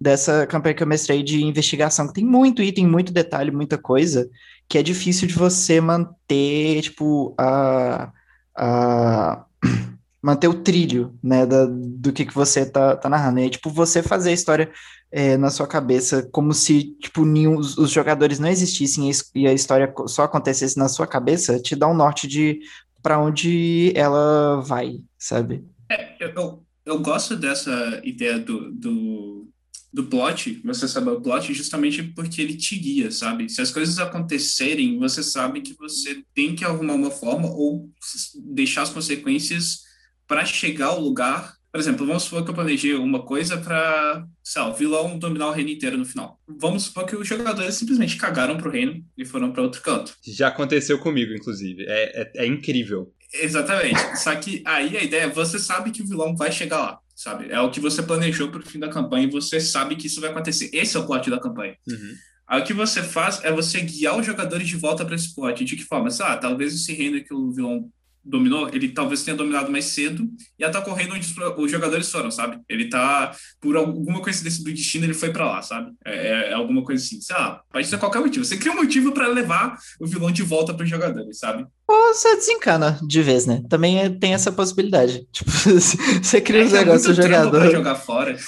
dessa 0.00 0.46
campanha 0.46 0.76
que 0.76 0.82
eu 0.82 0.86
mestrei 0.86 1.24
de 1.24 1.42
investigação, 1.42 2.06
que 2.06 2.14
tem 2.14 2.24
muito 2.24 2.62
item, 2.62 2.86
muito 2.86 3.12
detalhe, 3.12 3.50
muita 3.50 3.76
coisa, 3.76 4.30
que 4.68 4.78
é 4.78 4.82
difícil 4.82 5.28
de 5.28 5.34
você 5.34 5.80
manter, 5.80 6.82
tipo, 6.82 7.34
a, 7.38 8.12
a 8.56 9.44
manter 10.22 10.48
o 10.48 10.54
trilho, 10.54 11.18
né, 11.22 11.44
da, 11.44 11.66
do 11.66 12.12
que, 12.12 12.24
que 12.24 12.34
você 12.34 12.64
tá, 12.64 12.96
tá 12.96 13.08
narrando. 13.08 13.40
E, 13.40 13.50
tipo, 13.50 13.70
você 13.70 14.02
fazer 14.02 14.30
a 14.30 14.34
história 14.34 14.72
é, 15.12 15.36
na 15.36 15.50
sua 15.50 15.66
cabeça 15.66 16.28
como 16.32 16.52
se, 16.52 16.96
tipo, 17.00 17.24
nenhum, 17.24 17.56
os, 17.56 17.78
os 17.78 17.90
jogadores 17.90 18.38
não 18.38 18.48
existissem 18.48 19.10
e 19.34 19.46
a 19.46 19.52
história 19.52 19.92
só 20.06 20.24
acontecesse 20.24 20.76
na 20.76 20.88
sua 20.88 21.06
cabeça, 21.06 21.60
te 21.60 21.76
dá 21.76 21.86
um 21.86 21.94
norte 21.94 22.26
de 22.26 22.60
para 23.00 23.20
onde 23.20 23.92
ela 23.94 24.62
vai, 24.62 25.00
sabe? 25.18 25.62
É, 25.90 26.16
eu, 26.18 26.64
eu 26.86 26.98
gosto 27.00 27.36
dessa 27.36 28.00
ideia 28.02 28.38
do, 28.38 28.72
do, 28.72 29.46
do 29.94 30.06
plot, 30.06 30.60
você 30.64 30.88
sabe 30.88 31.08
o 31.08 31.20
plot, 31.20 31.54
justamente 31.54 32.02
porque 32.02 32.42
ele 32.42 32.56
te 32.56 32.76
guia, 32.76 33.12
sabe? 33.12 33.48
Se 33.48 33.60
as 33.60 33.70
coisas 33.70 34.00
acontecerem, 34.00 34.98
você 34.98 35.22
sabe 35.22 35.60
que 35.60 35.72
você 35.78 36.24
tem 36.34 36.56
que 36.56 36.64
arrumar 36.64 36.94
uma 36.94 37.12
forma 37.12 37.48
ou 37.48 37.88
deixar 38.52 38.82
as 38.82 38.90
consequências 38.90 39.82
para 40.26 40.44
chegar 40.44 40.88
ao 40.88 41.00
lugar 41.00 41.54
por 41.74 41.80
exemplo, 41.80 42.06
vamos 42.06 42.22
supor 42.22 42.44
que 42.44 42.50
eu 42.50 42.54
planejei 42.54 42.94
uma 42.94 43.24
coisa 43.24 43.56
para, 43.56 44.24
sei 44.44 44.62
lá, 44.62 44.68
o 44.68 44.74
vilão 44.74 45.18
dominar 45.18 45.48
o 45.48 45.50
reino 45.50 45.70
inteiro 45.70 45.98
no 45.98 46.04
final. 46.04 46.38
Vamos 46.46 46.84
supor 46.84 47.04
que 47.04 47.16
os 47.16 47.26
jogadores 47.26 47.74
simplesmente 47.74 48.16
cagaram 48.16 48.56
pro 48.56 48.70
reino 48.70 49.04
e 49.18 49.24
foram 49.24 49.52
para 49.52 49.60
outro 49.60 49.82
canto. 49.82 50.14
Já 50.24 50.46
aconteceu 50.46 51.00
comigo, 51.00 51.34
inclusive. 51.34 51.84
É, 51.88 52.22
é, 52.22 52.44
é, 52.44 52.46
incrível. 52.46 53.12
Exatamente. 53.32 53.98
Só 54.20 54.36
que 54.36 54.62
aí 54.64 54.96
a 54.96 55.02
ideia 55.02 55.22
é, 55.22 55.28
você 55.28 55.58
sabe 55.58 55.90
que 55.90 56.00
o 56.00 56.06
vilão 56.06 56.36
vai 56.36 56.52
chegar 56.52 56.78
lá, 56.78 56.98
sabe? 57.24 57.50
É 57.50 57.58
o 57.58 57.70
que 57.70 57.80
você 57.80 58.02
planejou 58.02 58.50
pro 58.50 58.62
fim 58.62 58.78
da 58.78 58.90
campanha 58.90 59.26
e 59.26 59.30
você 59.30 59.58
sabe 59.58 59.96
que 59.96 60.06
isso 60.06 60.20
vai 60.20 60.30
acontecer. 60.30 60.68
Esse 60.74 60.94
é 60.94 61.00
o 61.00 61.06
plot 61.06 61.30
da 61.30 61.40
campanha. 61.40 61.74
Uhum. 61.88 62.14
Aí 62.46 62.60
o 62.60 62.64
que 62.64 62.74
você 62.74 63.02
faz 63.02 63.42
é 63.42 63.50
você 63.50 63.80
guiar 63.80 64.18
os 64.18 64.26
jogadores 64.26 64.68
de 64.68 64.76
volta 64.76 65.06
para 65.06 65.14
esse 65.14 65.34
plot. 65.34 65.64
De 65.64 65.74
que 65.74 65.84
forma? 65.84 66.10
Ah, 66.20 66.36
talvez 66.36 66.74
esse 66.74 66.92
reino 66.92 67.24
que 67.24 67.32
o 67.32 67.50
vilão 67.50 67.90
dominou, 68.24 68.68
ele 68.72 68.88
talvez 68.88 69.22
tenha 69.22 69.36
dominado 69.36 69.70
mais 69.70 69.86
cedo 69.86 70.28
e 70.58 70.68
tá 70.68 70.80
correndo 70.80 71.14
onde 71.14 71.34
os 71.56 71.70
jogadores 71.70 72.10
foram, 72.10 72.30
sabe? 72.30 72.58
Ele 72.68 72.88
tá, 72.88 73.34
por 73.60 73.76
alguma 73.76 74.20
coincidência 74.22 74.64
do 74.64 74.72
destino, 74.72 75.04
ele 75.04 75.14
foi 75.14 75.30
para 75.30 75.46
lá, 75.46 75.62
sabe? 75.62 75.92
É, 76.04 76.14
é, 76.14 76.50
é, 76.50 76.54
alguma 76.54 76.82
coisa 76.82 77.04
assim, 77.04 77.20
sei 77.20 77.36
lá, 77.36 77.62
pode 77.70 77.86
ser 77.86 77.98
qualquer 77.98 78.20
motivo. 78.20 78.44
Você 78.44 78.56
cria 78.56 78.72
um 78.72 78.76
motivo 78.76 79.12
para 79.12 79.28
levar 79.28 79.78
o 80.00 80.06
vilão 80.06 80.30
de 80.30 80.42
volta 80.42 80.72
para 80.72 80.84
os 80.84 80.90
jogadores, 80.90 81.38
sabe? 81.38 81.66
Ou 81.86 82.14
você 82.14 82.36
desencana 82.36 82.98
de 83.06 83.22
vez, 83.22 83.46
né? 83.46 83.62
Também 83.68 84.00
é, 84.00 84.08
tem 84.08 84.34
essa 84.34 84.50
possibilidade. 84.50 85.26
Tipo, 85.34 85.50
você 85.50 86.40
cria 86.40 86.62
é, 86.62 86.64
os 86.64 86.72
negócios 86.72 87.16
do 87.16 87.22
jogador. 87.22 87.60
Pra 87.60 87.70
jogar 87.70 87.94
fora. 87.96 88.36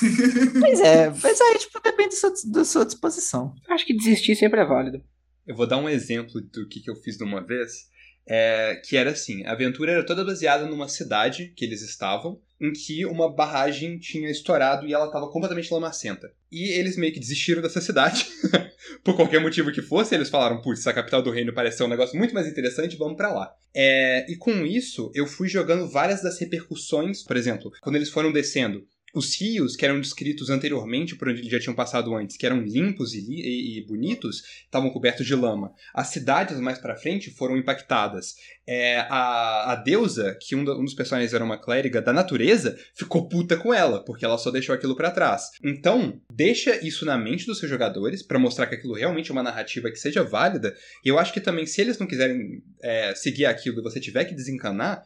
Pois 0.58 0.80
é, 0.80 1.10
mas 1.22 1.40
aí, 1.40 1.58
tipo, 1.58 1.80
depende 1.82 2.10
da 2.10 2.16
sua, 2.16 2.32
da 2.52 2.64
sua 2.64 2.84
disposição. 2.84 3.54
Acho 3.68 3.84
que 3.84 3.96
desistir 3.96 4.34
sempre 4.34 4.60
é 4.60 4.64
válido. 4.64 5.02
Eu 5.46 5.54
vou 5.54 5.66
dar 5.66 5.76
um 5.76 5.88
exemplo 5.88 6.40
do 6.40 6.66
que, 6.68 6.80
que 6.80 6.90
eu 6.90 6.96
fiz 6.96 7.16
de 7.16 7.24
uma 7.24 7.44
vez 7.44 7.86
é, 8.26 8.80
que 8.84 8.96
era 8.96 9.10
assim: 9.10 9.44
a 9.44 9.52
aventura 9.52 9.92
era 9.92 10.04
toda 10.04 10.24
baseada 10.24 10.66
numa 10.66 10.88
cidade 10.88 11.52
que 11.56 11.64
eles 11.64 11.82
estavam, 11.82 12.40
em 12.60 12.72
que 12.72 13.06
uma 13.06 13.32
barragem 13.32 13.98
tinha 13.98 14.30
estourado 14.30 14.86
e 14.86 14.92
ela 14.92 15.06
estava 15.06 15.30
completamente 15.30 15.72
lamacenta. 15.72 16.32
E 16.50 16.70
eles 16.72 16.96
meio 16.96 17.12
que 17.12 17.20
desistiram 17.20 17.62
dessa 17.62 17.80
cidade, 17.80 18.26
por 19.04 19.14
qualquer 19.14 19.40
motivo 19.40 19.70
que 19.70 19.82
fosse. 19.82 20.14
Eles 20.14 20.28
falaram: 20.28 20.60
putz, 20.60 20.86
a 20.86 20.92
capital 20.92 21.22
do 21.22 21.30
reino 21.30 21.54
pareceu 21.54 21.86
um 21.86 21.90
negócio 21.90 22.18
muito 22.18 22.34
mais 22.34 22.48
interessante, 22.48 22.96
vamos 22.96 23.16
para 23.16 23.32
lá. 23.32 23.54
É, 23.74 24.26
e 24.30 24.36
com 24.36 24.66
isso, 24.66 25.10
eu 25.14 25.26
fui 25.26 25.48
jogando 25.48 25.88
várias 25.88 26.22
das 26.22 26.38
repercussões. 26.40 27.22
Por 27.22 27.36
exemplo, 27.36 27.70
quando 27.80 27.96
eles 27.96 28.10
foram 28.10 28.32
descendo 28.32 28.86
os 29.16 29.34
rios 29.40 29.74
que 29.74 29.84
eram 29.86 29.98
descritos 29.98 30.50
anteriormente 30.50 31.16
por 31.16 31.28
onde 31.28 31.40
eles 31.40 31.50
já 31.50 31.58
tinham 31.58 31.74
passado 31.74 32.14
antes, 32.14 32.36
que 32.36 32.44
eram 32.44 32.60
limpos 32.60 33.14
e, 33.14 33.20
e, 33.20 33.78
e 33.78 33.86
bonitos, 33.86 34.42
estavam 34.64 34.90
cobertos 34.90 35.26
de 35.26 35.34
lama. 35.34 35.72
As 35.94 36.08
cidades 36.08 36.60
mais 36.60 36.78
para 36.78 36.96
frente 36.96 37.30
foram 37.30 37.56
impactadas. 37.56 38.34
É, 38.66 38.98
a, 39.08 39.72
a 39.72 39.76
deusa, 39.76 40.36
que 40.38 40.54
um, 40.54 40.60
um, 40.60 40.84
dos 40.84 40.92
personagens 40.92 41.32
era 41.32 41.42
uma 41.42 41.56
clériga 41.56 42.02
da 42.02 42.12
natureza, 42.12 42.78
ficou 42.94 43.26
puta 43.26 43.56
com 43.56 43.72
ela, 43.72 44.04
porque 44.04 44.24
ela 44.24 44.36
só 44.36 44.50
deixou 44.50 44.74
aquilo 44.74 44.94
para 44.94 45.10
trás. 45.10 45.50
Então, 45.64 46.20
deixa 46.30 46.76
isso 46.86 47.06
na 47.06 47.16
mente 47.16 47.46
dos 47.46 47.58
seus 47.58 47.70
jogadores 47.70 48.22
para 48.22 48.38
mostrar 48.38 48.66
que 48.66 48.74
aquilo 48.74 48.92
realmente 48.92 49.30
é 49.30 49.32
uma 49.32 49.42
narrativa 49.42 49.90
que 49.90 49.96
seja 49.96 50.22
válida. 50.22 50.76
E 51.02 51.08
eu 51.08 51.18
acho 51.18 51.32
que 51.32 51.40
também, 51.40 51.64
se 51.64 51.80
eles 51.80 51.98
não 51.98 52.06
quiserem 52.06 52.62
é, 52.82 53.14
seguir 53.14 53.46
aquilo 53.46 53.80
e 53.80 53.82
você 53.82 53.98
tiver 53.98 54.26
que 54.26 54.34
desencanar, 54.34 55.02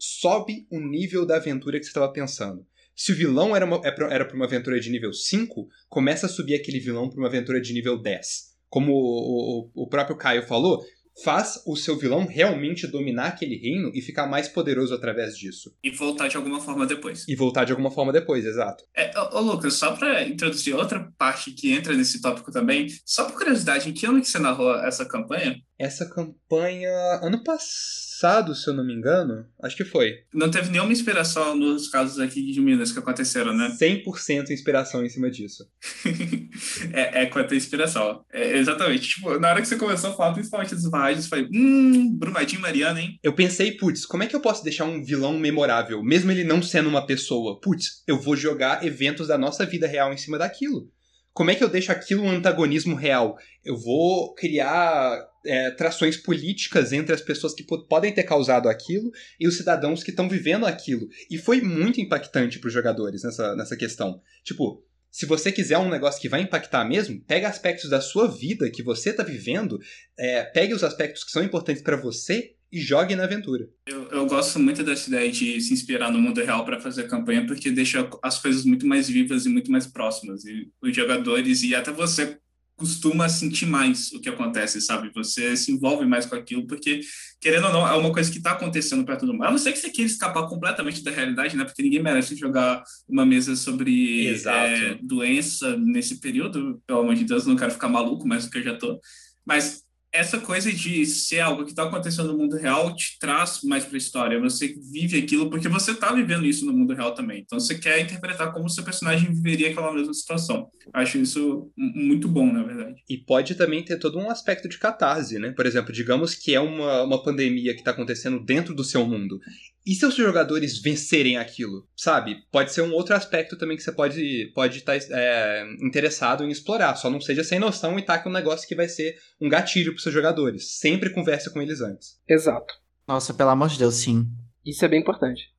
sobe 0.00 0.66
o 0.68 0.80
nível 0.80 1.24
da 1.24 1.36
aventura 1.36 1.78
que 1.78 1.84
você 1.84 1.90
estava 1.90 2.12
pensando. 2.12 2.66
Se 3.00 3.12
o 3.12 3.16
vilão 3.16 3.56
era, 3.56 3.64
uma, 3.64 3.80
é 3.82 4.14
era 4.14 4.26
para 4.26 4.36
uma 4.36 4.44
aventura 4.44 4.78
de 4.78 4.90
nível 4.90 5.10
5, 5.10 5.66
começa 5.88 6.26
a 6.26 6.28
subir 6.28 6.54
aquele 6.54 6.78
vilão 6.78 7.08
para 7.08 7.18
uma 7.18 7.28
aventura 7.28 7.58
de 7.58 7.72
nível 7.72 7.96
10. 7.96 8.26
Como 8.68 8.92
o, 8.92 9.70
o, 9.74 9.84
o 9.84 9.88
próprio 9.88 10.18
Caio 10.18 10.46
falou, 10.46 10.84
faz 11.24 11.62
o 11.66 11.76
seu 11.76 11.96
vilão 11.96 12.26
realmente 12.26 12.86
dominar 12.86 13.28
aquele 13.28 13.56
reino 13.56 13.90
e 13.94 14.02
ficar 14.02 14.26
mais 14.26 14.48
poderoso 14.48 14.92
através 14.92 15.34
disso. 15.34 15.74
E 15.82 15.90
voltar 15.90 16.28
de 16.28 16.36
alguma 16.36 16.60
forma 16.60 16.86
depois. 16.86 17.26
E 17.26 17.34
voltar 17.34 17.64
de 17.64 17.72
alguma 17.72 17.90
forma 17.90 18.12
depois, 18.12 18.44
exato. 18.44 18.84
É, 18.94 19.18
ô, 19.18 19.38
ô 19.38 19.40
Lucas, 19.40 19.72
só 19.72 19.96
para 19.96 20.22
introduzir 20.24 20.74
outra 20.74 21.10
parte 21.16 21.52
que 21.52 21.72
entra 21.72 21.94
nesse 21.94 22.20
tópico 22.20 22.52
também, 22.52 22.86
só 23.06 23.24
por 23.24 23.38
curiosidade, 23.38 23.88
em 23.88 23.94
que 23.94 24.04
ano 24.04 24.20
que 24.20 24.28
você 24.28 24.38
narrou 24.38 24.74
essa 24.84 25.06
campanha? 25.06 25.56
Essa 25.80 26.04
campanha, 26.04 26.90
ano 27.22 27.42
passado, 27.42 28.54
se 28.54 28.68
eu 28.68 28.74
não 28.74 28.84
me 28.84 28.92
engano, 28.92 29.46
acho 29.62 29.74
que 29.74 29.82
foi. 29.82 30.12
Não 30.34 30.50
teve 30.50 30.70
nenhuma 30.70 30.92
inspiração 30.92 31.56
nos 31.56 31.88
casos 31.88 32.18
aqui 32.18 32.52
de 32.52 32.60
Minas 32.60 32.92
que 32.92 32.98
aconteceram, 32.98 33.56
né? 33.56 33.74
100% 33.80 34.50
inspiração 34.50 35.02
em 35.02 35.08
cima 35.08 35.30
disso. 35.30 35.64
é, 36.92 37.22
é 37.22 37.26
quanto 37.26 37.54
a 37.54 37.56
inspiração. 37.56 38.22
É, 38.30 38.58
exatamente. 38.58 39.08
Tipo, 39.08 39.38
na 39.38 39.48
hora 39.48 39.62
que 39.62 39.68
você 39.68 39.76
começou 39.76 40.10
a 40.10 40.12
falar 40.12 40.34
principalmente 40.34 40.74
dos 40.74 40.90
barragens, 40.90 41.24
eu 41.24 41.30
falei, 41.30 41.48
hum, 41.50 42.14
Brumadinho 42.14 42.60
Mariana, 42.60 43.00
hein? 43.00 43.18
Eu 43.22 43.32
pensei, 43.32 43.72
putz, 43.78 44.04
como 44.04 44.22
é 44.22 44.26
que 44.26 44.36
eu 44.36 44.40
posso 44.40 44.62
deixar 44.62 44.84
um 44.84 45.02
vilão 45.02 45.38
memorável, 45.38 46.04
mesmo 46.04 46.30
ele 46.30 46.44
não 46.44 46.62
sendo 46.62 46.90
uma 46.90 47.06
pessoa? 47.06 47.58
Putz, 47.58 48.02
eu 48.06 48.20
vou 48.20 48.36
jogar 48.36 48.84
eventos 48.84 49.28
da 49.28 49.38
nossa 49.38 49.64
vida 49.64 49.86
real 49.86 50.12
em 50.12 50.18
cima 50.18 50.36
daquilo. 50.36 50.90
Como 51.32 51.50
é 51.50 51.54
que 51.54 51.62
eu 51.62 51.68
deixo 51.68 51.92
aquilo 51.92 52.22
um 52.22 52.30
antagonismo 52.30 52.94
real? 52.94 53.36
Eu 53.64 53.76
vou 53.76 54.34
criar 54.34 55.18
é, 55.44 55.70
trações 55.70 56.16
políticas 56.16 56.92
entre 56.92 57.14
as 57.14 57.20
pessoas 57.20 57.54
que 57.54 57.64
podem 57.64 58.12
ter 58.12 58.24
causado 58.24 58.68
aquilo 58.68 59.10
e 59.38 59.46
os 59.46 59.56
cidadãos 59.56 60.02
que 60.02 60.10
estão 60.10 60.28
vivendo 60.28 60.66
aquilo. 60.66 61.08
E 61.30 61.38
foi 61.38 61.60
muito 61.60 62.00
impactante 62.00 62.58
para 62.58 62.68
os 62.68 62.74
jogadores 62.74 63.22
nessa, 63.22 63.54
nessa 63.54 63.76
questão. 63.76 64.20
Tipo, 64.44 64.84
se 65.10 65.26
você 65.26 65.50
quiser 65.50 65.78
um 65.78 65.88
negócio 65.88 66.20
que 66.20 66.28
vai 66.28 66.40
impactar 66.40 66.84
mesmo, 66.84 67.20
pega 67.26 67.48
aspectos 67.48 67.90
da 67.90 68.00
sua 68.00 68.28
vida 68.28 68.70
que 68.70 68.82
você 68.82 69.10
está 69.10 69.22
vivendo, 69.22 69.78
é, 70.18 70.44
pegue 70.44 70.74
os 70.74 70.84
aspectos 70.84 71.24
que 71.24 71.32
são 71.32 71.42
importantes 71.42 71.82
para 71.82 71.96
você 71.96 72.54
e 72.72 72.80
jogue 72.80 73.16
na 73.16 73.24
aventura. 73.24 73.68
Eu, 73.86 74.08
eu, 74.10 74.26
gosto 74.26 74.58
muito 74.60 74.84
dessa 74.84 75.08
ideia 75.08 75.30
de 75.30 75.60
se 75.60 75.72
inspirar 75.72 76.10
no 76.10 76.20
mundo 76.20 76.40
real 76.40 76.64
para 76.64 76.80
fazer 76.80 77.08
campanha, 77.08 77.44
porque 77.46 77.70
deixa 77.70 78.08
as 78.22 78.38
coisas 78.38 78.64
muito 78.64 78.86
mais 78.86 79.08
vivas 79.08 79.44
e 79.44 79.48
muito 79.48 79.72
mais 79.72 79.86
próximas. 79.86 80.44
E 80.44 80.70
os 80.80 80.94
jogadores 80.94 81.62
e 81.62 81.74
até 81.74 81.90
você 81.90 82.38
costuma 82.80 83.28
sentir 83.28 83.66
mais 83.66 84.10
o 84.12 84.20
que 84.20 84.28
acontece, 84.28 84.80
sabe? 84.80 85.10
Você 85.14 85.54
se 85.54 85.70
envolve 85.70 86.06
mais 86.06 86.24
com 86.24 86.34
aquilo, 86.34 86.66
porque, 86.66 87.00
querendo 87.38 87.66
ou 87.66 87.72
não, 87.74 87.86
é 87.86 87.94
uma 87.94 88.10
coisa 88.10 88.30
que 88.30 88.38
está 88.38 88.52
acontecendo 88.52 89.04
para 89.04 89.16
todo 89.16 89.34
mundo. 89.34 89.44
A 89.44 89.50
não 89.50 89.58
ser 89.58 89.72
que 89.72 89.78
você 89.78 89.90
queira 89.90 90.10
escapar 90.10 90.48
completamente 90.48 91.04
da 91.04 91.10
realidade, 91.10 91.56
né? 91.56 91.64
Porque 91.64 91.82
ninguém 91.82 92.02
merece 92.02 92.34
jogar 92.36 92.82
uma 93.06 93.26
mesa 93.26 93.54
sobre 93.54 94.28
é, 94.28 94.94
doença 95.02 95.76
nesse 95.76 96.20
período. 96.20 96.80
Pelo 96.86 97.00
amor 97.00 97.14
de 97.16 97.24
Deus, 97.24 97.46
não 97.46 97.56
quero 97.56 97.72
ficar 97.72 97.88
maluco 97.88 98.26
mais 98.26 98.46
do 98.46 98.50
que 98.50 98.58
eu 98.58 98.62
já 98.62 98.74
tô. 98.74 98.98
Mas 99.44 99.82
essa 100.12 100.38
coisa 100.38 100.72
de 100.72 101.06
ser 101.06 101.40
algo 101.40 101.64
que 101.64 101.70
está 101.70 101.84
acontecendo 101.84 102.32
no 102.32 102.38
mundo 102.38 102.56
real 102.56 102.94
te 102.96 103.16
traz 103.18 103.60
mais 103.62 103.84
para 103.84 103.94
a 103.94 103.98
história. 103.98 104.40
Você 104.40 104.74
vive 104.92 105.18
aquilo 105.18 105.48
porque 105.48 105.68
você 105.68 105.92
está 105.92 106.12
vivendo 106.12 106.44
isso 106.44 106.66
no 106.66 106.72
mundo 106.72 106.94
real 106.94 107.14
também. 107.14 107.40
Então 107.40 107.60
você 107.60 107.78
quer 107.78 108.00
interpretar 108.00 108.52
como 108.52 108.68
seu 108.68 108.82
personagem 108.82 109.32
viveria 109.32 109.70
aquela 109.70 109.92
mesma 109.92 110.12
situação. 110.12 110.68
Acho 110.92 111.18
isso 111.18 111.70
muito 111.76 112.26
bom, 112.28 112.52
na 112.52 112.62
verdade. 112.64 113.02
E 113.08 113.18
pode 113.18 113.54
também 113.54 113.84
ter 113.84 113.98
todo 113.98 114.18
um 114.18 114.30
aspecto 114.30 114.68
de 114.68 114.78
catarse, 114.78 115.38
né? 115.38 115.52
Por 115.52 115.66
exemplo, 115.66 115.92
digamos 115.92 116.34
que 116.34 116.54
é 116.54 116.60
uma, 116.60 117.04
uma 117.04 117.22
pandemia 117.22 117.72
que 117.72 117.80
está 117.80 117.92
acontecendo 117.92 118.40
dentro 118.40 118.74
do 118.74 118.82
seu 118.82 119.06
mundo. 119.06 119.38
E 119.84 119.94
se 119.94 120.04
os 120.04 120.14
jogadores 120.14 120.80
vencerem 120.80 121.38
aquilo, 121.38 121.86
sabe? 121.96 122.36
Pode 122.52 122.72
ser 122.72 122.82
um 122.82 122.92
outro 122.92 123.14
aspecto 123.14 123.56
também 123.56 123.76
que 123.76 123.82
você 123.82 123.90
pode 123.90 124.52
pode 124.54 124.78
estar 124.78 124.98
tá, 124.98 125.06
é, 125.10 125.64
interessado 125.82 126.44
em 126.44 126.50
explorar. 126.50 126.94
Só 126.96 127.08
não 127.08 127.20
seja 127.20 127.42
sem 127.42 127.58
noção 127.58 127.98
e 127.98 128.04
taque 128.04 128.28
um 128.28 128.32
negócio 128.32 128.68
que 128.68 128.74
vai 128.74 128.88
ser 128.88 129.16
um 129.40 129.48
gatilho 129.48 129.92
para 129.92 130.02
seus 130.02 130.14
jogadores. 130.14 130.78
Sempre 130.78 131.10
converse 131.10 131.52
com 131.52 131.62
eles 131.62 131.80
antes. 131.80 132.20
Exato. 132.28 132.74
Nossa, 133.08 133.32
pelo 133.32 133.50
amor 133.50 133.68
de 133.68 133.78
Deus, 133.78 133.94
sim. 133.94 134.26
Isso 134.64 134.84
é 134.84 134.88
bem 134.88 135.00
importante. 135.00 135.50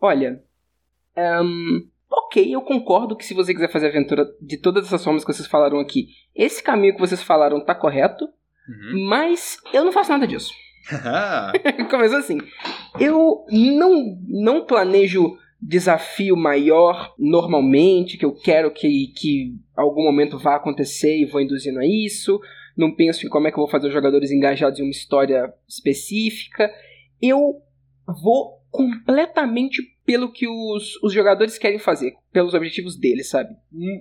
Olha, 0.00 0.42
um, 1.16 1.88
ok, 2.10 2.54
eu 2.54 2.60
concordo 2.60 3.16
que 3.16 3.24
se 3.24 3.32
você 3.32 3.54
quiser 3.54 3.72
fazer 3.72 3.88
aventura 3.88 4.26
de 4.40 4.58
todas 4.58 4.86
essas 4.86 5.02
formas 5.02 5.24
que 5.24 5.32
vocês 5.32 5.48
falaram 5.48 5.80
aqui, 5.80 6.08
esse 6.34 6.62
caminho 6.62 6.94
que 6.94 7.00
vocês 7.00 7.22
falaram 7.22 7.64
tá 7.64 7.74
correto, 7.74 8.24
uhum. 8.24 9.08
mas 9.08 9.56
eu 9.72 9.84
não 9.84 9.92
faço 9.92 10.10
nada 10.10 10.26
disso. 10.26 10.52
Começou 11.90 12.18
assim. 12.18 12.38
Eu 12.98 13.44
não, 13.50 14.18
não 14.28 14.66
planejo 14.66 15.36
desafio 15.60 16.36
maior 16.36 17.14
normalmente, 17.18 18.18
que 18.18 18.24
eu 18.24 18.34
quero 18.34 18.70
que, 18.70 19.08
que 19.16 19.54
algum 19.74 20.02
momento 20.02 20.38
vá 20.38 20.56
acontecer 20.56 21.16
e 21.18 21.24
vou 21.24 21.40
induzindo 21.40 21.78
a 21.78 21.86
isso. 21.86 22.38
Não 22.76 22.94
penso 22.94 23.24
em 23.24 23.30
como 23.30 23.46
é 23.46 23.50
que 23.50 23.58
eu 23.58 23.62
vou 23.62 23.70
fazer 23.70 23.86
os 23.86 23.94
jogadores 23.94 24.30
engajados 24.30 24.78
em 24.78 24.82
uma 24.82 24.90
história 24.90 25.52
específica. 25.66 26.70
Eu 27.20 27.62
vou 28.22 28.60
completamente 28.70 29.82
pelo 30.04 30.30
que 30.30 30.46
os, 30.46 31.02
os 31.02 31.12
jogadores 31.12 31.56
querem 31.56 31.78
fazer, 31.78 32.14
pelos 32.30 32.52
objetivos 32.52 32.98
deles, 32.98 33.30
sabe? 33.30 33.54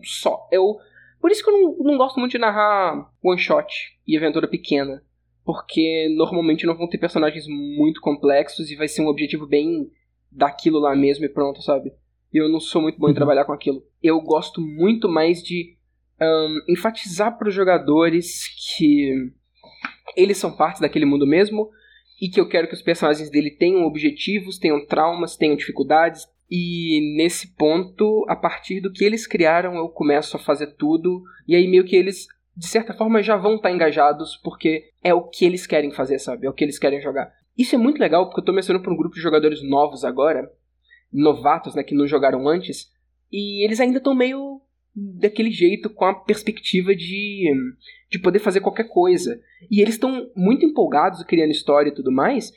Só. 0.03 0.49
Eu, 0.51 0.77
por 1.21 1.31
isso 1.31 1.43
que 1.43 1.49
eu 1.49 1.53
não, 1.53 1.91
não 1.91 1.97
gosto 1.97 2.19
muito 2.19 2.33
de 2.33 2.39
narrar 2.39 3.09
one 3.23 3.39
shot 3.39 3.71
e 4.05 4.17
aventura 4.17 4.47
pequena 4.47 5.01
porque 5.45 6.07
normalmente 6.15 6.65
não 6.65 6.75
vão 6.75 6.87
ter 6.87 6.97
personagens 6.97 7.45
muito 7.47 7.99
complexos 8.01 8.71
e 8.71 8.75
vai 8.75 8.87
ser 8.87 9.01
um 9.01 9.07
objetivo 9.07 9.45
bem 9.45 9.89
daquilo 10.31 10.79
lá 10.79 10.95
mesmo 10.95 11.25
e 11.25 11.29
pronto, 11.29 11.61
sabe? 11.61 11.93
E 12.33 12.37
eu 12.37 12.49
não 12.49 12.59
sou 12.59 12.81
muito 12.81 12.97
bom 12.97 13.07
em 13.07 13.09
uhum. 13.09 13.15
trabalhar 13.15 13.45
com 13.45 13.53
aquilo. 13.53 13.83
Eu 14.01 14.19
gosto 14.21 14.59
muito 14.59 15.07
mais 15.07 15.43
de 15.43 15.75
um, 16.19 16.59
enfatizar 16.69 17.37
para 17.37 17.49
os 17.49 17.53
jogadores 17.53 18.47
que 18.77 19.31
eles 20.15 20.37
são 20.37 20.55
parte 20.55 20.81
daquele 20.81 21.05
mundo 21.05 21.27
mesmo 21.27 21.69
e 22.21 22.29
que 22.29 22.39
eu 22.39 22.47
quero 22.47 22.67
que 22.67 22.73
os 22.73 22.81
personagens 22.81 23.29
dele 23.29 23.51
tenham 23.51 23.85
objetivos, 23.85 24.57
tenham 24.57 24.85
traumas, 24.85 25.35
tenham 25.35 25.55
dificuldades. 25.55 26.25
E 26.49 27.15
nesse 27.17 27.55
ponto, 27.55 28.25
a 28.27 28.35
partir 28.35 28.79
do 28.79 28.91
que 28.91 29.03
eles 29.03 29.27
criaram, 29.27 29.75
eu 29.75 29.89
começo 29.89 30.37
a 30.37 30.39
fazer 30.39 30.75
tudo. 30.75 31.23
E 31.47 31.55
aí 31.55 31.67
meio 31.67 31.83
que 31.83 31.95
eles 31.95 32.27
de 32.55 32.67
certa 32.67 32.93
forma 32.93 33.23
já 33.23 33.35
vão 33.35 33.55
estar 33.55 33.69
tá 33.69 33.75
engajados 33.75 34.37
porque 34.43 34.89
é 35.03 35.13
o 35.13 35.27
que 35.27 35.45
eles 35.45 35.65
querem 35.65 35.91
fazer, 35.91 36.19
sabe? 36.19 36.45
É 36.45 36.49
o 36.49 36.53
que 36.53 36.63
eles 36.63 36.77
querem 36.77 37.01
jogar. 37.01 37.31
Isso 37.57 37.75
é 37.75 37.77
muito 37.77 37.99
legal 37.99 38.25
porque 38.25 38.41
eu 38.41 38.45
tô 38.45 38.53
mencionando 38.53 38.83
para 38.83 38.93
um 38.93 38.97
grupo 38.97 39.15
de 39.15 39.21
jogadores 39.21 39.61
novos 39.63 40.03
agora, 40.03 40.49
novatos, 41.11 41.75
né, 41.75 41.83
que 41.83 41.95
não 41.95 42.07
jogaram 42.07 42.47
antes, 42.47 42.91
e 43.31 43.63
eles 43.63 43.79
ainda 43.79 43.97
estão 43.97 44.15
meio 44.15 44.61
daquele 44.95 45.51
jeito 45.51 45.89
com 45.89 46.05
a 46.05 46.13
perspectiva 46.13 46.95
de 46.95 47.51
de 48.11 48.19
poder 48.19 48.37
fazer 48.37 48.59
qualquer 48.59 48.87
coisa. 48.87 49.41
E 49.71 49.81
eles 49.81 49.95
estão 49.95 50.29
muito 50.35 50.65
empolgados 50.65 51.23
criando 51.23 51.49
história 51.49 51.89
e 51.89 51.93
tudo 51.93 52.11
mais, 52.11 52.51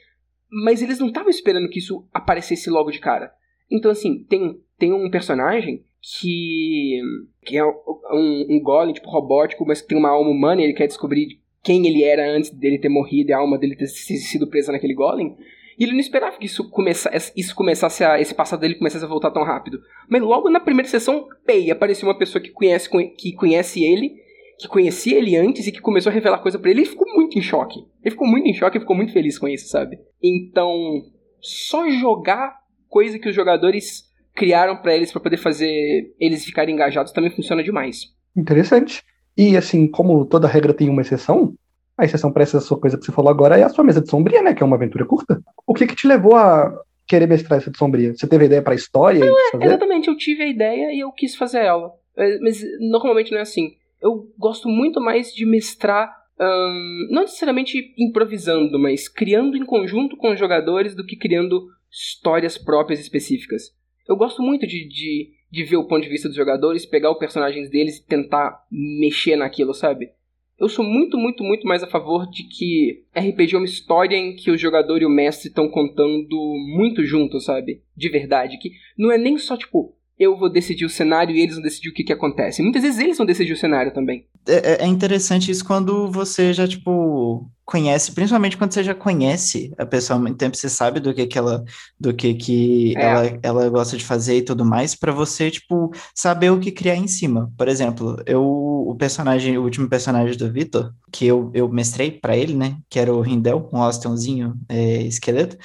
mas 0.51 0.83
eles 0.83 0.99
não 0.99 1.09
estavam 1.09 1.31
esperando 1.31 1.69
que 1.71 1.79
isso 1.79 2.07
aparecesse 2.13 2.69
logo 2.69 2.91
de 2.91 3.01
cara. 3.01 3.33
Então 3.71 3.91
assim, 3.91 4.23
tem 4.25 4.61
tem 4.79 4.93
um 4.93 5.11
personagem 5.11 5.86
que, 6.21 7.01
que 7.43 7.57
é 7.57 7.65
um, 7.65 8.47
um 8.49 8.61
golem, 8.63 8.95
tipo, 8.95 9.11
robótico, 9.11 9.67
mas 9.67 9.81
que 9.81 9.89
tem 9.89 9.99
uma 9.99 10.11
alma 10.11 10.31
humana 10.31 10.61
e 10.61 10.65
ele 10.65 10.73
quer 10.73 10.87
descobrir 10.87 11.41
quem 11.63 11.85
ele 11.85 12.05
era 12.05 12.31
antes 12.31 12.51
dele 12.51 12.79
ter 12.79 12.89
morrido 12.89 13.31
e 13.31 13.33
a 13.33 13.39
alma 13.39 13.59
dele 13.59 13.75
ter 13.75 13.89
sido 13.89 14.47
presa 14.47 14.71
naquele 14.71 14.95
golem. 14.95 15.37
E 15.77 15.83
ele 15.83 15.93
não 15.93 16.01
esperava 16.01 16.39
que 16.39 16.47
isso, 16.47 16.71
começa, 16.71 17.11
isso 17.37 17.55
começasse 17.57 18.05
a, 18.05 18.21
esse 18.21 18.33
passado 18.33 18.61
dele 18.61 18.77
começasse 18.77 19.05
a 19.05 19.09
voltar 19.09 19.33
tão 19.33 19.43
rápido. 19.43 19.81
Mas 20.09 20.23
logo 20.23 20.49
na 20.49 20.61
primeira 20.61 20.89
sessão, 20.89 21.27
pei, 21.45 21.71
apareceu 21.71 22.09
uma 22.09 22.17
pessoa 22.17 22.41
que 22.41 22.51
conhece, 22.51 22.89
que 23.17 23.33
conhece 23.33 23.85
ele, 23.85 24.15
que 24.59 24.69
conhecia 24.69 25.19
ele 25.19 25.37
antes 25.37 25.67
e 25.67 25.73
que 25.73 25.81
começou 25.81 26.11
a 26.11 26.15
revelar 26.15 26.39
coisa 26.39 26.59
para 26.59 26.71
ele. 26.71 26.83
Ele 26.83 26.89
ficou 26.89 27.13
muito 27.15 27.37
em 27.37 27.43
choque. 27.43 27.81
Ele 28.03 28.13
ficou 28.13 28.29
muito 28.29 28.49
em 28.49 28.55
choque 28.55 28.79
e 28.79 28.81
ficou 28.81 28.97
muito 28.97 29.13
feliz 29.13 29.39
com 29.39 29.49
isso, 29.49 29.69
sabe? 29.69 29.99
Então, 30.23 31.03
só 31.41 31.91
jogar 31.91 32.59
coisa 32.89 33.19
que 33.19 33.29
os 33.29 33.35
jogadores 33.35 34.06
criaram 34.37 34.77
para 34.77 34.95
eles 34.95 35.11
para 35.11 35.21
poder 35.21 35.39
fazer 35.39 36.15
eles 36.21 36.45
ficarem 36.45 36.75
engajados 36.75 37.13
também 37.13 37.35
funciona 37.35 37.65
demais. 37.65 38.03
Interessante. 38.37 39.03
E 39.37 39.57
assim, 39.57 39.89
como 39.89 40.27
toda 40.27 40.47
regra 40.47 40.75
tem 40.75 40.89
uma 40.89 41.01
exceção, 41.01 41.55
a 41.97 42.05
exceção 42.05 42.33
para 42.33 42.43
essa 42.43 42.61
sua 42.61 42.79
coisa 42.79 42.99
que 42.99 43.05
você 43.05 43.13
falou 43.13 43.31
agora 43.31 43.59
é 43.59 43.63
a 43.63 43.69
sua 43.69 43.85
mesa 43.85 44.01
de 44.01 44.11
sombria, 44.11 44.43
né? 44.43 44.55
Que 44.55 44.63
é 44.63 44.67
uma 44.67 44.77
aventura 44.77 45.07
curta. 45.07 45.41
O 45.67 45.75
que 45.75 45.87
que 45.87 45.97
te 45.97 46.07
levou 46.07 46.37
a 46.37 46.73
querer 47.07 47.27
mestrar 47.27 47.59
essa 47.59 47.71
de 47.71 47.79
sombria? 47.79 48.15
Você 48.15 48.27
teve 48.27 48.45
ideia 48.45 48.63
para 48.63 48.75
história? 48.75 49.25
Não, 49.25 49.61
é, 49.61 49.67
exatamente, 49.67 50.09
eu 50.09 50.17
tive 50.17 50.43
a 50.43 50.49
ideia 50.49 50.93
e 50.93 51.01
eu 51.01 51.11
quis 51.13 51.35
fazer 51.35 51.61
ela. 51.61 51.91
É, 52.17 52.39
mas 52.41 52.61
normalmente 52.81 53.31
não 53.31 53.39
é 53.39 53.43
assim. 53.43 53.73
Eu 54.01 54.29
gosto 54.39 54.69
muito 54.69 55.01
mais 55.01 55.33
de 55.33 55.47
mestrar 55.47 56.13
um, 56.39 57.09
não 57.11 57.23
necessariamente 57.23 57.95
improvisando, 57.99 58.79
mas 58.79 59.09
criando 59.09 59.57
em 59.57 59.65
conjunto 59.65 60.17
com 60.17 60.33
os 60.33 60.39
jogadores 60.39 60.95
do 60.95 61.05
que 61.05 61.17
criando 61.17 61.67
histórias 61.91 62.59
próprias 62.59 63.01
específicas 63.01 63.75
eu 64.09 64.17
gosto 64.17 64.43
muito 64.43 64.67
de, 64.67 64.89
de, 64.89 65.31
de 65.51 65.65
ver 65.65 65.77
o 65.77 65.87
ponto 65.87 66.03
de 66.03 66.09
vista 66.09 66.29
dos 66.29 66.37
jogadores, 66.37 66.87
pegar 66.87 67.11
os 67.11 67.19
personagens 67.19 67.71
deles 67.71 67.99
e 67.99 68.07
tentar 68.07 68.65
mexer 68.71 69.37
naquilo, 69.37 69.75
sabe? 69.75 70.11
Eu 70.59 70.69
sou 70.69 70.85
muito, 70.85 71.19
muito, 71.19 71.45
muito 71.45 71.67
mais 71.67 71.83
a 71.83 71.87
favor 71.87 72.27
de 72.31 72.45
que 72.45 73.05
RPG 73.15 73.55
é 73.55 73.59
uma 73.59 73.67
história 73.67 74.17
em 74.17 74.35
que 74.35 74.51
o 74.51 74.57
jogador 74.57 75.03
e 75.03 75.05
o 75.05 75.11
mestre 75.11 75.49
estão 75.49 75.69
contando 75.69 76.55
muito 76.75 77.05
juntos, 77.05 77.45
sabe? 77.45 77.83
De 77.95 78.09
verdade. 78.09 78.59
Que 78.59 78.71
não 78.97 79.13
é 79.13 79.19
nem 79.19 79.37
só, 79.37 79.55
tipo, 79.55 79.95
eu 80.19 80.37
vou 80.39 80.51
decidir 80.51 80.85
o 80.85 80.91
cenário 80.91 81.35
e 81.35 81.41
eles 81.41 81.55
vão 81.55 81.63
decidir 81.63 81.91
o 81.91 81.93
que, 81.93 82.05
que 82.05 82.13
acontece. 82.13 82.63
Muitas 82.63 82.83
vezes 82.83 82.99
eles 82.99 83.19
vão 83.19 83.27
decidir 83.27 83.53
o 83.53 83.57
cenário 83.57 83.93
também. 83.93 84.27
É, 84.49 84.73
é, 84.73 84.85
é 84.85 84.87
interessante 84.87 85.51
isso 85.51 85.65
quando 85.65 86.11
você 86.11 86.53
já, 86.55 86.67
tipo, 86.67 87.51
conhece, 87.67 88.13
principalmente 88.13 88.57
quando 88.57 88.73
você 88.73 88.83
já 88.83 88.95
conhece 88.95 89.75
a 89.77 89.85
pessoa 89.85 90.17
há 90.17 90.21
muito 90.21 90.39
tempo, 90.39 90.57
você 90.57 90.71
sabe 90.71 91.01
do 91.01 91.13
que 91.13 91.27
que 91.27 91.37
ela, 91.37 91.63
do 92.01 92.15
que 92.15 92.33
que 92.33 92.95
é. 92.97 93.03
ela, 93.03 93.39
ela 93.43 93.69
gosta 93.69 93.97
de 93.97 94.05
fazer 94.05 94.39
e 94.39 94.43
tudo 94.43 94.65
mais, 94.65 94.95
para 94.95 95.13
você, 95.13 95.51
tipo, 95.51 95.91
saber 96.15 96.51
o 96.51 96.61
que 96.61 96.73
criar 96.73 96.97
em 96.97 97.09
cima. 97.09 97.53
Por 97.59 97.69
exemplo, 97.69 98.17
eu, 98.25 98.43
o 98.43 98.95
personagem, 98.99 99.59
o 99.59 99.65
último 99.65 99.89
personagem 99.89 100.37
do 100.37 100.51
Vitor, 100.51 100.95
que 101.13 101.27
eu, 101.27 101.51
eu 101.53 101.69
mestrei 101.69 102.11
para 102.11 102.37
ele, 102.37 102.55
né, 102.55 102.79
que 102.89 102.99
era 102.99 103.13
o 103.13 103.21
Rindel, 103.21 103.69
um 103.71 103.83
Austinzinho 103.83 104.55
é, 104.69 105.03
esqueleto, 105.03 105.59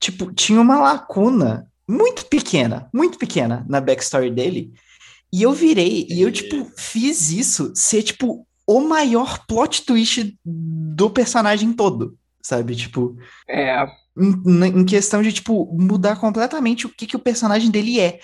tipo, 0.00 0.32
tinha 0.32 0.60
uma 0.60 0.80
lacuna 0.80 1.68
muito 1.92 2.24
pequena, 2.26 2.88
muito 2.92 3.18
pequena 3.18 3.66
na 3.68 3.80
backstory 3.80 4.30
dele. 4.30 4.72
E 5.32 5.42
eu 5.42 5.52
virei, 5.52 6.06
e 6.08 6.22
eu, 6.22 6.32
tipo, 6.32 6.70
fiz 6.76 7.30
isso 7.30 7.72
ser, 7.74 8.02
tipo, 8.02 8.46
o 8.66 8.80
maior 8.80 9.44
plot 9.46 9.84
twist 9.84 10.38
do 10.44 11.10
personagem 11.10 11.72
todo, 11.72 12.16
sabe? 12.42 12.74
Tipo. 12.74 13.16
É. 13.48 13.86
Em, 14.16 14.80
em 14.80 14.84
questão 14.84 15.22
de, 15.22 15.32
tipo, 15.32 15.66
mudar 15.78 16.16
completamente 16.16 16.86
o 16.86 16.90
que, 16.90 17.06
que 17.06 17.16
o 17.16 17.20
personagem 17.20 17.70
dele 17.70 18.00
é. 18.00 18.18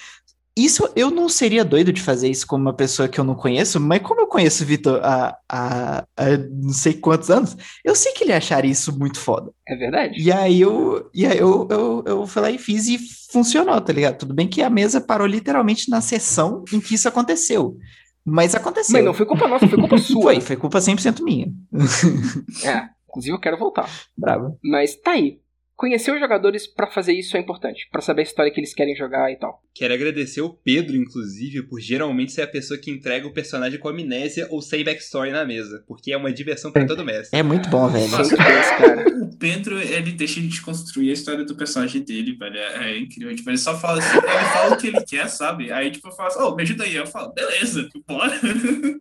Isso 0.59 0.91
eu 0.97 1.09
não 1.09 1.29
seria 1.29 1.65
doido 1.65 1.93
de 1.93 2.03
fazer 2.03 2.29
isso 2.29 2.45
com 2.45 2.57
uma 2.57 2.73
pessoa 2.73 3.09
que 3.09 3.21
eu 3.21 3.23
não 3.23 3.37
conheço, 3.37 3.79
mas 3.79 4.03
como 4.03 4.23
eu 4.23 4.27
conheço 4.27 4.65
o 4.65 4.67
Vitor 4.67 5.01
há, 5.05 5.39
há, 5.49 6.05
há, 6.17 6.37
não 6.51 6.73
sei 6.73 6.95
quantos 6.95 7.31
anos, 7.31 7.57
eu 7.85 7.95
sei 7.95 8.11
que 8.11 8.25
ele 8.25 8.33
acharia 8.33 8.73
isso 8.73 8.99
muito 8.99 9.21
foda. 9.21 9.53
É 9.69 9.77
verdade. 9.77 10.21
E 10.21 10.33
aí 10.33 10.61
eu, 10.61 11.09
e 11.15 11.25
aí 11.25 11.39
eu, 11.39 11.69
eu, 11.71 12.03
eu 12.05 12.27
fui 12.27 12.43
lá 12.43 12.51
e 12.51 12.59
fiz 12.59 12.89
e 12.89 12.99
funcionou, 13.31 13.81
tá 13.81 13.93
ligado? 13.93 14.19
Tudo 14.19 14.35
bem 14.35 14.49
que 14.49 14.61
a 14.61 14.69
mesa 14.69 15.01
parou 15.01 15.29
literalmente 15.29 15.89
na 15.89 16.01
sessão 16.01 16.65
em 16.73 16.81
que 16.81 16.97
isso 16.97 17.07
aconteceu. 17.07 17.77
Mas 18.25 18.53
aconteceu. 18.57 18.95
Mas 18.95 19.05
não 19.05 19.15
foi 19.15 19.27
culpa 19.27 19.47
nossa, 19.47 19.69
foi 19.69 19.79
culpa 19.79 19.97
sua. 20.03 20.23
foi, 20.23 20.41
foi 20.41 20.57
culpa 20.57 20.79
100% 20.81 21.23
minha. 21.23 21.53
é, 22.67 22.89
inclusive 23.09 23.37
eu 23.37 23.41
quero 23.41 23.57
voltar. 23.57 23.89
Bravo. 24.17 24.59
Mas 24.61 24.97
tá 24.97 25.13
aí. 25.13 25.39
Conhecer 25.79 26.11
os 26.11 26.19
jogadores 26.19 26.67
para 26.67 26.89
fazer 26.89 27.13
isso 27.13 27.37
é 27.37 27.41
importante, 27.41 27.89
para 27.93 28.01
saber 28.01 28.23
a 28.23 28.25
história 28.25 28.51
que 28.51 28.59
eles 28.59 28.75
querem 28.75 28.97
jogar 28.97 29.31
e 29.31 29.37
tal. 29.37 29.63
Quero 29.73 29.95
agradecer 29.95 30.41
o 30.41 30.51
Pedro, 30.51 30.97
inclusive, 30.97 31.63
por 31.63 31.79
geralmente 31.79 32.33
ser 32.33 32.43
a 32.43 32.49
pessoa 32.49 32.81
que 32.81 32.91
entrega 32.91 33.29
o 33.29 33.33
personagem 33.33 33.79
com 33.79 33.89
amnésia 33.89 34.49
ou 34.51 34.61
sem 34.61 34.83
backstory 34.83 35.31
na 35.31 35.45
mesa, 35.45 35.85
porque 35.87 36.11
é 36.11 36.17
uma 36.17 36.33
diversão 36.33 36.73
para 36.73 36.85
todo 36.85 37.05
mestre. 37.05 37.39
É 37.39 37.45
muito 37.45 37.69
bom, 37.69 37.87
velho. 37.87 38.09
Nossa, 38.09 38.37
cara. 38.37 39.07
O 39.23 39.37
Pedro, 39.39 39.81
ele 39.81 40.11
deixa 40.11 40.41
a 40.41 40.43
gente 40.43 40.61
construir 40.63 41.11
a 41.11 41.13
história 41.13 41.45
do 41.45 41.55
personagem 41.55 42.03
dele, 42.03 42.33
velho. 42.33 42.59
É, 42.59 42.95
é 42.95 42.99
incrível. 42.99 43.37
Tipo, 43.37 43.51
ele 43.51 43.59
só 43.59 43.79
fala 43.79 44.01
assim, 44.01 44.19
ele 44.19 44.27
fala 44.27 44.75
o 44.75 44.77
que 44.77 44.87
ele 44.89 45.05
quer, 45.05 45.29
sabe? 45.29 45.71
Aí, 45.71 45.93
tipo, 45.93 46.09
eu 46.09 46.13
falo 46.13 46.29
assim, 46.29 46.41
oh, 46.41 46.57
me 46.57 46.63
ajuda 46.65 46.83
aí. 46.83 46.97
Eu 46.97 47.07
falo, 47.07 47.33
beleza, 47.33 47.89
bora. 48.05 48.35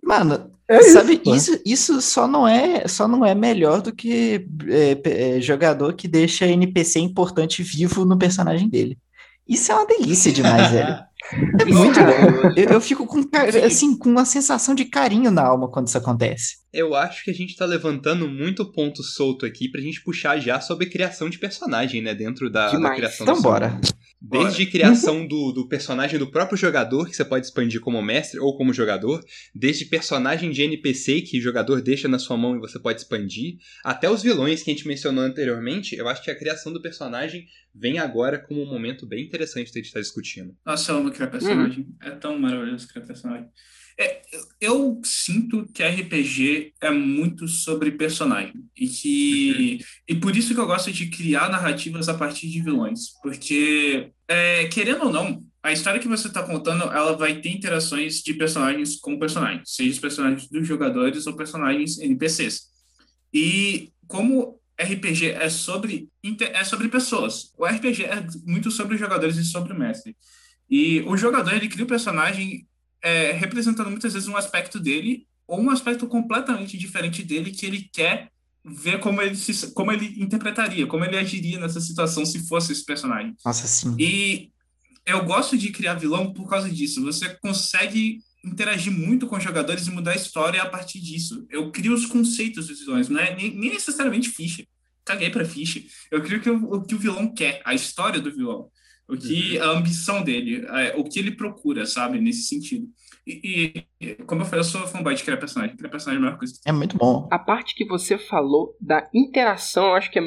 Mano, 0.03 0.51
É 0.69 0.81
Sabe, 0.83 1.17
pô. 1.17 1.33
isso, 1.33 1.57
isso 1.65 2.01
só 2.01 2.27
não 2.27 2.45
é, 2.45 2.87
só 2.87 3.07
não 3.07 3.25
é 3.25 3.33
melhor 3.33 3.81
do 3.81 3.93
que 3.93 4.45
é, 4.67 5.37
é, 5.37 5.41
jogador 5.41 5.93
que 5.93 6.07
deixa 6.07 6.45
NPC 6.45 6.99
importante 6.99 7.63
vivo 7.63 8.03
no 8.03 8.17
personagem 8.17 8.67
dele. 8.67 8.97
Isso 9.47 9.71
é 9.71 9.75
uma 9.75 9.85
delícia 9.85 10.31
demais, 10.31 10.71
velho. 10.71 10.97
É 11.59 11.65
muito 11.65 11.99
bom. 11.99 12.53
Eu, 12.55 12.69
eu 12.69 12.81
fico 12.81 13.05
com, 13.05 13.21
assim, 13.65 13.97
com 13.97 14.07
uma 14.07 14.23
sensação 14.23 14.73
de 14.73 14.85
carinho 14.85 15.29
na 15.29 15.45
alma 15.45 15.67
quando 15.67 15.87
isso 15.87 15.97
acontece. 15.97 16.59
Eu 16.73 16.95
acho 16.95 17.23
que 17.23 17.31
a 17.31 17.33
gente 17.33 17.55
tá 17.55 17.65
levantando 17.65 18.27
muito 18.27 18.71
ponto 18.71 19.01
solto 19.01 19.45
aqui 19.45 19.69
pra 19.69 19.81
gente 19.81 20.01
puxar 20.01 20.37
já 20.39 20.59
sobre 20.59 20.87
criação 20.87 21.29
de 21.29 21.39
personagem, 21.39 22.01
né? 22.01 22.13
Dentro 22.13 22.49
da, 22.49 22.71
da 22.71 22.95
criação 22.95 23.25
Então 23.25 23.37
do 23.37 23.41
bora. 23.41 23.79
Desde 24.21 24.65
criação 24.65 25.25
do, 25.25 25.51
do 25.53 25.67
personagem 25.67 26.19
do 26.19 26.29
próprio 26.29 26.57
jogador, 26.57 27.07
que 27.07 27.15
você 27.15 27.23
pode 27.23 27.45
expandir 27.45 27.79
como 27.79 28.01
mestre 28.01 28.39
ou 28.39 28.57
como 28.57 28.73
jogador, 28.73 29.23
desde 29.55 29.85
personagem 29.85 30.51
de 30.51 30.61
NPC 30.63 31.21
que 31.21 31.39
o 31.39 31.41
jogador 31.41 31.81
deixa 31.81 32.07
na 32.07 32.19
sua 32.19 32.35
mão 32.35 32.55
e 32.55 32.59
você 32.59 32.77
pode 32.79 32.99
expandir, 32.99 33.57
até 33.83 34.09
os 34.09 34.21
vilões 34.21 34.61
que 34.61 34.71
a 34.71 34.73
gente 34.73 34.87
mencionou 34.87 35.23
anteriormente, 35.23 35.95
eu 35.95 36.07
acho 36.07 36.23
que 36.23 36.31
a 36.31 36.37
criação 36.37 36.73
do 36.73 36.81
personagem 36.81 37.45
vem 37.73 37.99
agora 37.99 38.39
como 38.39 38.61
um 38.61 38.69
momento 38.69 39.05
bem 39.05 39.23
interessante 39.23 39.71
de 39.71 39.79
estar 39.79 39.99
discutindo. 39.99 40.55
Nossa, 40.65 40.91
eu 40.91 40.97
amo 40.97 41.11
criar 41.11 41.27
personagem. 41.27 41.87
É 42.01 42.11
tão 42.11 42.37
maravilhoso 42.37 42.87
criar 42.87 43.05
personagem. 43.05 43.47
É, 43.99 44.21
eu, 44.61 45.01
sinto 45.03 45.65
que 45.73 45.83
RPG 45.83 46.73
é 46.79 46.91
muito 46.91 47.47
sobre 47.47 47.91
personagem. 47.91 48.53
E 48.75 48.87
que. 48.87 49.79
E 50.07 50.15
por 50.15 50.35
isso 50.35 50.53
que 50.53 50.59
eu 50.59 50.67
gosto 50.67 50.91
de 50.91 51.07
criar 51.07 51.49
narrativas 51.49 52.07
a 52.07 52.13
partir 52.13 52.47
de 52.47 52.61
vilões. 52.61 53.13
Porque, 53.23 54.11
é, 54.27 54.65
querendo 54.65 55.05
ou 55.05 55.11
não, 55.11 55.43
a 55.63 55.71
história 55.71 55.99
que 55.99 56.07
você 56.07 56.27
está 56.27 56.43
contando, 56.43 56.83
ela 56.83 57.17
vai 57.17 57.41
ter 57.41 57.49
interações 57.49 58.21
de 58.21 58.33
personagens 58.35 58.97
com 58.97 59.17
personagens. 59.17 59.73
Seja 59.73 59.91
os 59.91 59.99
personagens 59.99 60.47
dos 60.47 60.67
jogadores 60.67 61.25
ou 61.25 61.35
personagens 61.35 61.97
NPCs. 61.97 62.67
E 63.33 63.91
como 64.07 64.59
RPG 64.79 65.31
é 65.31 65.49
sobre, 65.49 66.07
é 66.53 66.63
sobre 66.63 66.87
pessoas. 66.87 67.51
O 67.57 67.65
RPG 67.65 68.05
é 68.05 68.27
muito 68.45 68.69
sobre 68.69 68.93
os 68.93 68.99
jogadores 68.99 69.37
e 69.37 69.43
sobre 69.43 69.73
o 69.73 69.79
mestre. 69.79 70.15
E 70.69 71.01
o 71.01 71.17
jogador, 71.17 71.53
ele 71.53 71.67
cria 71.67 71.83
o 71.83 71.87
personagem 71.87 72.67
é, 73.03 73.31
representando 73.31 73.89
muitas 73.89 74.13
vezes 74.13 74.27
um 74.27 74.37
aspecto 74.37 74.79
dele 74.79 75.27
ou 75.47 75.61
um 75.61 75.69
aspecto 75.69 76.07
completamente 76.07 76.77
diferente 76.77 77.23
dele 77.23 77.51
que 77.51 77.65
ele 77.65 77.89
quer 77.93 78.29
ver 78.65 78.99
como 78.99 79.21
ele, 79.21 79.35
se, 79.35 79.71
como 79.71 79.91
ele 79.91 80.21
interpretaria, 80.21 80.85
como 80.85 81.05
ele 81.05 81.17
agiria 81.17 81.59
nessa 81.59 81.79
situação 81.79 82.25
se 82.25 82.47
fosse 82.47 82.73
esse 82.73 82.85
personagem. 82.85 83.35
Nossa, 83.45 83.65
sim. 83.65 83.95
E 83.97 84.51
eu 85.05 85.23
gosto 85.23 85.57
de 85.57 85.71
criar 85.71 85.93
vilão 85.93 86.33
por 86.33 86.49
causa 86.49 86.69
disso. 86.69 87.01
Você 87.03 87.29
consegue 87.35 88.19
interagir 88.43 88.91
muito 88.91 89.25
com 89.25 89.37
os 89.37 89.43
jogadores 89.43 89.87
e 89.87 89.91
mudar 89.91 90.11
a 90.11 90.15
história 90.15 90.61
a 90.61 90.69
partir 90.69 90.99
disso. 90.99 91.45
Eu 91.49 91.71
crio 91.71 91.93
os 91.93 92.05
conceitos 92.05 92.67
dos 92.67 92.79
vilões, 92.79 93.07
não 93.07 93.19
é 93.19 93.35
nem, 93.35 93.55
nem 93.55 93.71
necessariamente 93.71 94.29
ficha. 94.29 94.65
Caguei 95.05 95.29
pra 95.29 95.45
ficha. 95.45 95.81
Eu 96.11 96.21
crio 96.21 96.41
que 96.41 96.49
o, 96.49 96.73
o 96.73 96.81
que 96.81 96.93
o 96.93 96.99
vilão 96.99 97.33
quer, 97.33 97.61
a 97.63 97.73
história 97.73 98.19
do 98.19 98.31
vilão. 98.31 98.69
O 99.09 99.17
que 99.17 99.57
a 99.57 99.69
ambição 99.69 100.21
dele, 100.21 100.65
é, 100.67 100.95
o 100.97 101.03
que 101.03 101.17
ele 101.17 101.31
procura, 101.31 101.85
sabe, 101.85 102.19
nesse 102.19 102.43
sentido. 102.43 102.87
E, 103.25 103.85
e, 104.01 104.15
como 104.25 104.41
eu 104.41 104.45
falei, 104.45 104.59
eu 104.59 104.65
sou 104.65 104.85
fanboy 104.87 105.15
de 105.15 105.23
criar 105.23 105.37
personagem. 105.37 105.75
Criar 105.75 105.89
personagem 105.89 106.17
é 106.17 106.21
a 106.21 106.25
melhor 106.25 106.37
coisa. 106.37 106.53
É 106.65 106.71
muito 106.71 106.97
bom. 106.97 107.27
A 107.31 107.39
parte 107.39 107.75
que 107.75 107.85
você 107.85 108.17
falou 108.17 108.75
da 108.81 109.09
interação, 109.13 109.87
eu 109.87 109.95
acho 109.95 110.11
que 110.11 110.19
é 110.19 110.23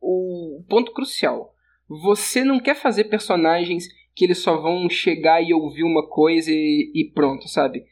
o 0.00 0.64
ponto 0.68 0.92
crucial. 0.92 1.54
Você 1.88 2.44
não 2.44 2.60
quer 2.60 2.76
fazer 2.76 3.04
personagens 3.04 3.84
que 4.14 4.24
eles 4.24 4.38
só 4.38 4.60
vão 4.60 4.88
chegar 4.88 5.42
e 5.42 5.52
ouvir 5.52 5.84
uma 5.84 6.08
coisa 6.08 6.50
e, 6.50 6.92
e 6.94 7.10
pronto, 7.12 7.48
sabe? 7.48 7.84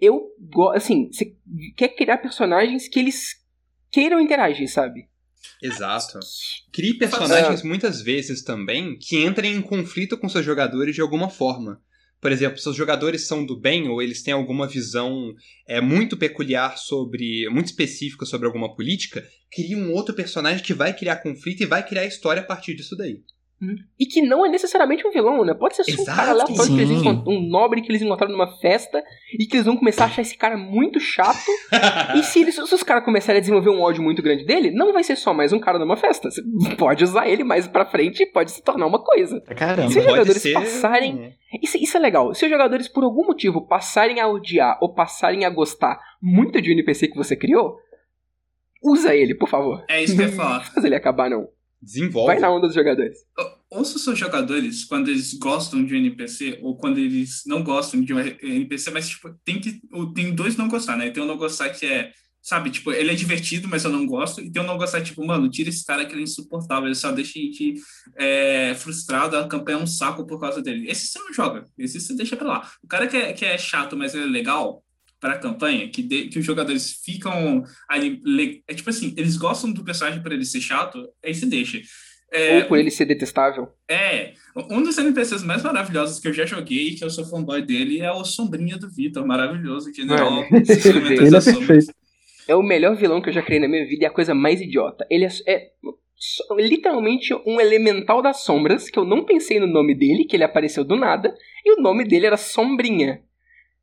Eu 0.00 0.30
gosto, 0.38 0.76
assim, 0.76 1.10
você 1.12 1.36
quer 1.76 1.88
criar 1.88 2.18
personagens 2.18 2.88
que 2.88 2.98
eles 2.98 3.36
queiram 3.90 4.20
interagir, 4.20 4.68
sabe? 4.68 5.08
Exato. 5.62 6.18
Crie 6.72 6.98
personagens 6.98 7.62
muitas 7.62 8.00
vezes 8.00 8.42
também 8.42 8.98
que 8.98 9.24
entrem 9.24 9.54
em 9.54 9.62
conflito 9.62 10.18
com 10.18 10.28
seus 10.28 10.44
jogadores 10.44 10.94
de 10.94 11.00
alguma 11.00 11.28
forma. 11.28 11.80
Por 12.20 12.30
exemplo, 12.30 12.58
seus 12.58 12.76
jogadores 12.76 13.26
são 13.26 13.44
do 13.44 13.58
bem 13.58 13.88
ou 13.88 14.00
eles 14.00 14.22
têm 14.22 14.32
alguma 14.32 14.68
visão 14.68 15.34
é, 15.66 15.80
muito 15.80 16.16
peculiar 16.16 16.78
sobre. 16.78 17.48
muito 17.50 17.66
específica 17.66 18.24
sobre 18.24 18.46
alguma 18.46 18.74
política, 18.74 19.26
crie 19.50 19.74
um 19.74 19.92
outro 19.92 20.14
personagem 20.14 20.64
que 20.64 20.72
vai 20.72 20.96
criar 20.96 21.16
conflito 21.16 21.62
e 21.62 21.66
vai 21.66 21.84
criar 21.84 22.06
história 22.06 22.40
a 22.40 22.46
partir 22.46 22.74
disso 22.74 22.96
daí. 22.96 23.20
E 23.98 24.06
que 24.06 24.20
não 24.22 24.44
é 24.44 24.48
necessariamente 24.48 25.06
um 25.06 25.10
vilão, 25.10 25.44
né? 25.44 25.54
Pode 25.54 25.76
ser 25.76 25.84
só 25.84 25.90
um 25.92 26.02
Exato, 26.02 26.16
cara 26.18 26.30
aleatório 26.32 26.74
que 26.74 26.80
eles 26.80 27.02
um 27.26 27.48
nobre 27.48 27.80
que 27.80 27.90
eles 27.90 28.02
encontraram 28.02 28.32
numa 28.32 28.58
festa 28.58 29.02
e 29.38 29.46
que 29.46 29.56
eles 29.56 29.66
vão 29.66 29.76
começar 29.76 30.04
a 30.04 30.06
achar 30.08 30.22
esse 30.22 30.36
cara 30.36 30.56
muito 30.56 30.98
chato. 30.98 31.38
e 32.18 32.22
se, 32.24 32.40
eles, 32.40 32.54
se 32.56 32.74
os 32.74 32.82
caras 32.82 33.04
começarem 33.04 33.38
a 33.38 33.40
desenvolver 33.40 33.70
um 33.70 33.80
ódio 33.80 34.02
muito 34.02 34.20
grande 34.22 34.44
dele, 34.44 34.70
não 34.72 34.92
vai 34.92 35.04
ser 35.04 35.16
só 35.16 35.32
mais 35.32 35.52
um 35.52 35.60
cara 35.60 35.78
numa 35.78 35.96
festa. 35.96 36.28
Você 36.30 36.42
pode 36.76 37.04
usar 37.04 37.28
ele 37.28 37.44
mais 37.44 37.68
pra 37.68 37.86
frente 37.86 38.24
e 38.24 38.26
pode 38.26 38.50
se 38.50 38.62
tornar 38.62 38.86
uma 38.86 39.02
coisa. 39.02 39.40
Caramba. 39.56 39.90
Se 39.90 39.98
os 39.98 40.04
Pode 40.04 40.16
jogadores 40.16 40.42
ser- 40.42 40.54
passarem. 40.54 41.34
Isso, 41.62 41.76
isso 41.76 41.96
é 41.96 42.00
legal. 42.00 42.34
Se 42.34 42.44
os 42.44 42.50
jogadores, 42.50 42.88
por 42.88 43.04
algum 43.04 43.26
motivo, 43.26 43.66
passarem 43.66 44.18
a 44.20 44.26
odiar 44.28 44.78
ou 44.80 44.92
passarem 44.94 45.44
a 45.44 45.50
gostar 45.50 46.00
muito 46.20 46.60
de 46.60 46.70
um 46.70 46.72
NPC 46.72 47.08
que 47.08 47.16
você 47.16 47.36
criou, 47.36 47.76
usa 48.82 49.14
ele, 49.14 49.34
por 49.34 49.48
favor. 49.48 49.84
É 49.88 50.02
isso 50.02 50.16
que 50.16 50.22
eu 50.22 50.26
ia 50.26 50.32
falar. 50.34 50.58
Não 50.58 50.64
faz 50.64 50.84
ele 50.84 50.94
acabar, 50.96 51.30
não. 51.30 51.46
Desenvolve. 51.80 52.28
Vai 52.32 52.38
na 52.40 52.50
onda 52.50 52.66
dos 52.66 52.74
jogadores. 52.76 53.18
Ouça 53.74 53.96
os 53.96 54.04
seus 54.04 54.18
jogadores 54.18 54.84
quando 54.84 55.08
eles 55.08 55.32
gostam 55.34 55.84
de 55.84 55.94
um 55.94 55.96
NPC 55.98 56.58
ou 56.62 56.76
quando 56.76 56.98
eles 56.98 57.42
não 57.46 57.62
gostam 57.62 58.00
de 58.02 58.12
um 58.12 58.18
NPC, 58.20 58.90
mas 58.90 59.08
tipo, 59.08 59.30
tem 59.44 59.58
que 59.60 59.80
tem 60.14 60.34
dois 60.34 60.56
não 60.56 60.68
gostar, 60.68 60.96
né? 60.96 61.10
Tem 61.10 61.22
um 61.22 61.26
não 61.26 61.38
gostar 61.38 61.70
que 61.70 61.86
é, 61.86 62.12
sabe, 62.42 62.70
tipo, 62.70 62.92
ele 62.92 63.10
é 63.10 63.14
divertido, 63.14 63.66
mas 63.68 63.84
eu 63.84 63.90
não 63.90 64.04
gosto, 64.04 64.40
e 64.42 64.50
tem 64.52 64.60
um 64.60 64.66
não 64.66 64.76
gostar 64.76 65.00
tipo, 65.00 65.24
mano, 65.24 65.48
tira 65.48 65.70
esse 65.70 65.86
cara 65.86 66.04
que 66.04 66.12
ele 66.12 66.20
é 66.20 66.24
insuportável, 66.24 66.86
ele 66.86 66.94
só 66.94 67.10
deixa 67.12 67.38
a 67.38 67.42
gente 67.42 67.74
é, 68.16 68.74
frustrado, 68.74 69.36
a 69.38 69.48
campanha 69.48 69.78
é 69.78 69.82
um 69.82 69.86
saco 69.86 70.26
por 70.26 70.38
causa 70.38 70.60
dele. 70.60 70.90
Esse 70.90 71.06
você 71.06 71.18
não 71.20 71.32
joga, 71.32 71.66
esse 71.78 71.98
você 71.98 72.14
deixa 72.14 72.36
pra 72.36 72.46
lá. 72.48 72.70
O 72.82 72.86
cara 72.86 73.06
que 73.06 73.16
é, 73.16 73.32
que 73.32 73.44
é 73.44 73.56
chato, 73.56 73.96
mas 73.96 74.12
ele 74.14 74.24
é 74.24 74.26
legal 74.26 74.84
para 75.18 75.34
a 75.34 75.38
campanha, 75.38 75.88
que, 75.88 76.02
de- 76.02 76.26
que 76.28 76.40
os 76.40 76.44
jogadores 76.44 77.00
ficam 77.04 77.62
ali, 77.88 78.20
é 78.66 78.74
tipo 78.74 78.90
assim, 78.90 79.14
eles 79.16 79.36
gostam 79.36 79.72
do 79.72 79.84
personagem 79.84 80.20
para 80.20 80.34
ele 80.34 80.44
ser 80.44 80.60
chato, 80.60 81.08
aí 81.24 81.32
você 81.32 81.46
deixa. 81.46 81.80
É, 82.32 82.58
Ou 82.58 82.64
por 82.64 82.78
ele 82.78 82.90
ser 82.90 83.04
detestável. 83.04 83.68
é, 83.88 84.32
um 84.70 84.82
dos 84.82 84.96
NPCs 84.96 85.44
mais 85.44 85.62
maravilhosos 85.62 86.18
que 86.18 86.28
eu 86.28 86.32
já 86.32 86.46
joguei, 86.46 86.94
que 86.94 87.04
eu 87.04 87.10
sou 87.10 87.26
fanboy 87.26 87.60
dele, 87.60 88.00
é 88.00 88.10
o 88.10 88.24
Sombrinha 88.24 88.78
do 88.78 88.88
Vitor, 88.90 89.26
maravilhoso. 89.26 89.90
Mano, 90.06 90.46
dos 90.50 90.86
elementos 90.86 91.20
Ele 91.20 91.36
é 91.36 91.40
perfeito. 91.40 91.94
É 92.48 92.56
o 92.56 92.62
melhor 92.62 92.96
vilão 92.96 93.20
que 93.20 93.28
eu 93.28 93.32
já 93.32 93.42
criei 93.42 93.60
na 93.60 93.68
minha 93.68 93.86
vida 93.86 94.04
e 94.04 94.06
a 94.06 94.10
coisa 94.10 94.34
mais 94.34 94.60
idiota. 94.60 95.06
Ele 95.10 95.26
é, 95.26 95.28
é 95.46 95.70
literalmente 96.58 97.34
um 97.46 97.60
elemental 97.60 98.22
das 98.22 98.44
sombras, 98.44 98.88
que 98.88 98.98
eu 98.98 99.04
não 99.04 99.24
pensei 99.24 99.60
no 99.60 99.66
nome 99.66 99.94
dele, 99.94 100.24
que 100.24 100.36
ele 100.36 100.44
apareceu 100.44 100.84
do 100.84 100.96
nada, 100.96 101.34
e 101.64 101.72
o 101.72 101.82
nome 101.82 102.04
dele 102.04 102.26
era 102.26 102.36
Sombrinha. 102.36 103.22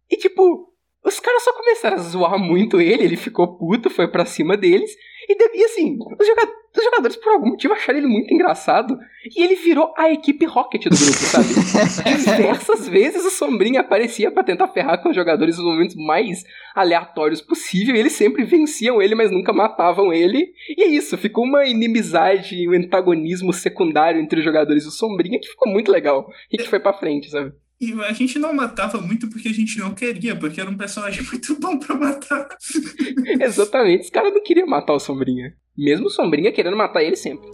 E 0.09 0.17
tipo, 0.17 0.68
os 1.03 1.19
caras 1.19 1.43
só 1.43 1.53
começaram 1.53 1.95
a 1.95 1.99
zoar 2.01 2.37
muito 2.39 2.79
ele, 2.81 3.03
ele 3.03 3.17
ficou 3.17 3.57
puto, 3.57 3.89
foi 3.89 4.07
pra 4.07 4.25
cima 4.25 4.55
deles, 4.57 4.91
e, 5.27 5.59
e 5.59 5.63
assim, 5.65 5.97
os, 6.19 6.27
joga- 6.27 6.51
os 6.77 6.83
jogadores 6.83 7.15
por 7.15 7.31
algum 7.33 7.49
motivo 7.49 7.73
acharam 7.73 7.99
ele 7.99 8.07
muito 8.07 8.33
engraçado, 8.33 8.97
e 9.35 9.43
ele 9.43 9.55
virou 9.55 9.93
a 9.97 10.11
equipe 10.11 10.45
Rocket 10.45 10.83
do 10.85 10.89
grupo, 10.89 11.01
sabe? 11.13 11.47
Diversas 12.19 12.87
vezes 12.89 13.23
o 13.25 13.29
Sombrinha 13.31 13.81
aparecia 13.81 14.31
pra 14.31 14.43
tentar 14.43 14.67
ferrar 14.69 15.01
com 15.01 15.09
os 15.09 15.15
jogadores 15.15 15.57
nos 15.57 15.65
momentos 15.65 15.95
mais 15.95 16.43
aleatórios 16.75 17.41
possível, 17.41 17.95
e 17.95 17.99
eles 17.99 18.13
sempre 18.13 18.43
venciam 18.43 19.01
ele, 19.01 19.15
mas 19.15 19.31
nunca 19.31 19.53
matavam 19.53 20.11
ele. 20.13 20.51
E 20.77 20.83
é 20.83 20.87
isso, 20.87 21.17
ficou 21.17 21.43
uma 21.45 21.65
inimizade, 21.65 22.67
um 22.67 22.73
antagonismo 22.73 23.53
secundário 23.53 24.19
entre 24.21 24.39
os 24.39 24.45
jogadores 24.45 24.85
do 24.85 24.91
Sombrinha 24.91 25.39
que 25.39 25.47
ficou 25.49 25.71
muito 25.71 25.91
legal 25.91 26.27
e 26.51 26.57
que 26.57 26.67
foi 26.67 26.79
pra 26.79 26.93
frente, 26.93 27.29
sabe? 27.29 27.51
E 27.81 27.93
a 28.03 28.11
gente 28.11 28.37
não 28.37 28.53
matava 28.53 28.99
muito 28.99 29.29
porque 29.29 29.47
a 29.47 29.53
gente 29.53 29.79
não 29.79 29.93
queria, 29.93 30.35
porque 30.35 30.59
era 30.59 30.69
um 30.69 30.75
personagem 30.77 31.23
muito 31.31 31.57
bom 31.59 31.79
pra 31.79 31.95
matar. 31.95 32.47
Exatamente, 33.39 34.03
os 34.05 34.09
caras 34.09 34.33
não 34.33 34.43
queriam 34.43 34.67
matar 34.67 34.93
o 34.93 34.99
Sombrinha. 34.99 35.53
Mesmo 35.77 36.07
o 36.07 36.09
Sombrinha 36.09 36.51
querendo 36.51 36.75
matar 36.75 37.01
ele 37.03 37.15
sempre. 37.15 37.47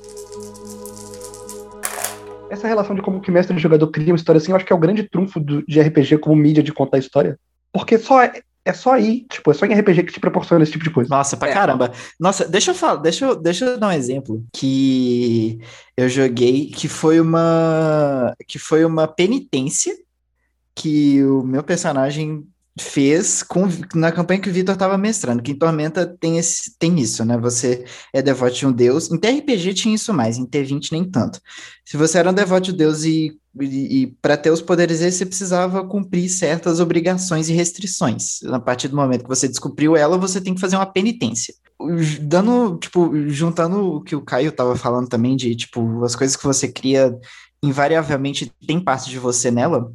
Essa 2.49 2.67
relação 2.67 2.95
de 2.95 3.01
como 3.01 3.19
que 3.21 3.31
mestre 3.31 3.55
e 3.55 3.59
jogador 3.59 3.87
cria 3.87 4.07
uma 4.13 4.15
história 4.15 4.37
assim, 4.37 4.51
eu 4.51 4.55
acho 4.55 4.65
que 4.65 4.71
é 4.73 4.75
o 4.75 4.79
grande 4.79 5.03
trunfo 5.03 5.39
do- 5.39 5.63
de 5.67 5.79
RPG 5.79 6.17
como 6.19 6.35
mídia 6.35 6.63
de 6.63 6.71
contar 6.73 6.97
história. 6.99 7.37
Porque 7.73 7.97
só 7.97 8.21
é, 8.23 8.39
é 8.63 8.71
só 8.73 8.93
aí, 8.93 9.25
tipo, 9.29 9.51
é 9.51 9.53
só 9.53 9.65
em 9.65 9.73
RPG 9.73 10.03
que 10.03 10.13
te 10.13 10.19
proporciona 10.19 10.63
esse 10.63 10.71
tipo 10.71 10.83
de 10.83 10.89
coisa. 10.91 11.09
Nossa, 11.09 11.35
pra 11.35 11.49
É. 11.49 11.53
caramba. 11.53 11.91
Nossa, 12.19 12.47
deixa 12.47 12.71
eu 12.71 12.75
falar, 12.75 12.97
deixa 13.01 13.25
eu, 13.25 13.35
deixa 13.35 13.65
eu 13.65 13.77
dar 13.77 13.89
um 13.89 13.91
exemplo 13.91 14.43
que 14.55 15.59
eu 15.97 16.07
joguei 16.07 16.67
que 16.67 16.87
foi 16.87 17.19
uma 17.19 18.33
que 18.47 18.57
foi 18.59 18.85
uma 18.85 19.07
penitência 19.07 19.93
que 20.75 21.23
o 21.23 21.41
meu 21.43 21.63
personagem 21.63 22.45
fez 22.77 23.41
com, 23.41 23.67
na 23.93 24.11
campanha 24.11 24.41
que 24.41 24.49
o 24.49 24.53
Vitor 24.53 24.73
estava 24.73 24.97
mestrando, 24.97 25.41
que 25.41 25.51
em 25.51 25.57
Tormenta 25.57 26.05
tem, 26.05 26.37
esse, 26.37 26.77
tem 26.77 26.99
isso, 26.99 27.23
né? 27.23 27.37
Você 27.37 27.85
é 28.13 28.21
devoto 28.21 28.53
de 28.55 28.67
um 28.67 28.71
deus. 28.71 29.09
Em 29.09 29.17
TRPG 29.17 29.73
tinha 29.73 29.95
isso 29.95 30.13
mais, 30.13 30.37
em 30.37 30.45
T20 30.45 30.91
nem 30.91 31.09
tanto. 31.09 31.39
Se 31.85 31.95
você 31.95 32.17
era 32.17 32.29
um 32.29 32.33
devoto 32.33 32.63
de 32.63 32.73
deus 32.73 33.05
e, 33.05 33.31
e, 33.61 34.01
e 34.01 34.07
para 34.21 34.35
ter 34.35 34.49
os 34.51 34.61
poderes 34.61 34.99
você 34.99 35.25
precisava 35.25 35.87
cumprir 35.87 36.27
certas 36.27 36.81
obrigações 36.81 37.47
e 37.47 37.53
restrições. 37.53 38.43
A 38.43 38.59
partir 38.59 38.89
do 38.89 38.97
momento 38.97 39.23
que 39.23 39.29
você 39.29 39.47
descobriu 39.47 39.95
ela, 39.95 40.17
você 40.17 40.41
tem 40.41 40.53
que 40.53 40.61
fazer 40.61 40.75
uma 40.75 40.85
penitência. 40.85 41.53
Dando, 42.21 42.77
tipo, 42.77 43.11
juntando 43.29 43.95
o 43.95 44.01
que 44.01 44.15
o 44.15 44.21
Caio 44.21 44.49
estava 44.49 44.75
falando 44.75 45.07
também 45.07 45.37
de, 45.37 45.55
tipo, 45.55 46.03
as 46.03 46.15
coisas 46.15 46.35
que 46.35 46.43
você 46.43 46.67
cria 46.67 47.17
invariavelmente 47.63 48.51
tem 48.67 48.81
parte 48.81 49.09
de 49.09 49.17
você 49.17 49.49
nela 49.49 49.91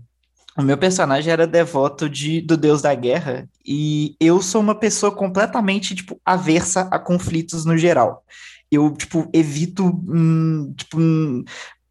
o 0.56 0.62
meu 0.62 0.76
personagem 0.76 1.32
era 1.32 1.46
devoto 1.46 2.08
de, 2.08 2.40
do 2.40 2.56
deus 2.56 2.82
da 2.82 2.94
guerra 2.94 3.48
e 3.64 4.16
eu 4.20 4.42
sou 4.42 4.60
uma 4.60 4.74
pessoa 4.74 5.14
completamente, 5.14 5.94
tipo, 5.94 6.20
aversa 6.24 6.88
a 6.90 6.98
conflitos 6.98 7.64
no 7.64 7.76
geral. 7.78 8.24
Eu, 8.70 8.92
tipo, 8.92 9.28
evito, 9.32 9.84
hum, 9.86 10.72
tipo, 10.76 11.00
hum, 11.00 11.44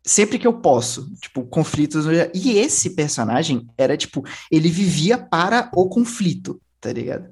sempre 0.05 0.39
que 0.39 0.47
eu 0.47 0.53
posso, 0.53 1.13
tipo, 1.21 1.43
conflitos. 1.45 2.05
E 2.33 2.57
esse 2.57 2.91
personagem 2.91 3.67
era, 3.77 3.97
tipo, 3.97 4.23
ele 4.51 4.69
vivia 4.69 5.17
para 5.17 5.69
o 5.73 5.87
conflito, 5.87 6.61
tá 6.79 6.91
ligado? 6.91 7.29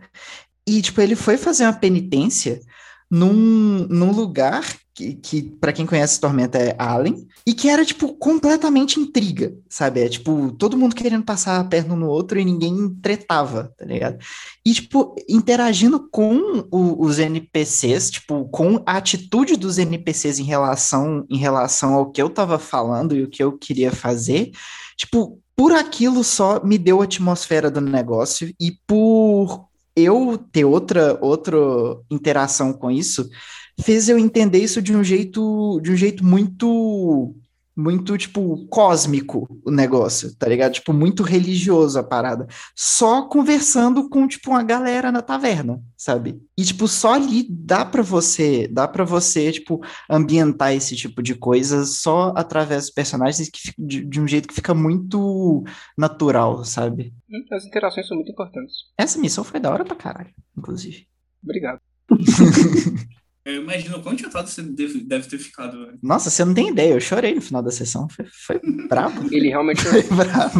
E, 0.65 0.81
tipo, 0.81 0.99
ele 1.01 1.15
foi 1.15 1.37
fazer 1.37 1.63
uma 1.63 1.73
penitência 1.73 2.61
num, 3.09 3.87
num 3.89 4.11
lugar 4.11 4.63
que, 4.97 5.13
que 5.13 5.43
para 5.43 5.71
quem 5.71 5.85
conhece 5.85 6.19
Tormenta 6.19 6.57
é 6.57 6.75
Allen, 6.79 7.27
e 7.45 7.53
que 7.53 7.69
era, 7.69 7.85
tipo, 7.85 8.15
completamente 8.15 8.99
intriga, 8.99 9.53
sabe? 9.69 10.01
É, 10.01 10.09
tipo, 10.09 10.51
todo 10.53 10.75
mundo 10.75 10.95
querendo 10.95 11.23
passar 11.23 11.59
a 11.59 11.63
perna 11.63 11.95
no 11.95 12.07
outro 12.07 12.39
e 12.39 12.43
ninguém 12.43 12.89
tretava, 12.99 13.71
tá 13.77 13.85
ligado? 13.85 14.17
E, 14.65 14.73
tipo, 14.73 15.15
interagindo 15.29 16.09
com 16.09 16.67
o, 16.71 17.05
os 17.05 17.19
NPCs, 17.19 18.09
tipo, 18.09 18.45
com 18.45 18.81
a 18.87 18.97
atitude 18.97 19.55
dos 19.55 19.77
NPCs 19.77 20.39
em 20.39 20.45
relação, 20.45 21.23
em 21.29 21.37
relação 21.37 21.93
ao 21.93 22.09
que 22.09 22.19
eu 22.19 22.29
tava 22.29 22.57
falando 22.57 23.15
e 23.15 23.21
o 23.21 23.29
que 23.29 23.43
eu 23.43 23.51
queria 23.51 23.91
fazer, 23.91 24.49
tipo, 24.97 25.39
por 25.55 25.73
aquilo 25.73 26.23
só 26.23 26.63
me 26.63 26.77
deu 26.77 27.01
a 27.01 27.03
atmosfera 27.03 27.69
do 27.69 27.81
negócio 27.81 28.51
e 28.59 28.71
por 28.87 29.67
eu 29.97 30.37
ter 30.37 30.63
outra, 30.63 31.17
outra 31.19 31.57
interação 32.09 32.71
com 32.71 32.91
isso, 32.91 33.27
fez 33.81 34.07
eu 34.07 34.17
entender 34.17 34.59
isso 34.59 34.81
de 34.81 34.95
um 34.95 35.03
jeito, 35.03 35.79
de 35.81 35.91
um 35.91 35.95
jeito 35.95 36.23
muito 36.23 37.35
muito, 37.77 38.17
tipo, 38.17 38.65
cósmico 38.69 39.47
o 39.63 39.69
negócio, 39.69 40.35
tá 40.35 40.49
ligado? 40.49 40.73
Tipo, 40.73 40.91
muito 40.91 41.21
religioso 41.21 41.99
a 41.99 42.03
parada. 42.03 42.47
Só 42.75 43.27
conversando 43.27 44.09
com, 44.09 44.27
tipo, 44.27 44.49
uma 44.49 44.63
galera 44.63 45.11
na 45.11 45.21
taverna, 45.21 45.79
sabe? 45.95 46.41
E, 46.57 46.63
tipo, 46.65 46.87
só 46.87 47.13
ali 47.13 47.45
dá 47.47 47.85
para 47.85 48.01
você, 48.01 48.67
dá 48.67 48.87
para 48.87 49.05
você, 49.05 49.51
tipo, 49.51 49.79
ambientar 50.09 50.73
esse 50.73 50.95
tipo 50.95 51.21
de 51.21 51.35
coisa 51.35 51.85
só 51.85 52.33
através 52.35 52.85
dos 52.85 52.93
personagens 52.93 53.47
que, 53.47 53.71
de, 53.77 54.03
de 54.03 54.19
um 54.19 54.27
jeito 54.27 54.47
que 54.47 54.55
fica 54.55 54.73
muito 54.73 55.63
natural, 55.95 56.65
sabe? 56.65 57.13
Hum, 57.29 57.45
as 57.51 57.63
interações 57.63 58.07
são 58.07 58.17
muito 58.17 58.31
importantes. 58.31 58.73
Essa 58.97 59.19
missão 59.19 59.43
foi 59.43 59.59
da 59.59 59.71
hora 59.71 59.85
pra 59.85 59.95
caralho, 59.95 60.33
inclusive. 60.57 61.05
Obrigado. 61.43 61.79
Eu 63.47 63.61
imagino 63.61 64.01
quão 64.03 64.17
chutado 64.17 64.47
você 64.49 64.61
deve, 64.61 64.99
deve 65.01 65.27
ter 65.29 65.37
ficado. 65.39 65.85
Velho. 65.85 65.99
Nossa, 66.03 66.29
você 66.29 66.43
não 66.43 66.53
tem 66.53 66.69
ideia. 66.69 66.93
Eu 66.93 66.99
chorei 66.99 67.33
no 67.33 67.41
final 67.41 67.63
da 67.63 67.71
sessão. 67.71 68.07
Foi, 68.09 68.25
foi 68.25 68.59
brabo. 68.89 69.33
Ele 69.33 69.47
realmente 69.49 69.81
foi 69.81 70.01
chorou. 70.03 70.17
brabo. 70.17 70.59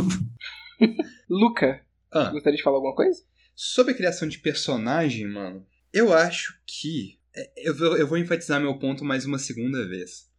Luca, 1.30 1.82
Ah, 2.12 2.30
gostaria 2.32 2.58
de 2.58 2.64
falar 2.64 2.78
alguma 2.78 2.96
coisa? 2.96 3.20
sobre 3.56 3.92
a 3.94 3.98
criação 3.98 4.28
de 4.28 4.38
personagem, 4.38 5.28
mano, 5.28 5.66
eu 5.92 6.14
acho 6.14 6.54
que. 6.66 7.18
é, 7.36 7.52
Eu 7.70 7.76
vou, 7.76 7.98
eu 7.98 8.08
vou 8.08 8.18
enfatizar 8.18 8.62
meu 8.62 8.78
ponto 8.78 9.04
mais 9.04 9.26
uma 9.26 9.40
segunda 9.40 9.86
vez. 9.88 10.30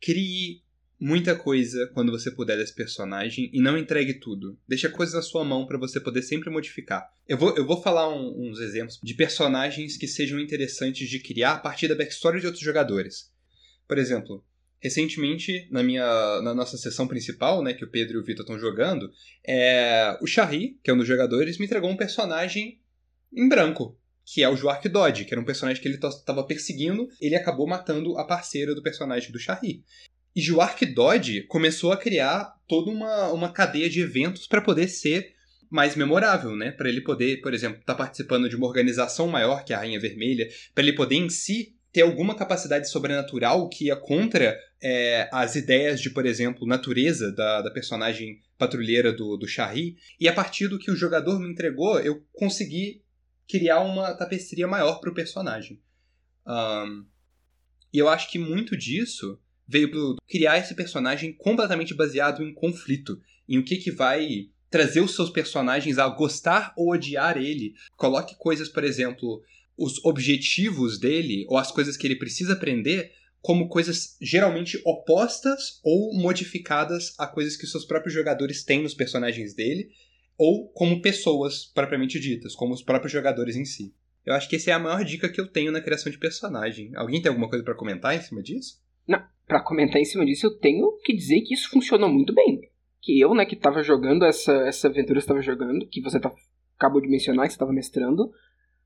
Crie 0.00 0.62
muita 1.00 1.34
coisa 1.34 1.90
quando 1.94 2.12
você 2.12 2.30
puder 2.30 2.56
desse 2.58 2.74
personagem 2.74 3.50
e 3.52 3.60
não 3.60 3.78
entregue 3.78 4.14
tudo. 4.14 4.58
Deixe 4.68 4.86
a 4.86 4.90
coisa 4.90 5.16
na 5.16 5.22
sua 5.22 5.44
mão 5.44 5.66
para 5.66 5.78
você 5.78 5.98
poder 5.98 6.22
sempre 6.22 6.50
modificar. 6.50 7.08
Eu 7.26 7.38
vou, 7.38 7.56
eu 7.56 7.66
vou 7.66 7.80
falar 7.80 8.08
um- 8.14 8.48
uns 8.50 8.60
exemplos 8.60 8.98
de 9.02 9.14
personagens 9.14 9.96
que 9.96 10.06
sejam 10.06 10.38
interessantes 10.38 11.08
de 11.08 11.18
criar 11.18 11.52
a 11.52 11.58
partir 11.58 11.88
da 11.88 11.94
backstory 11.94 12.40
de 12.40 12.46
outros 12.46 12.62
jogadores. 12.62 13.32
Por 13.88 13.96
exemplo, 13.96 14.44
recentemente, 14.78 15.66
na 15.70 15.82
minha 15.82 16.40
na 16.42 16.54
nossa 16.54 16.76
sessão 16.76 17.08
principal, 17.08 17.62
né, 17.62 17.72
que 17.72 17.84
o 17.84 17.90
Pedro 17.90 18.18
e 18.18 18.20
o 18.20 18.24
Vitor 18.24 18.44
estão 18.44 18.58
jogando, 18.58 19.10
é, 19.46 20.18
o 20.20 20.26
Charry, 20.26 20.78
que 20.82 20.90
é 20.90 20.94
um 20.94 20.98
dos 20.98 21.08
jogadores, 21.08 21.58
me 21.58 21.66
entregou 21.66 21.90
um 21.90 21.96
personagem 21.96 22.80
em 23.32 23.48
branco, 23.48 23.98
que 24.24 24.42
é 24.42 24.48
o 24.48 24.56
Joark 24.56 24.88
Dodge, 24.88 25.24
que 25.24 25.34
era 25.34 25.40
um 25.40 25.44
personagem 25.44 25.82
que 25.82 25.88
ele 25.88 25.96
estava 25.96 26.44
perseguindo, 26.44 27.08
ele 27.20 27.34
acabou 27.34 27.66
matando 27.66 28.16
a 28.18 28.24
parceira 28.24 28.74
do 28.74 28.82
personagem 28.82 29.32
do 29.32 29.38
Charry. 29.38 29.82
E 30.34 30.40
Joark 30.40 30.84
Dodge 30.86 31.42
começou 31.42 31.92
a 31.92 31.96
criar 31.96 32.54
toda 32.68 32.90
uma, 32.90 33.28
uma 33.28 33.52
cadeia 33.52 33.90
de 33.90 34.00
eventos 34.00 34.46
para 34.46 34.60
poder 34.60 34.88
ser 34.88 35.34
mais 35.70 35.94
memorável, 35.94 36.56
né? 36.56 36.70
Para 36.72 36.88
ele 36.88 37.00
poder, 37.00 37.40
por 37.40 37.54
exemplo, 37.54 37.80
estar 37.80 37.94
participando 37.94 38.48
de 38.48 38.56
uma 38.56 38.66
organização 38.66 39.28
maior 39.28 39.64
que 39.64 39.72
a 39.72 39.78
Rainha 39.78 40.00
Vermelha, 40.00 40.48
para 40.74 40.82
ele 40.82 40.92
poder 40.92 41.16
em 41.16 41.28
si 41.28 41.76
ter 41.92 42.02
alguma 42.02 42.36
capacidade 42.36 42.88
sobrenatural 42.88 43.68
que 43.68 43.86
ia 43.86 43.96
contra 43.96 44.56
é, 44.80 45.28
as 45.32 45.56
ideias 45.56 46.00
de, 46.00 46.10
por 46.10 46.24
exemplo, 46.24 46.66
natureza 46.66 47.32
da, 47.32 47.62
da 47.62 47.70
personagem 47.70 48.40
patrulheira 48.56 49.12
do, 49.12 49.36
do 49.36 49.48
Shari. 49.48 49.96
E 50.18 50.28
a 50.28 50.32
partir 50.32 50.68
do 50.68 50.78
que 50.78 50.90
o 50.90 50.96
jogador 50.96 51.38
me 51.40 51.50
entregou, 51.50 51.98
eu 52.00 52.24
consegui 52.32 53.02
criar 53.48 53.80
uma 53.80 54.14
tapeçaria 54.14 54.68
maior 54.68 55.00
para 55.00 55.10
o 55.10 55.14
personagem. 55.14 55.80
Ahn, 56.46 57.04
e 57.92 57.98
eu 57.98 58.08
acho 58.08 58.30
que 58.30 58.38
muito 58.38 58.76
disso 58.76 59.40
veio 59.70 60.16
criar 60.28 60.58
esse 60.58 60.74
personagem 60.74 61.32
completamente 61.32 61.94
baseado 61.94 62.42
em 62.42 62.52
conflito, 62.52 63.20
em 63.48 63.58
o 63.58 63.64
que, 63.64 63.76
que 63.76 63.92
vai 63.92 64.48
trazer 64.68 65.00
os 65.00 65.14
seus 65.14 65.30
personagens 65.30 65.98
a 65.98 66.08
gostar 66.08 66.72
ou 66.76 66.92
odiar 66.92 67.36
ele. 67.36 67.74
Coloque 67.96 68.36
coisas, 68.36 68.68
por 68.68 68.82
exemplo, 68.82 69.42
os 69.76 70.04
objetivos 70.04 70.98
dele 70.98 71.46
ou 71.48 71.56
as 71.56 71.70
coisas 71.70 71.96
que 71.96 72.06
ele 72.06 72.16
precisa 72.16 72.54
aprender 72.54 73.12
como 73.40 73.68
coisas 73.68 74.16
geralmente 74.20 74.80
opostas 74.84 75.80
ou 75.82 76.14
modificadas 76.14 77.14
a 77.18 77.26
coisas 77.26 77.56
que 77.56 77.64
os 77.64 77.70
seus 77.70 77.86
próprios 77.86 78.12
jogadores 78.12 78.64
têm 78.64 78.82
nos 78.82 78.92
personagens 78.92 79.54
dele, 79.54 79.90
ou 80.36 80.68
como 80.68 81.00
pessoas 81.00 81.64
propriamente 81.64 82.20
ditas, 82.20 82.54
como 82.54 82.74
os 82.74 82.82
próprios 82.82 83.12
jogadores 83.12 83.56
em 83.56 83.64
si. 83.64 83.94
Eu 84.26 84.34
acho 84.34 84.48
que 84.48 84.56
essa 84.56 84.70
é 84.70 84.74
a 84.74 84.78
maior 84.78 85.02
dica 85.04 85.28
que 85.28 85.40
eu 85.40 85.46
tenho 85.46 85.72
na 85.72 85.80
criação 85.80 86.12
de 86.12 86.18
personagem. 86.18 86.92
Alguém 86.94 87.22
tem 87.22 87.30
alguma 87.30 87.48
coisa 87.48 87.64
para 87.64 87.74
comentar 87.74 88.14
em 88.14 88.20
cima 88.20 88.42
disso? 88.42 88.78
Pra 89.50 89.60
comentar 89.60 90.00
em 90.00 90.04
cima 90.04 90.24
disso, 90.24 90.46
eu 90.46 90.56
tenho 90.56 90.92
que 91.04 91.12
dizer 91.12 91.40
que 91.40 91.54
isso 91.54 91.68
funcionou 91.70 92.08
muito 92.08 92.32
bem. 92.32 92.60
Que 93.02 93.18
eu, 93.18 93.34
né, 93.34 93.44
que 93.44 93.56
tava 93.56 93.82
jogando 93.82 94.24
essa, 94.24 94.52
essa 94.68 94.86
aventura 94.86 95.14
que 95.18 95.22
você 95.22 95.26
tava 95.26 95.42
jogando, 95.42 95.88
que 95.88 96.00
você 96.00 96.20
tá, 96.20 96.30
acabou 96.78 97.00
de 97.00 97.08
mencionar, 97.08 97.48
que 97.48 97.52
você 97.52 97.58
tava 97.58 97.72
mestrando, 97.72 98.30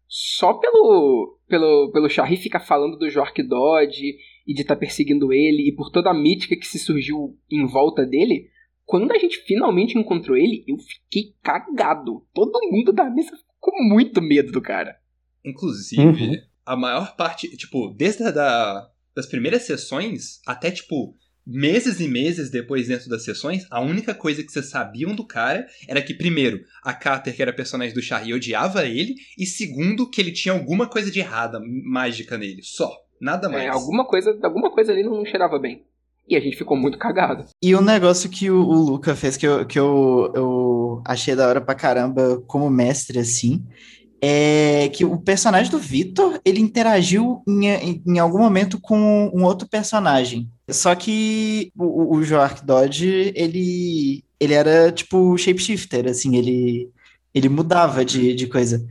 só 0.08 0.54
pelo 0.54 1.38
pelo, 1.46 1.90
pelo 1.92 2.08
Charry 2.08 2.38
ficar 2.38 2.60
falando 2.60 2.96
do 2.96 3.10
Jork 3.10 3.42
Dodge 3.42 4.16
e 4.46 4.54
de 4.54 4.62
estar 4.62 4.76
perseguindo 4.76 5.34
ele, 5.34 5.68
e 5.68 5.76
por 5.76 5.90
toda 5.90 6.08
a 6.10 6.14
mítica 6.14 6.56
que 6.56 6.66
se 6.66 6.78
surgiu 6.78 7.36
em 7.50 7.66
volta 7.66 8.06
dele, 8.06 8.48
quando 8.86 9.12
a 9.12 9.18
gente 9.18 9.36
finalmente 9.46 9.98
encontrou 9.98 10.34
ele, 10.34 10.64
eu 10.66 10.78
fiquei 10.78 11.34
cagado. 11.42 12.26
Todo 12.32 12.58
mundo 12.70 12.90
da 12.90 13.10
mesa 13.10 13.36
ficou 13.36 13.72
com 13.74 13.84
muito 13.84 14.22
medo 14.22 14.50
do 14.50 14.62
cara. 14.62 14.96
Inclusive, 15.44 16.02
Uhum. 16.02 16.36
a 16.64 16.74
maior 16.76 17.14
parte, 17.16 17.54
tipo, 17.56 17.88
desde 17.94 18.22
a 18.24 18.30
da, 18.30 18.90
das 19.14 19.26
primeiras 19.26 19.62
sessões 19.62 20.40
até, 20.46 20.70
tipo, 20.70 21.14
meses 21.46 22.00
e 22.00 22.08
meses 22.08 22.50
depois 22.50 22.88
dentro 22.88 23.08
das 23.08 23.24
sessões, 23.24 23.66
a 23.70 23.80
única 23.80 24.14
coisa 24.14 24.42
que 24.42 24.50
vocês 24.50 24.70
sabiam 24.70 25.14
do 25.14 25.26
cara 25.26 25.66
era 25.86 26.00
que, 26.00 26.14
primeiro, 26.14 26.60
a 26.82 26.92
Carter, 26.92 27.34
que 27.34 27.42
era 27.42 27.52
personagem 27.52 27.94
do 27.94 28.02
Charlie, 28.02 28.34
odiava 28.34 28.86
ele, 28.86 29.14
e 29.38 29.44
segundo, 29.44 30.08
que 30.08 30.20
ele 30.20 30.32
tinha 30.32 30.54
alguma 30.54 30.88
coisa 30.88 31.10
de 31.10 31.20
errada, 31.20 31.60
mágica 31.60 32.38
nele. 32.38 32.62
Só. 32.62 32.90
Nada 33.20 33.48
mais. 33.48 33.64
É, 33.64 33.68
alguma 33.68 34.04
coisa, 34.04 34.38
alguma 34.42 34.70
coisa 34.70 34.92
ali 34.92 35.02
não 35.02 35.24
cheirava 35.24 35.58
bem. 35.58 35.84
E 36.28 36.36
a 36.36 36.40
gente 36.40 36.56
ficou 36.56 36.76
muito 36.76 36.98
cagado. 36.98 37.44
E 37.62 37.74
um 37.74 37.82
negócio 37.82 38.30
que 38.30 38.50
o, 38.50 38.56
o 38.56 38.74
Luca 38.74 39.14
fez 39.14 39.36
que, 39.36 39.46
eu, 39.46 39.66
que 39.66 39.78
eu, 39.78 40.32
eu 40.34 41.02
achei 41.06 41.36
da 41.36 41.46
hora 41.46 41.60
pra 41.60 41.74
caramba 41.74 42.42
como 42.46 42.68
mestre, 42.70 43.18
assim, 43.18 43.62
é 44.26 44.88
que 44.88 45.04
o 45.04 45.18
personagem 45.18 45.70
do 45.70 45.78
Victor, 45.78 46.40
ele 46.46 46.58
interagiu 46.58 47.42
em, 47.46 48.00
em, 48.06 48.18
algum 48.18 48.38
momento 48.38 48.80
com 48.80 49.30
um 49.34 49.44
outro 49.44 49.68
personagem. 49.68 50.48
Só 50.70 50.94
que 50.94 51.70
o, 51.76 52.16
o 52.16 52.24
Joark 52.24 52.64
Dodge, 52.64 53.32
ele, 53.36 54.24
ele 54.40 54.54
era 54.54 54.90
tipo 54.90 55.36
shapeshifter, 55.36 56.08
assim, 56.08 56.36
ele, 56.36 56.88
ele 57.34 57.50
mudava 57.50 58.02
de, 58.02 58.34
de 58.34 58.46
coisa. 58.46 58.82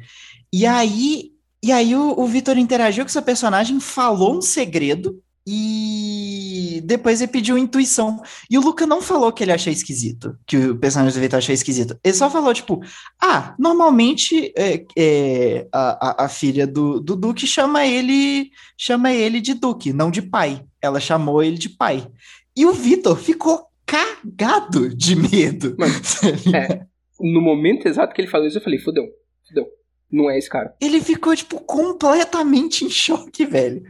E 0.53 0.67
aí, 0.67 1.31
e 1.63 1.71
aí 1.71 1.95
o, 1.95 2.13
o 2.15 2.27
Victor 2.27 2.55
interagiu 2.55 3.03
com 3.03 3.09
seu 3.09 3.23
personagem, 3.23 3.79
falou 3.79 4.37
um 4.37 4.41
segredo, 4.41 5.19
E 5.45 6.81
depois 6.85 7.21
ele 7.21 7.31
pediu 7.31 7.57
intuição. 7.57 8.21
E 8.49 8.57
o 8.57 8.61
Luca 8.61 8.87
não 8.87 9.01
falou 9.01 9.31
que 9.31 9.43
ele 9.43 9.51
achou 9.51 9.71
esquisito, 9.71 10.37
que 10.47 10.55
o 10.57 10.77
personagem 10.77 11.13
do 11.13 11.21
Vitor 11.21 11.37
achou 11.37 11.53
esquisito. 11.53 11.99
Ele 12.01 12.13
só 12.13 12.29
falou, 12.29 12.53
tipo, 12.53 12.81
ah, 13.21 13.53
normalmente 13.59 14.53
é, 14.57 14.85
é, 14.97 15.67
a, 15.71 16.25
a, 16.25 16.29
filha 16.29 16.65
do, 16.65 16.99
do 16.99 17.15
Duque 17.15 17.45
chama 17.45 17.85
ele 17.85 18.51
chama 18.77 19.11
ele 19.11 19.41
de 19.41 19.53
Duque, 19.53 19.91
não 19.91 20.09
de 20.09 20.21
pai. 20.21 20.63
Ela 20.81 20.99
chamou 20.99 21.43
ele 21.43 21.57
de 21.57 21.69
pai. 21.69 22.07
E 22.55 22.65
o 22.65 22.71
Vitor 22.71 23.17
ficou 23.17 23.67
cagado 23.85 24.95
de 24.95 25.15
medo. 25.15 25.75
é, 26.55 26.85
no 27.19 27.41
momento 27.41 27.85
exato 27.85 28.13
que 28.13 28.21
ele 28.21 28.29
falou 28.29 28.47
isso, 28.47 28.57
eu 28.57 28.63
falei, 28.63 28.79
fudeu, 28.79 29.05
fudeu. 29.45 29.67
Não 30.09 30.29
é 30.29 30.37
esse 30.37 30.49
cara. 30.49 30.73
Ele 30.79 31.01
ficou, 31.01 31.35
tipo, 31.35 31.59
completamente 31.59 32.85
em 32.85 32.89
choque, 32.89 33.45
velho 33.45 33.83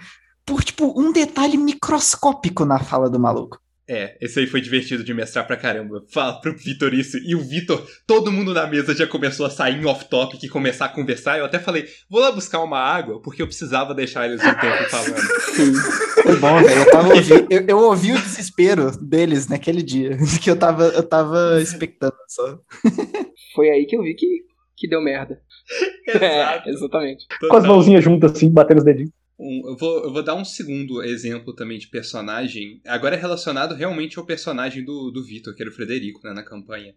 por, 0.46 0.64
tipo, 0.64 1.00
um 1.00 1.12
detalhe 1.12 1.58
microscópico 1.58 2.66
na 2.66 2.80
fala 2.80 3.10
do 3.10 3.20
maluco. 3.20 3.64
É, 3.88 4.18
esse 4.22 4.40
aí 4.40 4.48
foi 4.48 4.62
divertido 4.62 5.04
de 5.04 5.14
mestrar 5.14 5.46
pra 5.46 5.58
caramba. 5.58 6.04
Fala 6.10 6.40
pro 6.40 6.56
Vitor 6.56 6.94
isso. 6.94 7.18
E 7.18 7.36
o 7.36 7.42
Vitor, 7.42 7.86
todo 8.08 8.32
mundo 8.32 8.54
na 8.54 8.66
mesa 8.66 8.96
já 8.96 9.06
começou 9.06 9.46
a 9.46 9.50
sair 9.50 9.76
em 9.76 9.86
off-topic 9.86 10.42
e 10.42 10.50
começar 10.50 10.86
a 10.86 10.90
conversar. 10.90 11.38
Eu 11.38 11.46
até 11.46 11.60
falei, 11.60 11.86
vou 12.10 12.22
lá 12.22 12.32
buscar 12.32 12.62
uma 12.62 12.80
água, 12.80 13.22
porque 13.22 13.42
eu 13.42 13.48
precisava 13.48 13.94
deixar 13.94 14.26
eles 14.26 14.42
um 14.42 14.54
tempo 14.56 14.90
falando. 14.90 15.18
Sim. 15.54 15.74
Foi 16.24 16.38
bom, 16.38 16.64
velho. 16.64 16.80
Eu, 16.80 16.92
tava 16.92 17.14
ouvi, 17.14 17.48
eu, 17.50 17.66
eu, 17.68 17.78
ouvi 17.80 18.14
o 18.14 18.22
desespero 18.22 18.90
deles 18.98 19.48
naquele 19.48 19.84
dia. 19.84 20.18
Que 20.42 20.50
eu 20.50 20.58
tava, 20.58 20.86
eu 20.86 21.04
tava 21.04 21.62
expectando 21.62 22.16
só. 22.28 22.58
Foi 23.54 23.70
aí 23.70 23.86
que 23.86 23.96
eu 23.96 24.02
vi 24.02 24.14
que, 24.14 24.28
que 24.78 24.90
deu 24.90 25.02
merda. 25.02 25.40
Exato. 26.08 26.70
É, 26.70 26.72
exatamente. 26.72 27.28
Total. 27.28 27.50
Com 27.50 27.58
as 27.58 27.66
mãozinhas 27.66 28.04
juntas 28.04 28.32
assim, 28.32 28.50
batendo 28.50 28.80
os 28.80 28.84
dedinhos. 28.84 29.12
Um, 29.44 29.70
eu, 29.70 29.78
vou, 29.78 30.04
eu 30.06 30.14
vou 30.14 30.24
dar 30.24 30.36
um 30.36 30.46
segundo 30.46 31.04
exemplo 31.04 31.54
também 31.54 31.78
de 31.78 31.88
personagem. 31.88 32.82
Agora 32.86 33.16
é 33.16 33.20
relacionado 33.20 33.76
realmente 33.76 34.18
ao 34.18 34.26
personagem 34.26 34.84
do, 34.84 35.12
do 35.12 35.24
Vitor, 35.24 35.54
que 35.54 35.62
era 35.62 35.70
o 35.70 35.74
Frederico, 35.74 36.22
né, 36.24 36.34
na 36.34 36.44
campanha. 36.44 36.96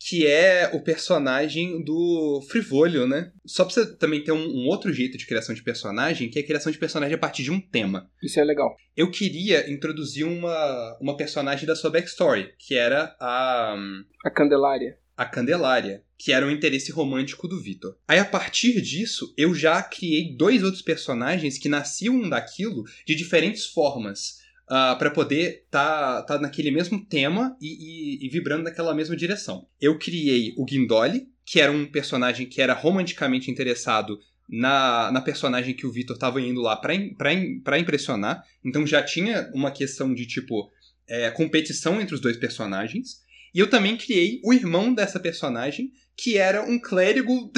Que 0.00 0.26
é 0.26 0.70
o 0.72 0.80
personagem 0.80 1.82
do 1.82 2.40
Frivolio, 2.48 3.06
né? 3.06 3.32
Só 3.44 3.64
pra 3.64 3.74
você 3.74 3.96
também 3.96 4.22
ter 4.22 4.30
um, 4.30 4.44
um, 4.44 4.66
outro 4.68 4.92
jeito 4.92 5.18
de 5.18 5.26
criação 5.26 5.54
de 5.54 5.62
personagem, 5.62 6.28
que 6.30 6.38
é 6.38 6.42
a 6.42 6.46
criação 6.46 6.70
de 6.70 6.78
personagem 6.78 7.14
a 7.14 7.18
partir 7.18 7.42
de 7.42 7.50
um 7.50 7.60
tema. 7.60 8.08
Isso 8.22 8.38
é 8.38 8.44
legal. 8.44 8.76
Eu 8.96 9.10
queria 9.10 9.68
introduzir 9.68 10.24
uma, 10.24 10.98
uma 11.00 11.16
personagem 11.16 11.66
da 11.66 11.74
sua 11.74 11.90
backstory, 11.90 12.52
que 12.58 12.76
era 12.76 13.16
a. 13.20 13.76
A 14.24 14.30
Candelária 14.30 14.98
a 15.18 15.24
Candelária, 15.24 16.04
que 16.16 16.32
era 16.32 16.46
o 16.46 16.50
interesse 16.50 16.92
romântico 16.92 17.48
do 17.48 17.60
Vitor. 17.60 17.96
Aí 18.06 18.20
a 18.20 18.24
partir 18.24 18.80
disso, 18.80 19.34
eu 19.36 19.52
já 19.52 19.82
criei 19.82 20.36
dois 20.36 20.62
outros 20.62 20.80
personagens 20.80 21.58
que 21.58 21.68
nasciam 21.68 22.28
daquilo 22.28 22.84
de 23.04 23.16
diferentes 23.16 23.66
formas. 23.66 24.38
Uh, 24.70 24.94
para 24.98 25.10
poder 25.10 25.66
tá, 25.70 26.22
tá 26.22 26.38
naquele 26.38 26.70
mesmo 26.70 27.02
tema 27.02 27.56
e, 27.58 28.20
e, 28.20 28.26
e, 28.26 28.28
vibrando 28.28 28.64
naquela 28.64 28.94
mesma 28.94 29.16
direção. 29.16 29.66
Eu 29.80 29.98
criei 29.98 30.52
o 30.58 30.64
Guindoli, 30.64 31.26
que 31.44 31.58
era 31.58 31.72
um 31.72 31.86
personagem 31.86 32.46
que 32.46 32.60
era 32.60 32.74
romanticamente 32.74 33.50
interessado 33.50 34.20
na, 34.46 35.10
na 35.10 35.22
personagem 35.22 35.74
que 35.74 35.86
o 35.86 35.90
Vitor 35.90 36.14
estava 36.14 36.40
indo 36.40 36.60
lá 36.60 36.76
para 36.76 37.78
impressionar. 37.78 38.44
Então 38.62 38.86
já 38.86 39.02
tinha 39.02 39.50
uma 39.54 39.70
questão 39.70 40.14
de 40.14 40.26
tipo 40.26 40.70
é, 41.08 41.30
competição 41.30 41.98
entre 41.98 42.14
os 42.14 42.20
dois 42.20 42.36
personagens. 42.36 43.26
E 43.54 43.60
eu 43.60 43.68
também 43.68 43.96
criei 43.96 44.40
o 44.44 44.52
irmão 44.52 44.92
dessa 44.92 45.18
personagem, 45.18 45.92
que 46.16 46.36
era 46.36 46.62
um 46.62 46.78
clérigo 46.78 47.50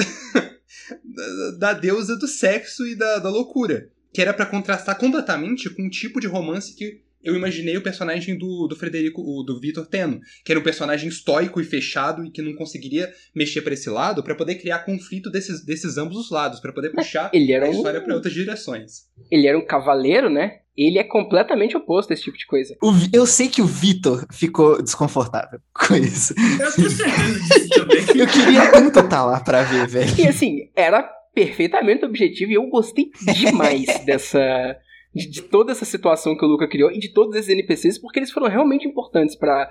da 1.57 1.73
deusa 1.73 2.15
do 2.17 2.27
sexo 2.27 2.85
e 2.87 2.95
da, 2.95 3.19
da 3.19 3.29
loucura. 3.29 3.89
Que 4.13 4.21
era 4.21 4.33
para 4.33 4.45
contrastar 4.45 4.97
completamente 4.97 5.69
com 5.69 5.87
o 5.87 5.89
tipo 5.89 6.19
de 6.19 6.27
romance 6.27 6.75
que 6.75 7.01
eu 7.23 7.35
imaginei 7.35 7.77
o 7.77 7.81
personagem 7.81 8.37
do, 8.37 8.67
do 8.67 8.75
Frederico, 8.75 9.21
do 9.43 9.59
Vitor 9.59 9.85
tendo, 9.85 10.19
que 10.43 10.51
era 10.51 10.59
um 10.59 10.63
personagem 10.63 11.09
estoico 11.09 11.59
e 11.61 11.63
fechado 11.63 12.25
e 12.25 12.31
que 12.31 12.41
não 12.41 12.55
conseguiria 12.55 13.11
mexer 13.35 13.61
para 13.61 13.73
esse 13.73 13.89
lado 13.89 14.23
para 14.23 14.35
poder 14.35 14.55
criar 14.55 14.79
conflito 14.79 15.29
desses, 15.29 15.65
desses 15.65 15.97
ambos 15.97 16.17
os 16.17 16.31
lados, 16.31 16.59
para 16.59 16.73
poder 16.73 16.91
puxar 16.91 17.29
ele 17.33 17.51
era 17.51 17.65
a 17.65 17.69
história 17.69 17.99
um... 17.99 18.03
para 18.03 18.15
outras 18.15 18.33
direções. 18.33 19.07
Ele 19.29 19.47
era 19.47 19.57
um 19.57 19.65
cavaleiro, 19.65 20.29
né? 20.29 20.59
Ele 20.75 20.97
é 20.97 21.03
completamente 21.03 21.75
oposto 21.75 22.11
a 22.11 22.13
esse 22.13 22.23
tipo 22.23 22.37
de 22.37 22.47
coisa. 22.47 22.75
O, 22.81 22.91
eu 23.13 23.25
sei 23.25 23.49
que 23.49 23.61
o 23.61 23.65
Vitor 23.65 24.25
ficou 24.31 24.81
desconfortável 24.81 25.59
com 25.73 25.95
isso. 25.95 26.33
Eu 26.33 26.71
tenho 26.71 26.89
certeza 26.89 27.39
disso 27.39 27.69
também. 27.69 27.97
eu 28.17 28.27
queria 28.27 28.71
tanto 28.71 28.87
estar 28.87 29.03
tá 29.03 29.25
lá 29.25 29.39
pra 29.39 29.63
ver, 29.63 29.87
velho. 29.87 30.19
E 30.19 30.27
assim, 30.27 30.71
era 30.75 31.03
perfeitamente 31.33 32.05
objetivo 32.05 32.51
e 32.51 32.55
eu 32.55 32.67
gostei 32.67 33.11
demais 33.35 33.85
dessa 34.05 34.77
de, 35.13 35.29
de, 35.29 35.41
toda 35.41 35.71
essa 35.71 35.85
situação 35.85 36.37
que 36.37 36.45
o 36.45 36.47
Luca 36.47 36.67
criou 36.67 36.91
e 36.91 36.99
de 36.99 37.09
todos 37.09 37.35
esses 37.35 37.49
NPCs, 37.49 37.97
porque 37.97 38.19
eles 38.19 38.31
foram 38.31 38.47
realmente 38.47 38.87
importantes 38.87 39.35
para 39.35 39.69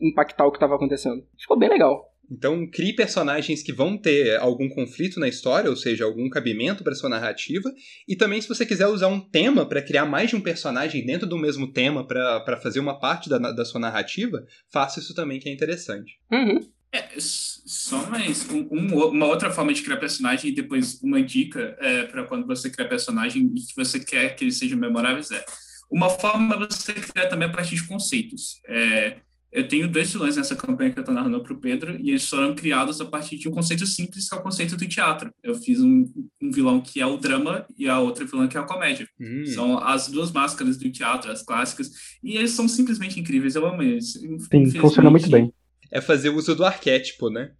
impactar 0.00 0.46
o 0.46 0.50
que 0.50 0.56
estava 0.56 0.74
acontecendo. 0.74 1.24
Ficou 1.38 1.58
bem 1.58 1.68
legal. 1.68 2.08
Então, 2.30 2.66
crie 2.66 2.94
personagens 2.94 3.62
que 3.62 3.72
vão 3.72 3.96
ter 3.96 4.36
algum 4.38 4.68
conflito 4.68 5.18
na 5.18 5.28
história, 5.28 5.70
ou 5.70 5.76
seja, 5.76 6.04
algum 6.04 6.28
cabimento 6.28 6.84
para 6.84 6.94
sua 6.94 7.08
narrativa. 7.08 7.72
E 8.06 8.14
também, 8.14 8.40
se 8.40 8.48
você 8.48 8.66
quiser 8.66 8.86
usar 8.86 9.08
um 9.08 9.20
tema 9.20 9.66
para 9.66 9.80
criar 9.80 10.04
mais 10.04 10.28
de 10.28 10.36
um 10.36 10.40
personagem 10.40 11.04
dentro 11.06 11.26
do 11.26 11.38
mesmo 11.38 11.72
tema 11.72 12.06
para 12.06 12.60
fazer 12.62 12.80
uma 12.80 13.00
parte 13.00 13.30
da, 13.30 13.38
da 13.38 13.64
sua 13.64 13.80
narrativa, 13.80 14.44
faça 14.70 15.00
isso 15.00 15.14
também, 15.14 15.40
que 15.40 15.48
é 15.48 15.52
interessante. 15.52 16.18
Uhum. 16.30 16.60
É, 16.90 17.06
só 17.18 18.08
mais 18.08 18.48
um, 18.48 18.66
uma 18.70 19.26
outra 19.26 19.50
forma 19.50 19.74
de 19.74 19.82
criar 19.82 19.98
personagem 19.98 20.50
e 20.50 20.54
depois 20.54 20.98
uma 21.02 21.22
dica 21.22 21.76
é, 21.80 22.04
para 22.04 22.24
quando 22.24 22.46
você 22.46 22.70
criar 22.70 22.88
personagem 22.88 23.52
e 23.54 23.60
que 23.60 23.76
você 23.76 24.00
quer 24.00 24.34
que 24.34 24.44
eles 24.44 24.56
sejam 24.56 24.78
memoráveis 24.78 25.30
é 25.30 25.44
uma 25.90 26.08
forma 26.08 26.56
você 26.56 26.94
criar 26.94 27.28
também 27.28 27.48
a 27.48 27.52
partir 27.52 27.74
de 27.74 27.86
conceitos. 27.86 28.60
É, 28.66 29.18
eu 29.52 29.68
tenho 29.68 29.88
dois 29.88 30.10
vilões 30.10 30.36
nessa 30.36 30.56
campanha 30.56 30.90
que 30.90 30.98
eu 30.98 31.02
estou 31.02 31.14
narrando 31.14 31.42
para 31.42 31.52
o 31.52 31.60
Pedro 31.60 31.98
e 32.00 32.10
eles 32.10 32.26
foram 32.26 32.54
criados 32.54 33.00
a 33.02 33.04
partir 33.04 33.36
de 33.36 33.48
um 33.48 33.52
conceito 33.52 33.86
simples 33.86 34.26
que 34.26 34.34
é 34.34 34.38
o 34.38 34.42
conceito 34.42 34.74
do 34.74 34.88
teatro. 34.88 35.30
Eu 35.42 35.54
fiz 35.54 35.80
um, 35.80 36.06
um 36.40 36.50
vilão 36.50 36.80
que 36.80 37.00
é 37.00 37.06
o 37.06 37.18
drama 37.18 37.66
e 37.78 37.86
a 37.86 37.98
outra 37.98 38.24
vilã 38.24 38.48
que 38.48 38.56
é 38.56 38.60
a 38.60 38.64
comédia. 38.64 39.06
Hum. 39.20 39.44
São 39.46 39.78
as 39.78 40.08
duas 40.08 40.32
máscaras 40.32 40.78
do 40.78 40.90
teatro, 40.90 41.30
as 41.30 41.42
clássicas, 41.42 41.90
e 42.22 42.36
eles 42.36 42.52
são 42.52 42.66
simplesmente 42.66 43.20
incríveis. 43.20 43.54
Eu 43.54 43.66
amo 43.66 43.82
eles. 43.82 44.12
Sim, 44.12 44.70
funciona 44.70 45.10
muito 45.10 45.28
bem 45.28 45.52
é 45.90 46.00
fazer 46.00 46.30
uso 46.30 46.54
do 46.54 46.64
arquétipo, 46.64 47.30
né? 47.30 47.50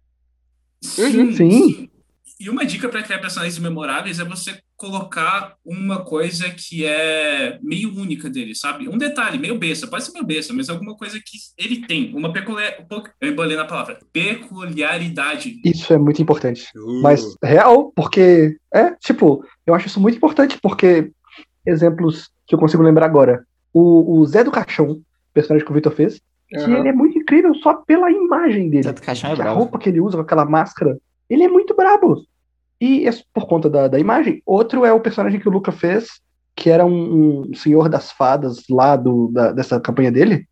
Sim. 0.81 1.33
Sim. 1.33 1.89
E 2.39 2.49
uma 2.49 2.65
dica 2.65 2.87
para 2.87 3.03
criar 3.03 3.19
personagens 3.19 3.59
memoráveis 3.59 4.17
é 4.17 4.23
você 4.23 4.57
colocar 4.77 5.57
uma 5.65 6.05
coisa 6.05 6.49
que 6.49 6.85
é 6.85 7.59
meio 7.61 7.93
única 7.93 8.29
dele, 8.29 8.55
sabe? 8.55 8.87
Um 8.87 8.97
detalhe, 8.97 9.37
meio 9.37 9.59
besta, 9.59 9.87
pode 9.87 10.05
ser 10.05 10.13
meio 10.13 10.25
besta, 10.25 10.53
mas 10.53 10.69
alguma 10.69 10.95
coisa 10.95 11.19
que 11.19 11.37
ele 11.57 11.85
tem, 11.85 12.15
uma 12.15 12.31
peculiar... 12.31 12.77
Eu 13.19 13.29
embolei 13.29 13.57
na 13.57 13.65
palavra. 13.65 13.99
Peculiaridade. 14.13 15.59
Isso 15.65 15.91
é 15.91 15.97
muito 15.97 16.21
importante. 16.21 16.65
Uh. 16.77 17.01
Mas 17.01 17.21
real, 17.43 17.91
porque... 17.93 18.55
É, 18.73 18.91
tipo, 18.95 19.45
eu 19.67 19.73
acho 19.73 19.87
isso 19.87 19.99
muito 19.99 20.15
importante, 20.15 20.57
porque 20.61 21.11
exemplos 21.65 22.29
que 22.47 22.55
eu 22.55 22.59
consigo 22.59 22.81
lembrar 22.81 23.05
agora. 23.05 23.43
O, 23.73 24.17
o 24.17 24.25
Zé 24.25 24.45
do 24.45 24.51
Caixão, 24.51 25.01
personagem 25.33 25.65
que 25.65 25.71
o 25.71 25.75
Victor 25.75 25.91
fez, 25.91 26.21
Uhum. 26.53 26.65
Que 26.65 26.71
ele 26.71 26.89
é 26.89 26.93
muito 26.93 27.17
incrível 27.17 27.53
só 27.55 27.73
pela 27.75 28.11
imagem 28.11 28.69
dele. 28.69 28.83
É 28.87 29.47
a 29.47 29.51
roupa 29.51 29.77
que 29.77 29.89
ele 29.89 30.01
usa 30.01 30.17
com 30.17 30.23
aquela 30.23 30.45
máscara. 30.45 30.97
Ele 31.29 31.43
é 31.43 31.47
muito 31.47 31.75
brabo. 31.75 32.23
E 32.81 33.07
é 33.07 33.11
por 33.33 33.47
conta 33.47 33.69
da, 33.69 33.87
da 33.87 33.99
imagem. 33.99 34.41
Outro 34.45 34.85
é 34.85 34.91
o 34.91 34.99
personagem 34.99 35.39
que 35.39 35.47
o 35.47 35.51
Luca 35.51 35.71
fez, 35.71 36.21
que 36.55 36.69
era 36.69 36.85
um, 36.85 37.41
um 37.49 37.53
senhor 37.53 37.89
das 37.89 38.11
fadas 38.11 38.63
lá 38.69 38.95
do, 38.95 39.29
da, 39.31 39.51
dessa 39.51 39.79
campanha 39.79 40.11
dele. 40.11 40.47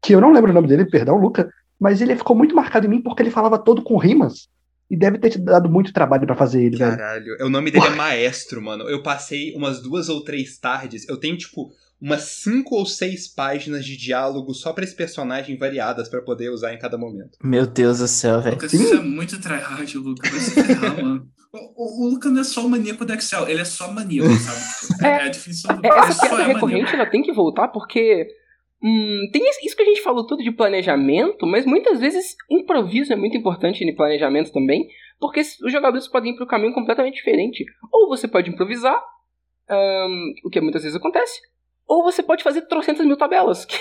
Que 0.00 0.14
eu 0.14 0.20
não 0.20 0.32
lembro 0.32 0.50
o 0.50 0.54
nome 0.54 0.68
dele, 0.68 0.86
perdão, 0.86 1.18
Luca. 1.18 1.50
Mas 1.78 2.00
ele 2.00 2.16
ficou 2.16 2.36
muito 2.36 2.54
marcado 2.54 2.86
em 2.86 2.90
mim 2.90 3.02
porque 3.02 3.22
ele 3.22 3.30
falava 3.30 3.58
todo 3.58 3.82
com 3.82 3.98
rimas. 3.98 4.48
E 4.90 4.96
deve 4.96 5.18
ter 5.18 5.30
te 5.30 5.38
dado 5.38 5.68
muito 5.68 5.92
trabalho 5.92 6.26
para 6.26 6.36
fazer 6.36 6.62
ele, 6.62 6.78
Caralho, 6.78 7.24
velho. 7.24 7.46
o 7.46 7.50
nome 7.50 7.70
dele 7.70 7.86
é 7.86 7.90
Maestro, 7.90 8.62
mano. 8.62 8.88
Eu 8.88 9.02
passei 9.02 9.54
umas 9.56 9.82
duas 9.82 10.08
ou 10.08 10.22
três 10.22 10.58
tardes. 10.58 11.08
Eu 11.08 11.18
tenho, 11.18 11.36
tipo, 11.36 11.70
umas 12.04 12.22
cinco 12.42 12.74
ou 12.76 12.84
seis 12.84 13.26
páginas 13.26 13.82
de 13.82 13.96
diálogo 13.96 14.52
só 14.52 14.74
para 14.74 14.84
esse 14.84 14.94
personagem 14.94 15.56
variadas 15.56 16.06
para 16.06 16.20
poder 16.20 16.50
usar 16.50 16.74
em 16.74 16.78
cada 16.78 16.98
momento. 16.98 17.38
Meu 17.42 17.66
Deus 17.66 18.00
do 18.00 18.06
céu, 18.06 18.42
velho. 18.42 18.56
Lucas, 18.56 18.74
isso 18.74 18.94
é 18.94 19.00
muito 19.00 19.40
tryhard, 19.40 19.96
Lucas. 19.96 20.30
Vai 20.30 20.40
se 20.40 20.62
ferrar, 20.62 21.02
mano. 21.02 21.26
O, 21.50 22.06
o, 22.06 22.10
Lucas 22.10 22.30
não 22.30 22.40
é 22.40 22.44
só 22.44 22.66
o 22.66 22.68
maníaco 22.68 23.06
do 23.06 23.14
Excel, 23.14 23.48
ele 23.48 23.60
é 23.60 23.64
só 23.64 23.90
maníaco, 23.90 24.28
sabe? 24.36 25.06
É, 25.06 25.22
é, 25.22 25.26
é 25.26 25.28
difícil. 25.30 25.70
É, 25.82 25.88
essa 25.88 26.28
piada 26.28 26.42
é 26.42 26.46
recorrente 26.52 26.94
ela 26.94 27.06
tem 27.06 27.22
que 27.22 27.32
voltar 27.32 27.68
porque 27.68 28.26
Hum, 28.86 29.30
tem 29.32 29.42
isso 29.48 29.74
que 29.74 29.82
a 29.82 29.86
gente 29.86 30.02
falou 30.02 30.26
tudo 30.26 30.42
de 30.42 30.52
planejamento, 30.52 31.46
mas 31.46 31.64
muitas 31.64 32.00
vezes 32.00 32.36
improviso 32.50 33.14
é 33.14 33.16
muito 33.16 33.34
importante 33.34 33.82
no 33.82 33.96
planejamento 33.96 34.52
também, 34.52 34.86
porque 35.18 35.40
os 35.40 35.72
jogadores 35.72 36.06
podem 36.06 36.32
ir 36.32 36.36
para 36.36 36.44
um 36.44 36.48
caminho 36.48 36.74
completamente 36.74 37.14
diferente. 37.14 37.64
Ou 37.90 38.08
você 38.08 38.28
pode 38.28 38.50
improvisar, 38.50 39.02
um, 39.70 40.34
o 40.44 40.50
que 40.50 40.60
muitas 40.60 40.82
vezes 40.82 40.94
acontece, 40.94 41.40
ou 41.86 42.02
você 42.02 42.22
pode 42.22 42.42
fazer 42.42 42.62
trocentas 42.62 43.06
mil 43.06 43.16
tabelas, 43.16 43.64
que, 43.66 43.78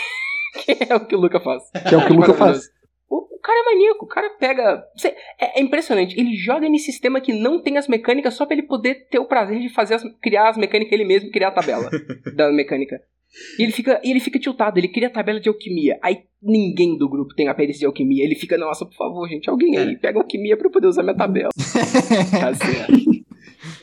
que 0.76 0.91
é 0.91 0.95
o 0.95 1.06
que 1.06 1.16
o 1.16 1.20
Luca 1.20 1.39
faz. 1.39 1.64
Que 1.88 1.95
é 1.95 1.97
o 1.97 2.06
que 2.06 2.14
o 2.14 2.16
Luca 2.16 2.34
faz. 2.34 2.70
O, 3.10 3.36
o, 3.36 3.39
cara 3.39 3.60
é 3.60 3.64
maníaco, 3.74 4.06
o 4.06 4.08
cara 4.08 4.30
pega. 4.39 4.84
Você, 4.95 5.10
é, 5.39 5.60
é, 5.60 5.62
impressionante. 5.62 6.20
Ele 6.20 6.36
joga 6.36 6.68
nesse 6.68 6.86
sistema 6.86 7.22
que 7.22 7.32
não 7.32 7.62
tem 7.62 7.78
as 7.78 7.88
mecânicas 7.88 8.34
só 8.34 8.45
pra 8.45 8.56
ele 8.56 8.68
poder 8.68 9.08
ter 9.10 9.20
o 9.20 9.28
prazer 9.28 9.60
de 9.60 9.70
fazer 9.70 9.95
as, 9.95 10.04
criar 10.22 10.49
as 10.49 10.58
mecânicas 10.58 10.91
ele 10.93 11.06
mesmo 11.06 11.32
criar 11.32 11.49
a 11.49 11.51
tabela 11.51 11.89
da 12.36 12.51
mecânica. 12.51 12.99
E 13.58 13.64
ele 13.64 13.72
fica, 13.72 13.99
ele 14.04 14.20
fica 14.20 14.39
tiltado, 14.39 14.80
ele 14.80 14.88
cria 14.88 15.08
a 15.08 15.12
tabela 15.12 15.39
de 15.39 15.49
alquimia. 15.49 15.97
Aí 16.04 16.24
ninguém 16.41 16.97
do 16.97 17.10
grupo 17.10 17.34
tem 17.34 17.47
a 17.47 17.54
perícia 17.54 17.82
de 17.82 17.86
alquimia. 17.86 18.24
Ele 18.24 18.36
fica, 18.36 18.58
nossa, 18.58 18.86
por 18.86 18.95
favor, 18.95 19.28
gente, 19.28 19.49
alguém 19.49 19.78
aí, 19.78 19.97
pega 19.97 20.20
alquimia 20.20 20.56
pra 20.56 20.68
eu 20.68 20.72
poder 20.72 20.88
usar 20.88 21.04
minha 21.04 21.16
tabela. 21.16 21.49
tá 22.32 22.54
certo. 22.54 23.24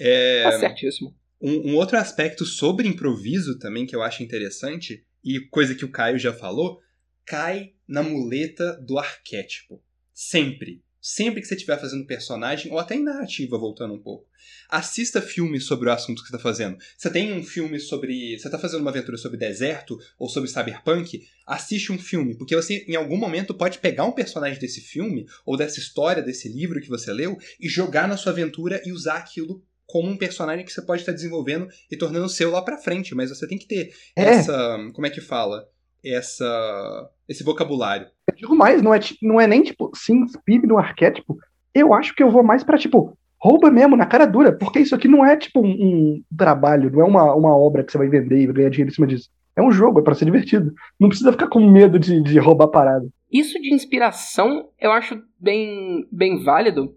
É, 0.00 0.42
Tá 0.44 0.52
certíssimo. 0.52 1.12
Um, 1.40 1.70
um 1.70 1.76
outro 1.76 1.96
aspecto 1.96 2.44
sobre 2.44 2.86
improviso 2.86 3.58
também 3.58 3.86
que 3.86 3.96
eu 3.96 4.02
acho 4.02 4.22
interessante, 4.22 5.04
e 5.24 5.40
coisa 5.48 5.74
que 5.74 5.84
o 5.84 5.90
Caio 5.90 6.18
já 6.18 6.32
falou, 6.32 6.80
cai 7.24 7.72
na 7.86 8.02
muleta 8.02 8.76
do 8.82 8.98
arquétipo. 8.98 9.82
Sempre. 10.12 10.82
Sempre 11.02 11.40
que 11.40 11.48
você 11.48 11.54
estiver 11.54 11.80
fazendo 11.80 12.06
personagem, 12.06 12.70
ou 12.70 12.78
até 12.78 12.94
em 12.94 13.02
narrativa, 13.02 13.56
voltando 13.56 13.94
um 13.94 14.02
pouco. 14.02 14.28
Assista 14.68 15.22
filmes 15.22 15.64
sobre 15.64 15.88
o 15.88 15.92
assunto 15.92 16.22
que 16.22 16.28
você 16.28 16.36
está 16.36 16.38
fazendo. 16.38 16.76
Você 16.96 17.08
tem 17.08 17.32
um 17.32 17.42
filme 17.42 17.80
sobre. 17.80 18.38
Você 18.38 18.48
está 18.48 18.58
fazendo 18.58 18.82
uma 18.82 18.90
aventura 18.90 19.16
sobre 19.16 19.38
deserto 19.38 19.98
ou 20.18 20.28
sobre 20.28 20.50
cyberpunk? 20.50 21.26
Assiste 21.46 21.90
um 21.90 21.98
filme, 21.98 22.36
porque 22.36 22.54
você, 22.54 22.84
em 22.86 22.96
algum 22.96 23.16
momento, 23.16 23.54
pode 23.54 23.78
pegar 23.78 24.04
um 24.04 24.12
personagem 24.12 24.60
desse 24.60 24.82
filme, 24.82 25.26
ou 25.46 25.56
dessa 25.56 25.78
história, 25.78 26.22
desse 26.22 26.50
livro 26.50 26.80
que 26.82 26.88
você 26.88 27.10
leu, 27.12 27.38
e 27.58 27.66
jogar 27.66 28.06
na 28.06 28.18
sua 28.18 28.32
aventura 28.32 28.82
e 28.84 28.92
usar 28.92 29.16
aquilo 29.16 29.64
como 29.90 30.08
um 30.08 30.16
personagem 30.16 30.64
que 30.64 30.72
você 30.72 30.82
pode 30.82 31.02
estar 31.02 31.12
desenvolvendo 31.12 31.66
e 31.90 31.96
tornando 31.96 32.28
seu 32.28 32.50
lá 32.50 32.62
pra 32.62 32.78
frente. 32.78 33.14
Mas 33.14 33.30
você 33.30 33.46
tem 33.48 33.58
que 33.58 33.66
ter 33.66 33.90
É. 34.16 34.24
essa. 34.24 34.78
Como 34.94 35.06
é 35.06 35.10
que 35.10 35.20
fala? 35.20 35.64
Essa. 36.04 37.10
Esse 37.28 37.44
vocabulário. 37.44 38.06
Eu 38.28 38.34
digo 38.36 38.56
mais, 38.56 38.82
não 38.82 38.94
é, 38.94 39.00
não 39.22 39.40
é 39.40 39.46
nem 39.46 39.62
tipo, 39.62 39.90
se 39.94 40.12
inspire 40.12 40.66
no 40.66 40.78
arquétipo. 40.78 41.36
Eu 41.74 41.94
acho 41.94 42.14
que 42.14 42.22
eu 42.22 42.30
vou 42.30 42.42
mais 42.42 42.64
pra, 42.64 42.78
tipo, 42.78 43.16
rouba 43.38 43.70
mesmo, 43.70 43.96
na 43.96 44.06
cara 44.06 44.26
dura, 44.26 44.52
porque 44.52 44.80
isso 44.80 44.94
aqui 44.94 45.06
não 45.08 45.24
é, 45.24 45.36
tipo, 45.36 45.60
um, 45.60 45.70
um 45.70 46.22
trabalho, 46.36 46.90
não 46.90 47.00
é 47.00 47.04
uma, 47.04 47.34
uma 47.34 47.56
obra 47.56 47.84
que 47.84 47.92
você 47.92 47.98
vai 47.98 48.08
vender 48.08 48.40
e 48.40 48.46
vai 48.46 48.54
ganhar 48.56 48.70
dinheiro 48.70 48.90
em 48.90 48.94
cima 48.94 49.06
disso. 49.06 49.28
É 49.56 49.62
um 49.62 49.70
jogo, 49.70 50.00
é 50.00 50.02
pra 50.02 50.14
ser 50.14 50.24
divertido. 50.24 50.72
Não 50.98 51.08
precisa 51.08 51.32
ficar 51.32 51.48
com 51.48 51.60
medo 51.70 51.98
de, 51.98 52.22
de 52.22 52.38
roubar 52.38 52.68
parada. 52.68 53.06
Isso 53.30 53.60
de 53.60 53.72
inspiração 53.72 54.68
eu 54.80 54.90
acho 54.92 55.20
bem, 55.38 56.06
bem 56.10 56.42
válido, 56.42 56.94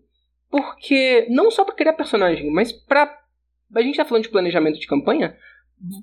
porque 0.53 1.25
não 1.31 1.49
só 1.49 1.65
pra 1.65 1.73
criar 1.73 1.93
personagem, 1.93 2.47
mas 2.51 2.71
pra. 2.71 3.11
A 3.73 3.81
gente 3.81 3.97
tá 3.97 4.05
falando 4.05 4.21
de 4.21 4.29
planejamento 4.29 4.79
de 4.79 4.85
campanha. 4.85 5.35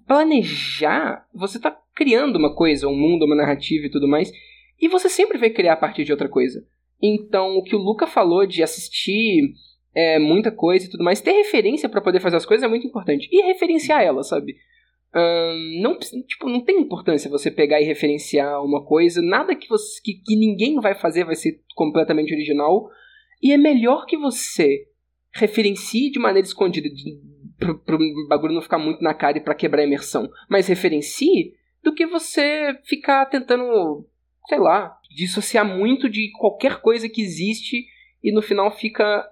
Planejar, 0.09 1.25
você 1.33 1.61
tá 1.61 1.71
criando 1.95 2.35
uma 2.35 2.53
coisa, 2.53 2.89
um 2.89 2.97
mundo, 2.97 3.27
uma 3.27 3.37
narrativa 3.37 3.87
e 3.87 3.91
tudo 3.91 4.09
mais, 4.09 4.33
e 4.81 4.89
você 4.89 5.09
sempre 5.09 5.39
vai 5.39 5.51
criar 5.51 5.75
a 5.75 5.77
partir 5.77 6.03
de 6.03 6.11
outra 6.11 6.29
coisa. 6.29 6.67
Então, 7.01 7.59
o 7.59 7.63
que 7.63 7.77
o 7.77 7.79
Luca 7.79 8.09
falou 8.09 8.45
de 8.45 8.61
assistir 8.61 9.55
é, 9.95 10.19
muita 10.19 10.51
coisa 10.51 10.87
e 10.87 10.91
tudo 10.91 11.05
mais, 11.05 11.21
ter 11.21 11.31
referência 11.31 11.89
pra 11.89 12.01
poder 12.01 12.19
fazer 12.19 12.37
as 12.37 12.45
coisas 12.45 12.65
é 12.65 12.69
muito 12.69 12.89
importante. 12.89 13.29
E 13.31 13.43
referenciar 13.43 14.03
ela, 14.03 14.25
sabe? 14.25 14.57
Ahn, 15.15 15.81
não, 15.81 15.97
tipo, 15.97 16.49
não 16.49 16.61
tem 16.61 16.81
importância 16.81 17.31
você 17.31 17.53
pegar 17.53 17.81
e 17.81 17.85
referenciar 17.85 18.65
uma 18.65 18.85
coisa, 18.85 19.23
nada 19.23 19.55
que, 19.55 19.69
você, 19.69 20.01
que, 20.03 20.15
que 20.15 20.35
ninguém 20.35 20.81
vai 20.81 20.97
fazer 20.97 21.25
vai 21.25 21.37
ser 21.37 21.61
completamente 21.77 22.35
original. 22.35 22.91
E 23.43 23.53
é 23.53 23.57
melhor 23.57 24.07
que 24.07 24.17
você 24.17 24.87
referencie 25.33 26.11
de 26.11 26.19
maneira 26.19 26.47
escondida, 26.47 26.89
pro, 27.59 27.79
pro 27.79 27.99
bagulho 28.29 28.55
não 28.55 28.63
ficar 28.63 28.79
muito 28.79 29.03
na 29.03 29.15
cara 29.15 29.39
e 29.39 29.41
pra 29.41 29.55
quebrar 29.55 29.83
a 29.83 29.87
imersão, 29.87 30.29
mas 30.49 30.67
referencie 30.67 31.55
do 31.83 31.95
que 31.95 32.07
você 32.07 32.75
ficar 32.85 33.27
tentando, 33.27 34.07
sei 34.49 34.59
lá, 34.59 34.99
dissociar 35.11 35.65
muito 35.65 36.09
de 36.09 36.31
qualquer 36.39 36.81
coisa 36.81 37.09
que 37.09 37.23
existe 37.23 37.87
e 38.23 38.33
no 38.33 38.43
final 38.43 38.71
fica 38.71 39.27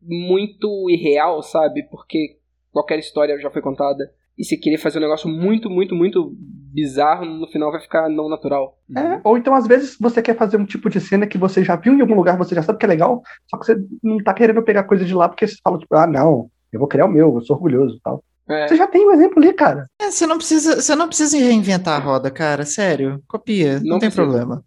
muito 0.00 0.90
irreal, 0.90 1.42
sabe? 1.42 1.82
Porque 1.88 2.38
qualquer 2.70 2.98
história 2.98 3.38
já 3.38 3.50
foi 3.50 3.62
contada. 3.62 4.12
E 4.36 4.44
se 4.44 4.58
querer 4.58 4.78
fazer 4.78 4.98
um 4.98 5.02
negócio 5.02 5.30
muito, 5.30 5.70
muito, 5.70 5.94
muito 5.94 6.36
bizarro, 6.74 7.24
no 7.24 7.46
final 7.48 7.70
vai 7.70 7.80
ficar 7.80 8.08
não 8.08 8.28
natural. 8.28 8.76
É, 8.96 9.20
ou 9.22 9.38
então, 9.38 9.54
às 9.54 9.66
vezes, 9.66 9.96
você 10.00 10.20
quer 10.20 10.36
fazer 10.36 10.56
um 10.56 10.64
tipo 10.66 10.90
de 10.90 11.00
cena 11.00 11.26
que 11.26 11.38
você 11.38 11.62
já 11.62 11.76
viu 11.76 11.94
em 11.94 12.00
algum 12.00 12.14
lugar, 12.14 12.36
você 12.36 12.54
já 12.54 12.62
sabe 12.62 12.78
que 12.78 12.84
é 12.84 12.88
legal, 12.88 13.22
só 13.48 13.56
que 13.58 13.66
você 13.66 13.76
não 14.02 14.18
tá 14.18 14.34
querendo 14.34 14.62
pegar 14.62 14.82
coisa 14.84 15.04
de 15.04 15.14
lá 15.14 15.28
porque 15.28 15.46
você 15.46 15.56
fala, 15.62 15.78
tipo, 15.78 15.94
ah, 15.94 16.06
não, 16.06 16.50
eu 16.72 16.78
vou 16.80 16.88
criar 16.88 17.06
o 17.06 17.10
meu, 17.10 17.34
eu 17.34 17.40
sou 17.42 17.56
orgulhoso 17.56 17.96
e 17.96 18.00
tal. 18.00 18.22
É. 18.48 18.68
Você 18.68 18.76
já 18.76 18.86
tem 18.86 19.06
um 19.08 19.12
exemplo 19.12 19.38
ali, 19.42 19.52
cara. 19.54 19.86
É, 19.98 20.10
você 20.10 20.26
não 20.26 20.36
precisa, 20.36 20.82
você 20.82 20.94
não 20.94 21.06
precisa 21.08 21.38
reinventar 21.38 21.98
a 21.98 22.04
roda, 22.04 22.30
cara. 22.30 22.66
Sério, 22.66 23.22
copia, 23.26 23.74
não, 23.80 23.92
Não 23.92 23.98
tem 23.98 24.10
precisa. 24.10 24.22
problema. 24.22 24.62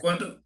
Quando, 0.00 0.36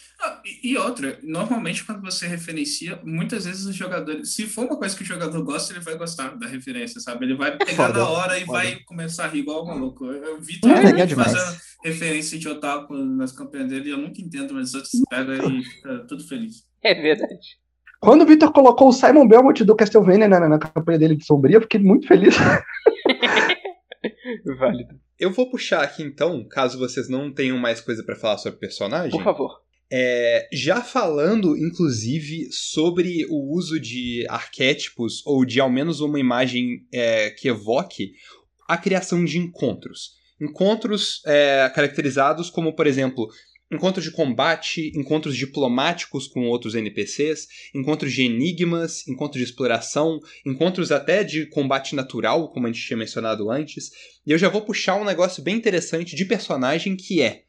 e- 0.45 0.73
e 0.73 0.77
outra, 0.79 1.19
normalmente 1.23 1.85
quando 1.85 2.01
você 2.01 2.27
referencia, 2.27 2.99
muitas 3.05 3.45
vezes 3.45 3.65
os 3.67 3.75
jogadores, 3.75 4.35
se 4.35 4.47
for 4.47 4.65
uma 4.67 4.77
coisa 4.79 4.97
que 4.97 5.03
o 5.03 5.07
jogador 5.07 5.43
gosta, 5.43 5.73
ele 5.73 5.81
vai 5.81 5.97
gostar 5.97 6.37
da 6.37 6.47
referência, 6.47 7.01
sabe? 7.01 7.25
Ele 7.25 7.35
vai 7.37 7.57
pegar 7.59 7.89
Foda, 7.89 7.99
na 8.01 8.09
hora 8.09 8.39
e 8.39 8.45
foda. 8.47 8.59
vai 8.59 8.77
começar 8.87 9.25
a 9.25 9.29
rir 9.29 9.41
igual 9.41 9.65
o 9.65 9.67
maluco. 9.67 10.05
Eu, 10.07 10.41
vi 10.41 10.55
É, 10.57 10.59
todo 10.61 11.07
demais. 11.07 11.33
fazendo 11.33 11.61
referência 11.85 12.39
de 12.39 12.49
otaku 12.49 12.95
nas 12.95 13.33
campanhas 13.33 13.69
dele, 13.69 13.89
e 13.89 13.93
eu 13.93 13.99
nunca 13.99 14.21
entendo, 14.21 14.55
mas 14.55 14.69
os 14.69 14.75
outros 14.75 14.93
pegam 15.11 15.35
e 15.59 15.65
fica 15.65 15.99
tudo 16.09 16.27
feliz. 16.27 16.65
É 16.83 16.95
verdade. 16.95 17.61
Quando 18.01 18.23
o 18.23 18.27
Victor 18.27 18.53
colocou 18.53 18.89
o 18.89 18.93
Simon 18.93 19.29
Belmont 19.29 19.63
do 19.65 19.77
Castlevania 19.77 20.27
na, 20.29 20.49
na 20.49 20.59
campanha 20.59 20.99
dele 20.99 21.15
de 21.17 21.25
Sombria, 21.25 21.57
eu 21.57 21.61
fiquei 21.63 21.79
muito 21.81 22.07
feliz. 22.09 22.35
Válido. 24.59 25.01
Eu 25.19 25.31
vou 25.33 25.49
puxar 25.51 25.83
aqui 25.83 26.03
então, 26.03 26.45
caso 26.49 26.79
vocês 26.79 27.09
não 27.09 27.33
tenham 27.33 27.57
mais 27.59 27.81
coisa 27.81 28.03
pra 28.05 28.17
falar 28.17 28.39
sobre 28.39 28.59
personagem. 28.59 29.11
Por 29.13 29.23
favor. 29.23 29.61
É, 29.95 30.49
já 30.51 30.81
falando, 30.81 31.55
inclusive, 31.55 32.49
sobre 32.51 33.27
o 33.29 33.55
uso 33.55 33.79
de 33.79 34.25
arquétipos, 34.27 35.21
ou 35.27 35.45
de 35.45 35.61
ao 35.61 35.71
menos 35.71 36.01
uma 36.01 36.19
imagem 36.19 36.87
é, 36.91 37.29
que 37.29 37.49
evoque 37.49 38.15
a 38.67 38.79
criação 38.79 39.23
de 39.23 39.37
encontros. 39.37 40.13
Encontros 40.41 41.21
é, 41.27 41.71
caracterizados 41.75 42.49
como, 42.49 42.75
por 42.75 42.87
exemplo, 42.87 43.29
encontros 43.71 44.03
de 44.03 44.11
combate, 44.13 44.91
encontros 44.97 45.37
diplomáticos 45.37 46.27
com 46.27 46.49
outros 46.49 46.75
NPCs, 46.75 47.47
encontros 47.75 48.15
de 48.15 48.23
enigmas, 48.23 49.07
encontros 49.07 49.45
de 49.45 49.51
exploração, 49.51 50.19
encontros 50.47 50.91
até 50.91 51.23
de 51.23 51.45
combate 51.51 51.95
natural, 51.95 52.51
como 52.51 52.67
a 52.67 52.73
gente 52.73 52.87
tinha 52.87 52.97
mencionado 52.97 53.51
antes. 53.51 53.91
E 54.27 54.31
eu 54.33 54.39
já 54.39 54.49
vou 54.49 54.63
puxar 54.63 54.97
um 54.97 55.05
negócio 55.05 55.43
bem 55.43 55.55
interessante 55.55 56.17
de 56.17 56.25
personagem 56.25 56.97
que 56.97 57.21
é 57.21 57.43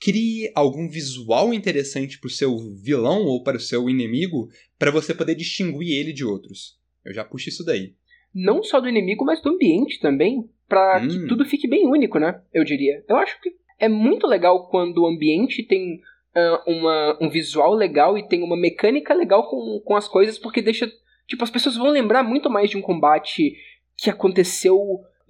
crie 0.00 0.50
algum 0.54 0.88
visual 0.88 1.52
interessante 1.54 2.18
para 2.18 2.28
o 2.28 2.30
seu 2.30 2.56
vilão 2.82 3.24
ou 3.24 3.42
para 3.42 3.56
o 3.56 3.60
seu 3.60 3.88
inimigo 3.88 4.48
para 4.78 4.90
você 4.90 5.14
poder 5.14 5.34
distinguir 5.34 5.98
ele 5.98 6.12
de 6.12 6.24
outros. 6.24 6.78
Eu 7.04 7.12
já 7.12 7.24
puxo 7.24 7.48
isso 7.48 7.64
daí. 7.64 7.94
Não 8.34 8.62
só 8.62 8.80
do 8.80 8.88
inimigo, 8.88 9.24
mas 9.24 9.40
do 9.40 9.50
ambiente 9.50 10.00
também, 10.00 10.48
pra 10.68 11.00
Hum. 11.02 11.08
que 11.08 11.26
tudo 11.28 11.44
fique 11.44 11.68
bem 11.68 11.86
único, 11.86 12.18
né? 12.18 12.40
Eu 12.52 12.64
diria. 12.64 13.04
Eu 13.08 13.16
acho 13.16 13.40
que 13.40 13.50
é 13.78 13.88
muito 13.88 14.26
legal 14.26 14.68
quando 14.68 15.02
o 15.02 15.06
ambiente 15.06 15.62
tem 15.62 16.00
ah, 16.34 16.64
uma, 16.66 17.18
um 17.20 17.30
visual 17.30 17.74
legal 17.74 18.18
e 18.18 18.26
tem 18.26 18.42
uma 18.42 18.56
mecânica 18.56 19.14
legal 19.14 19.48
com, 19.48 19.80
com 19.84 19.96
as 19.96 20.08
coisas, 20.08 20.38
porque 20.38 20.60
deixa. 20.60 20.90
Tipo, 21.26 21.44
as 21.44 21.50
pessoas 21.50 21.76
vão 21.76 21.88
lembrar 21.88 22.22
muito 22.22 22.50
mais 22.50 22.68
de 22.68 22.76
um 22.76 22.82
combate 22.82 23.56
que 23.96 24.10
aconteceu 24.10 24.78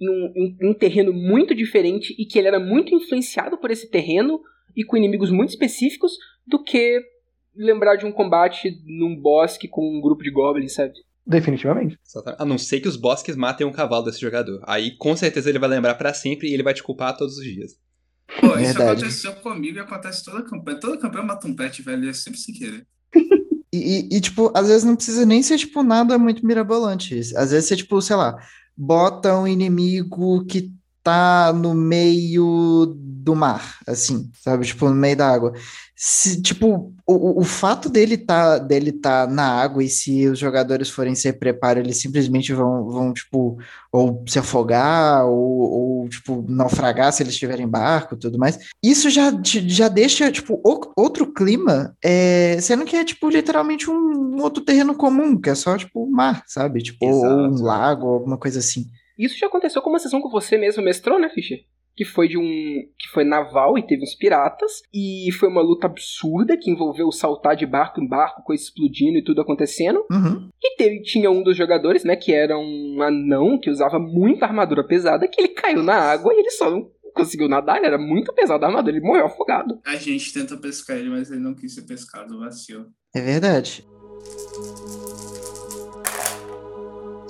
em 0.01 0.09
um, 0.09 0.33
em 0.35 0.69
um 0.69 0.73
terreno 0.73 1.13
muito 1.13 1.55
diferente 1.55 2.13
e 2.17 2.25
que 2.25 2.37
ele 2.37 2.47
era 2.47 2.59
muito 2.59 2.93
influenciado 2.93 3.57
por 3.57 3.71
esse 3.71 3.89
terreno 3.89 4.41
e 4.75 4.83
com 4.83 4.97
inimigos 4.97 5.31
muito 5.31 5.49
específicos 5.49 6.13
do 6.45 6.63
que 6.63 7.01
lembrar 7.55 7.95
de 7.95 8.05
um 8.05 8.11
combate 8.11 8.81
num 8.85 9.15
bosque 9.15 9.67
com 9.67 9.97
um 9.97 10.01
grupo 10.01 10.23
de 10.23 10.31
goblins, 10.31 10.73
sabe? 10.73 10.93
Definitivamente. 11.25 11.97
A 12.37 12.45
não 12.45 12.57
ser 12.57 12.79
que 12.81 12.87
os 12.87 12.97
bosques 12.97 13.35
matem 13.35 13.65
um 13.65 13.71
cavalo 13.71 14.05
desse 14.05 14.21
jogador. 14.21 14.61
Aí 14.67 14.95
com 14.97 15.15
certeza 15.15 15.49
ele 15.49 15.57
vai 15.57 15.69
lembrar 15.69 15.95
para 15.95 16.13
sempre 16.13 16.49
e 16.49 16.53
ele 16.53 16.61
vai 16.63 16.73
te 16.73 16.83
culpar 16.83 17.17
todos 17.17 17.37
os 17.37 17.43
dias. 17.43 17.77
Pô, 18.39 18.47
isso 18.47 18.73
Verdade. 18.73 18.91
aconteceu 18.91 19.33
comigo 19.35 19.77
e 19.77 19.79
acontece 19.79 20.23
toda 20.23 20.43
campanha. 20.43 20.79
Toda 20.79 20.97
campanha 20.97 21.23
mata 21.23 21.47
um 21.47 21.55
pet, 21.55 21.81
velho, 21.81 22.09
é 22.09 22.13
sempre 22.13 22.39
sem 22.39 22.53
querer. 22.53 22.85
E, 23.73 24.07
e, 24.11 24.17
e, 24.17 24.21
tipo, 24.21 24.51
às 24.55 24.67
vezes 24.67 24.83
não 24.83 24.95
precisa 24.95 25.25
nem 25.25 25.43
ser, 25.43 25.57
tipo, 25.57 25.83
nada 25.83 26.17
muito 26.17 26.45
mirabolante. 26.45 27.19
Às 27.35 27.51
vezes 27.51 27.65
você, 27.65 27.75
tipo, 27.75 28.01
sei 28.01 28.15
lá, 28.15 28.37
bota 28.77 29.37
um 29.37 29.47
inimigo 29.47 30.45
que 30.45 30.71
tá 31.05 31.53
no 31.53 31.75
meio 31.75 32.95
do 32.97 33.35
mar, 33.35 33.77
assim, 33.87 34.29
sabe? 34.41 34.65
Tipo, 34.65 34.89
no 34.89 34.95
meio 34.95 35.15
da 35.15 35.31
água. 35.31 35.53
Se, 35.95 36.41
tipo, 36.41 36.93
o, 37.07 37.39
o- 37.39 37.43
fato 37.43 37.89
dele 37.89 38.17
tá, 38.17 38.57
dele 38.57 38.91
tá 38.91 39.25
na 39.27 39.47
água 39.47 39.83
e 39.83 39.87
se 39.89 40.27
os 40.27 40.37
jogadores 40.39 40.89
forem 40.89 41.15
se 41.15 41.31
preparo, 41.31 41.79
eles 41.79 42.01
simplesmente 42.01 42.51
vão, 42.53 42.89
vão, 42.89 43.13
tipo, 43.13 43.57
ou 43.91 44.23
se 44.27 44.37
afogar, 44.39 45.25
ou, 45.25 46.01
ou, 46.01 46.09
tipo, 46.09 46.43
naufragar 46.49 47.13
se 47.13 47.23
eles 47.23 47.33
estiverem 47.33 47.65
em 47.65 47.69
barco 47.69 48.15
e 48.15 48.19
tudo 48.19 48.37
mais. 48.37 48.57
Isso 48.83 49.09
já, 49.09 49.31
já 49.43 49.87
deixa, 49.87 50.31
tipo, 50.31 50.59
o- 50.65 50.91
outro 50.97 51.31
clima, 51.31 51.95
é, 52.03 52.57
sendo 52.61 52.83
que 52.83 52.95
é, 52.95 53.05
tipo, 53.05 53.29
literalmente 53.29 53.89
um, 53.89 54.35
um 54.35 54.41
outro 54.41 54.63
terreno 54.63 54.95
comum, 54.95 55.39
que 55.39 55.49
é 55.49 55.55
só, 55.55 55.77
tipo, 55.77 56.03
o 56.03 56.11
mar, 56.11 56.43
sabe? 56.47 56.81
Tipo, 56.81 57.05
ou 57.05 57.25
um 57.25 57.61
lago, 57.61 58.07
alguma 58.07 58.37
coisa 58.37 58.59
assim. 58.59 58.85
Isso 59.17 59.37
já 59.37 59.47
aconteceu 59.47 59.81
com 59.81 59.89
uma 59.89 59.99
sessão 59.99 60.21
que 60.21 60.29
você 60.29 60.57
mesmo 60.57 60.83
mestrou, 60.83 61.19
né, 61.19 61.29
Fischer? 61.29 61.59
Que 61.95 62.03
foi 62.03 62.27
de 62.27 62.37
um. 62.37 62.43
que 62.43 63.07
foi 63.13 63.23
naval 63.23 63.77
e 63.77 63.87
teve 63.87 64.03
uns 64.03 64.15
piratas. 64.15 64.81
E 64.93 65.31
foi 65.31 65.47
uma 65.47 65.61
luta 65.61 65.87
absurda 65.87 66.57
que 66.57 66.69
envolveu 66.69 67.09
saltar 67.11 67.55
de 67.55 67.65
barco 67.65 68.01
em 68.01 68.07
barco, 68.07 68.43
coisa 68.43 68.63
explodindo 68.63 69.17
e 69.17 69.23
tudo 69.23 69.41
acontecendo. 69.41 70.05
Uhum. 70.11 70.49
E 70.61 70.75
teve, 70.75 71.01
tinha 71.03 71.31
um 71.31 71.41
dos 71.41 71.55
jogadores, 71.55 72.03
né, 72.03 72.15
que 72.17 72.33
era 72.33 72.57
um 72.57 73.01
anão 73.01 73.57
que 73.57 73.69
usava 73.69 73.97
muita 73.97 74.45
armadura 74.45 74.85
pesada, 74.85 75.27
que 75.27 75.39
ele 75.39 75.49
caiu 75.49 75.81
na 75.81 75.95
água 75.95 76.33
e 76.33 76.39
ele 76.39 76.51
só 76.51 76.69
não 76.69 76.91
conseguiu 77.15 77.47
nadar, 77.47 77.77
ele 77.77 77.87
era 77.87 77.97
muito 77.97 78.33
pesado 78.33 78.65
armado, 78.65 78.89
ele 78.89 78.99
morreu 78.99 79.25
afogado. 79.25 79.79
A 79.85 79.95
gente 79.95 80.33
tenta 80.33 80.57
pescar 80.57 80.97
ele, 80.97 81.09
mas 81.09 81.31
ele 81.31 81.39
não 81.39 81.55
quis 81.55 81.73
ser 81.73 81.83
pescado, 81.83 82.37
vacilo. 82.37 82.87
É 83.15 83.21
verdade. 83.21 83.87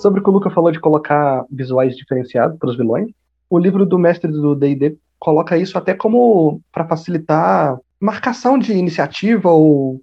Sobre 0.06 0.20
o 0.20 0.22
que 0.22 0.30
o 0.30 0.32
Luca 0.32 0.50
falou 0.50 0.70
de 0.70 0.78
colocar 0.78 1.44
visuais 1.50 1.96
diferenciados 1.96 2.56
para 2.60 2.68
os 2.68 2.76
vilões, 2.76 3.08
o 3.50 3.58
livro 3.58 3.84
do 3.84 3.98
mestre 3.98 4.30
do 4.30 4.54
D&D 4.54 4.96
coloca 5.18 5.58
isso 5.58 5.76
até 5.76 5.94
como 5.94 6.60
para 6.70 6.86
facilitar 6.86 7.76
marcação 7.98 8.56
de 8.56 8.72
iniciativa 8.72 9.50
ou 9.50 10.00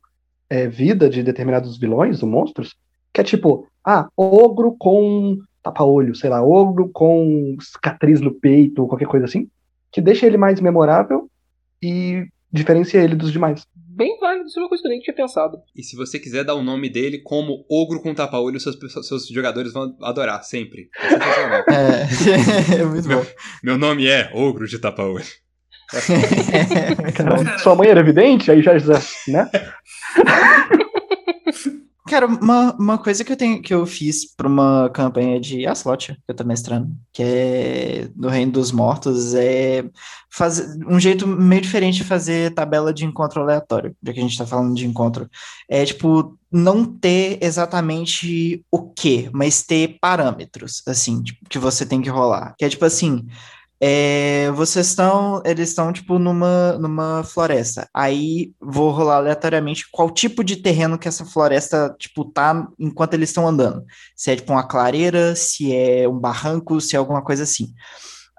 é, 0.49 0.67
vida 0.67 1.09
de 1.09 1.23
determinados 1.23 1.77
vilões 1.77 2.21
ou 2.21 2.27
monstros, 2.27 2.75
que 3.13 3.21
é 3.21 3.23
tipo, 3.23 3.65
ah, 3.81 4.09
ogro 4.17 4.75
com 4.77 5.37
tapa-olho, 5.63 6.13
sei 6.13 6.29
lá, 6.29 6.43
ogro 6.43 6.89
com 6.91 7.55
cicatriz 7.61 8.19
no 8.19 8.33
peito, 8.33 8.85
qualquer 8.87 9.07
coisa 9.07 9.25
assim, 9.25 9.47
que 9.89 10.01
deixa 10.01 10.25
ele 10.25 10.35
mais 10.35 10.59
memorável 10.59 11.29
e 11.81 12.27
diferencia 12.51 13.01
ele 13.01 13.15
dos 13.15 13.31
demais. 13.31 13.65
Bem 13.95 14.17
válido, 14.19 14.47
isso 14.47 14.59
é 14.59 14.63
uma 14.63 14.69
coisa 14.69 14.81
que 14.81 14.87
eu 14.87 14.91
nem 14.91 14.99
tinha 14.99 15.15
pensado. 15.15 15.61
E 15.75 15.83
se 15.83 15.95
você 15.95 16.17
quiser 16.17 16.43
dar 16.43 16.55
o 16.55 16.63
nome 16.63 16.89
dele 16.89 17.19
como 17.19 17.63
ogro 17.69 18.01
com 18.01 18.13
tapa-olho, 18.13 18.59
seus, 18.59 18.75
seus 19.07 19.27
jogadores 19.27 19.71
vão 19.71 19.95
adorar, 20.01 20.43
sempre. 20.43 20.89
É. 20.99 21.13
É, 22.73 22.81
é 22.81 22.85
muito 22.85 23.07
bom. 23.07 23.25
Meu 23.63 23.77
nome 23.77 24.07
é 24.07 24.31
ogro 24.33 24.67
de 24.67 24.79
tapa-olho. 24.79 25.23
Caramba, 27.15 27.57
sua 27.59 27.75
mãe 27.75 27.89
era 27.89 27.99
evidente? 27.99 28.49
Aí 28.49 28.61
já, 28.63 28.77
já 28.77 28.99
né? 29.27 29.49
Cara, 32.05 32.27
uma, 32.27 32.75
uma 32.75 32.97
coisa 32.97 33.23
que 33.23 33.31
eu 33.31 33.37
tenho 33.37 33.61
que 33.61 33.73
eu 33.73 33.85
fiz 33.85 34.25
para 34.35 34.47
uma 34.47 34.89
campanha 34.89 35.39
de 35.39 35.65
Aslot, 35.65 36.13
que 36.13 36.19
eu 36.27 36.35
tô 36.35 36.43
mestrando, 36.43 36.93
que 37.13 37.23
é 37.23 38.09
do 38.13 38.27
Reino 38.27 38.51
dos 38.51 38.73
Mortos, 38.73 39.33
é 39.33 39.85
fazer 40.29 40.77
um 40.85 40.99
jeito 40.99 41.25
meio 41.25 41.61
diferente 41.61 41.97
de 41.97 42.03
fazer 42.03 42.53
tabela 42.53 42.93
de 42.93 43.05
encontro 43.05 43.41
aleatório, 43.41 43.95
já 44.03 44.11
que 44.11 44.19
a 44.19 44.23
gente 44.23 44.37
tá 44.37 44.45
falando 44.45 44.75
de 44.75 44.85
encontro. 44.85 45.29
É 45.69 45.85
tipo, 45.85 46.37
não 46.51 46.85
ter 46.85 47.37
exatamente 47.41 48.65
o 48.69 48.81
que, 48.81 49.29
mas 49.31 49.63
ter 49.63 49.97
parâmetros, 50.01 50.83
assim, 50.85 51.23
tipo, 51.23 51.39
que 51.49 51.57
você 51.57 51.85
tem 51.85 52.01
que 52.01 52.09
rolar. 52.09 52.53
Que 52.57 52.65
é 52.65 52.69
tipo 52.69 52.83
assim, 52.83 53.25
é, 53.85 54.49
vocês 54.51 54.87
estão, 54.87 55.41
eles 55.43 55.67
estão, 55.67 55.91
tipo, 55.91 56.17
numa, 56.17 56.77
numa 56.77 57.21
floresta. 57.21 57.85
Aí 57.93 58.53
vou 58.57 58.89
rolar 58.91 59.17
aleatoriamente 59.17 59.85
qual 59.91 60.09
tipo 60.09 60.41
de 60.41 60.55
terreno 60.55 60.97
que 60.97 61.05
essa 61.05 61.25
floresta, 61.25 61.93
tipo, 61.99 62.23
tá 62.23 62.65
enquanto 62.79 63.13
eles 63.13 63.27
estão 63.27 63.45
andando. 63.45 63.83
Se 64.15 64.31
é, 64.31 64.37
tipo, 64.37 64.53
uma 64.53 64.65
clareira, 64.65 65.35
se 65.35 65.75
é 65.75 66.07
um 66.07 66.17
barranco, 66.17 66.79
se 66.79 66.95
é 66.95 66.99
alguma 66.99 67.21
coisa 67.21 67.43
assim. 67.43 67.73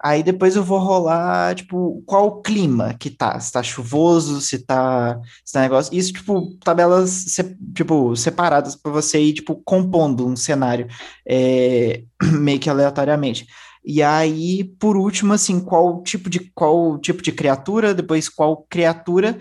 Aí 0.02 0.22
depois 0.22 0.56
eu 0.56 0.64
vou 0.64 0.78
rolar, 0.78 1.54
tipo, 1.54 2.02
qual 2.06 2.26
o 2.26 2.40
clima 2.40 2.94
que 2.94 3.10
tá. 3.10 3.38
Se 3.38 3.52
tá 3.52 3.62
chuvoso, 3.62 4.40
se 4.40 4.60
tá, 4.60 5.20
se 5.44 5.52
tá 5.52 5.60
negócio. 5.60 5.94
Isso, 5.94 6.10
tipo, 6.12 6.56
tabelas, 6.64 7.10
se, 7.10 7.56
tipo, 7.74 8.16
separadas 8.16 8.76
para 8.76 8.92
você 8.92 9.20
ir, 9.20 9.34
tipo, 9.34 9.60
compondo 9.62 10.26
um 10.26 10.36
cenário 10.36 10.88
é, 11.28 12.02
meio 12.32 12.58
que 12.58 12.70
aleatoriamente. 12.70 13.46
E 13.84 14.02
aí, 14.02 14.64
por 14.64 14.96
último, 14.96 15.34
assim, 15.34 15.60
qual 15.60 16.02
tipo 16.02 16.30
de 16.30 16.50
qual 16.54 16.98
tipo 16.98 17.22
de 17.22 17.30
criatura, 17.30 17.92
depois 17.92 18.28
qual 18.28 18.66
criatura 18.68 19.36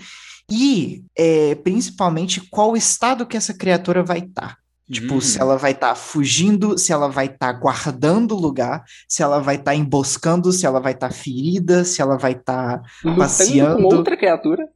e 0.51 1.03
é, 1.17 1.55
principalmente 1.55 2.41
qual 2.49 2.75
estado 2.75 3.25
que 3.25 3.37
essa 3.37 3.53
criatura 3.53 4.03
vai 4.03 4.19
estar. 4.19 4.55
Tá. 4.55 4.57
Tipo, 4.91 5.15
hum. 5.15 5.21
se 5.21 5.39
ela 5.39 5.57
vai 5.57 5.71
estar 5.71 5.89
tá 5.89 5.95
fugindo, 5.95 6.77
se 6.77 6.91
ela 6.91 7.07
vai 7.07 7.27
estar 7.27 7.53
tá 7.53 7.59
guardando 7.59 8.35
o 8.35 8.39
lugar, 8.39 8.83
se 9.07 9.23
ela 9.23 9.39
vai 9.39 9.55
estar 9.55 9.71
tá 9.71 9.75
emboscando, 9.75 10.51
se 10.51 10.65
ela 10.65 10.81
vai 10.81 10.91
estar 10.91 11.07
tá 11.07 11.13
ferida, 11.13 11.85
se 11.85 12.01
ela 12.01 12.17
vai 12.17 12.33
estar 12.33 12.81
tá 12.81 13.15
passeando. 13.15 13.77
com 13.77 13.95
outra 13.95 14.17
criatura. 14.17 14.67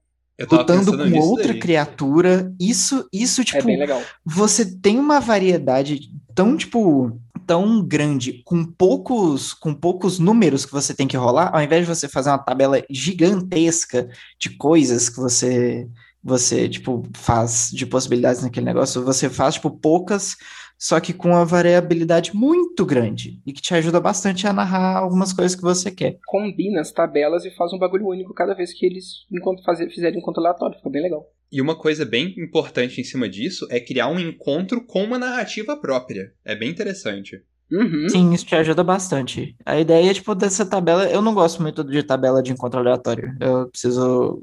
Lutando 0.49 0.95
com 0.95 1.19
outra 1.19 1.47
daí. 1.47 1.59
criatura. 1.59 2.53
Isso, 2.59 3.07
isso, 3.11 3.43
tipo. 3.43 3.57
É 3.57 3.61
bem 3.61 3.79
legal. 3.79 4.01
Você 4.23 4.65
tem 4.65 4.99
uma 4.99 5.19
variedade 5.19 5.99
tão, 6.33 6.55
tipo 6.55 7.19
tão 7.47 7.81
grande, 7.81 8.43
com 8.43 8.65
poucos, 8.65 9.53
com 9.53 9.73
poucos 9.73 10.19
números 10.19 10.65
que 10.65 10.71
você 10.73 10.93
tem 10.93 11.07
que 11.07 11.17
rolar, 11.17 11.49
ao 11.55 11.63
invés 11.63 11.87
de 11.87 11.95
você 11.95 12.07
fazer 12.09 12.29
uma 12.29 12.37
tabela 12.37 12.83
gigantesca 12.89 14.09
de 14.37 14.55
coisas 14.57 15.09
que 15.09 15.17
você 15.17 15.87
você 16.23 16.67
tipo 16.67 17.03
faz 17.15 17.69
de 17.71 17.85
possibilidades 17.85 18.43
naquele 18.43 18.65
negócio, 18.65 19.03
você 19.03 19.29
faz 19.29 19.55
tipo 19.55 19.71
poucas, 19.71 20.35
só 20.77 20.99
que 20.99 21.13
com 21.13 21.29
uma 21.29 21.45
variabilidade 21.45 22.35
muito 22.35 22.85
grande 22.85 23.41
e 23.45 23.53
que 23.53 23.61
te 23.61 23.73
ajuda 23.73 24.01
bastante 24.01 24.45
a 24.45 24.51
narrar 24.51 24.97
algumas 24.97 25.31
coisas 25.31 25.55
que 25.55 25.61
você 25.61 25.89
quer. 25.89 26.19
Combina 26.27 26.81
as 26.81 26.91
tabelas 26.91 27.45
e 27.45 27.51
faz 27.51 27.71
um 27.71 27.79
bagulho 27.79 28.07
único 28.07 28.33
cada 28.33 28.53
vez 28.53 28.73
que 28.73 28.85
eles 28.85 29.25
enquanto 29.31 29.63
fazer, 29.63 29.89
fizerem 29.89 30.17
um 30.17 30.21
encontro 30.21 30.41
aleatório, 30.41 30.77
fica 30.77 30.89
bem 30.89 31.03
legal. 31.03 31.25
E 31.51 31.61
uma 31.61 31.77
coisa 31.77 32.05
bem 32.05 32.33
importante 32.37 32.99
em 32.99 33.03
cima 33.03 33.29
disso 33.29 33.67
é 33.69 33.79
criar 33.79 34.09
um 34.09 34.19
encontro 34.19 34.83
com 34.85 35.03
uma 35.03 35.17
narrativa 35.17 35.79
própria. 35.79 36.33
É 36.43 36.55
bem 36.55 36.69
interessante. 36.69 37.41
Uhum. 37.69 38.07
Sim, 38.09 38.33
isso 38.33 38.45
te 38.45 38.55
ajuda 38.55 38.83
bastante. 38.83 39.55
A 39.65 39.77
ideia, 39.77 40.13
tipo, 40.13 40.33
dessa 40.33 40.65
tabela, 40.65 41.05
eu 41.09 41.21
não 41.21 41.33
gosto 41.33 41.61
muito 41.61 41.83
de 41.83 42.01
tabela 42.01 42.41
de 42.41 42.51
encontro 42.51 42.79
aleatório. 42.79 43.35
Eu 43.39 43.67
preciso 43.67 44.41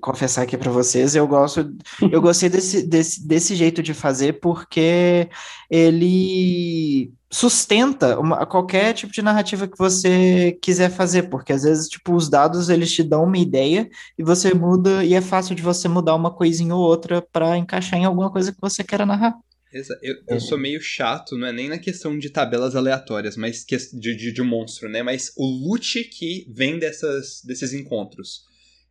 confessar 0.00 0.42
aqui 0.42 0.56
para 0.56 0.70
vocês, 0.70 1.14
eu 1.14 1.26
gosto, 1.26 1.70
eu 2.10 2.20
gostei 2.20 2.48
desse, 2.48 2.86
desse, 2.86 3.26
desse 3.26 3.54
jeito 3.54 3.82
de 3.82 3.94
fazer 3.94 4.40
porque 4.40 5.28
ele 5.70 7.10
sustenta 7.30 8.18
uma, 8.18 8.46
qualquer 8.46 8.94
tipo 8.94 9.12
de 9.12 9.20
narrativa 9.22 9.68
que 9.68 9.76
você 9.76 10.58
quiser 10.62 10.90
fazer, 10.90 11.24
porque 11.24 11.52
às 11.52 11.62
vezes, 11.62 11.88
tipo, 11.88 12.14
os 12.14 12.28
dados, 12.28 12.68
eles 12.68 12.90
te 12.92 13.02
dão 13.02 13.24
uma 13.24 13.36
ideia 13.38 13.88
e 14.18 14.22
você 14.22 14.54
muda, 14.54 15.04
e 15.04 15.14
é 15.14 15.20
fácil 15.20 15.54
de 15.54 15.62
você 15.62 15.88
mudar 15.88 16.14
uma 16.14 16.30
coisinha 16.30 16.74
ou 16.74 16.80
outra 16.82 17.22
para 17.32 17.56
encaixar 17.58 17.98
em 17.98 18.04
alguma 18.04 18.30
coisa 18.30 18.52
que 18.52 18.60
você 18.60 18.82
queira 18.82 19.04
narrar. 19.04 19.34
Eu, 19.72 20.14
eu 20.28 20.36
é. 20.36 20.40
sou 20.40 20.56
meio 20.56 20.80
chato, 20.80 21.36
não 21.36 21.46
é 21.46 21.52
nem 21.52 21.68
na 21.68 21.78
questão 21.78 22.18
de 22.18 22.30
tabelas 22.30 22.74
aleatórias, 22.74 23.36
mas 23.36 23.64
de, 23.64 24.16
de, 24.16 24.32
de 24.32 24.42
monstro, 24.42 24.88
né? 24.88 25.02
Mas 25.02 25.32
o 25.36 25.44
loot 25.44 26.04
que 26.04 26.46
vem 26.54 26.78
dessas, 26.78 27.42
desses 27.44 27.72
encontros. 27.72 28.46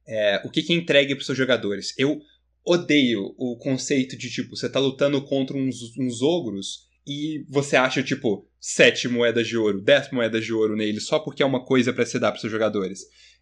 É, 0.07 0.41
o 0.45 0.49
que, 0.49 0.61
que 0.61 0.73
é 0.73 0.75
entregue 0.75 1.15
para 1.15 1.25
seus 1.25 1.37
jogadores. 1.37 1.93
Eu 1.97 2.21
odeio 2.63 3.33
o 3.37 3.57
conceito 3.57 4.17
de, 4.17 4.29
tipo, 4.29 4.55
você 4.55 4.69
tá 4.69 4.79
lutando 4.79 5.21
contra 5.23 5.57
uns, 5.57 5.97
uns 5.97 6.21
ogros 6.21 6.87
e 7.05 7.45
você 7.49 7.77
acha, 7.77 8.03
tipo, 8.03 8.47
sete 8.59 9.07
moedas 9.07 9.47
de 9.47 9.57
ouro, 9.57 9.81
dez 9.81 10.11
moedas 10.11 10.43
de 10.43 10.53
ouro 10.53 10.75
nele, 10.75 10.99
só 10.99 11.19
porque 11.19 11.41
é 11.41 11.45
uma 11.45 11.63
coisa 11.63 11.93
para 11.93 12.05
se 12.05 12.19
dar 12.19 12.31
para 12.31 12.41
seus 12.41 12.51
jogadores. 12.51 12.99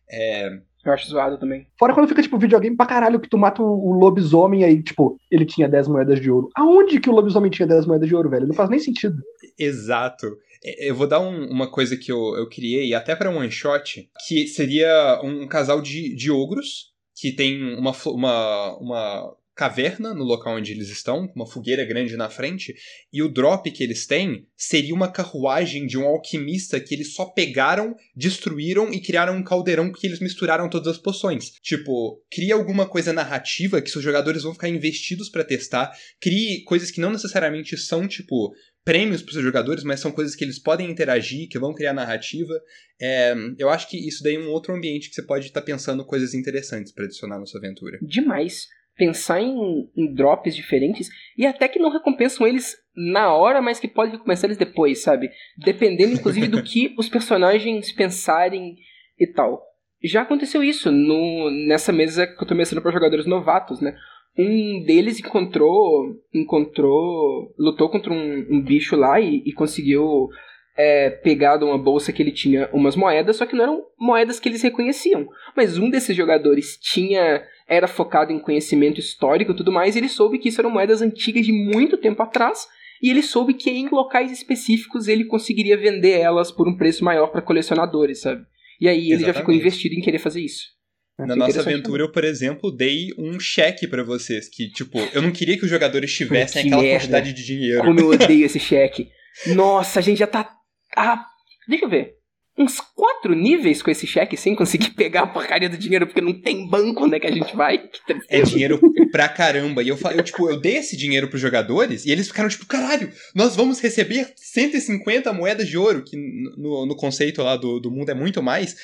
É, 0.08 0.50
eu 0.90 0.94
acho 0.94 1.08
zoado 1.08 1.38
também. 1.38 1.68
Fora 1.78 1.94
quando 1.94 2.08
fica, 2.08 2.22
tipo, 2.22 2.38
videogame 2.38 2.76
pra 2.76 2.86
caralho 2.86 3.20
que 3.20 3.30
tu 3.30 3.38
mata 3.38 3.62
o, 3.62 3.92
lobisomem 3.94 4.64
aí, 4.64 4.82
tipo, 4.82 5.18
ele 5.32 5.46
tinha 5.46 5.68
10 5.68 5.88
moedas 5.88 6.20
de 6.20 6.30
ouro. 6.30 6.50
Aonde 6.56 7.00
que 7.00 7.10
o 7.10 7.14
lobisomem 7.14 7.52
tinha 7.52 7.68
10 7.68 7.86
moedas 7.86 8.08
de 8.08 8.16
ouro, 8.16 8.30
velho? 8.30 8.48
Não 8.48 8.54
faz 8.56 8.70
nem 8.70 8.80
sentido. 8.80 9.18
Exato. 9.58 10.38
É, 10.64 10.90
eu 10.90 10.96
vou 10.96 11.08
dar 11.08 11.20
um, 11.20 11.48
uma 11.50 11.70
coisa 11.70 11.98
que 11.98 12.12
eu, 12.12 12.36
eu 12.36 12.48
criei, 12.50 12.94
até 12.94 13.16
para 13.16 13.30
um 13.30 13.38
one 13.38 13.52
shot, 13.52 14.10
que 14.28 14.48
seria 14.48 15.20
um 15.24 15.48
casal 15.48 15.82
de, 15.82 16.16
de 16.16 16.32
ogros 16.32 16.94
que 17.16 17.32
tem 17.32 17.76
uma, 17.78 17.94
uma, 18.08 18.78
uma 18.78 19.36
caverna 19.56 20.14
no 20.14 20.24
local 20.24 20.58
onde 20.58 20.74
eles 20.74 20.90
estão, 20.90 21.32
uma 21.34 21.48
fogueira 21.48 21.86
grande 21.86 22.18
na 22.18 22.30
frente, 22.30 22.76
e 23.12 23.24
o 23.24 23.30
drop 23.30 23.72
que 23.72 23.84
eles 23.84 24.06
têm 24.06 24.46
seria 24.56 24.94
uma 24.94 25.12
carruagem 25.12 25.88
de 25.88 25.98
um 25.98 26.04
alquimista 26.04 26.80
que 26.80 26.94
eles 26.94 27.14
só 27.14 27.26
pegaram, 27.26 27.96
destruíram 28.16 28.92
e 28.92 29.00
criaram 29.00 29.38
um 29.38 29.44
caldeirão 29.44 29.92
que 29.92 30.06
eles 30.06 30.20
misturaram 30.20 30.70
todas 30.70 30.90
as 30.90 30.98
poções. 30.98 31.52
Tipo, 31.62 32.22
cria 32.30 32.54
alguma 32.54 32.86
coisa 32.88 33.14
narrativa 33.14 33.82
que 33.82 33.90
seus 33.90 34.04
jogadores 34.04 34.44
vão 34.44 34.54
ficar 34.54 34.68
investidos 34.68 35.30
para 35.30 35.44
testar, 35.44 35.92
crie 36.20 36.64
coisas 36.66 36.92
que 36.92 37.00
não 37.00 37.12
necessariamente 37.12 37.78
são, 37.78 38.08
tipo, 38.08 38.54
prêmios 38.84 39.24
para 39.24 39.38
os 39.38 39.44
jogadores, 39.44 39.84
mas 39.84 40.00
são 40.00 40.12
coisas 40.12 40.36
que 40.36 40.44
eles 40.44 40.60
podem 40.60 40.92
interagir, 40.92 41.48
que 41.50 41.58
vão 41.58 41.74
criar 41.74 41.94
narrativa. 41.94 42.54
É, 43.02 43.34
eu 43.58 43.70
acho 43.70 43.90
que 43.90 43.98
isso 43.98 44.22
daí 44.22 44.36
é 44.36 44.40
um 44.40 44.50
outro 44.50 44.76
ambiente 44.76 45.10
que 45.10 45.16
você 45.16 45.24
pode 45.24 45.48
estar 45.48 45.62
tá 45.62 45.66
pensando 45.66 46.06
coisas 46.06 46.34
interessantes 46.34 46.92
para 46.92 47.06
adicionar 47.06 47.40
na 47.40 47.46
sua 47.46 47.60
aventura. 47.60 47.98
Demais 48.02 48.68
pensar 48.96 49.42
em, 49.42 49.90
em, 49.96 50.14
drops 50.14 50.56
diferentes 50.56 51.10
e 51.38 51.46
até 51.46 51.68
que 51.68 51.80
não 51.80 51.92
recompensam 51.92 52.48
eles 52.48 52.76
na 52.96 53.34
hora, 53.34 53.62
mas 53.62 53.80
que 53.80 53.88
pode 53.88 54.12
recompensar 54.12 54.48
eles 54.48 54.58
depois, 54.58 55.02
sabe? 55.02 55.30
Dependendo, 55.58 56.14
inclusive, 56.14 56.48
do 56.48 56.62
que 56.64 56.94
os 56.98 57.10
personagens 57.10 57.92
pensarem 57.92 58.78
e 59.20 59.28
tal. 59.28 59.62
Já 60.04 60.22
aconteceu 60.22 60.64
isso 60.64 60.92
no, 60.92 61.50
nessa 61.68 61.92
mesa 61.92 62.28
que 62.28 62.42
eu 62.42 62.48
tô 62.48 62.56
mestrando 62.56 62.82
para 62.82 62.92
jogadores 62.92 63.26
novatos, 63.26 63.82
né? 63.82 63.96
Um 64.38 64.84
deles 64.84 65.20
encontrou, 65.20 66.22
encontrou, 66.34 67.54
lutou 67.58 67.90
contra 67.90 68.12
um, 68.12 68.48
um 68.52 68.62
bicho 68.62 68.96
lá 68.96 69.20
e, 69.20 69.42
e 69.46 69.54
conseguiu 69.54 70.30
é, 70.78 71.10
pegar 71.10 71.58
de 71.58 71.64
uma 71.64 71.78
bolsa 71.78 72.12
que 72.12 72.22
ele 72.22 72.32
tinha 72.32 72.70
umas 72.74 72.96
moedas, 72.96 73.38
só 73.38 73.46
que 73.46 73.56
não 73.56 73.64
eram 73.64 73.84
moedas 73.98 74.40
que 74.40 74.50
eles 74.50 74.62
reconheciam. 74.62 75.28
Mas 75.56 75.78
um 75.78 75.90
desses 75.90 76.16
jogadores 76.16 76.78
tinha 76.78 77.44
era 77.68 77.88
focado 77.88 78.32
em 78.32 78.40
conhecimento 78.40 79.00
histórico 79.00 79.52
e 79.52 79.56
tudo 79.56 79.72
mais, 79.72 79.96
e 79.96 80.00
ele 80.00 80.10
soube 80.10 80.38
que 80.40 80.50
isso 80.50 80.62
eram 80.62 80.70
moedas 80.70 81.02
antigas 81.02 81.46
de 81.46 81.52
muito 81.52 81.98
tempo 81.98 82.22
atrás, 82.22 82.68
e 83.02 83.10
ele 83.10 83.22
soube 83.24 83.54
que 83.54 83.70
em 83.70 83.90
locais 83.90 84.32
específicos 84.32 85.08
ele 85.08 85.26
conseguiria 85.26 85.78
vender 85.78 86.20
elas 86.20 86.52
por 86.52 86.68
um 86.68 86.78
preço 86.78 87.04
maior 87.04 87.28
para 87.28 87.42
colecionadores, 87.42 88.22
sabe? 88.22 88.44
E 88.80 88.88
aí 88.88 89.12
ele 89.12 89.22
já 89.22 89.34
ficou 89.34 89.54
Exatamente. 89.54 89.60
investido 89.62 89.96
em 89.96 90.02
querer 90.02 90.20
fazer 90.20 90.42
isso. 90.42 90.76
Na 91.18 91.26
Achei 91.26 91.36
nossa 91.38 91.52
interessante 91.52 91.74
aventura, 91.76 92.04
eu, 92.04 92.12
por 92.12 92.24
exemplo, 92.26 92.72
dei 92.76 93.08
um 93.18 93.40
cheque 93.40 93.88
pra 93.88 94.04
vocês. 94.04 94.50
Que, 94.50 94.70
tipo, 94.70 94.98
eu 95.14 95.22
não 95.22 95.32
queria 95.32 95.58
que 95.58 95.64
os 95.64 95.70
jogadores 95.70 96.14
tivessem 96.14 96.64
Que 96.64 96.68
aquela 96.68 96.82
merda. 96.82 97.00
quantidade 97.00 97.32
de 97.34 97.46
dinheiro. 97.46 97.82
Como 97.86 98.00
eu 98.02 98.10
odeio 98.10 98.46
esse 98.46 98.60
cheque. 98.60 99.08
Nossa, 99.56 100.00
a 100.00 100.02
gente 100.02 100.18
já 100.18 100.28
tá. 100.28 100.54
Ah, 100.96 101.26
deixa 101.70 101.86
eu 101.86 101.90
ver. 101.90 102.16
Uns 102.58 102.80
quatro 102.80 103.36
níveis 103.36 103.82
com 103.82 103.92
esse 103.92 104.08
cheque 104.08 104.38
sem 104.38 104.56
conseguir 104.56 104.92
pegar 104.96 105.24
a 105.24 105.28
porcaria 105.28 105.70
do 105.70 105.78
dinheiro 105.78 106.08
porque 106.08 106.22
não 106.22 106.34
tem 106.34 106.68
banco 106.68 107.04
onde 107.04 107.16
é 107.16 107.20
que 107.20 107.28
a 107.28 107.32
gente 107.32 107.56
vai. 107.56 107.90
É 108.30 108.42
dinheiro 108.42 108.80
pra 109.12 109.28
caramba. 109.28 109.84
E 109.84 109.90
eu, 109.90 109.98
eu, 110.16 110.24
tipo, 110.24 110.50
eu 110.50 110.60
dei 110.60 110.78
esse 110.78 110.96
dinheiro 110.96 111.28
pros 111.28 111.42
jogadores 111.42 112.06
e 112.06 112.12
eles 112.12 112.28
ficaram 112.28 112.50
tipo, 112.50 112.66
caralho, 112.66 113.12
nós 113.34 113.56
vamos 113.56 113.80
receber 113.80 114.32
150 114.36 115.34
moedas 115.34 115.68
de 115.68 115.78
ouro, 115.78 116.04
que 116.04 116.16
no, 116.58 116.86
no 116.86 116.96
conceito 116.96 117.42
lá 117.42 117.58
do, 117.58 117.80
do 117.80 117.92
mundo 117.92 118.10
é 118.10 118.14
muito 118.14 118.42
mais. 118.42 118.76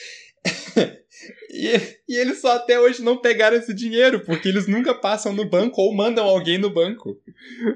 e, 1.52 1.70
e 2.10 2.16
eles 2.16 2.42
só 2.42 2.56
até 2.56 2.80
hoje 2.80 3.02
não 3.02 3.18
pegaram 3.18 3.58
esse 3.58 3.74
dinheiro, 3.74 4.22
porque 4.26 4.50
eles 4.50 4.68
nunca 4.68 4.94
passam 4.94 5.34
no 5.34 5.50
banco 5.50 5.82
ou 5.82 5.96
mandam 5.96 6.26
alguém 6.26 6.58
no 6.58 6.70
banco. 6.70 7.18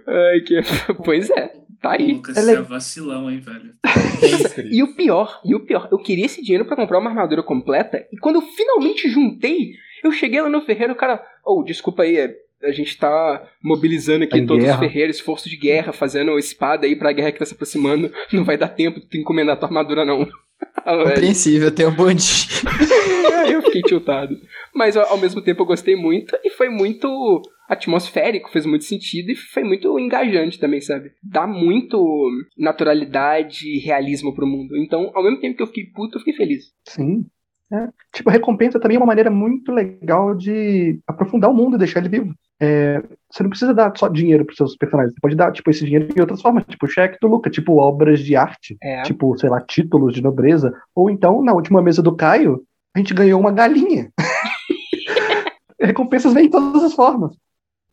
Ai, 0.07 0.41
que... 0.41 0.59
Pois 1.03 1.29
é, 1.29 1.53
tá 1.89 1.91
aí. 1.93 2.13
Lucas, 2.13 2.35
Ela 2.37 2.51
é- 2.51 2.55
você 2.55 2.59
é 2.59 2.63
vacilão, 2.63 3.29
hein, 3.31 3.39
velho. 3.39 3.73
E 4.71 4.81
o 4.83 4.95
pior, 4.95 5.41
e 5.45 5.53
o 5.53 5.59
pior, 5.59 5.87
eu 5.91 5.97
queria 5.99 6.25
esse 6.25 6.41
dinheiro 6.41 6.65
pra 6.65 6.75
comprar 6.75 6.99
uma 6.99 7.09
armadura 7.09 7.43
completa, 7.43 8.05
e 8.11 8.17
quando 8.17 8.35
eu 8.37 8.41
finalmente 8.41 9.09
juntei, 9.09 9.71
eu 10.03 10.11
cheguei 10.11 10.41
lá 10.41 10.49
no 10.49 10.61
ferreiro, 10.61 10.93
o 10.93 10.95
cara, 10.95 11.21
oh, 11.45 11.61
desculpa 11.63 12.03
aí, 12.03 12.17
é, 12.17 12.33
a 12.63 12.71
gente 12.71 12.97
tá 12.97 13.43
mobilizando 13.61 14.23
aqui 14.23 14.39
Tá 14.41 14.47
todos 14.47 14.63
guerra. 14.63 14.75
os 14.75 14.79
ferreiros, 14.79 15.15
esforço 15.17 15.49
de 15.49 15.57
guerra, 15.57 15.91
fazendo 15.93 16.37
espada 16.39 16.85
aí 16.87 16.95
pra 16.95 17.11
guerra 17.11 17.31
que 17.31 17.39
tá 17.39 17.45
se 17.45 17.53
aproximando, 17.53 18.11
não 18.31 18.43
vai 18.43 18.57
dar 18.57 18.69
tempo 18.69 18.99
de 18.99 19.19
encomendar 19.19 19.57
tua 19.59 19.67
armadura 19.67 20.05
não. 20.05 20.27
Compreensível, 20.83 21.71
tem 21.71 21.85
um 21.85 21.91
bom 21.95 22.11
dia. 22.13 22.45
Aí 23.45 23.53
eu 23.53 23.61
fiquei 23.61 23.81
tiltado. 23.81 24.35
Mas 24.73 24.95
ao 24.95 25.05
ao 25.09 25.17
mesmo 25.17 25.41
tempo 25.41 25.61
eu 25.61 25.65
gostei 25.65 25.95
muito 25.95 26.35
e 26.43 26.49
foi 26.49 26.69
muito 26.69 27.41
atmosférico, 27.69 28.51
fez 28.51 28.65
muito 28.65 28.85
sentido 28.85 29.31
e 29.31 29.35
foi 29.35 29.63
muito 29.63 29.97
engajante 29.99 30.59
também, 30.59 30.81
sabe? 30.81 31.11
Dá 31.23 31.47
muito 31.47 32.29
naturalidade 32.57 33.67
e 33.67 33.79
realismo 33.79 34.33
pro 34.33 34.47
mundo. 34.47 34.75
Então, 34.77 35.11
ao 35.13 35.23
mesmo 35.23 35.39
tempo 35.39 35.57
que 35.57 35.63
eu 35.63 35.67
fiquei 35.67 35.85
puto, 35.85 36.15
eu 36.17 36.19
fiquei 36.19 36.33
feliz. 36.33 36.65
Sim. 36.87 37.25
É. 37.73 37.87
Tipo, 38.13 38.29
a 38.29 38.33
recompensa 38.33 38.79
também 38.79 38.95
é 38.95 38.99
uma 38.99 39.07
maneira 39.07 39.31
muito 39.31 39.71
legal 39.71 40.35
de 40.35 40.99
aprofundar 41.07 41.49
o 41.49 41.53
mundo 41.53 41.75
e 41.75 41.79
deixar 41.79 41.99
ele 41.99 42.09
vivo. 42.09 42.33
É, 42.61 43.01
você 43.29 43.41
não 43.41 43.49
precisa 43.49 43.73
dar 43.73 43.91
só 43.97 44.07
dinheiro 44.07 44.45
pros 44.45 44.55
seus 44.55 44.77
personagens, 44.77 45.13
você 45.13 45.19
pode 45.19 45.35
dar 45.35 45.51
tipo, 45.51 45.69
esse 45.69 45.83
dinheiro 45.83 46.07
em 46.15 46.21
outras 46.21 46.41
formas, 46.41 46.63
tipo 46.65 46.87
cheque 46.87 47.17
do 47.19 47.27
Luca, 47.27 47.49
tipo 47.49 47.75
obras 47.77 48.19
de 48.19 48.35
arte, 48.35 48.77
É. 48.81 49.01
tipo, 49.01 49.35
sei 49.37 49.49
lá, 49.49 49.59
títulos 49.59 50.13
de 50.13 50.21
nobreza. 50.21 50.71
Ou 50.93 51.09
então, 51.09 51.43
na 51.43 51.53
última 51.53 51.81
mesa 51.81 52.03
do 52.03 52.15
Caio, 52.15 52.61
a 52.95 52.99
gente 52.99 53.13
ganhou 53.15 53.39
uma 53.39 53.51
galinha. 53.51 54.11
Recompensas 55.81 56.33
vêm 56.33 56.45
em 56.45 56.49
todas 56.49 56.83
as 56.83 56.93
formas. 56.93 57.35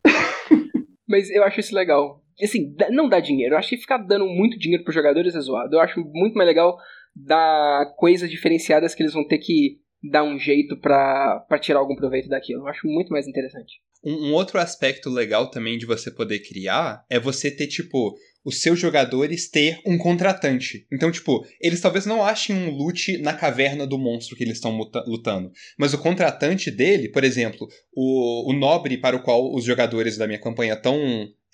Mas 1.07 1.29
eu 1.29 1.43
acho 1.43 1.59
isso 1.59 1.75
legal. 1.75 2.23
Assim, 2.41 2.75
não 2.91 3.07
dá 3.07 3.19
dinheiro. 3.19 3.53
Eu 3.53 3.59
acho 3.59 3.69
que 3.69 3.77
ficar 3.77 3.97
dando 3.97 4.25
muito 4.25 4.57
dinheiro 4.57 4.83
pros 4.83 4.95
jogadores 4.95 5.35
é 5.35 5.39
zoado. 5.39 5.75
Eu 5.75 5.81
acho 5.81 5.99
muito 5.99 6.35
mais 6.35 6.47
legal 6.47 6.77
dar 7.15 7.93
coisas 7.97 8.29
diferenciadas 8.29 8.95
que 8.95 9.03
eles 9.03 9.13
vão 9.13 9.27
ter 9.27 9.37
que 9.37 9.79
dar 10.11 10.23
um 10.23 10.37
jeito 10.37 10.77
pra 10.79 11.45
tirar 11.61 11.79
algum 11.79 11.95
proveito 11.95 12.27
daquilo. 12.27 12.61
Eu 12.61 12.67
acho 12.67 12.87
muito 12.87 13.09
mais 13.09 13.27
interessante. 13.27 13.81
Um, 14.03 14.29
um 14.29 14.33
outro 14.33 14.59
aspecto 14.59 15.09
legal 15.09 15.49
também 15.49 15.77
de 15.77 15.85
você 15.85 16.11
poder 16.11 16.39
criar 16.39 17.05
é 17.09 17.19
você 17.19 17.49
ter, 17.49 17.67
tipo, 17.67 18.15
os 18.45 18.61
seus 18.61 18.79
jogadores 18.79 19.49
ter 19.49 19.79
um 19.85 19.97
contratante. 19.97 20.85
Então, 20.91 21.11
tipo, 21.11 21.45
eles 21.61 21.81
talvez 21.81 22.05
não 22.05 22.23
achem 22.23 22.55
um 22.55 22.71
loot 22.71 23.17
na 23.19 23.33
caverna 23.33 23.87
do 23.87 23.97
monstro 23.97 24.35
que 24.35 24.43
eles 24.43 24.57
estão 24.57 24.77
lutando. 25.07 25.51
Mas 25.77 25.93
o 25.93 25.97
contratante 25.97 26.69
dele, 26.69 27.09
por 27.09 27.23
exemplo, 27.23 27.67
o, 27.95 28.51
o 28.51 28.53
nobre 28.53 28.97
para 28.97 29.15
o 29.15 29.23
qual 29.23 29.53
os 29.53 29.63
jogadores 29.63 30.17
da 30.17 30.27
minha 30.27 30.39
campanha 30.39 30.73
estão 30.73 30.99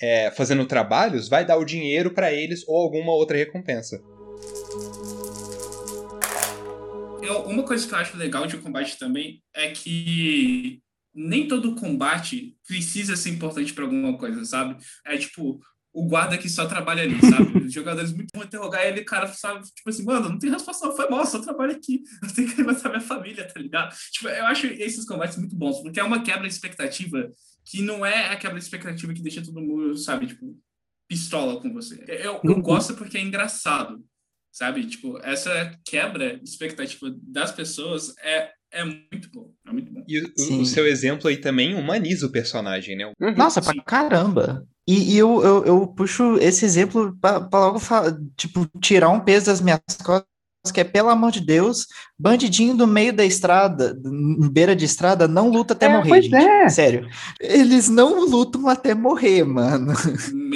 é, 0.01 0.31
fazendo 0.31 0.65
trabalhos, 0.65 1.27
vai 1.27 1.45
dar 1.45 1.57
o 1.57 1.65
dinheiro 1.65 2.13
para 2.13 2.33
eles 2.33 2.63
ou 2.67 2.77
alguma 2.77 3.13
outra 3.13 3.37
recompensa. 3.37 4.01
Uma 7.45 7.63
coisa 7.63 7.87
que 7.87 7.93
eu 7.93 7.97
acho 7.97 8.17
legal 8.17 8.47
de 8.47 8.57
combate 8.57 8.97
também 8.97 9.41
é 9.53 9.69
que 9.69 10.81
nem 11.13 11.47
todo 11.47 11.75
combate 11.75 12.55
precisa 12.67 13.15
ser 13.15 13.31
importante 13.31 13.73
pra 13.73 13.83
alguma 13.83 14.17
coisa, 14.17 14.43
sabe? 14.45 14.77
É 15.05 15.17
tipo, 15.17 15.59
o 16.03 16.07
guarda 16.07 16.37
que 16.37 16.47
só 16.49 16.65
trabalha 16.65 17.03
ali, 17.03 17.19
sabe? 17.21 17.57
Os 17.65 17.73
jogadores 17.73 18.11
muito 18.13 18.29
vão 18.33 18.43
interrogar 18.45 18.85
ele, 18.85 19.01
o 19.01 19.05
cara 19.05 19.27
sabe, 19.27 19.63
tipo 19.63 19.89
assim, 19.89 20.03
mano, 20.03 20.29
não 20.29 20.39
tem 20.39 20.49
resposta, 20.49 20.87
não, 20.87 20.95
foi 20.95 21.09
mal, 21.09 21.25
só 21.25 21.39
trabalho 21.39 21.73
aqui, 21.73 22.01
eu 22.23 22.33
tenho 22.33 22.47
que 22.47 22.53
alimentar 22.55 22.89
minha 22.89 23.01
família, 23.01 23.47
tá 23.47 23.59
ligado? 23.59 23.95
Tipo, 24.11 24.27
eu 24.29 24.45
acho 24.45 24.67
esses 24.67 25.05
combates 25.05 25.37
muito 25.37 25.55
bons, 25.55 25.81
porque 25.81 25.99
é 25.99 26.03
uma 26.03 26.21
quebra 26.23 26.47
de 26.47 26.53
expectativa 26.53 27.29
que 27.65 27.81
não 27.81 28.05
é 28.05 28.29
a 28.29 28.35
quebra 28.37 28.57
de 28.57 28.63
expectativa 28.63 29.13
que 29.13 29.21
deixa 29.21 29.41
todo 29.43 29.61
mundo, 29.61 29.95
sabe, 29.97 30.27
tipo, 30.27 30.57
pistola 31.07 31.59
com 31.59 31.73
você. 31.73 32.03
Eu, 32.07 32.39
eu 32.43 32.53
Uhum. 32.55 32.61
gosto 32.61 32.93
porque 32.95 33.17
é 33.17 33.21
engraçado, 33.21 34.03
sabe? 34.51 34.85
Tipo, 34.85 35.19
essa 35.23 35.75
quebra 35.85 36.37
de 36.37 36.47
expectativa 36.49 37.13
das 37.23 37.51
pessoas 37.51 38.13
é, 38.23 38.51
é 38.71 38.83
muito 38.83 39.29
bom. 39.33 39.51
É 39.67 39.71
muito 39.71 39.91
bom. 39.91 40.03
E 40.07 40.19
o- 40.21 40.61
o, 40.61 40.65
seu 40.65 40.85
exemplo 40.87 41.27
aí 41.27 41.37
também 41.37 41.73
humaniza 41.75 42.27
o 42.27 42.31
personagem, 42.31 42.95
né? 42.95 43.11
Nossa, 43.35 43.61
pra 43.61 43.73
Sim. 43.73 43.81
caramba. 43.85 44.67
E, 44.89 45.13
e 45.13 45.17
eu, 45.19 45.43
eu, 45.43 45.65
eu 45.65 45.87
puxo 45.87 46.37
esse 46.39 46.65
exemplo 46.65 47.15
pra 47.21 47.37
logo 47.53 47.79
tipo, 48.35 48.65
tirar 48.81 49.09
um 49.09 49.19
peso 49.19 49.45
das 49.45 49.61
minhas 49.61 49.79
costas, 50.03 50.27
que 50.73 50.81
é, 50.81 50.83
pelo 50.83 51.07
amor 51.09 51.31
de 51.31 51.39
Deus, 51.39 51.87
bandidinho 52.19 52.75
do 52.75 52.85
meio 52.85 53.13
da 53.13 53.23
estrada, 53.25 53.97
em 54.05 54.51
beira 54.51 54.75
de 54.75 54.83
estrada, 54.83 55.25
não 55.27 55.49
luta 55.49 55.73
até 55.73 55.85
É, 55.85 55.89
morrer, 55.89 56.09
pois 56.09 56.25
gente. 56.25 56.35
é. 56.35 56.67
Sério. 56.69 57.07
Eles 57.39 57.87
não 57.87 58.25
lutam 58.29 58.67
até 58.67 58.93
morrer, 58.93 59.43
mano. 59.45 59.93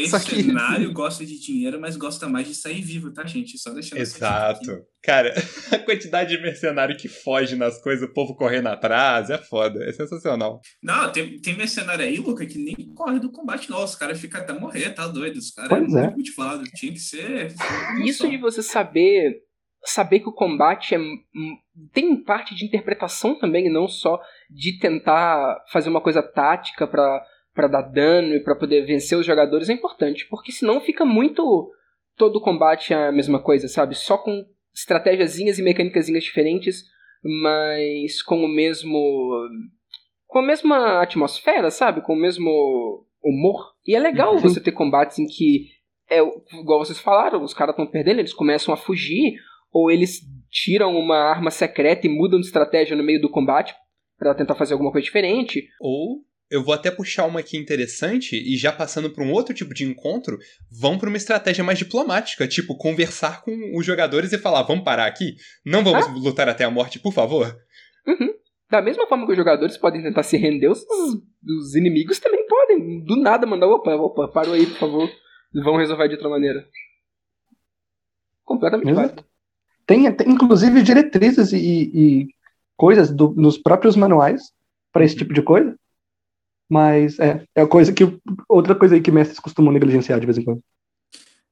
Só 0.10 0.20
que- 0.20 0.36
Mercenário 0.44 0.92
gosta 0.94 1.26
de 1.26 1.40
dinheiro, 1.40 1.80
mas 1.80 1.96
gosta 1.96 2.28
mais 2.28 2.48
de 2.48 2.54
sair 2.54 2.82
vivo, 2.82 3.12
tá, 3.14 3.26
gente? 3.26 3.58
Só 3.58 3.70
deixando. 3.72 4.00
Exato. 4.00 4.84
Cara, 5.02 5.34
a 5.72 5.80
quantidade 5.80 6.36
de 6.36 6.42
mercenário 6.44 6.98
que 6.98 7.08
foge 7.08 7.56
nas 7.56 7.82
coisas, 7.82 8.08
o 8.08 8.14
povo 8.14 8.36
correndo 8.36 8.68
atrás, 8.68 9.30
é 9.30 9.38
foda, 9.38 9.84
é 9.86 9.92
sensacional. 9.94 10.60
Não, 10.84 11.12
tem, 11.14 11.40
tem 11.40 11.58
mercenário 11.58 12.04
aí, 12.04 12.18
Luca, 12.18 12.46
que 12.46 12.58
nem 12.60 12.76
corre 12.94 13.20
do 13.20 13.32
combate, 13.32 13.70
não. 13.70 13.82
Os 13.84 13.96
caras 13.96 14.20
ficam 14.20 14.42
até 14.42 14.52
morrer, 14.54 14.90
tá 14.92 15.08
doido. 15.08 15.38
Os 15.38 15.50
caras 15.52 15.70
Pois 15.70 15.94
é 15.96 16.00
é. 16.00 16.02
muito 16.04 16.18
motivado. 16.18 16.64
Tinha 16.76 16.92
que 16.92 17.00
ser. 17.00 17.54
Isso 18.06 18.30
de 18.30 18.38
você 18.38 18.62
saber 18.62 19.42
saber 19.84 20.20
que 20.20 20.30
o 20.30 20.34
combate 20.34 20.96
é 20.96 21.00
tem 21.94 22.16
parte 22.16 22.56
de 22.56 22.66
interpretação 22.66 23.38
também, 23.38 23.70
não 23.70 23.88
só 23.88 24.20
de 24.50 24.80
tentar 24.80 25.64
fazer 25.72 25.90
uma 25.90 26.02
coisa 26.02 26.22
tática 26.24 26.88
pra 26.88 27.24
para 27.54 27.68
dar 27.68 27.84
dano 27.84 28.34
e 28.34 28.40
pra 28.40 28.56
poder 28.56 28.84
vencer 28.84 29.16
os 29.16 29.26
jogadores 29.28 29.70
é 29.70 29.74
importante, 29.74 30.26
porque 30.28 30.52
senão 30.52 30.82
fica 30.82 31.06
muito 31.06 31.72
todo 32.18 32.42
combate 32.42 32.96
a 32.96 33.12
mesma 33.12 33.40
coisa, 33.40 33.68
sabe? 33.68 33.94
Só 33.94 34.18
com 34.18 34.44
estratégiazinhas 34.74 35.60
e 35.60 35.64
mecânicazinhas 35.64 36.24
diferentes, 36.24 36.84
mas 37.24 38.24
com 38.24 38.44
o 38.44 38.48
mesmo 38.48 39.48
com 40.26 40.40
a 40.40 40.42
mesma 40.42 41.00
atmosfera, 41.02 41.70
sabe? 41.70 42.02
Com 42.02 42.14
o 42.14 42.20
mesmo 42.20 43.06
humor. 43.24 43.74
E 43.86 43.96
é 43.96 44.00
legal 44.00 44.34
Uhum. 44.34 44.40
você 44.40 44.60
ter 44.60 44.72
combates 44.72 45.20
em 45.20 45.28
que 45.28 45.68
é 46.10 46.18
igual 46.60 46.80
vocês 46.84 46.98
falaram, 47.00 47.44
os 47.44 47.54
caras 47.54 47.74
estão 47.74 47.86
perdendo, 47.86 48.20
eles 48.20 48.34
começam 48.34 48.74
a 48.74 48.78
fugir 48.78 49.36
ou 49.74 49.92
eles 49.92 50.22
tiram 50.50 50.96
uma 50.96 51.18
arma 51.18 51.50
secreta 51.50 52.06
e 52.06 52.10
mudam 52.10 52.40
de 52.40 52.46
estratégia 52.46 52.96
no 52.96 53.04
meio 53.04 53.20
do 53.20 53.30
combate 53.30 53.74
pra 54.18 54.36
tentar 54.36 54.56
fazer 54.56 54.74
alguma 54.74 54.92
coisa 54.92 55.04
diferente. 55.04 55.68
Ou 55.82 56.24
eu 56.54 56.64
vou 56.64 56.76
até 56.76 56.92
puxar 56.92 57.26
uma 57.26 57.40
aqui 57.40 57.58
interessante 57.58 58.36
e 58.36 58.56
já 58.56 58.72
passando 58.72 59.10
para 59.10 59.24
um 59.24 59.32
outro 59.32 59.56
tipo 59.56 59.74
de 59.74 59.84
encontro, 59.84 60.38
vão 60.72 61.00
para 61.00 61.10
uma 61.10 61.18
estratégia 61.18 61.64
mais 61.64 61.80
diplomática, 61.80 62.48
tipo 62.48 62.78
conversar 62.78 63.42
com 63.42 63.52
os 63.76 63.84
jogadores 63.84 64.32
e 64.32 64.38
falar: 64.38 64.62
vamos 64.62 64.84
parar 64.84 65.08
aqui? 65.08 65.36
Não 65.66 65.84
vamos 65.84 66.24
lutar 66.24 66.48
até 66.48 66.64
a 66.64 66.70
morte, 66.70 67.00
por 67.00 67.12
favor? 67.12 67.58
Uhum. 68.06 68.34
Da 68.70 68.82
mesma 68.82 69.08
forma 69.08 69.26
que 69.26 69.32
os 69.32 69.38
jogadores 69.38 69.78
podem 69.78 70.04
tentar 70.04 70.24
se 70.24 70.38
render, 70.38 70.68
os, 70.68 70.86
os 71.60 71.76
inimigos 71.76 72.20
também 72.20 72.46
podem. 72.48 73.04
Do 73.04 73.16
nada 73.16 73.48
mandar, 73.48 73.68
opa, 73.68 73.96
opa, 73.96 74.28
parou 74.28 74.54
aí, 74.54 74.68
por 74.68 74.78
favor. 74.78 75.10
Vão 75.54 75.78
resolver 75.78 76.08
de 76.08 76.16
outra 76.16 76.30
maneira. 76.30 76.68
Completamente 78.44 78.94
válido. 78.94 79.14
Exato. 79.14 79.33
Tem, 79.86 80.12
tem 80.16 80.30
inclusive 80.30 80.82
diretrizes 80.82 81.52
e, 81.52 81.58
e 81.94 82.28
coisas 82.78 83.12
do- 83.12 83.34
nos 83.36 83.58
próprios 83.58 83.96
manuais 83.96 84.52
para 84.92 85.04
esse 85.04 85.16
tipo 85.16 85.34
de 85.34 85.42
coisa. 85.42 85.76
Mas 86.70 87.20
é, 87.20 87.46
é 87.56 87.66
coisa 87.66 87.92
que. 87.94 88.04
Outra 88.48 88.74
coisa 88.74 88.96
aí 88.96 89.02
que 89.02 89.12
mestres 89.12 89.40
costumam 89.40 89.72
negligenciar 89.74 90.20
de 90.20 90.26
vez 90.26 90.38
em 90.38 90.44
quando. 90.44 90.64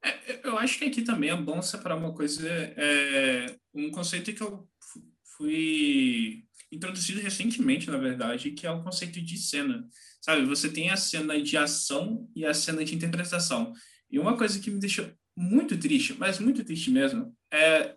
É, 0.03 0.39
eu 0.43 0.57
acho 0.57 0.79
que 0.79 0.85
aqui 0.85 1.01
também 1.01 1.29
é 1.29 1.35
bom 1.35 1.61
separar 1.61 1.95
uma 1.97 2.13
coisa, 2.13 2.47
é, 2.49 3.55
um 3.73 3.91
conceito 3.91 4.33
que 4.33 4.41
eu 4.41 4.67
fu- 4.79 5.03
fui 5.37 6.43
introduzido 6.71 7.19
recentemente, 7.19 7.89
na 7.91 7.97
verdade, 7.97 8.51
que 8.51 8.65
é 8.65 8.71
o 8.71 8.81
conceito 8.81 9.21
de 9.21 9.37
cena. 9.37 9.85
Sabe, 10.21 10.45
você 10.45 10.69
tem 10.69 10.89
a 10.89 10.97
cena 10.97 11.39
de 11.41 11.57
ação 11.57 12.27
e 12.35 12.45
a 12.45 12.53
cena 12.53 12.83
de 12.83 12.95
interpretação. 12.95 13.73
E 14.09 14.17
uma 14.17 14.37
coisa 14.37 14.59
que 14.59 14.71
me 14.71 14.79
deixou 14.79 15.05
muito 15.35 15.77
triste, 15.77 16.15
mas 16.17 16.39
muito 16.39 16.63
triste 16.63 16.89
mesmo, 16.89 17.35
é 17.51 17.95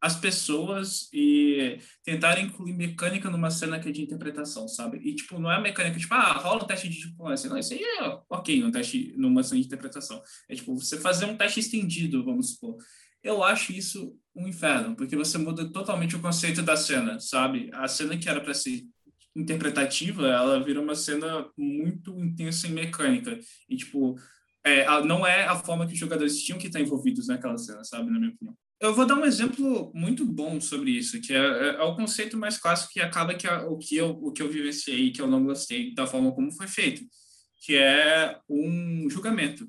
as 0.00 0.16
pessoas 0.18 1.10
e 1.12 1.78
tentar 2.02 2.40
incluir 2.40 2.72
mecânica 2.72 3.28
numa 3.28 3.50
cena 3.50 3.78
que 3.78 3.88
é 3.88 3.92
de 3.92 4.02
interpretação, 4.02 4.66
sabe? 4.66 4.98
E, 4.98 5.14
tipo, 5.14 5.38
não 5.38 5.52
é 5.52 5.60
mecânica, 5.60 5.98
tipo, 5.98 6.14
ah, 6.14 6.32
rola 6.32 6.64
um 6.64 6.66
teste 6.66 6.88
de 6.88 7.00
diplomacia. 7.00 7.50
Não, 7.50 7.58
isso 7.58 7.74
aí 7.74 7.82
é 7.82 8.18
ok, 8.30 8.64
um 8.64 8.70
teste 8.70 9.12
numa 9.16 9.42
cena 9.42 9.60
de 9.60 9.66
interpretação. 9.66 10.22
É, 10.48 10.54
tipo, 10.54 10.74
você 10.74 10.98
fazer 10.98 11.26
um 11.26 11.36
teste 11.36 11.60
estendido, 11.60 12.24
vamos 12.24 12.52
supor. 12.52 12.76
Eu 13.22 13.44
acho 13.44 13.72
isso 13.72 14.16
um 14.34 14.48
inferno, 14.48 14.96
porque 14.96 15.16
você 15.16 15.36
muda 15.36 15.70
totalmente 15.70 16.16
o 16.16 16.20
conceito 16.20 16.62
da 16.62 16.76
cena, 16.76 17.20
sabe? 17.20 17.68
A 17.74 17.86
cena 17.86 18.16
que 18.16 18.28
era 18.28 18.40
para 18.40 18.54
ser 18.54 18.82
interpretativa, 19.36 20.26
ela 20.26 20.62
vira 20.62 20.80
uma 20.80 20.94
cena 20.94 21.46
muito 21.56 22.18
intensa 22.18 22.66
em 22.66 22.72
mecânica. 22.72 23.38
E, 23.68 23.76
tipo, 23.76 24.16
é, 24.64 24.84
não 25.04 25.26
é 25.26 25.44
a 25.44 25.56
forma 25.56 25.86
que 25.86 25.94
os 25.94 25.98
jogadores 25.98 26.42
tinham 26.42 26.58
que 26.58 26.66
estar 26.66 26.80
envolvidos 26.80 27.28
naquela 27.28 27.56
cena, 27.56 27.82
sabe? 27.84 28.10
Na 28.10 28.18
minha 28.18 28.32
opinião. 28.32 28.54
Eu 28.80 28.94
vou 28.94 29.04
dar 29.04 29.14
um 29.14 29.26
exemplo 29.26 29.92
muito 29.94 30.24
bom 30.24 30.58
sobre 30.58 30.90
isso, 30.90 31.20
que 31.20 31.34
é, 31.34 31.36
é, 31.36 31.68
é 31.74 31.82
o 31.82 31.94
conceito 31.94 32.36
mais 32.38 32.56
clássico 32.56 32.92
que 32.94 33.00
acaba 33.00 33.34
que 33.34 33.46
a, 33.46 33.66
o, 33.66 33.76
que 33.76 33.96
eu, 33.96 34.10
o 34.10 34.32
que 34.32 34.42
eu 34.42 34.50
vivenciei, 34.50 35.12
que 35.12 35.20
eu 35.20 35.26
não 35.26 35.44
gostei 35.44 35.94
da 35.94 36.06
forma 36.06 36.32
como 36.32 36.50
foi 36.50 36.66
feito, 36.66 37.02
que 37.62 37.76
é 37.76 38.38
um 38.48 39.08
julgamento. 39.10 39.68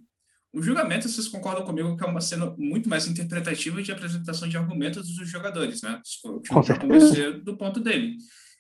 O 0.53 0.61
julgamento, 0.61 1.09
vocês 1.09 1.27
concordam 1.27 1.65
comigo 1.65 1.95
que 1.97 2.03
é 2.03 2.07
uma 2.07 2.21
cena 2.21 2.53
muito 2.57 2.89
mais 2.89 3.07
interpretativa 3.07 3.81
de 3.81 3.91
apresentação 3.91 4.47
de 4.47 4.57
argumentos 4.57 5.15
dos 5.15 5.29
jogadores, 5.29 5.81
né? 5.81 6.01
Tipo, 6.03 6.41
para 6.41 6.79
convencer 6.79 7.41
do 7.41 7.57
ponto 7.57 7.79
dele. 7.79 8.17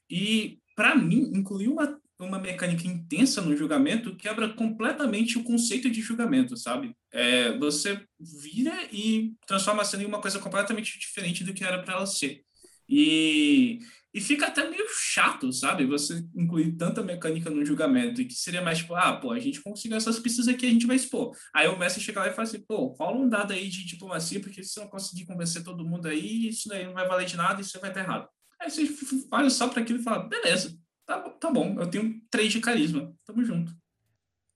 E, 0.09 0.59
para 0.75 0.95
mim, 0.95 1.31
incluir 1.33 1.67
uma 1.67 2.00
uma 2.25 2.39
mecânica 2.39 2.87
intensa 2.87 3.41
no 3.41 3.55
julgamento 3.55 4.15
quebra 4.15 4.49
completamente 4.49 5.37
o 5.37 5.43
conceito 5.43 5.89
de 5.89 6.01
julgamento, 6.01 6.55
sabe? 6.57 6.95
É, 7.11 7.57
você 7.57 8.01
vira 8.19 8.73
e 8.91 9.33
transforma 9.45 9.81
a 9.81 9.85
cena 9.85 10.03
em 10.03 10.05
uma 10.05 10.21
coisa 10.21 10.39
completamente 10.39 10.99
diferente 10.99 11.43
do 11.43 11.53
que 11.53 11.63
era 11.63 11.81
para 11.81 11.95
ela 11.95 12.05
ser. 12.05 12.43
E, 12.87 13.79
e 14.13 14.19
fica 14.19 14.47
até 14.47 14.69
meio 14.69 14.85
chato, 14.89 15.51
sabe? 15.53 15.85
Você 15.85 16.25
incluir 16.35 16.73
tanta 16.73 17.01
mecânica 17.01 17.49
no 17.49 17.65
julgamento, 17.65 18.25
que 18.25 18.33
seria 18.33 18.61
mais 18.61 18.79
tipo, 18.79 18.93
ah, 18.93 19.15
pô, 19.15 19.31
a 19.31 19.39
gente 19.39 19.61
conseguiu 19.61 19.97
essas 19.97 20.19
pistas 20.19 20.47
aqui, 20.47 20.65
a 20.65 20.69
gente 20.69 20.85
vai 20.85 20.97
expor. 20.97 21.31
Aí 21.55 21.67
o 21.67 21.79
mestre 21.79 22.03
chega 22.03 22.19
lá 22.19 22.27
e 22.27 22.33
fala 22.33 22.43
assim, 22.43 22.59
pô, 22.59 22.87
rola 22.87 23.17
um 23.17 23.29
dado 23.29 23.53
aí 23.53 23.69
de 23.69 23.85
diplomacia, 23.85 24.41
porque 24.41 24.63
se 24.63 24.79
não 24.79 24.87
conseguir 24.87 25.25
convencer 25.25 25.63
todo 25.63 25.87
mundo 25.87 26.07
aí, 26.07 26.49
isso 26.49 26.67
daí 26.67 26.85
não 26.85 26.93
vai 26.93 27.07
valer 27.07 27.25
de 27.25 27.37
nada 27.37 27.61
e 27.61 27.63
você 27.63 27.79
vai 27.79 27.89
estar 27.89 28.01
errado. 28.01 28.27
Aí 28.59 28.69
você 28.69 28.87
olha 29.31 29.49
só 29.49 29.69
para 29.69 29.81
aquilo 29.81 29.99
e 29.99 30.03
fala, 30.03 30.27
beleza, 30.27 30.77
Tá, 31.11 31.19
tá 31.41 31.51
bom, 31.51 31.75
eu 31.77 31.89
tenho 31.89 32.13
três 32.29 32.53
de 32.53 32.61
carisma. 32.61 33.11
Tamo 33.25 33.43
junto. 33.43 33.73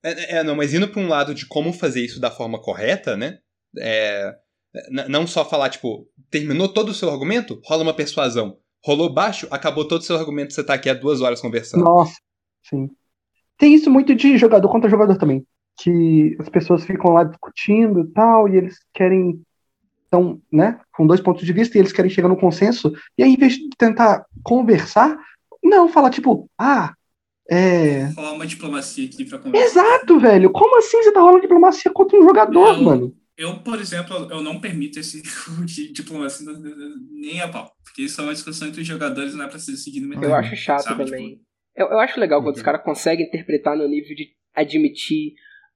É, 0.02 0.38
é, 0.38 0.44
não, 0.44 0.56
mas 0.56 0.74
indo 0.74 0.88
para 0.88 1.02
um 1.02 1.10
lado 1.10 1.36
de 1.36 1.46
como 1.46 1.74
fazer 1.74 2.00
isso 2.00 2.22
da 2.22 2.32
forma 2.32 2.62
correta, 2.62 3.18
né? 3.18 3.40
É, 3.78 4.34
não 5.10 5.28
só 5.28 5.44
falar, 5.44 5.70
tipo, 5.70 6.08
terminou 6.32 6.70
todo 6.70 6.90
o 6.90 6.94
seu 6.94 7.10
argumento, 7.10 7.60
rola 7.66 7.84
uma 7.84 7.94
persuasão. 7.94 8.58
Rolou 8.86 9.14
baixo, 9.14 9.48
acabou 9.52 9.86
todo 9.86 10.00
o 10.00 10.04
seu 10.04 10.16
argumento, 10.16 10.54
você 10.54 10.64
tá 10.64 10.76
aqui 10.76 10.90
há 10.90 10.94
duas 10.94 11.20
horas 11.20 11.42
conversando. 11.42 11.84
Nossa, 11.84 12.16
sim. 12.64 12.90
Tem 13.58 13.74
isso 13.74 13.90
muito 13.90 14.16
de 14.16 14.38
jogador 14.38 14.70
contra 14.70 14.90
jogador 14.90 15.18
também. 15.18 15.46
Que 15.78 16.38
as 16.40 16.48
pessoas 16.48 16.86
ficam 16.86 17.12
lá 17.12 17.26
discutindo 17.26 18.00
e 18.02 18.08
tal, 18.14 18.48
e 18.48 18.56
eles 18.56 18.78
querem. 18.94 19.42
Estão, 20.04 20.40
né, 20.50 20.80
com 20.94 21.06
dois 21.06 21.20
pontos 21.20 21.46
de 21.46 21.52
vista, 21.52 21.78
e 21.78 21.82
eles 21.82 21.92
querem 21.92 22.12
chegar 22.12 22.30
no 22.30 22.38
consenso. 22.38 22.94
E 23.18 23.24
aí, 23.24 23.34
em 23.34 23.38
vez 23.38 23.54
de 23.54 23.70
tentar 23.76 24.24
conversar, 24.44 25.18
não, 25.66 25.90
fala 25.90 26.10
tipo, 26.10 26.50
ah, 26.60 26.94
é. 27.50 28.06
Rola 28.16 28.34
uma 28.34 28.48
diplomacia 28.48 29.06
aqui 29.06 29.26
pra 29.26 29.38
conversar. 29.38 29.66
Exato, 29.66 30.20
velho. 30.20 30.52
Como 30.52 30.78
assim 30.78 31.04
você 31.04 31.12
tá 31.12 31.20
rolando 31.20 31.42
diplomacia 31.42 31.92
contra 31.92 32.18
um 32.18 32.24
jogador, 32.24 32.76
eu, 32.76 32.82
mano? 32.82 33.16
Eu, 33.38 33.60
por 33.60 33.80
exemplo, 33.80 34.16
eu 34.32 34.42
não 34.42 34.60
permito 34.60 35.00
esse 35.00 35.22
tipo 35.22 35.66
de 35.66 35.92
diplomacia 35.94 36.48
nem 37.12 37.42
a 37.42 37.48
pau. 37.48 37.72
Porque 37.84 38.04
isso 38.04 38.20
é 38.20 38.24
uma 38.24 38.34
discussão 38.34 38.68
entre 38.68 38.82
os 38.82 38.88
jogadores, 38.88 39.36
não 39.36 39.46
é 39.46 39.48
pra 39.48 39.60
ser 39.60 39.76
seguido 39.78 40.08
no 40.08 40.24
Eu 40.24 40.34
acho 40.34 40.56
chato 40.56 40.84
sabe? 40.84 41.06
também. 41.06 41.30
Tipo... 41.32 41.46
Eu, 41.76 41.88
eu 41.88 42.00
acho 42.00 42.20
legal 42.20 42.42
quando 42.42 42.56
uhum. 42.56 42.60
os 42.60 42.64
caras 42.64 42.84
conseguem 42.84 43.28
interpretar 43.28 43.78
no 43.78 43.88
nível 43.88 44.16
de 44.16 44.30
admitir 44.54 45.34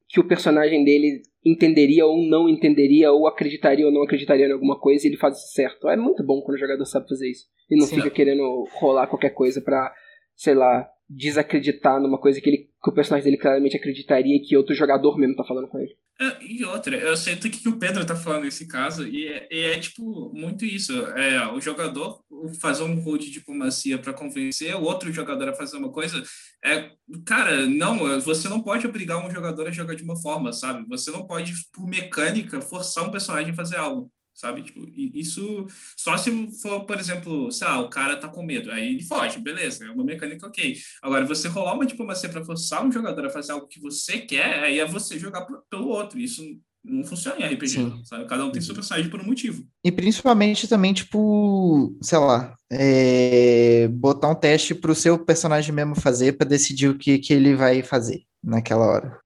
que 0.09 0.19
o 0.19 0.27
personagem 0.27 0.83
dele 0.83 1.21
entenderia 1.45 2.05
ou 2.05 2.17
não 2.27 2.49
entenderia, 2.49 3.11
ou 3.11 3.27
acreditaria 3.27 3.85
ou 3.85 3.91
não 3.91 4.01
acreditaria 4.01 4.47
em 4.47 4.51
alguma 4.51 4.77
coisa 4.79 5.05
e 5.05 5.09
ele 5.09 5.17
faz 5.17 5.37
isso 5.37 5.53
certo. 5.53 5.87
É 5.87 5.95
muito 5.95 6.23
bom 6.25 6.41
quando 6.41 6.57
o 6.57 6.59
jogador 6.59 6.83
sabe 6.85 7.07
fazer 7.07 7.29
isso. 7.29 7.45
E 7.69 7.77
não 7.77 7.85
Sim. 7.85 7.97
fica 7.97 8.09
querendo 8.09 8.67
rolar 8.73 9.07
qualquer 9.07 9.29
coisa 9.29 9.61
pra, 9.61 9.93
sei 10.35 10.55
lá, 10.55 10.89
desacreditar 11.07 12.01
numa 12.01 12.19
coisa 12.19 12.41
que, 12.41 12.49
ele, 12.49 12.57
que 12.83 12.89
o 12.89 12.93
personagem 12.93 13.25
dele 13.25 13.41
claramente 13.41 13.77
acreditaria 13.77 14.35
e 14.35 14.41
que 14.41 14.57
outro 14.57 14.73
jogador 14.73 15.17
mesmo 15.17 15.35
tá 15.35 15.43
falando 15.43 15.67
com 15.67 15.79
ele. 15.79 15.95
E 16.41 16.65
outra, 16.65 16.97
eu 16.97 17.15
sei 17.15 17.35
o 17.35 17.37
que, 17.37 17.69
o 17.69 17.79
Pedro 17.79 18.05
tá 18.05 18.13
falando 18.13 18.43
nesse 18.43 18.67
caso, 18.67 19.07
e 19.07 19.25
é, 19.25 19.47
e 19.49 19.59
é, 19.61 19.79
tipo 19.79 20.29
muito 20.33 20.65
isso. 20.65 20.93
É, 21.11 21.47
o 21.53 21.61
jogador 21.61 22.21
fazer 22.61 22.83
um 22.83 22.99
rol 22.99 23.17
de 23.17 23.31
diplomacia 23.31 23.97
para 23.97 24.11
convencer 24.13 24.75
o 24.75 24.83
outro 24.83 25.13
jogador 25.13 25.47
a 25.47 25.55
fazer 25.55 25.77
uma 25.77 25.91
coisa. 25.91 26.21
É, 26.63 26.91
cara, 27.25 27.65
não, 27.65 28.19
você 28.19 28.49
não 28.49 28.61
pode 28.61 28.85
obrigar 28.85 29.25
um 29.25 29.31
jogador 29.31 29.67
a 29.67 29.71
jogar 29.71 29.95
de 29.95 30.03
uma 30.03 30.19
forma, 30.21 30.51
sabe? 30.51 30.85
Você 30.89 31.09
não 31.09 31.25
pode, 31.25 31.53
por 31.71 31.87
mecânica, 31.87 32.59
forçar 32.59 33.07
um 33.07 33.11
personagem 33.11 33.51
a 33.51 33.55
fazer 33.55 33.77
algo 33.77 34.11
sabe? 34.39 34.63
Tipo, 34.63 34.87
isso 34.95 35.67
só 35.97 36.15
se 36.17 36.31
for, 36.61 36.85
por 36.85 36.97
exemplo, 36.97 37.51
sei 37.51 37.67
lá, 37.67 37.81
o 37.81 37.89
cara 37.89 38.15
tá 38.15 38.29
com 38.29 38.41
medo, 38.41 38.71
aí 38.71 38.93
ele 38.93 39.03
foge, 39.03 39.39
beleza, 39.39 39.85
é 39.85 39.91
uma 39.91 40.03
mecânica 40.03 40.47
ok. 40.47 40.77
Agora, 41.01 41.25
você 41.25 41.47
rolar 41.49 41.73
uma 41.73 41.85
diplomacia 41.85 42.29
para 42.29 42.45
forçar 42.45 42.85
um 42.85 42.91
jogador 42.91 43.25
a 43.25 43.29
fazer 43.29 43.51
algo 43.51 43.67
que 43.67 43.81
você 43.81 44.19
quer, 44.19 44.63
aí 44.63 44.79
é 44.79 44.85
você 44.85 45.19
jogar 45.19 45.45
pelo 45.69 45.89
outro. 45.89 46.17
Isso 46.17 46.41
não 46.83 47.03
funciona 47.03 47.41
em 47.41 47.53
RPG, 47.53 47.67
Sim. 47.67 48.01
sabe? 48.05 48.25
Cada 48.25 48.45
um 48.45 48.51
tem 48.51 48.61
seu 48.61 48.73
personagem 48.73 49.09
por 49.11 49.19
um 49.19 49.25
motivo. 49.25 49.65
E 49.83 49.91
principalmente 49.91 50.67
também, 50.67 50.93
tipo, 50.93 51.97
sei 52.01 52.17
lá, 52.17 52.55
é... 52.71 53.89
botar 53.89 54.29
um 54.29 54.35
teste 54.35 54.73
pro 54.73 54.95
seu 54.95 55.19
personagem 55.19 55.75
mesmo 55.75 55.95
fazer 55.95 56.37
para 56.37 56.47
decidir 56.47 56.87
o 56.87 56.97
que, 56.97 57.19
que 57.19 57.33
ele 57.33 57.55
vai 57.55 57.83
fazer 57.83 58.23
naquela 58.41 58.85
hora. 58.85 59.19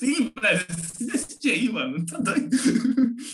Sim, 0.00 0.32
velho. 0.40 0.66
Decide 0.98 1.50
aí, 1.50 1.68
mano. 1.68 2.06
Tá 2.06 2.16
doido. 2.18 2.48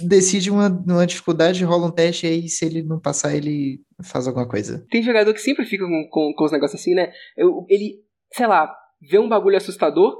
Decide 0.02 0.50
uma, 0.50 0.68
uma 0.68 1.06
dificuldade, 1.06 1.64
rola 1.64 1.86
um 1.86 1.92
teste 1.92 2.26
e 2.26 2.30
aí, 2.30 2.48
se 2.48 2.64
ele 2.64 2.82
não 2.82 2.98
passar, 2.98 3.36
ele 3.36 3.80
faz 4.02 4.26
alguma 4.26 4.48
coisa. 4.48 4.84
Tem 4.90 5.00
jogador 5.00 5.32
que 5.32 5.40
sempre 5.40 5.64
fica 5.64 5.84
com, 5.84 6.08
com, 6.10 6.34
com 6.36 6.44
os 6.44 6.50
negócios 6.50 6.80
assim, 6.80 6.92
né? 6.92 7.12
Eu, 7.36 7.64
ele, 7.68 8.00
sei 8.32 8.48
lá, 8.48 8.74
vê 9.00 9.16
um 9.16 9.28
bagulho 9.28 9.56
assustador 9.56 10.16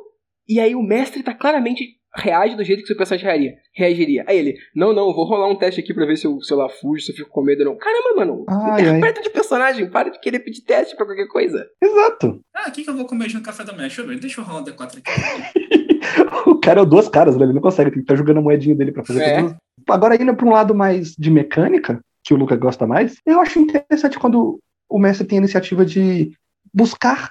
e 0.48 0.60
aí 0.60 0.76
o 0.76 0.82
mestre 0.82 1.24
tá 1.24 1.34
claramente 1.34 1.96
reage 2.14 2.56
do 2.56 2.64
jeito 2.64 2.80
que 2.80 2.86
seu 2.86 2.96
personagem 2.96 3.26
reagiria. 3.26 3.56
reagiria. 3.74 4.24
Aí 4.26 4.38
ele, 4.38 4.54
não, 4.74 4.92
não, 4.92 5.12
vou 5.12 5.26
rolar 5.26 5.50
um 5.50 5.58
teste 5.58 5.80
aqui 5.80 5.92
pra 5.92 6.06
ver 6.06 6.16
se 6.16 6.26
eu, 6.26 6.40
se 6.40 6.52
eu 6.52 6.58
lá 6.58 6.68
fujo, 6.68 7.04
se 7.04 7.12
eu 7.12 7.16
fico 7.16 7.28
com 7.28 7.42
medo 7.42 7.60
ou 7.60 7.66
não. 7.66 7.76
Caramba, 7.76 8.14
mano, 8.16 8.44
ai, 8.48 8.82
interpreta 8.82 9.18
ai. 9.20 9.24
de 9.24 9.30
personagem, 9.30 9.90
para 9.90 10.10
de 10.10 10.20
querer 10.20 10.38
pedir 10.38 10.62
teste 10.62 10.96
pra 10.96 11.04
qualquer 11.04 11.26
coisa. 11.26 11.66
Exato. 11.82 12.40
Ah, 12.54 12.68
o 12.68 12.72
que, 12.72 12.84
que 12.84 12.90
eu 12.90 12.96
vou 12.96 13.04
comer 13.04 13.32
no 13.34 13.42
café 13.42 13.64
da 13.64 13.72
manhã? 13.72 13.88
Deixa 13.88 14.02
eu 14.02 14.06
ver, 14.06 14.18
deixa 14.18 14.40
eu 14.40 14.44
rolar 14.44 14.60
um 14.60 14.64
D4 14.64 14.98
aqui. 14.98 15.10
o 16.46 16.56
cara 16.56 16.82
é 16.82 16.86
duas 16.86 17.08
caras, 17.08 17.36
né? 17.36 17.44
Ele 17.44 17.52
não 17.52 17.60
consegue, 17.60 17.90
tem 17.90 17.98
que 17.98 18.04
estar 18.04 18.14
tá 18.14 18.18
jogando 18.18 18.38
a 18.38 18.42
moedinha 18.42 18.74
dele 18.74 18.92
pra 18.92 19.04
fazer 19.04 19.22
é. 19.22 19.42
Tudo. 19.42 19.56
Agora, 19.88 20.20
indo 20.20 20.34
pra 20.34 20.46
um 20.46 20.52
lado 20.52 20.74
mais 20.74 21.14
de 21.16 21.30
mecânica, 21.30 22.00
que 22.24 22.34
o 22.34 22.36
Luca 22.36 22.56
gosta 22.56 22.86
mais, 22.86 23.16
eu 23.24 23.40
acho 23.40 23.58
interessante 23.58 24.18
quando 24.18 24.58
o 24.88 24.98
mestre 24.98 25.26
tem 25.26 25.38
a 25.38 25.42
iniciativa 25.42 25.84
de 25.84 26.32
buscar 26.72 27.30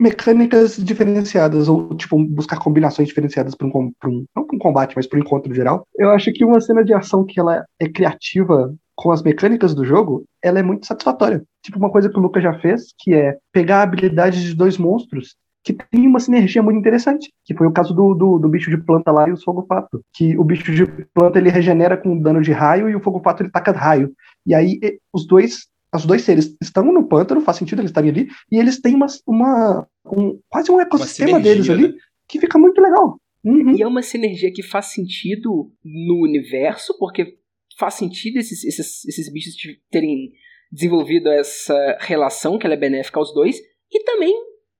mecânicas 0.00 0.76
diferenciadas, 0.76 1.68
ou 1.68 1.94
tipo, 1.94 2.18
buscar 2.24 2.58
combinações 2.58 3.08
diferenciadas 3.08 3.54
para 3.54 3.66
um, 3.66 3.92
um, 4.04 4.24
não 4.34 4.46
para 4.46 4.56
um 4.56 4.58
combate, 4.58 4.94
mas 4.96 5.06
para 5.06 5.18
um 5.18 5.22
encontro 5.22 5.54
geral. 5.54 5.86
Eu 5.94 6.10
acho 6.10 6.32
que 6.32 6.44
uma 6.44 6.60
cena 6.60 6.82
de 6.82 6.94
ação 6.94 7.24
que 7.24 7.38
ela 7.38 7.64
é 7.78 7.88
criativa 7.88 8.74
com 8.94 9.10
as 9.10 9.22
mecânicas 9.22 9.74
do 9.74 9.84
jogo, 9.84 10.24
ela 10.42 10.58
é 10.58 10.62
muito 10.62 10.86
satisfatória. 10.86 11.42
Tipo, 11.62 11.78
uma 11.78 11.90
coisa 11.90 12.08
que 12.08 12.18
o 12.18 12.20
Lucas 12.20 12.42
já 12.42 12.58
fez, 12.60 12.94
que 12.98 13.14
é 13.14 13.36
pegar 13.52 13.78
a 13.78 13.82
habilidade 13.82 14.42
de 14.42 14.54
dois 14.54 14.78
monstros 14.78 15.36
que 15.62 15.72
tem 15.72 16.06
uma 16.06 16.20
sinergia 16.20 16.62
muito 16.62 16.78
interessante, 16.78 17.30
que 17.44 17.54
foi 17.54 17.66
o 17.66 17.72
caso 17.72 17.94
do, 17.94 18.14
do, 18.14 18.38
do 18.38 18.48
bicho 18.48 18.70
de 18.70 18.78
planta 18.78 19.12
lá 19.12 19.28
e 19.28 19.32
o 19.32 19.36
fogo-pato, 19.36 20.00
que 20.14 20.36
o 20.38 20.44
bicho 20.44 20.72
de 20.72 20.86
planta 21.12 21.38
ele 21.38 21.50
regenera 21.50 21.96
com 21.96 22.18
dano 22.18 22.40
de 22.40 22.52
raio 22.52 22.88
e 22.88 22.96
o 22.96 23.00
fogo-pato 23.00 23.42
ele 23.42 23.50
taca 23.50 23.72
raio. 23.72 24.12
E 24.46 24.54
aí 24.54 24.78
os 25.12 25.26
dois 25.26 25.68
os 25.94 26.06
dois 26.06 26.22
seres 26.22 26.56
estão 26.62 26.84
no 26.84 27.08
pântano, 27.08 27.40
faz 27.40 27.56
sentido 27.56 27.80
eles 27.80 27.90
estarem 27.90 28.10
ali, 28.10 28.28
e 28.50 28.58
eles 28.58 28.80
têm 28.80 28.94
uma, 28.94 29.06
uma 29.26 29.88
um, 30.06 30.38
quase 30.48 30.70
um 30.70 30.80
ecossistema 30.80 31.40
deles 31.40 31.68
ali, 31.68 31.88
né? 31.88 31.94
que 32.28 32.38
fica 32.38 32.56
muito 32.58 32.80
legal. 32.80 33.20
Uhum. 33.44 33.74
E 33.74 33.82
é 33.82 33.86
uma 33.86 34.02
sinergia 34.02 34.52
que 34.52 34.62
faz 34.62 34.92
sentido 34.92 35.72
no 35.84 36.22
universo, 36.22 36.96
porque 36.98 37.38
faz 37.76 37.94
sentido 37.94 38.36
esses, 38.36 38.64
esses, 38.64 39.04
esses 39.04 39.32
bichos 39.32 39.54
terem 39.90 40.30
desenvolvido 40.70 41.28
essa 41.28 41.98
relação 42.00 42.56
que 42.56 42.66
ela 42.66 42.74
é 42.74 42.78
benéfica 42.78 43.18
aos 43.18 43.34
dois, 43.34 43.58
e 43.90 44.04
também 44.04 44.32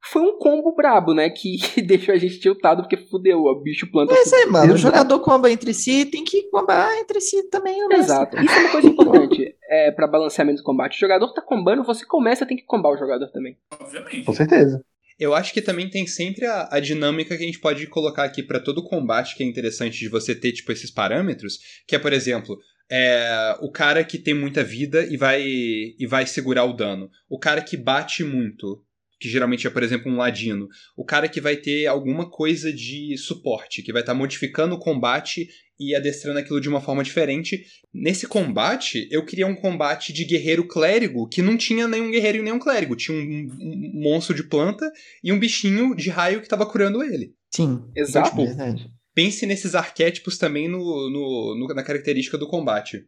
foi 0.03 0.23
um 0.23 0.39
combo 0.39 0.75
brabo, 0.75 1.15
né? 1.15 1.31
Que, 1.41 1.81
deixou 1.83 2.15
a 2.15 2.19
gente 2.19 2.39
tiltado 2.39 2.83
porque 2.83 2.97
fudeu, 2.97 3.39
o 3.39 3.63
bicho 3.63 3.91
planta. 3.91 4.15
É 4.15 4.23
isso 4.23 4.35
aí, 4.35 4.47
mano. 4.47 4.75
O 4.75 4.77
jogador 4.77 5.19
comba 5.21 5.51
entre 5.51 5.73
si, 5.73 6.05
tem 6.05 6.25
que 6.25 6.43
combar 6.51 6.97
entre 6.99 7.21
si 7.21 7.49
também. 7.49 7.83
O 7.85 7.93
Exato. 7.93 8.37
Isso 8.39 8.55
é 8.55 8.59
uma 8.61 8.71
coisa 8.71 8.89
importante 8.89 9.57
é, 9.69 9.91
para 9.91 10.07
balanceamento 10.07 10.59
do 10.59 10.65
combate. 10.65 10.97
O 10.97 11.01
jogador 11.01 11.33
tá 11.33 11.43
combando, 11.43 11.85
você 11.85 12.05
começa, 12.05 12.47
tem 12.47 12.57
que 12.57 12.65
combar 12.65 12.91
o 12.91 12.97
jogador 12.97 13.29
também. 13.29 13.57
Obviamente. 13.81 14.25
Com 14.25 14.33
certeza. 14.33 14.85
Eu 15.19 15.35
acho 15.35 15.53
que 15.53 15.61
também 15.61 15.89
tem 15.89 16.07
sempre 16.07 16.47
a, 16.47 16.69
a 16.73 16.81
dinâmica 16.81 17.37
que 17.37 17.43
a 17.43 17.47
gente 17.47 17.61
pode 17.61 17.87
colocar 17.87 18.25
aqui 18.25 18.43
para 18.43 18.59
todo 18.59 18.83
combate, 18.83 19.37
que 19.37 19.43
é 19.43 19.47
interessante 19.47 19.99
de 19.99 20.09
você 20.09 20.35
ter, 20.35 20.53
tipo, 20.53 20.73
esses 20.73 20.91
parâmetros, 20.91 21.59
que 21.87 21.95
é, 21.95 21.99
por 21.99 22.13
exemplo, 22.13 22.59
é 22.91 23.55
o 23.61 23.71
cara 23.71 24.03
que 24.03 24.19
tem 24.19 24.33
muita 24.33 24.65
vida 24.65 25.05
e 25.05 25.19
vai, 25.19 25.43
e 25.43 26.07
vai 26.09 26.27
segurar 26.27 26.65
o 26.65 26.73
dano. 26.73 27.11
O 27.29 27.39
cara 27.39 27.61
que 27.61 27.77
bate 27.77 28.25
muito, 28.25 28.83
que 29.21 29.29
geralmente 29.29 29.67
é, 29.67 29.71
por 29.71 29.83
exemplo, 29.83 30.11
um 30.11 30.17
ladino. 30.17 30.67
O 30.97 31.05
cara 31.05 31.29
que 31.29 31.41
vai 31.41 31.55
ter 31.57 31.87
alguma 31.87 32.29
coisa 32.31 32.73
de 32.73 33.17
suporte, 33.19 33.83
que 33.83 33.93
vai 33.93 34.01
estar 34.03 34.13
tá 34.15 34.19
modificando 34.19 34.75
o 34.75 34.79
combate 34.79 35.47
e 35.79 35.95
adestrando 35.95 36.39
aquilo 36.39 36.61
de 36.61 36.69
uma 36.69 36.81
forma 36.81 37.05
diferente. 37.05 37.63
Nesse 37.93 38.27
combate, 38.27 39.09
eu 39.11 39.25
queria 39.25 39.47
um 39.47 39.55
combate 39.55 40.13
de 40.13 40.25
guerreiro 40.25 40.67
clérigo 40.67 41.29
que 41.29 41.43
não 41.43 41.57
tinha 41.57 41.87
nenhum 41.87 42.11
guerreiro 42.11 42.39
e 42.39 42.43
nenhum 42.43 42.59
clérigo. 42.59 42.97
Tinha 42.97 43.17
um, 43.17 43.49
um 43.61 43.91
monstro 44.03 44.35
de 44.35 44.43
planta 44.43 44.91
e 45.23 45.33
um 45.33 45.39
bichinho 45.39 45.95
de 45.95 46.09
raio 46.11 46.39
que 46.41 46.47
estava 46.47 46.67
curando 46.67 47.03
ele. 47.03 47.35
Sim, 47.51 47.83
Então, 47.97 48.23
tipo, 48.23 48.45
verdade. 48.47 48.91
pense 49.15 49.45
nesses 49.47 49.75
arquétipos 49.75 50.39
também 50.39 50.69
no, 50.69 50.79
no- 51.11 51.57
no- 51.59 51.75
na 51.75 51.83
característica 51.83 52.39
do 52.39 52.47
combate. 52.49 53.07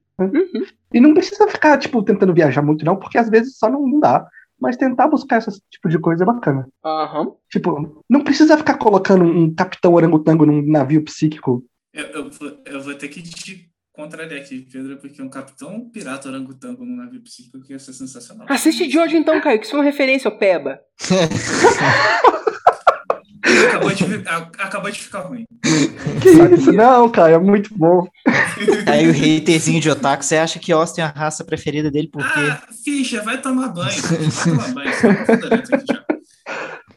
E 0.93 1.01
não 1.01 1.15
precisa 1.15 1.47
ficar, 1.49 1.79
tipo, 1.79 2.03
tentando 2.03 2.35
viajar 2.35 2.61
muito, 2.63 2.85
não, 2.85 2.97
porque 2.99 3.17
às 3.19 3.29
vezes 3.31 3.57
só 3.57 3.71
não, 3.71 3.87
não 3.87 4.01
dá. 4.01 4.27
Mas 4.63 4.77
tentar 4.77 5.09
buscar 5.09 5.39
esse 5.39 5.61
tipo 5.71 5.89
de 5.89 5.99
coisa 5.99 6.23
é 6.23 6.27
bacana. 6.27 6.69
Aham. 6.85 7.33
Tipo, 7.51 8.03
não 8.09 8.23
precisa 8.23 8.57
ficar 8.57 8.79
colocando 8.79 9.25
um 9.25 9.53
capitão 9.53 9.93
orangotango 9.95 10.47
num 10.47 10.63
navio 10.71 11.03
psíquico. 11.05 11.65
Eu, 11.93 12.07
eu, 12.07 12.31
vou- 12.31 12.57
eu 12.65 12.81
vou 12.81 12.95
ter 12.95 13.09
que 13.09 13.21
te 13.21 13.69
contrariar 13.93 14.41
aqui, 14.41 14.67
Pedro, 14.73 14.97
porque 14.99 15.21
um 15.21 15.29
capitão 15.29 15.91
pirata 15.91 16.29
orangotango 16.29 16.85
num 16.85 16.97
navio 16.97 17.21
psíquico 17.23 17.61
que 17.61 17.73
ia 17.73 17.79
ser 17.79 17.93
sensacional. 17.93 18.47
Assiste 18.49 18.87
de 18.87 18.99
hoje 18.99 19.17
então, 19.17 19.39
Caio, 19.41 19.59
que 19.59 19.65
isso 19.65 19.73
foi 19.73 19.81
uma 19.81 19.85
referência 19.85 20.31
ao 20.31 20.39
Peba. 20.39 20.81
Acabou 23.89 23.95
de, 23.95 24.29
acabou 24.59 24.91
de 24.91 25.01
ficar 25.01 25.21
ruim. 25.21 25.45
Que 26.21 26.55
isso? 26.55 26.73
Não, 26.73 27.09
cara, 27.11 27.35
é 27.35 27.39
muito 27.39 27.77
bom. 27.77 28.07
Aí 28.87 29.07
o 29.09 29.11
haterzinho 29.11 29.81
de 29.81 29.91
otaku, 29.91 30.25
você 30.25 30.37
acha 30.37 30.59
que 30.59 30.73
Austin 30.73 31.01
é 31.01 31.05
a 31.05 31.09
raça 31.09 31.45
preferida 31.45 31.91
dele 31.91 32.09
porque... 32.13 32.29
Ah, 32.29 32.63
ficha, 32.85 33.23
vai 33.23 33.41
tomar 33.41 33.69
banho. 33.69 34.03
Vai 34.03 34.45
tomar 34.45 34.75
banho. 34.75 35.63
tá 35.69 35.83
já. 35.89 36.05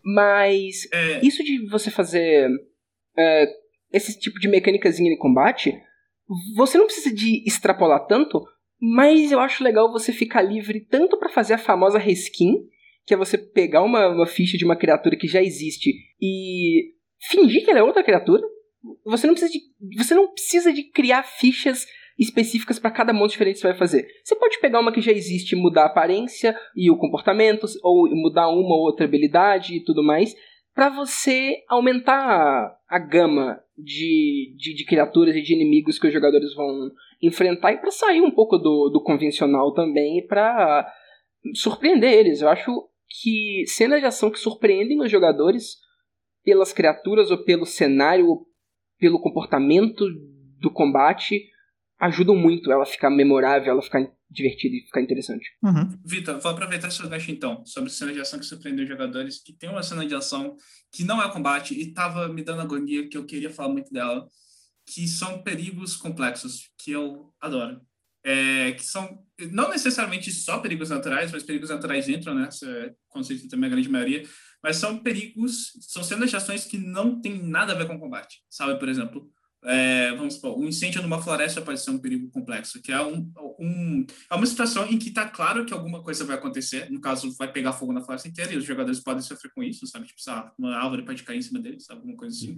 Mas 0.03 0.87
É, 0.93 1.25
isso 1.25 1.43
de 1.43 1.67
você 1.67 1.89
fazer 1.89 2.47
é, 3.17 3.45
esse 3.91 4.19
tipo 4.19 4.39
de 4.39 4.47
mecânicazinha 4.47 5.09
de 5.09 5.17
combate, 5.17 5.73
você 6.55 6.77
não 6.77 6.85
precisa 6.85 7.13
de 7.13 7.43
extrapolar 7.47 8.05
tanto, 8.07 8.43
mas 8.79 9.31
eu 9.31 9.39
acho 9.39 9.63
legal 9.63 9.91
você 9.91 10.11
ficar 10.11 10.41
livre 10.41 10.81
tanto 10.81 11.17
pra 11.17 11.29
fazer 11.29 11.53
a 11.53 11.57
famosa 11.57 11.97
reskin, 11.97 12.55
que 13.05 13.13
é 13.13 13.17
você 13.17 13.37
pegar 13.37 13.83
uma, 13.83 14.07
uma 14.07 14.25
ficha 14.25 14.57
de 14.57 14.65
uma 14.65 14.75
criatura 14.75 15.15
que 15.15 15.27
já 15.27 15.41
existe 15.41 15.93
e 16.21 16.93
fingir 17.29 17.63
que 17.63 17.69
ela 17.69 17.79
é 17.79 17.83
outra 17.83 18.03
criatura. 18.03 18.43
Você 19.05 19.27
não 19.27 19.33
precisa 19.33 19.51
de, 19.51 19.59
você 19.97 20.15
não 20.15 20.31
precisa 20.31 20.73
de 20.73 20.83
criar 20.83 21.23
fichas 21.23 21.85
específicas 22.17 22.79
pra 22.79 22.91
cada 22.91 23.11
monstro 23.11 23.31
diferente 23.31 23.55
que 23.55 23.61
você 23.61 23.67
vai 23.67 23.77
fazer. 23.77 24.07
Você 24.23 24.35
pode 24.35 24.59
pegar 24.59 24.79
uma 24.79 24.91
que 24.91 25.01
já 25.01 25.11
existe 25.11 25.53
e 25.53 25.59
mudar 25.59 25.83
a 25.83 25.87
aparência 25.87 26.57
e 26.75 26.89
o 26.89 26.97
comportamento, 26.97 27.67
ou 27.83 28.09
mudar 28.09 28.47
uma 28.47 28.75
ou 28.75 28.83
outra 28.83 29.05
habilidade 29.05 29.75
e 29.75 29.83
tudo 29.83 30.01
mais, 30.03 30.33
pra 30.73 30.89
você 30.89 31.57
aumentar 31.69 32.15
a, 32.15 32.77
a 32.89 32.99
gama 32.99 33.59
de, 33.77 34.55
de, 34.57 34.73
de 34.73 34.85
criaturas 34.85 35.35
e 35.35 35.41
de 35.41 35.53
inimigos 35.53 35.99
que 35.99 36.07
os 36.07 36.13
jogadores 36.13 36.53
vão 36.53 36.89
enfrentar 37.21 37.73
e 37.73 37.77
pra 37.77 37.91
sair 37.91 38.21
um 38.21 38.31
pouco 38.31 38.57
do, 38.57 38.89
do 38.89 39.03
convencional 39.03 39.73
também 39.73 40.19
e 40.19 40.27
pra 40.27 40.89
surpreender 41.53 42.13
eles. 42.13 42.41
Eu 42.41 42.49
acho 42.49 42.71
que 43.09 43.65
cenas 43.67 43.99
de 43.99 44.05
ação 44.05 44.29
que 44.29 44.39
surpreendem 44.39 45.01
os 45.01 45.11
jogadores 45.11 45.77
pelas 46.43 46.73
criaturas 46.73 47.31
ou 47.31 47.43
pelo 47.43 47.65
cenário 47.65 48.27
ou 48.27 48.47
pelo 48.99 49.21
comportamento 49.21 50.05
do 50.59 50.71
combate 50.71 51.49
ajudam 51.99 52.35
muito 52.35 52.71
ela 52.71 52.83
a 52.83 52.87
ficar 52.87 53.09
memorável, 53.09 53.71
ela 53.71 53.81
ficar 53.81 54.05
divertida 54.29 54.75
e 54.75 54.81
ficar 54.81 55.01
interessante. 55.01 55.49
Uhum. 55.63 55.97
Vitor, 56.03 56.39
vou 56.39 56.51
aproveitar 56.51 56.91
seu 56.91 57.07
gancho 57.07 57.31
então, 57.31 57.65
sobre 57.65 57.89
cena 57.89 58.11
de 58.11 58.19
ação 58.19 58.39
que 58.39 58.45
surpreendeu 58.45 58.83
os 58.83 58.89
jogadores, 58.89 59.41
que 59.41 59.53
tem 59.53 59.69
uma 59.69 59.83
cena 59.83 60.05
de 60.05 60.13
ação 60.13 60.55
que 60.91 61.03
não 61.03 61.21
é 61.21 61.31
combate 61.31 61.73
e 61.73 61.93
tava 61.93 62.27
me 62.27 62.43
dando 62.43 62.61
agonia, 62.61 63.07
que 63.07 63.17
eu 63.17 63.25
queria 63.25 63.49
falar 63.49 63.69
muito 63.69 63.91
dela, 63.91 64.27
que 64.85 65.07
são 65.07 65.41
perigos 65.41 65.95
complexos, 65.95 66.69
que 66.77 66.91
eu 66.91 67.33
adoro. 67.39 67.81
É, 68.27 68.71
que 68.71 68.83
são 68.83 69.23
não 69.51 69.69
necessariamente 69.69 70.31
só 70.31 70.57
perigos 70.57 70.89
naturais, 70.89 71.31
mas 71.31 71.43
perigos 71.43 71.69
naturais 71.69 72.09
entram? 72.09 72.43
Esse 72.43 72.67
é 72.67 72.91
conceito 73.07 73.47
também 73.47 73.67
a 73.67 73.71
grande 73.71 73.87
maioria, 73.87 74.23
mas 74.63 74.77
são 74.77 74.97
perigos, 74.97 75.73
são 75.81 76.03
de 76.31 76.35
ações 76.35 76.65
que 76.65 76.75
não 76.77 77.21
tem 77.21 77.37
nada 77.43 77.73
a 77.73 77.75
ver 77.75 77.85
com 77.85 77.99
combate, 77.99 78.41
sabe? 78.49 78.79
Por 78.79 78.89
exemplo, 78.89 79.31
é, 79.65 80.15
vamos 80.15 80.35
supor, 80.35 80.57
um 80.57 80.67
incêndio 80.67 81.01
numa 81.01 81.21
floresta 81.21 81.61
pode 81.61 81.81
ser 81.81 81.91
um 81.91 81.97
perigo 81.97 82.29
complexo, 82.29 82.81
que 82.81 82.91
é, 82.91 83.01
um, 83.03 83.31
um, 83.59 84.05
é 84.29 84.35
uma 84.35 84.45
situação 84.45 84.85
em 84.85 84.97
que 84.97 85.09
está 85.09 85.27
claro 85.27 85.65
que 85.65 85.73
alguma 85.73 86.01
coisa 86.03 86.23
vai 86.23 86.35
acontecer, 86.35 86.89
no 86.91 87.01
caso, 87.01 87.31
vai 87.37 87.51
pegar 87.51 87.73
fogo 87.73 87.91
na 87.91 88.01
floresta 88.01 88.27
inteira, 88.27 88.53
e 88.53 88.57
os 88.57 88.63
jogadores 88.63 88.99
podem 88.99 89.21
sofrer 89.21 89.51
com 89.53 89.63
isso, 89.63 89.87
sabe? 89.87 90.07
Tipo, 90.07 90.21
sabe, 90.21 90.51
uma 90.57 90.75
árvore 90.75 91.03
pode 91.03 91.23
cair 91.23 91.39
em 91.39 91.41
cima 91.41 91.59
deles, 91.59 91.85
sabe? 91.85 91.99
alguma 91.99 92.17
coisa 92.17 92.35
assim. 92.35 92.55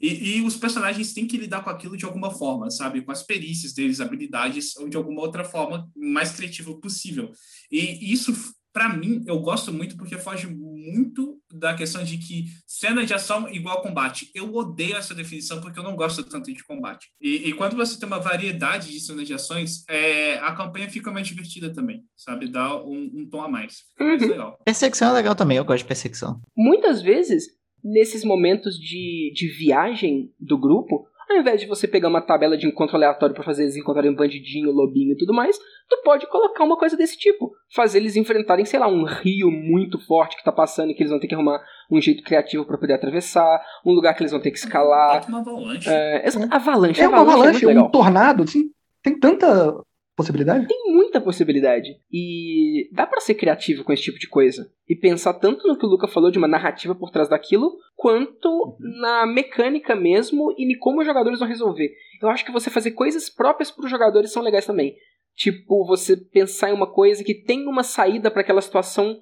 E, 0.00 0.36
e 0.36 0.42
os 0.42 0.56
personagens 0.56 1.12
têm 1.12 1.26
que 1.26 1.36
lidar 1.36 1.62
com 1.62 1.70
aquilo 1.70 1.96
de 1.96 2.04
alguma 2.04 2.30
forma, 2.30 2.70
sabe? 2.70 3.02
Com 3.02 3.12
as 3.12 3.22
perícias 3.22 3.72
deles, 3.72 4.00
habilidades, 4.00 4.76
ou 4.76 4.88
de 4.88 4.96
alguma 4.96 5.20
outra 5.22 5.44
forma 5.44 5.88
mais 5.96 6.32
criativa 6.32 6.74
possível. 6.78 7.32
E 7.70 8.12
isso, 8.12 8.34
para 8.72 8.94
mim, 8.94 9.22
eu 9.26 9.40
gosto 9.40 9.72
muito 9.72 9.96
porque 9.96 10.18
foge 10.18 10.46
muito 10.80 11.38
da 11.52 11.74
questão 11.74 12.02
de 12.02 12.16
que 12.18 12.44
cena 12.66 13.04
de 13.04 13.12
ação 13.14 13.48
igual 13.52 13.82
combate. 13.82 14.30
Eu 14.34 14.54
odeio 14.54 14.96
essa 14.96 15.14
definição 15.14 15.60
porque 15.60 15.78
eu 15.78 15.82
não 15.82 15.96
gosto 15.96 16.22
tanto 16.24 16.52
de 16.52 16.64
combate. 16.64 17.08
E, 17.20 17.48
e 17.48 17.52
quando 17.52 17.76
você 17.76 17.98
tem 17.98 18.06
uma 18.06 18.18
variedade 18.20 18.90
de 18.90 19.00
cenas 19.00 19.26
de 19.26 19.34
ações, 19.34 19.84
é, 19.88 20.34
a 20.38 20.52
campanha 20.54 20.88
fica 20.88 21.10
mais 21.10 21.26
divertida 21.26 21.72
também, 21.72 22.02
sabe? 22.16 22.48
Dá 22.48 22.76
um, 22.82 23.10
um 23.14 23.28
tom 23.28 23.42
a 23.42 23.48
mais. 23.48 23.78
Fica 23.92 24.04
mais 24.04 24.22
Uhum. 24.22 24.28
legal. 24.28 24.58
Perseguição 24.64 25.10
é 25.10 25.12
legal 25.12 25.34
também, 25.34 25.56
eu 25.56 25.64
gosto 25.64 25.82
de 25.82 25.88
perseguição. 25.88 26.40
Muitas 26.56 27.02
vezes, 27.02 27.44
nesses 27.82 28.24
momentos 28.24 28.76
de, 28.78 29.32
de 29.34 29.48
viagem 29.48 30.30
do 30.38 30.58
grupo, 30.58 31.06
ao 31.30 31.38
invés 31.38 31.60
de 31.60 31.66
você 31.66 31.86
pegar 31.86 32.08
uma 32.08 32.20
tabela 32.20 32.56
de 32.56 32.66
encontro 32.66 32.96
aleatório 32.96 33.34
pra 33.34 33.44
fazer 33.44 33.62
eles 33.62 33.76
encontrarem 33.76 34.10
um 34.10 34.14
bandidinho, 34.14 34.70
lobinho 34.70 35.12
e 35.12 35.16
tudo 35.16 35.32
mais, 35.32 35.56
tu 35.88 36.00
pode 36.04 36.26
colocar 36.28 36.64
uma 36.64 36.76
coisa 36.76 36.96
desse 36.96 37.16
tipo. 37.18 37.52
Fazer 37.74 37.98
eles 37.98 38.16
enfrentarem, 38.16 38.64
sei 38.64 38.80
lá, 38.80 38.88
um 38.88 39.04
rio 39.04 39.50
muito 39.50 39.98
forte 40.06 40.36
que 40.36 40.44
tá 40.44 40.52
passando 40.52 40.90
e 40.90 40.94
que 40.94 41.02
eles 41.02 41.10
vão 41.10 41.20
ter 41.20 41.28
que 41.28 41.34
arrumar 41.34 41.60
um 41.90 42.00
jeito 42.00 42.22
criativo 42.22 42.64
pra 42.64 42.78
poder 42.78 42.94
atravessar, 42.94 43.60
um 43.84 43.92
lugar 43.92 44.14
que 44.14 44.22
eles 44.22 44.32
vão 44.32 44.40
ter 44.40 44.50
que 44.50 44.58
escalar. 44.58 45.26
Uma 45.28 45.40
avalanche. 45.40 45.88
É, 45.88 46.26
essa- 46.26 46.48
avalanche, 46.50 47.00
É 47.00 47.08
uma 47.08 47.18
avalanche 47.20 47.38
é 47.38 47.42
avalanche, 47.42 47.66
legal. 47.66 47.86
um 47.86 47.90
tornado, 47.90 48.42
assim. 48.42 48.70
Tem 49.02 49.18
tanta 49.18 49.74
possibilidade. 50.20 50.66
tem 50.66 50.92
muita 50.92 51.20
possibilidade. 51.20 51.88
E 52.12 52.88
dá 52.92 53.06
pra 53.06 53.20
ser 53.20 53.34
criativo 53.34 53.84
com 53.84 53.92
esse 53.92 54.02
tipo 54.02 54.18
de 54.18 54.28
coisa. 54.28 54.70
E 54.88 54.94
pensar 54.94 55.34
tanto 55.34 55.66
no 55.66 55.78
que 55.78 55.84
o 55.84 55.88
Luca 55.88 56.08
falou 56.08 56.30
de 56.30 56.38
uma 56.38 56.48
narrativa 56.48 56.94
por 56.94 57.10
trás 57.10 57.28
daquilo, 57.28 57.76
quanto 57.96 58.76
na 59.00 59.26
mecânica 59.26 59.94
mesmo 59.94 60.54
e 60.56 60.72
em 60.72 60.78
como 60.78 61.00
os 61.00 61.06
jogadores 61.06 61.38
vão 61.38 61.48
resolver. 61.48 61.90
Eu 62.22 62.28
acho 62.28 62.44
que 62.44 62.52
você 62.52 62.70
fazer 62.70 62.92
coisas 62.92 63.28
próprias 63.28 63.70
para 63.70 63.84
os 63.84 63.90
jogadores 63.90 64.32
são 64.32 64.42
legais 64.42 64.66
também. 64.66 64.96
Tipo, 65.34 65.86
você 65.86 66.16
pensar 66.16 66.70
em 66.70 66.74
uma 66.74 66.92
coisa 66.92 67.24
que 67.24 67.34
tem 67.34 67.66
uma 67.66 67.82
saída 67.82 68.30
para 68.30 68.42
aquela 68.42 68.60
situação 68.60 69.18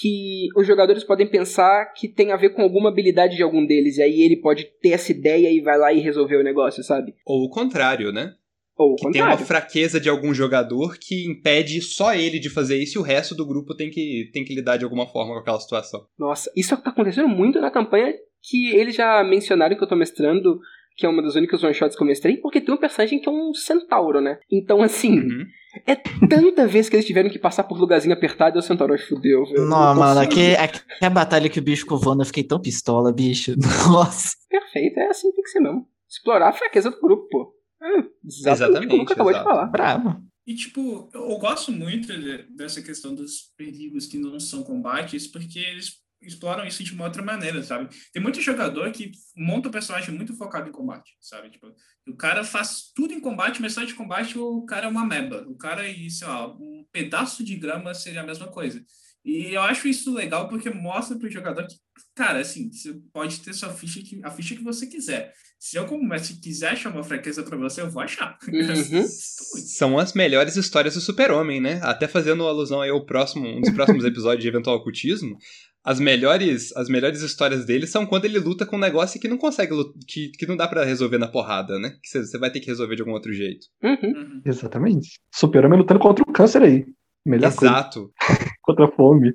que 0.00 0.48
os 0.56 0.66
jogadores 0.66 1.04
podem 1.04 1.26
pensar 1.26 1.92
que 1.92 2.08
tem 2.08 2.32
a 2.32 2.36
ver 2.36 2.50
com 2.50 2.62
alguma 2.62 2.88
habilidade 2.88 3.36
de 3.36 3.42
algum 3.42 3.66
deles. 3.66 3.98
E 3.98 4.02
aí 4.02 4.22
ele 4.22 4.36
pode 4.36 4.64
ter 4.80 4.90
essa 4.90 5.12
ideia 5.12 5.50
e 5.50 5.60
vai 5.60 5.78
lá 5.78 5.92
e 5.92 6.00
resolver 6.00 6.36
o 6.36 6.44
negócio, 6.44 6.82
sabe? 6.82 7.14
Ou 7.26 7.44
o 7.44 7.50
contrário, 7.50 8.12
né? 8.12 8.34
Ou 8.76 8.96
Que 8.96 9.10
tem 9.10 9.22
uma 9.22 9.36
fraqueza 9.36 10.00
de 10.00 10.08
algum 10.08 10.32
jogador 10.32 10.96
que 10.98 11.26
impede 11.26 11.80
só 11.82 12.14
ele 12.14 12.38
de 12.38 12.48
fazer 12.48 12.76
isso 12.82 12.98
e 12.98 13.00
o 13.00 13.04
resto 13.04 13.34
do 13.34 13.46
grupo 13.46 13.74
tem 13.76 13.90
que, 13.90 14.30
tem 14.32 14.44
que 14.44 14.54
lidar 14.54 14.76
de 14.78 14.84
alguma 14.84 15.06
forma 15.06 15.34
com 15.34 15.40
aquela 15.40 15.60
situação. 15.60 16.04
Nossa, 16.18 16.50
isso 16.56 16.76
tá 16.76 16.90
acontecendo 16.90 17.28
muito 17.28 17.60
na 17.60 17.70
campanha 17.70 18.12
que 18.42 18.74
eles 18.74 18.94
já 18.96 19.22
mencionaram 19.22 19.76
que 19.76 19.84
eu 19.84 19.88
tô 19.88 19.94
mestrando, 19.94 20.58
que 20.96 21.06
é 21.06 21.08
uma 21.08 21.22
das 21.22 21.34
únicas 21.36 21.62
one-shots 21.62 21.96
que 21.96 22.02
eu 22.02 22.06
mestrei, 22.06 22.38
porque 22.38 22.60
tem 22.60 22.74
um 22.74 22.78
personagem 22.78 23.20
que 23.20 23.28
é 23.28 23.32
um 23.32 23.52
centauro, 23.54 24.20
né? 24.20 24.38
Então, 24.50 24.82
assim, 24.82 25.18
Uhum. 25.20 25.44
é 25.86 25.94
tanta 25.94 26.66
vez 26.66 26.88
que 26.88 26.96
eles 26.96 27.06
tiveram 27.06 27.30
que 27.30 27.38
passar 27.38 27.64
por 27.64 27.78
lugarzinho 27.78 28.14
apertado 28.14 28.56
e 28.56 28.58
o 28.58 28.62
centauro 28.62 28.98
fudeu, 28.98 29.44
velho. 29.44 29.66
Não, 29.66 29.94
mano, 29.94 30.24
consigo. 30.26 30.54
aqui, 30.54 30.54
aqui 30.56 31.04
a 31.04 31.10
batalha 31.10 31.48
que 31.48 31.58
o 31.60 31.62
bicho 31.62 31.82
ficou 31.82 31.98
voando, 31.98 32.22
eu 32.22 32.26
fiquei 32.26 32.42
tão 32.44 32.60
pistola, 32.60 33.12
bicho. 33.12 33.54
Nossa. 33.92 34.30
Perfeito, 34.50 34.98
é 34.98 35.06
assim 35.08 35.28
que 35.30 35.36
tem 35.36 35.44
que 35.44 35.50
ser 35.50 35.60
mesmo. 35.60 35.86
Explorar 36.08 36.48
a 36.48 36.52
fraqueza 36.52 36.90
do 36.90 37.00
grupo, 37.00 37.28
pô. 37.30 37.54
É, 37.82 38.08
exatamente 38.24 38.92
o 38.94 39.00
o 39.00 39.06
Exatamente, 39.06 39.12
acabou 39.12 39.32
de 39.32 39.38
exato. 39.38 39.44
falar. 39.48 39.66
Bravo. 39.66 40.22
E, 40.46 40.54
tipo, 40.54 41.10
eu 41.14 41.38
gosto 41.38 41.70
muito 41.72 42.06
de- 42.18 42.44
dessa 42.56 42.82
questão 42.82 43.14
dos 43.14 43.52
perigos 43.56 44.06
que 44.06 44.18
não 44.18 44.38
são 44.40 44.62
combates, 44.64 45.26
porque 45.26 45.58
eles 45.58 46.00
exploram 46.20 46.64
isso 46.66 46.84
de 46.84 46.92
uma 46.92 47.04
outra 47.04 47.22
maneira, 47.22 47.62
sabe? 47.62 47.88
Tem 48.12 48.22
muito 48.22 48.40
jogador 48.40 48.90
que 48.92 49.10
monta 49.36 49.68
um 49.68 49.72
personagem 49.72 50.14
muito 50.14 50.36
focado 50.36 50.68
em 50.68 50.72
combate, 50.72 51.16
sabe? 51.20 51.50
Tipo, 51.50 51.72
o 52.08 52.16
cara 52.16 52.44
faz 52.44 52.92
tudo 52.94 53.12
em 53.12 53.20
combate, 53.20 53.60
mas 53.60 53.72
só 53.72 53.82
de 53.84 53.94
combate 53.94 54.38
o 54.38 54.64
cara 54.64 54.86
é 54.86 54.88
uma 54.88 55.04
meba. 55.06 55.44
O 55.48 55.56
cara, 55.56 55.88
e 55.88 56.08
sei 56.10 56.26
lá, 56.28 56.46
um 56.48 56.84
pedaço 56.92 57.44
de 57.44 57.56
grama 57.56 57.92
seria 57.94 58.20
a 58.22 58.26
mesma 58.26 58.48
coisa. 58.48 58.84
E 59.24 59.54
eu 59.54 59.62
acho 59.62 59.86
isso 59.88 60.12
legal 60.12 60.48
porque 60.48 60.70
mostra 60.70 61.16
pro 61.18 61.30
jogador 61.30 61.66
que, 61.66 61.76
cara, 62.14 62.40
assim, 62.40 62.70
você 62.72 62.94
pode 63.12 63.40
ter 63.40 63.52
sua 63.52 63.72
ficha, 63.72 64.00
que, 64.02 64.20
a 64.24 64.30
ficha 64.30 64.54
que 64.56 64.62
você 64.64 64.86
quiser. 64.86 65.32
Se 65.64 65.78
eu, 65.78 65.86
como 65.86 66.02
mestre, 66.02 66.34
quiser 66.40 66.72
achar 66.72 66.90
uma 66.90 67.04
fraqueza 67.04 67.40
para 67.44 67.56
você, 67.56 67.82
eu 67.82 67.88
vou 67.88 68.02
achar. 68.02 68.36
Uhum. 68.52 69.06
São 69.06 69.96
as 69.96 70.12
melhores 70.12 70.56
histórias 70.56 70.94
do 70.94 71.00
super-homem, 71.00 71.60
né? 71.60 71.78
Até 71.84 72.08
fazendo 72.08 72.44
alusão 72.48 72.80
aí 72.80 72.90
ao 72.90 73.06
próximo, 73.06 73.46
um 73.46 73.60
dos 73.60 73.70
próximos 73.70 74.02
episódios 74.04 74.42
de 74.42 74.48
Eventual 74.48 74.78
Ocultismo, 74.78 75.36
as 75.84 76.00
melhores, 76.00 76.76
as 76.76 76.88
melhores 76.88 77.22
histórias 77.22 77.64
dele 77.64 77.86
são 77.86 78.04
quando 78.04 78.24
ele 78.24 78.40
luta 78.40 78.66
com 78.66 78.74
um 78.74 78.80
negócio 78.80 79.20
que 79.20 79.28
não 79.28 79.38
consegue, 79.38 79.72
que, 80.08 80.32
que 80.32 80.46
não 80.46 80.56
dá 80.56 80.66
para 80.66 80.84
resolver 80.84 81.18
na 81.18 81.28
porrada, 81.28 81.78
né? 81.78 81.94
Que 82.02 82.24
você 82.24 82.38
vai 82.38 82.50
ter 82.50 82.58
que 82.58 82.66
resolver 82.66 82.96
de 82.96 83.02
algum 83.02 83.12
outro 83.12 83.32
jeito. 83.32 83.64
Uhum. 83.84 83.98
Uhum. 84.02 84.42
Exatamente. 84.44 85.20
Super-Homem 85.32 85.78
lutando 85.78 86.00
contra 86.00 86.24
o 86.24 86.32
câncer 86.32 86.62
aí. 86.62 86.84
Melhor 87.24 87.52
Exato. 87.52 88.12
coisa. 88.26 88.42
Contra 88.62 88.86
a 88.86 88.90
fome. 88.90 89.32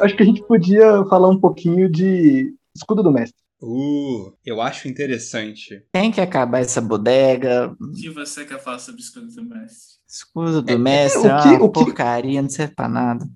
Acho 0.00 0.16
que 0.16 0.22
a 0.22 0.26
gente 0.26 0.46
podia 0.46 1.04
falar 1.06 1.28
um 1.28 1.40
pouquinho 1.40 1.90
de 1.90 2.54
Escudo 2.76 3.02
do 3.02 3.10
Mestre. 3.12 3.36
Uh, 3.62 4.32
eu 4.44 4.60
acho 4.60 4.86
interessante. 4.88 5.82
Tem 5.92 6.10
que 6.12 6.20
acabar 6.20 6.60
essa 6.60 6.80
bodega. 6.80 7.74
O 7.80 7.90
que 7.92 8.10
você 8.10 8.44
quer 8.44 8.58
falar 8.62 8.78
sobre 8.78 9.00
Escudo 9.00 9.26
do 9.28 9.44
Mestre? 9.44 9.96
Escudo 10.08 10.62
do 10.62 10.72
É, 10.72 10.78
mestre 10.78 11.20
o 11.22 11.26
é 11.26 11.42
que- 11.42 11.48
uma 11.48 11.64
o 11.64 11.70
que- 11.70 11.84
porcaria, 11.84 12.40
não 12.42 12.48
serve 12.48 12.74
pra 12.74 12.88
nada. 12.88 13.26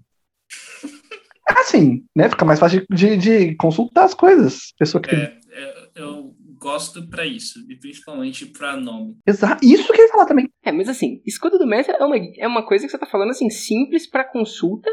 Assim, 1.59 2.05
né? 2.15 2.29
Fica 2.29 2.45
mais 2.45 2.61
fácil 2.61 2.87
de, 2.91 3.17
de 3.17 3.55
consultar 3.57 4.05
as 4.05 4.15
coisas. 4.15 4.73
Pessoa 4.79 5.03
que 5.03 5.11
tem. 5.11 5.19
É, 5.19 5.39
é, 5.53 5.91
eu 5.97 6.35
gosto 6.59 7.07
pra 7.09 7.27
isso, 7.27 7.59
e 7.69 7.77
principalmente 7.77 8.47
pra 8.47 8.77
nome. 8.77 9.17
Exato. 9.27 9.65
Isso 9.65 9.93
que 9.93 10.01
eu 10.01 10.05
ia 10.07 10.13
falar 10.13 10.27
também. 10.27 10.49
É, 10.63 10.71
mas 10.71 10.89
assim, 10.89 11.21
escudo 11.27 11.59
do 11.59 11.67
mestre 11.67 11.95
é 11.99 12.05
uma, 12.05 12.17
é 12.17 12.47
uma 12.47 12.65
coisa 12.65 12.85
que 12.85 12.91
você 12.93 12.99
tá 12.99 13.07
falando 13.07 13.31
assim, 13.31 13.51
simples 13.51 14.07
pra 14.09 14.23
consulta, 14.25 14.89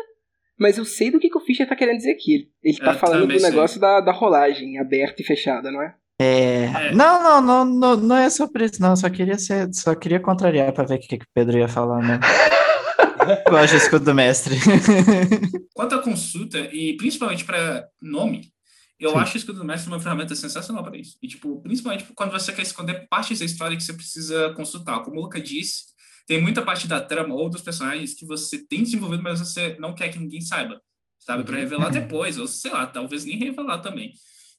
mas 0.59 0.77
eu 0.77 0.85
sei 0.85 1.11
do 1.11 1.19
que, 1.19 1.29
que 1.29 1.37
o 1.37 1.41
Fischer 1.41 1.67
tá 1.67 1.75
querendo 1.75 1.97
dizer 1.97 2.11
aqui. 2.11 2.49
Ele 2.63 2.77
tá 2.77 2.93
Eu 2.93 2.99
falando 2.99 3.27
do 3.27 3.39
sei. 3.39 3.49
negócio 3.49 3.79
da, 3.79 4.01
da 4.01 4.11
rolagem 4.11 4.79
aberta 4.79 5.21
e 5.21 5.25
fechada, 5.25 5.71
não 5.71 5.81
é? 5.81 5.95
É, 6.19 6.63
É. 6.65 6.91
Não, 6.93 7.21
não, 7.21 7.41
não, 7.41 7.65
não, 7.65 7.97
não 7.97 8.17
é 8.17 8.29
só 8.29 8.47
por 8.47 8.61
isso, 8.61 8.81
não. 8.81 8.95
Só 8.95 9.09
queria 9.09 9.37
ser, 9.37 9.69
só 9.73 9.93
queria 9.93 10.19
contrariar 10.19 10.73
pra 10.73 10.83
ver 10.83 10.95
o 10.95 10.99
que, 10.99 11.17
que 11.17 11.23
o 11.23 11.27
Pedro 11.33 11.57
ia 11.59 11.67
falar, 11.67 12.01
né? 12.01 12.19
Eu 13.45 13.51
gosto 13.51 13.73
do 13.73 13.77
escudo 13.77 14.05
do 14.05 14.15
mestre. 14.15 14.55
Quanto 15.75 15.95
à 15.95 16.01
consulta, 16.01 16.57
e 16.71 16.95
principalmente 16.95 17.43
para 17.43 17.85
nome, 18.01 18.53
eu 18.99 19.11
Sim. 19.11 19.17
acho 19.17 19.33
o 19.35 19.37
Escudo 19.37 19.59
do 19.59 19.65
Mestre 19.65 19.91
uma 19.91 19.99
ferramenta 19.99 20.33
sensacional 20.33 20.83
para 20.83 20.97
isso. 20.97 21.17
E, 21.21 21.27
tipo, 21.27 21.61
principalmente 21.61 22.05
quando 22.15 22.31
você 22.31 22.51
quer 22.51 22.63
esconder 22.63 23.05
partes 23.09 23.39
da 23.39 23.45
história 23.45 23.75
que 23.77 23.83
você 23.83 23.93
precisa 23.93 24.53
consultar. 24.55 25.01
Como 25.03 25.19
o 25.19 25.23
Luca 25.23 25.39
disse, 25.39 25.83
tem 26.27 26.41
muita 26.41 26.61
parte 26.61 26.87
da 26.87 27.01
trama 27.01 27.33
ou 27.33 27.49
dos 27.49 27.61
personagens 27.61 28.13
que 28.13 28.25
você 28.25 28.59
tem 28.67 28.83
desenvolvido, 28.83 29.23
mas 29.23 29.39
você 29.39 29.77
não 29.79 29.95
quer 29.95 30.09
que 30.09 30.19
ninguém 30.19 30.41
saiba, 30.41 30.79
sabe? 31.17 31.45
Para 31.45 31.57
revelar 31.57 31.89
depois, 31.89 32.37
ou 32.37 32.47
sei 32.47 32.71
lá, 32.71 32.85
talvez 32.85 33.23
nem 33.23 33.37
revelar 33.37 33.79
também. 33.79 34.11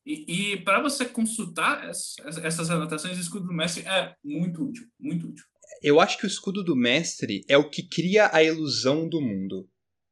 E, 0.05 0.53
e 0.53 0.57
para 0.63 0.81
você 0.81 1.05
consultar 1.05 1.87
essas, 1.87 2.39
essas 2.43 2.71
anotações, 2.71 3.19
o 3.19 3.21
Escudo 3.21 3.47
do 3.47 3.53
Mestre 3.53 3.87
é 3.87 4.15
muito 4.25 4.65
útil, 4.65 4.87
muito 4.99 5.29
útil. 5.29 5.45
Eu 5.83 6.01
acho 6.01 6.17
que 6.19 6.25
o 6.25 6.27
escudo 6.27 6.65
do 6.65 6.75
mestre 6.75 7.45
é 7.47 7.57
o 7.57 7.69
que 7.69 7.83
cria 7.83 8.31
a 8.33 8.43
ilusão 8.43 9.09
do 9.09 9.21
mundo. 9.21 9.69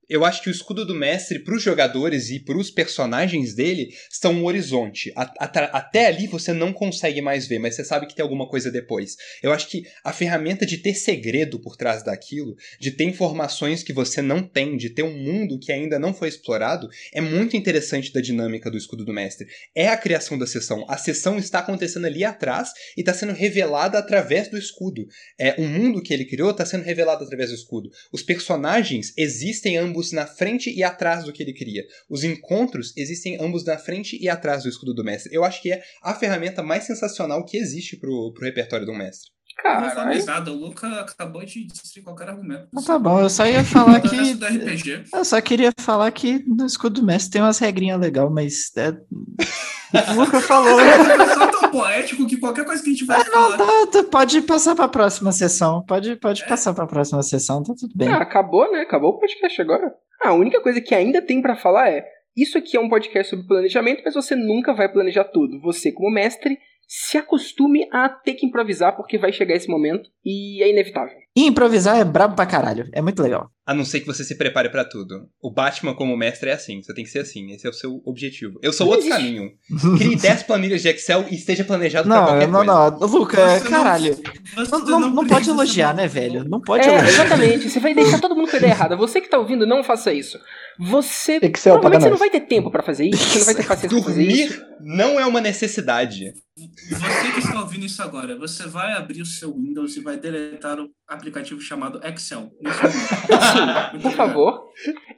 Eu 0.09 0.25
acho 0.25 0.41
que 0.41 0.49
o 0.49 0.53
escudo 0.53 0.87
do 0.87 0.95
mestre, 0.95 1.41
para 1.41 1.57
os 1.57 1.63
jogadores 1.63 2.31
e 2.31 2.39
para 2.39 2.57
os 2.57 2.71
personagens 2.71 3.55
dele, 3.55 3.89
são 4.09 4.33
um 4.35 4.45
horizonte. 4.45 5.13
Até 5.17 6.07
ali 6.07 6.29
você 6.29 6.53
não 6.53 6.73
consegue 6.73 7.21
mais 7.21 7.49
ver, 7.49 7.59
mas 7.59 7.75
você 7.75 7.85
sabe 7.85 8.07
que 8.07 8.15
tem 8.15 8.23
alguma 8.23 8.49
coisa 8.49 8.71
depois. 8.71 9.17
Eu 9.43 9.53
acho 9.53 9.69
que 9.69 9.83
a 10.05 10.13
ferramenta 10.13 10.65
de 10.65 10.79
ter 10.79 10.95
segredo 10.95 11.59
por 11.59 11.77
trás 11.77 12.05
daquilo, 12.05 12.55
de 12.79 12.93
ter 12.93 13.03
informações 13.03 13.83
que 13.83 13.93
você 13.93 14.23
não 14.23 14.43
tem, 14.43 14.77
de 14.77 14.91
ter 14.91 15.03
um 15.03 15.17
mundo 15.17 15.59
que 15.59 15.73
ainda 15.73 15.99
não 15.99 16.15
foi 16.15 16.29
explorado, 16.29 16.89
é 17.13 17.21
muito 17.21 17.57
interessante 17.57 18.13
da 18.13 18.21
dinâmica 18.21 18.71
do 18.71 18.79
escudo 18.79 19.05
do 19.05 19.13
mestre. 19.13 19.49
É 19.75 19.89
a 19.89 19.97
criação 19.97 20.39
da 20.39 20.47
sessão. 20.47 20.85
A 20.89 20.97
sessão 20.97 21.37
está 21.37 21.59
acontecendo 21.59 22.07
ali 22.07 22.23
atrás 22.23 22.71
e 22.97 23.01
está 23.01 23.13
sendo 23.13 23.33
revelada 23.33 23.99
através 23.99 24.49
do 24.49 24.57
escudo. 24.57 25.05
É, 25.37 25.57
o 25.59 25.67
mundo 25.67 26.01
que 26.01 26.15
ele 26.15 26.25
criou 26.25 26.53
está 26.53 26.65
sendo 26.65 26.85
revelado 26.85 27.25
através 27.25 27.51
do 27.51 27.57
escudo. 27.57 27.91
Os 28.13 28.23
personagens 28.23 29.13
existem 29.17 29.77
ambos 29.77 29.96
na 30.13 30.27
frente 30.27 30.71
e 30.71 30.83
atrás 30.83 31.25
do 31.25 31.33
que 31.33 31.43
ele 31.43 31.53
cria. 31.53 31.83
Os 32.09 32.25
encontros 32.25 32.93
existem 32.97 33.39
ambos 33.41 33.65
na 33.65 33.79
frente 33.79 34.19
e 34.21 34.29
atrás 34.29 34.63
do 34.63 34.69
escudo 34.69 34.95
do 34.95 35.05
mestre. 35.05 35.35
Eu 35.35 35.45
acho 35.45 35.61
que 35.63 35.73
é 35.73 35.83
a 36.03 36.15
ferramenta 36.15 36.63
mais 36.63 36.85
sensacional 36.85 37.45
que 37.45 37.57
existe 37.57 37.97
pro, 37.97 38.33
pro 38.35 38.45
repertório 38.45 38.87
do 38.87 38.95
mestre. 38.95 39.31
Não 39.65 39.81
vou 39.81 39.81
falar 39.81 39.95
Caralho. 39.95 40.11
mais 40.11 40.27
nada, 40.27 40.53
o 40.53 40.55
Luca 40.55 40.87
acabou 41.01 41.45
de 41.45 41.67
destruir 41.67 42.05
qualquer 42.05 42.29
argumento. 42.29 42.69
Tá 42.85 42.99
bom, 42.99 43.21
eu 43.21 43.31
só 43.31 43.47
ia 43.47 43.65
falar 43.65 44.03
resto 44.03 44.11
que. 44.11 45.05
Eu 45.13 45.25
só 45.25 45.41
queria 45.41 45.73
falar 45.79 46.11
que 46.11 46.45
no 46.47 46.67
escudo 46.67 47.01
do 47.01 47.07
mestre 47.07 47.33
tem 47.33 47.43
umas 47.43 47.59
regrinhas 47.59 47.99
legais, 47.99 48.31
mas. 48.31 48.77
É... 48.77 48.95
O 50.13 50.15
Luca 50.15 50.41
falou. 50.41 50.79
É 51.57 51.61
tão 51.61 51.71
poético 51.71 52.27
que 52.27 52.37
qualquer 52.37 52.65
coisa 52.65 52.83
que 52.83 52.91
a 52.91 52.93
gente 52.93 53.05
vai 53.05 53.25
falar. 53.25 53.57
Tá, 53.57 53.87
tá, 53.87 54.05
pode 54.05 54.41
passar 54.43 54.75
pra 54.75 54.89
próxima 54.89 55.33
sessão. 55.33 55.85
Pode, 55.87 56.17
pode 56.17 56.47
passar 56.47 56.75
pra 56.75 56.87
próxima 56.87 57.23
sessão, 57.23 57.63
tá 57.63 57.75
tudo 57.79 57.93
bem. 57.97 58.09
Ah, 58.09 58.19
acabou, 58.19 58.71
né? 58.71 58.81
Acabou 58.81 59.11
o 59.11 59.19
podcast 59.19 59.61
agora. 59.61 59.93
Ah, 60.23 60.31
a 60.31 60.35
única 60.35 60.61
coisa 60.61 60.81
que 60.81 60.95
ainda 60.95 61.21
tem 61.23 61.41
pra 61.41 61.57
falar 61.57 61.91
é: 61.91 62.05
isso 62.37 62.59
aqui 62.59 62.77
é 62.77 62.81
um 62.81 62.89
podcast 62.89 63.31
sobre 63.31 63.47
planejamento, 63.47 64.03
mas 64.05 64.15
você 64.15 64.37
nunca 64.37 64.75
vai 64.75 64.93
planejar 64.93 65.25
tudo. 65.25 65.61
Você, 65.63 65.91
como 65.93 66.11
mestre, 66.11 66.59
se 66.87 67.19
acostume 67.19 67.89
a 67.93 68.09
ter 68.09 68.35
que 68.35 68.47
improvisar, 68.47 68.95
porque 68.97 69.19
vai 69.19 69.33
chegar 69.33 69.55
esse 69.57 69.69
momento 69.69 70.09
e 70.25 70.63
é 70.63 70.71
inevitável. 70.71 71.26
E 71.37 71.45
improvisar 71.47 71.99
é 71.99 72.05
brabo 72.05 72.35
pra 72.35 72.47
caralho. 72.47 72.89
É 72.93 73.03
muito 73.03 73.23
legal. 73.23 73.51
A 73.67 73.75
não 73.75 73.85
ser 73.85 74.01
que 74.01 74.07
você 74.07 74.25
se 74.25 74.37
prepare 74.37 74.71
pra 74.71 74.85
tudo. 74.85 75.29
O 75.43 75.51
Batman 75.53 75.93
como 75.95 76.17
mestre 76.17 76.49
é 76.51 76.53
assim, 76.55 76.81
você 76.81 76.95
tem 76.95 77.05
que 77.05 77.11
ser 77.11 77.19
assim, 77.19 77.51
esse 77.53 77.67
é 77.67 77.71
o 77.71 77.73
seu 77.75 78.01
objetivo. 78.07 78.59
Eu 78.63 78.73
sou 78.73 78.87
outro 78.89 79.07
caminho. 79.11 79.51
Crie 79.99 80.17
10 80.17 80.45
planilhas 80.45 80.81
de 80.83 80.89
Excel 80.89 81.27
e 81.31 81.35
esteja 81.35 81.65
planejado 81.65 82.09
pra 82.09 82.17
Não, 82.17 82.27
qualquer 82.27 82.49
não, 82.49 82.65
coisa. 82.65 82.91
não. 82.91 82.99
Luca, 83.09 83.37
Você 83.59 83.65
não- 83.65 83.71
caralho. 83.71 84.15
você 84.55 84.71
Não, 84.71 85.01
não, 85.01 85.11
não 85.11 85.27
pode 85.27 85.51
elogiar, 85.51 85.95
né, 85.95 86.07
velho? 86.07 86.45
Não 86.49 86.61
pode 86.61 86.87
É, 86.89 86.93
elogiar. 86.95 87.09
exatamente. 87.09 87.69
Você 87.69 87.81
vai 87.81 87.93
deixar 87.95 88.21
todo 88.21 88.35
mundo 88.37 88.49
com 88.49 88.57
a 88.57 88.59
ideia 88.59 88.71
errada. 88.71 88.97
Você 88.97 89.21
que 89.21 89.29
tá 89.29 89.37
ouvindo, 89.39 89.67
não 89.67 89.83
faça 89.85 90.13
isso. 90.13 90.39
Você. 90.79 91.39
Excel 91.43 91.75
provavelmente 91.75 92.03
você 92.05 92.11
não 92.11 92.17
vai 92.19 92.31
ter 92.31 92.41
tempo 92.41 92.71
pra 92.71 92.83
fazer 92.83 93.07
isso, 93.07 93.23
você 93.25 93.39
não 93.41 93.47
vai 93.47 93.55
ter 93.57 93.65
paciência 93.67 93.89
pra 93.99 94.07
fazer 94.09 94.23
isso. 94.23 94.57
Dormir 94.59 94.67
não 94.81 95.19
é 95.21 95.27
uma 95.27 95.41
necessidade. 95.41 96.33
Você 96.57 97.33
que 97.33 97.41
está 97.41 97.61
ouvindo 97.61 97.85
isso 97.85 98.01
agora, 98.03 98.39
você 98.39 98.67
vai 98.67 98.93
abrir 98.93 99.21
o 99.21 99.27
seu 99.27 99.53
Windows 99.55 99.97
e 99.97 100.01
vai 100.01 100.17
deletar 100.17 100.79
o 100.81 100.89
aplicativo 101.09 101.61
chamado 101.61 102.01
Excel. 102.07 102.51
Sim, 102.61 103.99
por 104.03 104.13
favor. 104.13 104.65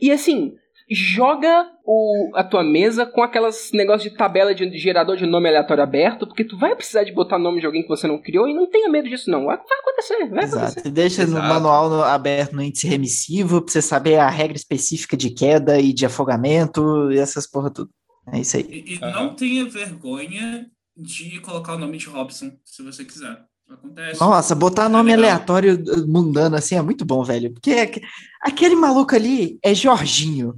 E 0.00 0.10
assim, 0.10 0.54
joga 0.90 1.66
o, 1.84 2.30
a 2.34 2.42
tua 2.44 2.62
mesa 2.64 3.04
com 3.06 3.22
aquelas 3.22 3.70
negócios 3.72 4.10
de 4.10 4.16
tabela 4.16 4.54
de 4.54 4.76
gerador 4.78 5.16
de 5.16 5.26
nome 5.26 5.48
aleatório 5.48 5.82
aberto, 5.82 6.26
porque 6.26 6.44
tu 6.44 6.58
vai 6.58 6.74
precisar 6.74 7.04
de 7.04 7.12
botar 7.12 7.38
nome 7.38 7.60
de 7.60 7.66
alguém 7.66 7.82
que 7.82 7.88
você 7.88 8.06
não 8.06 8.20
criou 8.20 8.48
e 8.48 8.54
não 8.54 8.68
tenha 8.70 8.88
medo 8.88 9.08
disso, 9.08 9.30
não. 9.30 9.46
Vai 9.46 9.56
vai 9.56 9.78
acontecer, 9.80 10.16
vai 10.30 10.44
acontecer. 10.44 10.56
Exato. 10.80 10.88
E 10.88 10.90
deixa 10.90 11.22
no 11.26 11.32
Exato. 11.38 11.46
manual 11.48 11.88
no- 11.90 12.02
aberto 12.02 12.52
no 12.54 12.62
índice 12.62 12.86
remissivo 12.86 13.62
pra 13.62 13.72
você 13.72 13.82
saber 13.82 14.16
a 14.16 14.28
regra 14.30 14.56
específica 14.56 15.16
de 15.16 15.30
queda 15.30 15.78
e 15.80 15.92
de 15.92 16.06
afogamento 16.06 17.10
e 17.12 17.18
essas 17.18 17.46
porra 17.46 17.70
tudo. 17.72 17.90
É 18.32 18.40
isso 18.40 18.56
aí. 18.58 18.64
E, 18.68 18.94
e 18.94 18.98
Aham. 19.02 19.12
não 19.24 19.34
tenha 19.34 19.64
vergonha 19.68 20.66
de 20.96 21.40
colocar 21.40 21.74
o 21.74 21.78
nome 21.78 21.96
de 21.96 22.06
Robson, 22.06 22.50
se 22.64 22.82
você 22.82 23.04
quiser. 23.04 23.38
Acontece. 23.68 24.20
Nossa, 24.20 24.54
botar 24.54 24.88
nome 24.88 25.10
É 25.10 25.14
aleatório 25.14 25.74
uh, 25.74 26.06
mundano 26.08 26.56
assim 26.56 26.74
é 26.76 26.82
muito 26.82 27.04
bom, 27.04 27.22
velho. 27.22 27.52
Porque 27.52 27.72
aque- 27.72 28.00
aquele 28.42 28.74
maluco 28.74 29.14
ali 29.14 29.58
é 29.62 29.74
Jorginho. 29.74 30.54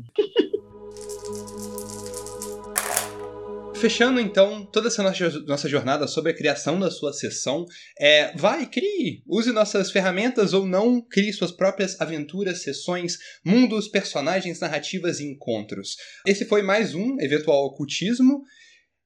Fechando 3.74 4.20
então 4.20 4.66
toda 4.66 4.88
essa 4.88 5.02
nossa, 5.02 5.30
nossa 5.46 5.66
jornada 5.66 6.06
sobre 6.06 6.32
a 6.32 6.36
criação 6.36 6.78
da 6.78 6.90
sua 6.90 7.14
sessão, 7.14 7.64
é, 7.98 8.36
vai, 8.36 8.66
crie, 8.66 9.22
use 9.26 9.50
nossas 9.52 9.90
ferramentas 9.90 10.52
ou 10.52 10.66
não, 10.66 11.00
crie 11.00 11.32
suas 11.32 11.50
próprias 11.50 11.98
aventuras, 11.98 12.62
sessões, 12.62 13.16
mundos, 13.42 13.88
personagens, 13.88 14.60
narrativas 14.60 15.18
e 15.18 15.24
encontros. 15.24 15.96
Esse 16.26 16.44
foi 16.44 16.60
mais 16.60 16.94
um 16.94 17.18
eventual 17.20 17.64
ocultismo 17.64 18.42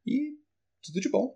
e 0.04 0.32
tudo 0.84 1.00
de 1.00 1.08
bom. 1.08 1.32